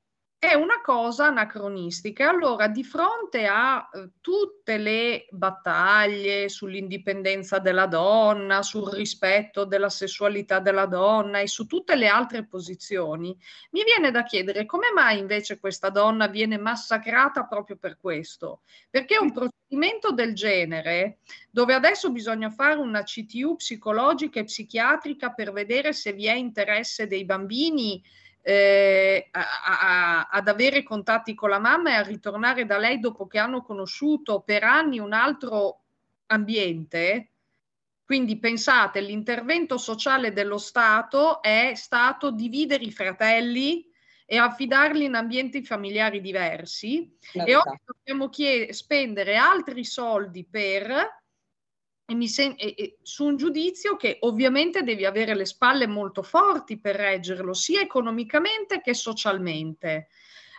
è 0.49 0.53
una 0.53 0.81
cosa 0.81 1.27
anacronistica. 1.27 2.29
Allora, 2.29 2.67
di 2.67 2.83
fronte 2.83 3.45
a 3.45 3.89
eh, 3.91 4.09
tutte 4.21 4.77
le 4.77 5.25
battaglie 5.29 6.49
sull'indipendenza 6.49 7.59
della 7.59 7.85
donna, 7.87 8.61
sul 8.61 8.89
rispetto 8.91 9.65
della 9.65 9.89
sessualità 9.89 10.59
della 10.59 10.85
donna 10.85 11.39
e 11.39 11.47
su 11.47 11.65
tutte 11.65 11.95
le 11.95 12.07
altre 12.07 12.45
posizioni, 12.45 13.37
mi 13.71 13.83
viene 13.83 14.11
da 14.11 14.23
chiedere 14.23 14.65
come 14.65 14.91
mai 14.93 15.19
invece 15.19 15.59
questa 15.59 15.89
donna 15.89 16.27
viene 16.27 16.57
massacrata 16.57 17.45
proprio 17.45 17.77
per 17.77 17.97
questo? 17.97 18.61
Perché 18.89 19.17
un 19.17 19.31
procedimento 19.31 20.11
del 20.11 20.33
genere, 20.33 21.19
dove 21.49 21.73
adesso 21.73 22.11
bisogna 22.11 22.49
fare 22.49 22.79
una 22.79 23.03
CTU 23.03 23.55
psicologica 23.55 24.39
e 24.39 24.45
psichiatrica 24.45 25.31
per 25.31 25.51
vedere 25.51 25.93
se 25.93 26.13
vi 26.13 26.27
è 26.27 26.33
interesse 26.33 27.07
dei 27.07 27.25
bambini, 27.25 28.01
eh, 28.47 29.27
a, 29.31 29.41
a, 29.63 30.27
ad 30.29 30.47
avere 30.47 30.83
contatti 30.83 31.33
con 31.33 31.49
la 31.49 31.57
mamma 31.57 31.89
e 31.89 31.93
a 31.93 32.03
ritornare 32.03 32.67
da 32.67 32.77
lei 32.77 32.99
dopo 32.99 33.25
che 33.25 33.39
hanno 33.39 33.63
conosciuto 33.63 34.41
per 34.41 34.63
anni 34.63 34.99
un 34.99 35.13
altro 35.13 35.81
ambiente. 36.27 37.31
Quindi 38.05 38.37
pensate, 38.37 39.01
l'intervento 39.01 39.79
sociale 39.79 40.31
dello 40.31 40.59
Stato 40.59 41.41
è 41.41 41.71
stato 41.73 42.29
dividere 42.29 42.83
i 42.83 42.91
fratelli 42.91 43.89
e 44.27 44.37
affidarli 44.37 45.05
in 45.05 45.15
ambienti 45.15 45.63
familiari 45.63 46.21
diversi 46.21 47.17
Certo. 47.19 47.49
e 47.49 47.55
oggi 47.55 47.79
dobbiamo 47.83 48.29
chied- 48.29 48.69
spendere 48.69 49.37
altri 49.37 49.83
soldi 49.83 50.45
per 50.45 51.23
e 52.07 52.27
sen- 52.27 52.55
e- 52.57 52.75
e 52.77 52.97
su 53.01 53.25
un 53.25 53.35
giudizio 53.35 53.95
che 53.95 54.17
ovviamente 54.21 54.83
devi 54.83 55.05
avere 55.05 55.35
le 55.35 55.45
spalle 55.45 55.87
molto 55.87 56.21
forti 56.21 56.79
per 56.79 56.95
reggerlo, 56.95 57.53
sia 57.53 57.81
economicamente 57.81 58.81
che 58.81 58.93
socialmente. 58.93 60.07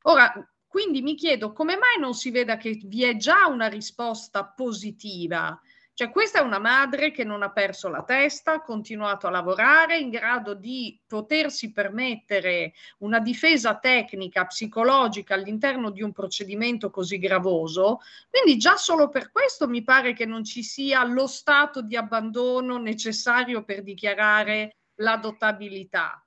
Ora, 0.02 0.32
quindi 0.66 1.02
mi 1.02 1.14
chiedo 1.14 1.52
come 1.52 1.76
mai 1.76 1.98
non 1.98 2.14
si 2.14 2.30
veda 2.30 2.56
che 2.56 2.78
vi 2.84 3.04
è 3.04 3.16
già 3.16 3.46
una 3.46 3.66
risposta 3.68 4.44
positiva? 4.44 5.58
Cioè, 5.98 6.10
questa 6.10 6.40
è 6.40 6.42
una 6.42 6.58
madre 6.58 7.10
che 7.10 7.24
non 7.24 7.42
ha 7.42 7.50
perso 7.50 7.88
la 7.88 8.02
testa, 8.02 8.52
ha 8.52 8.60
continuato 8.60 9.26
a 9.26 9.30
lavorare, 9.30 9.96
in 9.96 10.10
grado 10.10 10.52
di 10.52 11.00
potersi 11.06 11.72
permettere 11.72 12.74
una 12.98 13.18
difesa 13.18 13.78
tecnica, 13.78 14.44
psicologica 14.44 15.32
all'interno 15.32 15.88
di 15.88 16.02
un 16.02 16.12
procedimento 16.12 16.90
così 16.90 17.18
gravoso. 17.18 18.00
Quindi 18.28 18.58
già 18.58 18.76
solo 18.76 19.08
per 19.08 19.32
questo 19.32 19.68
mi 19.68 19.82
pare 19.82 20.12
che 20.12 20.26
non 20.26 20.44
ci 20.44 20.62
sia 20.62 21.02
lo 21.02 21.26
stato 21.26 21.80
di 21.80 21.96
abbandono 21.96 22.76
necessario 22.76 23.64
per 23.64 23.82
dichiarare 23.82 24.76
l'adottabilità. 24.96 26.22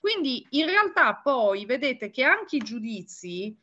Quindi 0.00 0.44
in 0.50 0.66
realtà 0.66 1.14
poi 1.14 1.64
vedete 1.64 2.10
che 2.10 2.24
anche 2.24 2.56
i 2.56 2.58
giudizi 2.58 3.56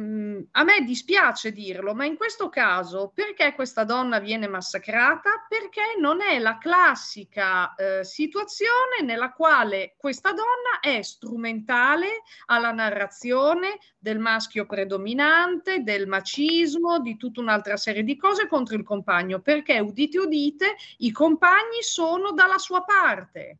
Mm, 0.00 0.40
a 0.52 0.64
me 0.64 0.80
dispiace 0.82 1.52
dirlo, 1.52 1.94
ma 1.94 2.04
in 2.04 2.16
questo 2.16 2.48
caso 2.48 3.12
perché 3.14 3.54
questa 3.54 3.84
donna 3.84 4.18
viene 4.18 4.48
massacrata? 4.48 5.46
Perché 5.48 5.94
non 6.00 6.20
è 6.20 6.40
la 6.40 6.58
classica 6.58 7.72
eh, 7.76 8.02
situazione 8.02 9.02
nella 9.04 9.30
quale 9.30 9.94
questa 9.96 10.32
donna 10.32 10.80
è 10.80 11.00
strumentale 11.02 12.22
alla 12.46 12.72
narrazione 12.72 13.78
del 13.96 14.18
maschio 14.18 14.66
predominante, 14.66 15.84
del 15.84 16.08
macismo, 16.08 16.98
di 16.98 17.16
tutta 17.16 17.40
un'altra 17.40 17.76
serie 17.76 18.02
di 18.02 18.16
cose 18.16 18.48
contro 18.48 18.74
il 18.74 18.82
compagno, 18.82 19.40
perché 19.42 19.78
udite 19.78 20.18
udite, 20.18 20.74
i 20.98 21.12
compagni 21.12 21.82
sono 21.82 22.32
dalla 22.32 22.58
sua 22.58 22.82
parte 22.82 23.58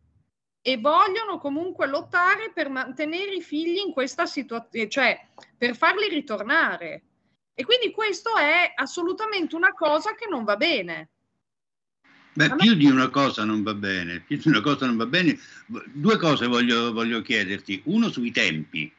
e 0.66 0.78
vogliono 0.78 1.36
comunque 1.36 1.86
lottare 1.86 2.50
per 2.50 2.70
mantenere 2.70 3.34
i 3.34 3.42
figli 3.42 3.76
in 3.76 3.92
questa 3.92 4.24
situazione, 4.24 4.88
cioè 4.88 5.26
per 5.58 5.76
farli 5.76 6.08
ritornare. 6.08 7.02
E 7.52 7.66
quindi 7.66 7.90
questo 7.90 8.34
è 8.34 8.72
assolutamente 8.74 9.56
una 9.56 9.74
cosa 9.74 10.14
che 10.14 10.26
non 10.26 10.42
va 10.42 10.56
bene. 10.56 11.10
Beh, 12.32 12.54
più 12.56 12.72
di 12.76 12.86
una 12.86 13.10
cosa 13.10 13.44
non 13.44 13.62
va 13.62 13.74
bene, 13.74 14.20
più 14.20 14.38
di 14.38 14.48
una 14.48 14.62
cosa 14.62 14.86
non 14.86 14.96
va 14.96 15.04
bene. 15.04 15.38
Due 15.66 16.16
cose 16.16 16.46
voglio, 16.46 16.94
voglio 16.94 17.20
chiederti. 17.20 17.82
Uno 17.84 18.08
sui 18.08 18.30
tempi. 18.30 18.90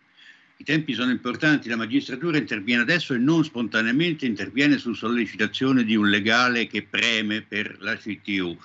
I 0.57 0.63
tempi 0.63 0.93
sono 0.93 1.09
importanti, 1.09 1.67
la 1.67 1.77
magistratura 1.77 2.37
interviene 2.37 2.83
adesso 2.83 3.15
e 3.15 3.17
non 3.17 3.43
spontaneamente 3.43 4.27
interviene 4.27 4.77
su 4.77 4.93
sollecitazione 4.93 5.83
di 5.83 5.95
un 5.95 6.09
legale 6.09 6.67
che 6.67 6.83
preme 6.83 7.41
per 7.41 7.75
la 7.79 7.97
CTU. 7.97 8.55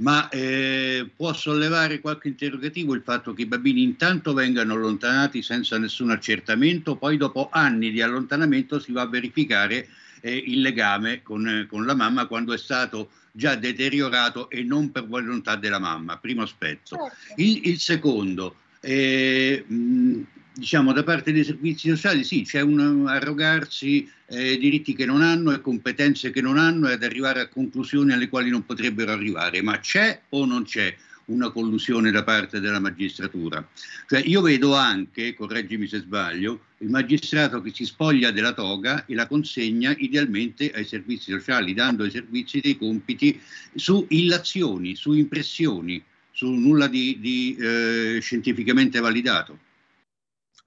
Ma 0.00 0.28
eh, 0.30 1.10
può 1.14 1.32
sollevare 1.34 2.00
qualche 2.00 2.28
interrogativo 2.28 2.94
il 2.94 3.02
fatto 3.02 3.34
che 3.34 3.42
i 3.42 3.46
bambini 3.46 3.82
intanto 3.82 4.32
vengano 4.32 4.72
allontanati 4.74 5.42
senza 5.42 5.76
nessun 5.76 6.10
accertamento, 6.10 6.96
poi 6.96 7.18
dopo 7.18 7.50
anni 7.52 7.90
di 7.90 8.00
allontanamento 8.00 8.78
si 8.78 8.92
va 8.92 9.02
a 9.02 9.08
verificare 9.08 9.88
eh, 10.22 10.34
il 10.34 10.62
legame 10.62 11.22
con, 11.22 11.66
con 11.68 11.84
la 11.84 11.94
mamma 11.94 12.26
quando 12.26 12.54
è 12.54 12.58
stato 12.58 13.10
già 13.32 13.54
deteriorato 13.56 14.48
e 14.48 14.62
non 14.62 14.90
per 14.90 15.06
volontà 15.06 15.56
della 15.56 15.78
mamma, 15.78 16.16
primo 16.16 16.42
aspetto. 16.42 16.96
Il, 17.36 17.68
il 17.68 17.78
secondo, 17.78 18.56
eh, 18.80 19.62
mh, 19.66 20.20
diciamo 20.52 20.92
da 20.92 21.02
parte 21.02 21.32
dei 21.32 21.44
servizi 21.44 21.88
sociali, 21.88 22.24
sì, 22.24 22.42
c'è 22.42 22.60
un 22.60 23.06
arrogarsi 23.06 24.08
eh, 24.26 24.58
diritti 24.58 24.94
che 24.94 25.06
non 25.06 25.22
hanno 25.22 25.52
e 25.52 25.60
competenze 25.60 26.30
che 26.30 26.40
non 26.40 26.58
hanno 26.58 26.88
e 26.88 26.92
ad 26.94 27.02
arrivare 27.02 27.40
a 27.40 27.48
conclusioni 27.48 28.12
alle 28.12 28.28
quali 28.28 28.50
non 28.50 28.64
potrebbero 28.64 29.12
arrivare, 29.12 29.62
ma 29.62 29.78
c'è 29.78 30.22
o 30.30 30.44
non 30.44 30.64
c'è 30.64 30.94
una 31.26 31.50
collusione 31.50 32.10
da 32.10 32.24
parte 32.24 32.60
della 32.60 32.80
magistratura? 32.80 33.66
Cioè 34.08 34.22
io 34.24 34.40
vedo 34.40 34.74
anche, 34.74 35.34
correggimi 35.34 35.86
se 35.86 36.00
sbaglio, 36.00 36.64
il 36.78 36.88
magistrato 36.88 37.60
che 37.60 37.72
si 37.72 37.84
spoglia 37.84 38.30
della 38.30 38.52
toga 38.52 39.04
e 39.06 39.14
la 39.14 39.26
consegna 39.26 39.94
idealmente 39.96 40.70
ai 40.72 40.84
servizi 40.84 41.30
sociali, 41.30 41.74
dando 41.74 42.02
ai 42.02 42.10
servizi 42.10 42.60
dei 42.60 42.76
compiti 42.76 43.40
su 43.74 44.04
illazioni, 44.08 44.96
su 44.96 45.12
impressioni, 45.12 46.02
su 46.32 46.48
nulla 46.50 46.88
di, 46.88 47.18
di 47.20 47.56
eh, 47.60 48.18
scientificamente 48.20 48.98
validato. 48.98 49.58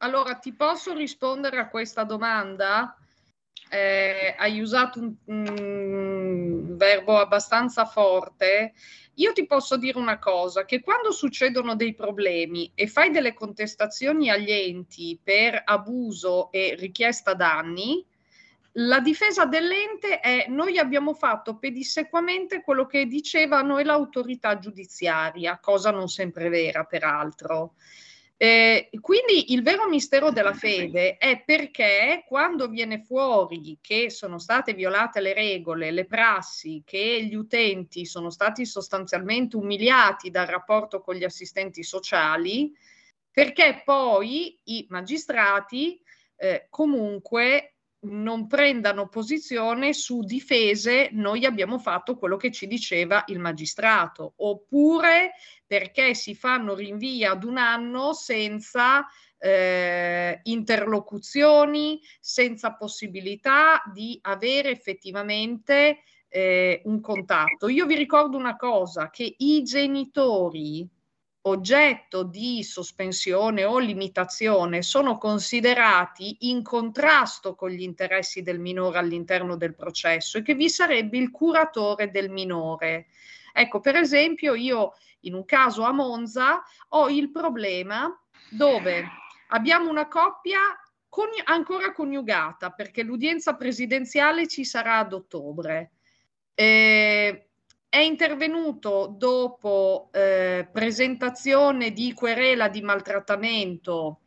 Allora, 0.04 0.36
ti 0.36 0.54
posso 0.54 0.94
rispondere 0.94 1.58
a 1.60 1.70
questa 1.70 2.04
domanda? 2.04 2.94
Eh, 3.70 4.36
hai 4.38 4.60
usato 4.60 5.00
un, 5.00 5.16
un 5.28 6.76
verbo 6.76 7.18
abbastanza 7.18 7.86
forte. 7.86 8.74
Io 9.16 9.32
ti 9.32 9.46
posso 9.46 9.78
dire 9.78 9.98
una 9.98 10.20
cosa, 10.20 10.66
che 10.66 10.82
quando 10.82 11.14
succedono 11.14 11.78
dei 11.78 11.94
problemi 11.94 12.70
e 12.76 12.88
fai 12.88 13.12
delle 13.12 13.34
contestazioni 13.34 14.30
agli 14.30 14.52
enti 14.52 15.18
per 15.24 15.62
abuso 15.64 16.52
e 16.52 16.76
richiesta 16.78 17.34
danni, 17.34 18.06
la 18.74 19.00
difesa 19.00 19.46
dell'ente 19.46 20.20
è 20.20 20.48
noi 20.50 20.80
abbiamo 20.80 21.14
fatto 21.14 21.58
pedissequamente 21.58 22.62
quello 22.62 22.88
che 22.88 23.06
diceva 23.06 23.60
a 23.60 23.62
noi 23.62 23.86
l'autorità 23.86 24.60
giudiziaria, 24.60 25.60
cosa 25.62 25.92
non 25.92 26.10
sempre 26.10 26.50
vera 26.50 26.84
peraltro. 26.84 27.76
Eh, 28.36 28.90
quindi 29.00 29.54
il 29.54 29.62
vero 29.62 29.88
mistero 29.88 30.32
della 30.32 30.54
fede 30.54 31.18
è 31.18 31.44
perché 31.46 32.26
quando 32.28 32.68
viene 32.68 33.00
fuori 33.00 33.78
che 33.80 34.10
sono 34.10 34.38
state 34.38 34.74
violate 34.74 35.22
le 35.22 35.34
regole, 35.34 35.92
le 35.92 36.06
prassi, 36.06 36.82
che 36.86 37.24
gli 37.24 37.36
utenti 37.36 38.06
sono 38.06 38.30
stati 38.30 38.66
sostanzialmente 38.66 39.56
umiliati 39.56 40.30
dal 40.30 40.48
rapporto 40.48 41.00
con 41.00 41.16
gli 41.16 41.24
assistenti 41.24 41.84
sociali, 41.84 42.74
perché 43.32 43.82
poi 43.86 44.60
i 44.66 44.86
magistrati 44.90 46.02
eh, 46.36 46.68
comunque 46.70 47.76
non 48.04 48.48
prendano 48.48 49.08
posizione 49.08 49.94
su 49.94 50.22
difese, 50.22 51.10
noi 51.14 51.46
abbiamo 51.46 51.80
fatto 51.80 52.18
quello 52.18 52.36
che 52.36 52.52
ci 52.52 52.68
diceva 52.68 53.24
il 53.28 53.40
magistrato, 53.40 54.34
oppure 54.38 55.34
perché 55.74 56.14
si 56.14 56.36
fanno 56.36 56.76
rinvii 56.76 57.26
ad 57.26 57.44
un 57.44 57.58
anno 57.58 58.14
senza 58.14 59.08
eh, 59.40 60.40
interlocuzioni, 60.44 62.00
senza 62.20 62.76
possibilità 62.76 63.82
di 63.92 64.20
avere 64.22 64.70
effettivamente 64.70 66.04
eh, 66.28 66.84
un 66.86 67.02
contatto. 67.02 67.70
Io 67.70 67.88
vi 67.88 67.96
ricordo 67.96 68.38
una 68.38 68.56
cosa, 68.56 69.10
che 69.10 69.34
i 69.36 69.64
genitori 69.64 70.88
oggetto 71.46 72.22
di 72.22 72.62
sospensione 72.62 73.64
o 73.64 73.80
limitazione 73.80 74.84
sono 74.84 75.18
considerati 75.18 76.38
in 76.42 76.62
contrasto 76.62 77.56
con 77.56 77.72
gli 77.72 77.82
interessi 77.82 78.44
del 78.44 78.60
minore 78.60 79.00
all'interno 79.00 79.58
del 79.58 79.74
processo 79.74 80.38
e 80.38 80.44
che 80.44 80.54
vi 80.54 80.70
sarebbe 80.70 81.18
il 81.18 81.32
curatore 81.32 82.12
del 82.12 82.30
minore. 82.30 83.08
Ecco, 83.56 83.80
per 83.80 83.96
esempio, 83.96 84.56
io 84.56 84.94
in 85.22 85.36
un 85.36 85.46
caso 85.46 85.84
a 85.84 85.92
Monza 85.92 86.64
ho 86.90 87.08
il 87.10 87.32
problema 87.32 88.12
dove 88.50 89.06
abbiamo 89.50 89.90
una 89.90 90.08
coppia 90.08 90.60
coni- 91.08 91.42
ancora 91.44 91.94
coniugata 91.94 92.72
perché 92.72 93.04
l'udienza 93.04 93.56
presidenziale 93.56 94.48
ci 94.48 94.66
sarà 94.66 94.98
ad 94.98 95.14
ottobre. 95.14 95.92
Eh, 96.56 97.48
è 97.88 98.00
intervenuto 98.00 99.14
dopo 99.16 100.10
eh, 100.12 100.68
presentazione 100.72 101.92
di 101.92 102.12
querela 102.14 102.68
di 102.68 102.82
maltrattamento 102.82 104.22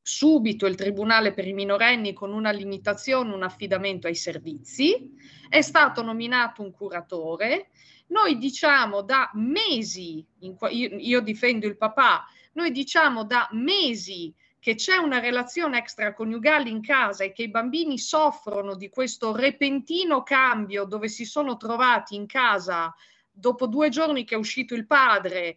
subito 0.00 0.66
il 0.66 0.74
Tribunale 0.74 1.32
per 1.32 1.46
i 1.46 1.52
minorenni 1.52 2.14
con 2.14 2.32
una 2.32 2.50
limitazione, 2.50 3.34
un 3.34 3.42
affidamento 3.42 4.06
ai 4.06 4.14
servizi, 4.14 5.14
è 5.48 5.60
stato 5.60 6.02
nominato 6.02 6.62
un 6.62 6.70
curatore, 6.72 7.70
noi 8.08 8.38
diciamo 8.38 9.02
da 9.02 9.30
mesi, 9.34 10.24
io, 10.40 10.56
io 10.70 11.20
difendo 11.20 11.66
il 11.66 11.76
papà, 11.76 12.26
noi 12.52 12.70
diciamo 12.70 13.24
da 13.24 13.48
mesi 13.52 14.34
che 14.64 14.76
c'è 14.76 14.96
una 14.96 15.18
relazione 15.18 15.78
extraconiugale 15.78 16.70
in 16.70 16.80
casa 16.80 17.24
e 17.24 17.32
che 17.32 17.42
i 17.42 17.50
bambini 17.50 17.98
soffrono 17.98 18.76
di 18.76 18.88
questo 18.88 19.36
repentino 19.36 20.22
cambio 20.22 20.84
dove 20.84 21.08
si 21.08 21.26
sono 21.26 21.58
trovati 21.58 22.14
in 22.14 22.26
casa 22.26 22.94
dopo 23.30 23.66
due 23.66 23.90
giorni 23.90 24.24
che 24.24 24.36
è 24.36 24.38
uscito 24.38 24.74
il 24.74 24.86
padre, 24.86 25.56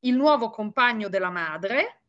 il 0.00 0.14
nuovo 0.14 0.50
compagno 0.50 1.08
della 1.08 1.30
madre, 1.30 2.02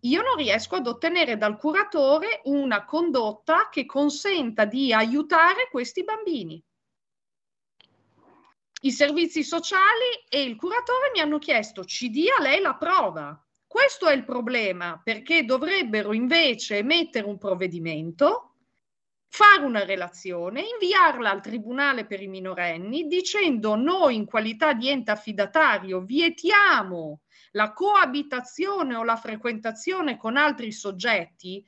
io 0.00 0.22
non 0.22 0.36
riesco 0.36 0.76
ad 0.76 0.86
ottenere 0.86 1.36
dal 1.36 1.58
curatore 1.58 2.40
una 2.44 2.84
condotta 2.84 3.68
che 3.70 3.84
consenta 3.84 4.64
di 4.64 4.94
aiutare 4.94 5.68
questi 5.70 6.04
bambini. 6.04 6.62
I 8.82 8.92
servizi 8.92 9.44
sociali 9.44 10.24
e 10.28 10.42
il 10.42 10.56
curatore 10.56 11.10
mi 11.12 11.20
hanno 11.20 11.38
chiesto 11.38 11.84
ci 11.84 12.08
dia 12.08 12.40
lei 12.40 12.62
la 12.62 12.76
prova. 12.76 13.38
Questo 13.66 14.08
è 14.08 14.14
il 14.14 14.24
problema, 14.24 14.98
perché 15.04 15.44
dovrebbero 15.44 16.14
invece 16.14 16.78
emettere 16.78 17.26
un 17.26 17.36
provvedimento, 17.36 18.54
fare 19.28 19.64
una 19.64 19.84
relazione, 19.84 20.62
inviarla 20.62 21.30
al 21.30 21.42
Tribunale 21.42 22.06
per 22.06 22.22
i 22.22 22.26
minorenni 22.26 23.06
dicendo 23.06 23.76
noi 23.76 24.16
in 24.16 24.24
qualità 24.24 24.72
di 24.72 24.88
ente 24.88 25.10
affidatario 25.10 26.00
vietiamo 26.00 27.20
la 27.52 27.72
coabitazione 27.72 28.96
o 28.96 29.04
la 29.04 29.16
frequentazione 29.16 30.16
con 30.16 30.38
altri 30.38 30.72
soggetti 30.72 31.64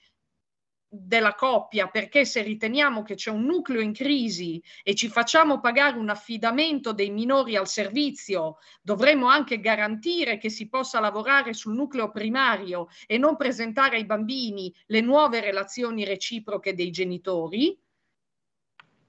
della 0.94 1.34
coppia, 1.34 1.88
perché 1.88 2.26
se 2.26 2.42
riteniamo 2.42 3.02
che 3.02 3.14
c'è 3.14 3.30
un 3.30 3.44
nucleo 3.44 3.80
in 3.80 3.94
crisi 3.94 4.62
e 4.82 4.94
ci 4.94 5.08
facciamo 5.08 5.58
pagare 5.58 5.96
un 5.96 6.10
affidamento 6.10 6.92
dei 6.92 7.08
minori 7.08 7.56
al 7.56 7.66
servizio, 7.66 8.58
dovremmo 8.82 9.26
anche 9.26 9.58
garantire 9.58 10.36
che 10.36 10.50
si 10.50 10.68
possa 10.68 11.00
lavorare 11.00 11.54
sul 11.54 11.72
nucleo 11.72 12.10
primario 12.10 12.88
e 13.06 13.16
non 13.16 13.36
presentare 13.36 13.96
ai 13.96 14.04
bambini 14.04 14.70
le 14.88 15.00
nuove 15.00 15.40
relazioni 15.40 16.04
reciproche 16.04 16.74
dei 16.74 16.90
genitori. 16.90 17.74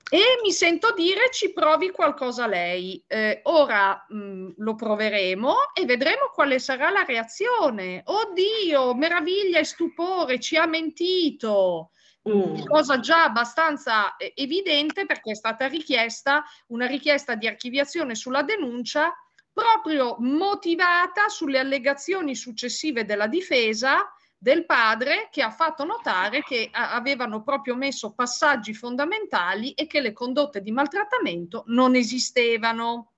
E 0.09 0.39
mi 0.43 0.51
sento 0.51 0.93
dire 0.93 1.30
ci 1.31 1.53
provi 1.53 1.89
qualcosa 1.89 2.45
lei. 2.45 3.03
Eh, 3.07 3.39
ora 3.43 4.05
mh, 4.07 4.53
lo 4.57 4.75
proveremo 4.75 5.73
e 5.73 5.85
vedremo 5.85 6.30
quale 6.34 6.59
sarà 6.59 6.89
la 6.89 7.03
reazione. 7.03 8.01
Oddio, 8.05 8.93
meraviglia 8.95 9.59
e 9.59 9.63
stupore, 9.65 10.39
ci 10.39 10.55
ha 10.55 10.65
mentito. 10.67 11.91
Mm. 12.30 12.65
Cosa 12.65 12.99
già 12.99 13.23
abbastanza 13.23 14.15
eh, 14.15 14.31
evidente 14.35 15.05
perché 15.05 15.31
è 15.31 15.35
stata 15.35 15.67
richiesta 15.67 16.43
una 16.67 16.85
richiesta 16.85 17.35
di 17.35 17.47
archiviazione 17.47 18.15
sulla 18.15 18.43
denuncia 18.43 19.13
proprio 19.51 20.15
motivata 20.19 21.27
sulle 21.27 21.59
allegazioni 21.59 22.35
successive 22.35 23.05
della 23.05 23.27
difesa 23.27 24.11
del 24.43 24.65
padre 24.65 25.29
che 25.31 25.41
ha 25.41 25.51
fatto 25.51 25.85
notare 25.85 26.41
che 26.41 26.67
avevano 26.69 27.43
proprio 27.43 27.77
messo 27.77 28.11
passaggi 28.11 28.73
fondamentali 28.73 29.71
e 29.71 29.87
che 29.87 30.01
le 30.01 30.11
condotte 30.11 30.61
di 30.61 30.69
maltrattamento 30.73 31.63
non 31.67 31.95
esistevano. 31.95 33.13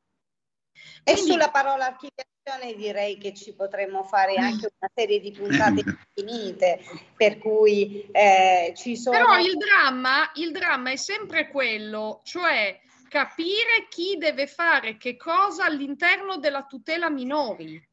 E 1.03 1.13
Quindi, 1.13 1.31
sulla 1.31 1.49
parola 1.49 1.85
archiviazione 1.87 2.75
direi 2.75 3.17
che 3.17 3.33
ci 3.33 3.55
potremmo 3.55 4.03
fare 4.03 4.35
anche 4.35 4.69
una 4.79 4.91
serie 4.93 5.19
di 5.19 5.31
puntate 5.31 5.83
infinite, 6.15 6.81
per 7.17 7.39
cui 7.39 8.07
eh, 8.11 8.71
ci 8.75 8.95
sono... 8.95 9.17
Però 9.17 9.39
il 9.39 9.57
dramma, 9.57 10.29
il 10.35 10.51
dramma 10.51 10.91
è 10.91 10.95
sempre 10.95 11.47
quello, 11.47 12.21
cioè 12.23 12.79
capire 13.09 13.87
chi 13.89 14.17
deve 14.19 14.45
fare 14.45 14.97
che 14.97 15.17
cosa 15.17 15.65
all'interno 15.65 16.37
della 16.37 16.65
tutela 16.65 17.09
minori. 17.09 17.83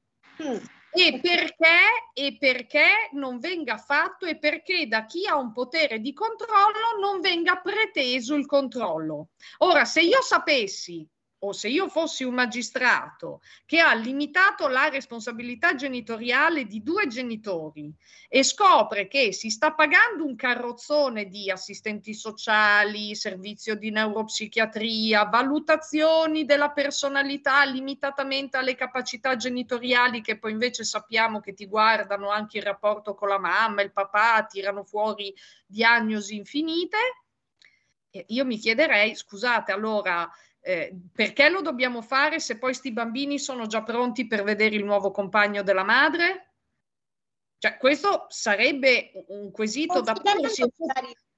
Mm 0.42 0.80
e 0.94 1.18
perché, 1.20 2.10
e 2.12 2.36
perché 2.38 3.08
non 3.12 3.38
venga 3.38 3.78
fatto 3.78 4.26
e 4.26 4.36
perché 4.36 4.86
da 4.86 5.06
chi 5.06 5.26
ha 5.26 5.36
un 5.36 5.52
potere 5.52 6.00
di 6.00 6.12
controllo 6.12 6.98
non 7.00 7.20
venga 7.20 7.56
preteso 7.56 8.34
il 8.34 8.46
controllo. 8.46 9.28
Ora, 9.58 9.84
se 9.84 10.02
io 10.02 10.20
sapessi 10.20 11.06
o 11.44 11.52
se 11.52 11.68
io 11.68 11.88
fossi 11.88 12.22
un 12.22 12.34
magistrato 12.34 13.40
che 13.66 13.80
ha 13.80 13.92
limitato 13.94 14.68
la 14.68 14.88
responsabilità 14.88 15.74
genitoriale 15.74 16.66
di 16.66 16.82
due 16.82 17.08
genitori 17.08 17.92
e 18.28 18.44
scopre 18.44 19.08
che 19.08 19.32
si 19.32 19.50
sta 19.50 19.72
pagando 19.72 20.24
un 20.24 20.36
carrozzone 20.36 21.26
di 21.26 21.50
assistenti 21.50 22.14
sociali, 22.14 23.16
servizio 23.16 23.74
di 23.74 23.90
neuropsichiatria, 23.90 25.24
valutazioni 25.24 26.44
della 26.44 26.70
personalità 26.70 27.64
limitatamente 27.64 28.56
alle 28.56 28.76
capacità 28.76 29.34
genitoriali 29.34 30.20
che 30.20 30.38
poi 30.38 30.52
invece 30.52 30.84
sappiamo 30.84 31.40
che 31.40 31.54
ti 31.54 31.66
guardano 31.66 32.30
anche 32.30 32.58
il 32.58 32.64
rapporto 32.64 33.14
con 33.14 33.28
la 33.28 33.38
mamma, 33.38 33.82
il 33.82 33.92
papà, 33.92 34.46
tirano 34.48 34.84
fuori 34.84 35.34
diagnosi 35.66 36.36
infinite, 36.36 36.98
io 38.26 38.44
mi 38.44 38.58
chiederei, 38.58 39.16
scusate, 39.16 39.72
allora 39.72 40.30
eh, 40.64 40.96
perché 41.12 41.48
lo 41.48 41.60
dobbiamo 41.60 42.02
fare 42.02 42.38
se 42.38 42.54
poi 42.54 42.70
questi 42.70 42.92
bambini 42.92 43.38
sono 43.38 43.66
già 43.66 43.82
pronti 43.82 44.28
per 44.28 44.44
vedere 44.44 44.76
il 44.76 44.84
nuovo 44.84 45.10
compagno 45.10 45.62
della 45.62 45.82
madre? 45.82 46.52
Cioè, 47.58 47.76
questo 47.76 48.26
sarebbe 48.28 49.24
un 49.28 49.50
quesito 49.50 50.00
da 50.00 50.14
porsi. 50.14 50.64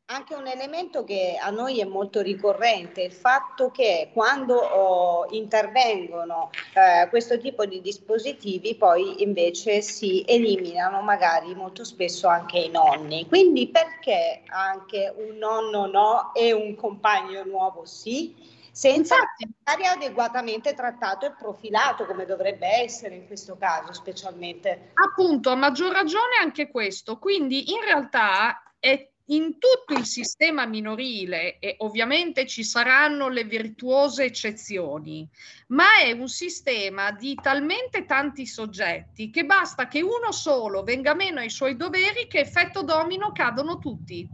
Anche 0.06 0.34
un 0.34 0.46
elemento 0.46 1.02
che 1.02 1.38
a 1.40 1.48
noi 1.48 1.80
è 1.80 1.84
molto 1.84 2.20
ricorrente, 2.20 3.00
il 3.00 3.12
fatto 3.12 3.70
che 3.70 4.10
quando 4.12 4.54
oh, 4.54 5.26
intervengono 5.30 6.50
eh, 6.74 7.08
questo 7.08 7.38
tipo 7.38 7.64
di 7.64 7.80
dispositivi 7.80 8.74
poi 8.74 9.22
invece 9.22 9.80
si 9.80 10.22
eliminano 10.26 11.00
magari 11.00 11.54
molto 11.54 11.84
spesso 11.84 12.28
anche 12.28 12.58
i 12.58 12.68
nonni. 12.68 13.26
Quindi 13.26 13.68
perché 13.68 14.42
anche 14.48 15.10
un 15.16 15.38
nonno 15.38 15.86
no 15.86 16.34
e 16.34 16.52
un 16.52 16.74
compagno 16.74 17.42
nuovo 17.44 17.86
sì? 17.86 18.53
Senza 18.74 19.14
essere 19.38 19.86
adeguatamente 19.86 20.74
trattato 20.74 21.26
e 21.26 21.32
profilato 21.38 22.06
come 22.06 22.26
dovrebbe 22.26 22.66
essere 22.66 23.14
in 23.14 23.26
questo 23.28 23.56
caso 23.56 23.92
specialmente. 23.92 24.90
Appunto, 24.94 25.50
a 25.50 25.54
maggior 25.54 25.92
ragione 25.92 26.38
anche 26.40 26.68
questo. 26.68 27.18
Quindi 27.20 27.70
in 27.70 27.80
realtà 27.84 28.74
è 28.80 29.08
in 29.26 29.58
tutto 29.58 29.98
il 29.98 30.04
sistema 30.04 30.66
minorile 30.66 31.60
e 31.60 31.76
ovviamente 31.78 32.46
ci 32.46 32.64
saranno 32.64 33.28
le 33.28 33.44
virtuose 33.44 34.24
eccezioni, 34.24 35.26
ma 35.68 36.00
è 36.02 36.10
un 36.10 36.28
sistema 36.28 37.12
di 37.12 37.38
talmente 37.40 38.04
tanti 38.06 38.44
soggetti 38.44 39.30
che 39.30 39.44
basta 39.44 39.86
che 39.86 40.02
uno 40.02 40.32
solo 40.32 40.82
venga 40.82 41.14
meno 41.14 41.38
ai 41.38 41.48
suoi 41.48 41.76
doveri 41.76 42.26
che 42.26 42.40
effetto 42.40 42.82
domino 42.82 43.30
cadono 43.30 43.78
tutti. 43.78 44.28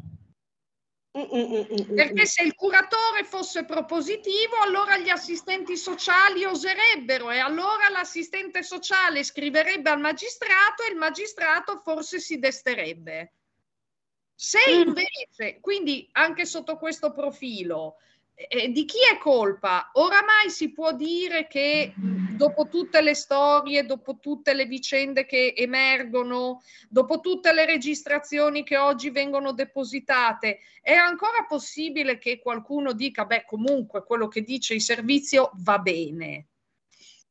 Mm, 1.18 1.22
mm, 1.22 1.90
mm, 1.90 1.94
Perché 1.96 2.24
se 2.24 2.44
il 2.44 2.54
curatore 2.54 3.24
fosse 3.24 3.64
propositivo, 3.64 4.58
allora 4.62 4.96
gli 4.96 5.08
assistenti 5.08 5.76
sociali 5.76 6.44
oserebbero 6.44 7.32
e 7.32 7.38
allora 7.38 7.88
l'assistente 7.90 8.62
sociale 8.62 9.24
scriverebbe 9.24 9.90
al 9.90 9.98
magistrato 9.98 10.84
e 10.84 10.90
il 10.92 10.96
magistrato 10.96 11.78
forse 11.78 12.20
si 12.20 12.38
desterebbe. 12.38 13.32
Se 14.32 14.60
invece, 14.70 15.58
quindi 15.60 16.08
anche 16.12 16.46
sotto 16.46 16.78
questo 16.78 17.10
profilo, 17.10 17.96
eh, 18.48 18.70
di 18.70 18.84
chi 18.84 18.98
è 19.12 19.18
colpa? 19.18 19.90
Oramai 19.94 20.48
si 20.48 20.72
può 20.72 20.92
dire 20.92 21.46
che 21.46 21.92
dopo 21.96 22.68
tutte 22.68 23.02
le 23.02 23.14
storie, 23.14 23.84
dopo 23.84 24.18
tutte 24.18 24.54
le 24.54 24.64
vicende 24.64 25.26
che 25.26 25.52
emergono, 25.54 26.62
dopo 26.88 27.20
tutte 27.20 27.52
le 27.52 27.66
registrazioni 27.66 28.62
che 28.62 28.78
oggi 28.78 29.10
vengono 29.10 29.52
depositate, 29.52 30.60
è 30.80 30.94
ancora 30.94 31.44
possibile 31.46 32.16
che 32.16 32.38
qualcuno 32.38 32.92
dica, 32.92 33.26
beh, 33.26 33.44
comunque 33.44 34.04
quello 34.04 34.28
che 34.28 34.42
dice 34.42 34.74
il 34.74 34.80
servizio 34.80 35.50
va 35.56 35.78
bene. 35.78 36.46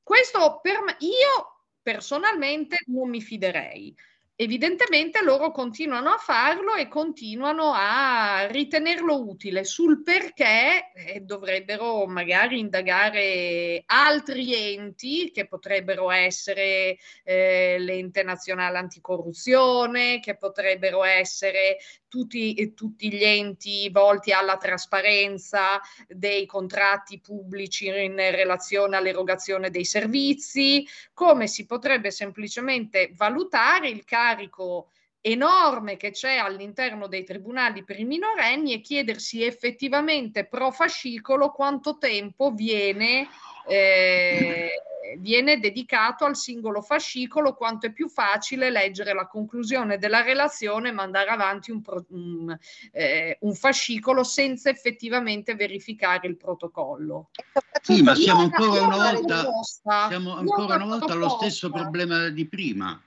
Questo 0.04 0.60
per 0.62 0.82
me, 0.84 0.96
io 1.00 1.64
personalmente 1.82 2.84
non 2.88 3.10
mi 3.10 3.22
fiderei 3.22 3.96
evidentemente 4.42 5.22
loro 5.22 5.52
continuano 5.52 6.12
a 6.12 6.18
farlo 6.18 6.76
e 6.76 6.88
continuano 6.88 7.74
a 7.76 8.48
ritenerlo 8.50 9.20
utile 9.20 9.66
sul 9.66 10.02
perché 10.02 10.94
eh, 10.94 11.20
dovrebbero 11.20 12.08
magari 12.08 12.60
indagare 12.60 13.84
altri 13.86 14.76
enti 14.76 15.32
che 15.32 15.46
potrebbero 15.46 16.10
essere 16.10 16.98
eh, 17.26 17.76
l'ente 17.80 18.24
nazionale 18.24 18.78
anticorruzione, 18.78 20.22
che 20.22 20.38
potrebbero 20.38 21.04
essere 21.04 21.76
tutti, 22.10 22.74
tutti 22.74 23.14
gli 23.14 23.24
enti 23.24 23.90
volti 23.90 24.34
alla 24.34 24.58
trasparenza 24.58 25.80
dei 26.08 26.46
contratti 26.46 27.22
pubblici 27.22 27.88
in 27.88 28.16
relazione 28.16 28.98
all'erogazione 28.98 29.70
dei 29.70 29.86
servizi, 29.86 30.86
come 31.14 31.48
si 31.48 31.66
potrebbe 31.66 32.12
semplicemente 32.12 33.14
valutare 33.16 33.88
il 33.88 34.04
carico 34.04 34.90
enorme 35.22 35.98
che 35.98 36.12
c'è 36.12 36.38
all'interno 36.38 37.08
dei 37.08 37.24
tribunali 37.24 37.84
per 37.84 38.00
i 38.00 38.06
minorenni 38.06 38.74
e 38.74 38.82
chiedersi 38.82 39.44
effettivamente 39.44 40.46
pro 40.46 40.72
fascicolo 40.72 41.52
quanto 41.52 41.98
tempo 41.98 42.52
viene, 42.52 43.28
eh, 43.70 44.72
viene 45.18 45.60
dedicato 45.60 46.26
al 46.26 46.36
singolo 46.36 46.82
fascicolo, 46.82 47.54
quanto 47.54 47.88
è 47.88 47.92
più 47.92 48.10
facile 48.10 48.70
leggere 48.70 49.14
la 49.14 49.28
conclusione 49.28 49.98
della 49.98 50.22
relazione 50.22 50.90
e 50.90 50.92
mandare 50.92 51.30
avanti 51.30 51.72
un, 51.72 51.82
pro, 51.82 52.06
un, 52.10 52.58
eh, 52.92 53.38
un 53.42 53.54
fascicolo 53.56 54.24
senza 54.24 54.70
effettivamente 54.70 55.56
verificare 55.56 56.28
il 56.28 56.38
protocollo. 56.38 57.30
Sì, 57.82 58.02
ma 58.02 58.16
siamo 58.16 58.42
ancora 58.42 58.82
una 58.82 59.12
volta, 59.12 59.46
siamo 60.08 60.36
ancora 60.36 60.76
una 60.76 60.86
volta 60.86 61.14
allo 61.14 61.30
stesso 61.30 61.70
problema 61.70 62.30
di 62.30 62.46
prima 62.46 63.02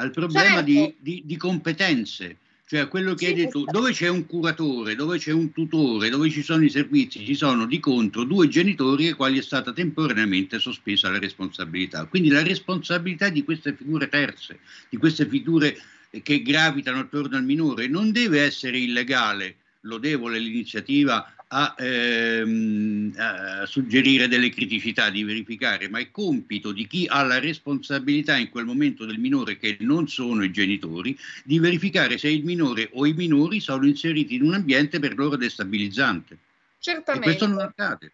al 0.00 0.10
problema 0.10 0.62
Certo. 0.62 0.64
di, 0.64 0.96
di- 0.98 1.22
di 1.24 1.36
competenze, 1.36 2.38
cioè 2.68 2.86
quello 2.86 3.14
che 3.14 3.28
hai 3.28 3.32
detto, 3.32 3.64
dove 3.64 3.92
c'è 3.92 4.08
un 4.08 4.26
curatore, 4.26 4.94
dove 4.94 5.16
c'è 5.16 5.32
un 5.32 5.52
tutore, 5.52 6.10
dove 6.10 6.28
ci 6.28 6.42
sono 6.42 6.62
i 6.62 6.68
servizi, 6.68 7.24
ci 7.24 7.34
sono 7.34 7.64
di 7.64 7.80
contro 7.80 8.24
due 8.24 8.46
genitori 8.48 9.06
ai 9.06 9.14
quali 9.14 9.38
è 9.38 9.42
stata 9.42 9.72
temporaneamente 9.72 10.58
sospesa 10.58 11.08
la 11.08 11.18
responsabilità. 11.18 12.04
Quindi 12.04 12.28
la 12.28 12.42
responsabilità 12.42 13.30
di 13.30 13.42
queste 13.42 13.74
figure 13.74 14.10
terze, 14.10 14.58
di 14.90 14.98
queste 14.98 15.26
figure 15.26 15.80
che 16.22 16.42
gravitano 16.42 16.98
attorno 16.98 17.38
al 17.38 17.44
minore, 17.44 17.88
non 17.88 18.12
deve 18.12 18.42
essere 18.42 18.76
illegale, 18.76 19.56
lodevole 19.80 20.38
l'iniziativa 20.38 21.26
a, 21.48 21.74
ehm, 21.78 23.14
a 23.16 23.66
suggerire 23.66 24.28
delle 24.28 24.50
criticità, 24.50 25.08
di 25.10 25.24
verificare, 25.24 25.88
ma 25.88 25.98
è 25.98 26.10
compito 26.10 26.72
di 26.72 26.86
chi 26.86 27.06
ha 27.08 27.22
la 27.22 27.38
responsabilità 27.38 28.36
in 28.36 28.50
quel 28.50 28.66
momento 28.66 29.06
del 29.06 29.18
minore, 29.18 29.56
che 29.56 29.76
non 29.80 30.08
sono 30.08 30.42
i 30.42 30.50
genitori, 30.50 31.16
di 31.44 31.58
verificare 31.58 32.18
se 32.18 32.28
il 32.28 32.44
minore 32.44 32.90
o 32.92 33.06
i 33.06 33.14
minori 33.14 33.60
sono 33.60 33.86
inseriti 33.86 34.34
in 34.34 34.42
un 34.42 34.54
ambiente 34.54 34.98
per 34.98 35.16
loro 35.16 35.36
destabilizzante. 35.36 36.34
E 36.34 36.38
Certamente. 36.78 37.26
questo 37.26 37.46
non 37.46 37.60
accade. 37.60 38.12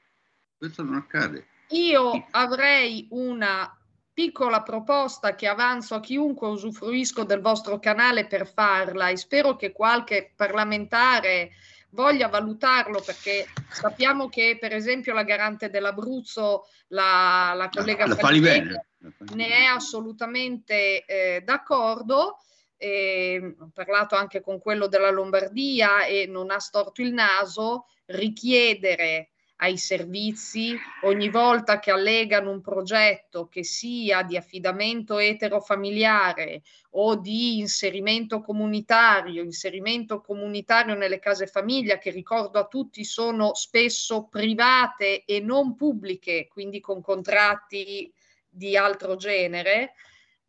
Questo 0.56 0.82
non 0.82 0.94
accade. 0.94 1.46
Io 1.70 2.26
avrei 2.30 3.06
una 3.10 3.76
piccola 4.12 4.62
proposta 4.62 5.34
che 5.34 5.48
avanzo 5.48 5.96
a 5.96 6.00
chiunque 6.00 6.46
usufruisco 6.46 7.24
del 7.24 7.40
vostro 7.40 7.80
canale 7.80 8.26
per 8.26 8.46
farla 8.46 9.08
e 9.08 9.16
spero 9.16 9.56
che 9.56 9.72
qualche 9.72 10.32
parlamentare 10.36 11.50
voglia 11.94 12.28
valutarlo 12.28 13.00
perché 13.00 13.46
sappiamo 13.70 14.28
che 14.28 14.58
per 14.60 14.74
esempio 14.74 15.14
la 15.14 15.22
garante 15.22 15.70
dell'Abruzzo, 15.70 16.66
la, 16.88 17.54
la 17.56 17.70
collega 17.70 18.06
La 18.06 18.14
fai 18.14 18.24
Falivelli, 18.24 18.74
bene. 18.98 19.16
ne 19.34 19.48
è 19.48 19.64
assolutamente 19.64 21.04
eh, 21.04 21.40
d'accordo. 21.42 22.38
E 22.76 23.54
ho 23.58 23.70
parlato 23.72 24.16
anche 24.16 24.40
con 24.40 24.58
quello 24.58 24.88
della 24.88 25.10
Lombardia 25.10 26.04
e 26.04 26.26
non 26.26 26.50
ha 26.50 26.58
storto 26.58 27.00
il 27.00 27.14
naso 27.14 27.86
richiedere 28.06 29.30
ai 29.64 29.78
servizi 29.78 30.76
ogni 31.02 31.30
volta 31.30 31.78
che 31.78 31.90
allegano 31.90 32.50
un 32.50 32.60
progetto 32.60 33.48
che 33.48 33.64
sia 33.64 34.22
di 34.22 34.36
affidamento 34.36 35.16
eterofamiliare 35.18 36.62
o 36.96 37.16
di 37.16 37.58
inserimento 37.58 38.42
comunitario, 38.42 39.42
inserimento 39.42 40.20
comunitario 40.20 40.94
nelle 40.94 41.18
case 41.18 41.46
famiglia, 41.46 41.96
che 41.96 42.10
ricordo 42.10 42.58
a 42.58 42.66
tutti 42.66 43.04
sono 43.04 43.54
spesso 43.54 44.28
private 44.28 45.24
e 45.24 45.40
non 45.40 45.74
pubbliche, 45.76 46.46
quindi 46.46 46.80
con 46.80 47.00
contratti 47.00 48.12
di 48.46 48.76
altro 48.76 49.16
genere. 49.16 49.94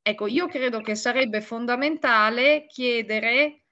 Ecco, 0.02 0.28
io 0.28 0.48
credo 0.48 0.82
che 0.82 0.96
sarebbe 0.96 1.40
fondamentale 1.40 2.66
chiedere 2.68 3.65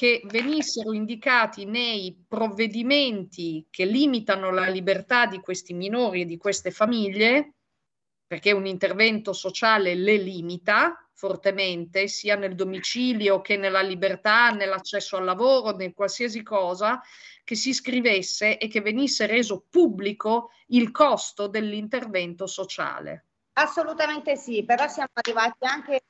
che 0.00 0.22
venissero 0.24 0.94
indicati 0.94 1.66
nei 1.66 2.24
provvedimenti 2.26 3.66
che 3.68 3.84
limitano 3.84 4.50
la 4.50 4.66
libertà 4.66 5.26
di 5.26 5.40
questi 5.40 5.74
minori 5.74 6.22
e 6.22 6.24
di 6.24 6.38
queste 6.38 6.70
famiglie, 6.70 7.56
perché 8.26 8.52
un 8.52 8.64
intervento 8.64 9.34
sociale 9.34 9.94
le 9.94 10.16
limita 10.16 11.06
fortemente, 11.12 12.08
sia 12.08 12.34
nel 12.34 12.54
domicilio 12.54 13.42
che 13.42 13.58
nella 13.58 13.82
libertà, 13.82 14.48
nell'accesso 14.48 15.18
al 15.18 15.24
lavoro, 15.24 15.78
in 15.82 15.92
qualsiasi 15.92 16.42
cosa, 16.42 16.98
che 17.44 17.54
si 17.54 17.74
scrivesse 17.74 18.56
e 18.56 18.68
che 18.68 18.80
venisse 18.80 19.26
reso 19.26 19.66
pubblico 19.68 20.52
il 20.68 20.92
costo 20.92 21.46
dell'intervento 21.46 22.46
sociale. 22.46 23.26
Assolutamente 23.58 24.36
sì, 24.36 24.64
però 24.64 24.88
siamo 24.88 25.10
arrivati 25.12 25.66
anche 25.66 26.00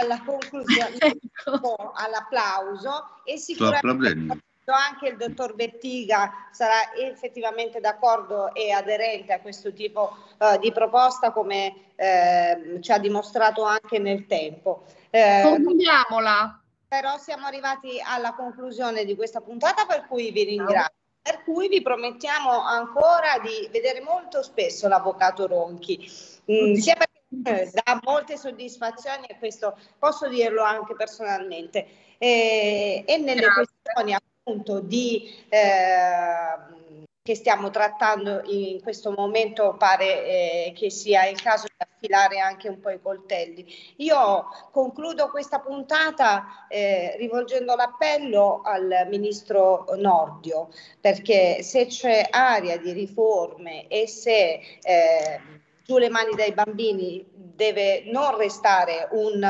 alla 0.00 0.22
conclusione, 0.24 0.96
Ecco. 1.44 1.92
all'applauso 1.94 3.20
e 3.24 3.38
sicuramente 3.38 4.38
anche 4.72 5.08
il 5.08 5.16
dottor 5.16 5.54
Bettiga 5.54 6.30
sarà 6.52 6.92
effettivamente 6.94 7.80
d'accordo 7.80 8.54
e 8.54 8.70
aderente 8.70 9.32
a 9.32 9.40
questo 9.40 9.72
tipo 9.72 10.16
eh, 10.38 10.58
di 10.60 10.70
proposta 10.70 11.32
come 11.32 11.92
eh, 11.96 12.78
ci 12.80 12.92
ha 12.92 12.98
dimostrato 12.98 13.64
anche 13.64 13.98
nel 13.98 14.26
tempo. 14.26 14.84
Eh, 15.10 15.40
Concludiamola. 15.42 16.62
però 16.86 17.18
siamo 17.18 17.46
arrivati 17.46 18.00
alla 18.04 18.32
conclusione 18.34 19.04
di 19.04 19.16
questa 19.16 19.40
puntata 19.40 19.86
per 19.86 20.06
cui 20.06 20.30
vi 20.30 20.44
ringrazio. 20.44 20.94
Per 21.22 21.42
cui 21.42 21.68
vi 21.68 21.82
promettiamo 21.82 22.62
ancora 22.62 23.38
di 23.42 23.68
vedere 23.70 24.00
molto 24.00 24.42
spesso 24.42 24.88
l'avvocato 24.88 25.46
Ronchi, 25.46 26.08
Mm, 26.50 26.74
sia 26.74 26.94
perché 26.94 27.09
eh, 27.44 27.70
dà 27.72 28.00
molte 28.02 28.36
soddisfazioni 28.36 29.26
e 29.26 29.38
questo 29.38 29.78
posso 29.98 30.28
dirlo 30.28 30.62
anche 30.62 30.94
personalmente. 30.94 31.86
E, 32.18 33.04
e 33.06 33.18
nelle 33.18 33.48
questioni 33.48 34.14
appunto 34.14 34.80
di 34.80 35.32
eh, 35.48 36.78
che 37.22 37.34
stiamo 37.34 37.70
trattando 37.70 38.40
in 38.46 38.80
questo 38.82 39.12
momento 39.12 39.76
pare 39.78 40.24
eh, 40.24 40.72
che 40.74 40.90
sia 40.90 41.26
il 41.26 41.40
caso 41.40 41.66
di 41.66 41.74
affilare 41.78 42.40
anche 42.40 42.68
un 42.68 42.80
po' 42.80 42.90
i 42.90 43.00
coltelli. 43.00 43.64
Io 43.98 44.46
concludo 44.72 45.30
questa 45.30 45.60
puntata 45.60 46.66
eh, 46.68 47.14
rivolgendo 47.18 47.76
l'appello 47.76 48.62
al 48.64 49.06
ministro 49.08 49.84
Nordio 49.96 50.70
perché 51.00 51.62
se 51.62 51.86
c'è 51.86 52.26
aria 52.30 52.78
di 52.78 52.92
riforme 52.92 53.86
e 53.86 54.08
se 54.08 54.60
eh, 54.82 55.59
giù 55.90 55.98
le 55.98 56.08
mani 56.08 56.36
dai 56.36 56.52
bambini 56.52 57.26
deve 57.34 58.04
non 58.06 58.36
restare 58.36 59.08
un, 59.10 59.44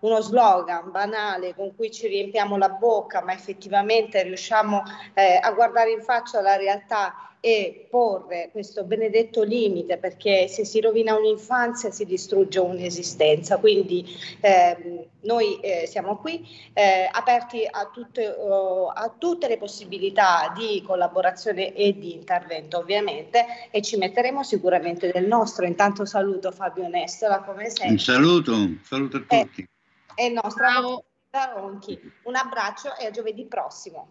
uno 0.00 0.20
slogan 0.20 0.90
banale 0.90 1.54
con 1.54 1.72
cui 1.76 1.92
ci 1.92 2.08
riempiamo 2.08 2.56
la 2.56 2.68
bocca, 2.68 3.22
ma 3.22 3.32
effettivamente 3.32 4.24
riusciamo 4.24 4.82
eh, 5.14 5.38
a 5.40 5.52
guardare 5.52 5.92
in 5.92 6.02
faccia 6.02 6.40
la 6.40 6.56
realtà 6.56 7.14
e 7.44 7.88
porre 7.90 8.48
questo 8.50 8.84
benedetto 8.84 9.42
limite 9.42 9.98
perché 9.98 10.48
se 10.48 10.64
si 10.64 10.80
rovina 10.80 11.14
un'infanzia 11.14 11.90
si 11.90 12.06
distrugge 12.06 12.58
un'esistenza. 12.58 13.58
Quindi 13.58 14.02
ehm, 14.40 15.04
noi 15.20 15.60
eh, 15.60 15.86
siamo 15.86 16.16
qui 16.16 16.42
eh, 16.72 17.06
aperti 17.12 17.68
a 17.70 17.90
tutte, 17.92 18.28
oh, 18.28 18.88
a 18.88 19.14
tutte 19.18 19.46
le 19.46 19.58
possibilità 19.58 20.54
di 20.56 20.82
collaborazione 20.86 21.74
e 21.74 21.98
di 21.98 22.14
intervento 22.14 22.78
ovviamente 22.78 23.44
e 23.70 23.82
ci 23.82 23.98
metteremo 23.98 24.42
sicuramente 24.42 25.12
del 25.12 25.26
nostro. 25.26 25.66
Intanto 25.66 26.06
saluto 26.06 26.50
Fabio 26.50 26.88
Nestola 26.88 27.42
come 27.42 27.64
Un 27.64 27.70
sempre 27.70 27.98
saluto, 27.98 28.54
un 28.54 28.78
saluto 28.82 29.18
a 29.18 29.20
tutti. 29.20 29.68
e 30.14 30.24
il 30.24 30.32
nostro 30.32 30.66
avvocato 30.66 31.12
Ronchi. 31.60 32.00
Un 32.22 32.36
abbraccio 32.36 32.96
e 32.96 33.04
a 33.04 33.10
giovedì 33.10 33.44
prossimo. 33.44 34.08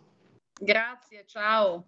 Grazie, 0.59 1.23
ciao. 1.25 1.87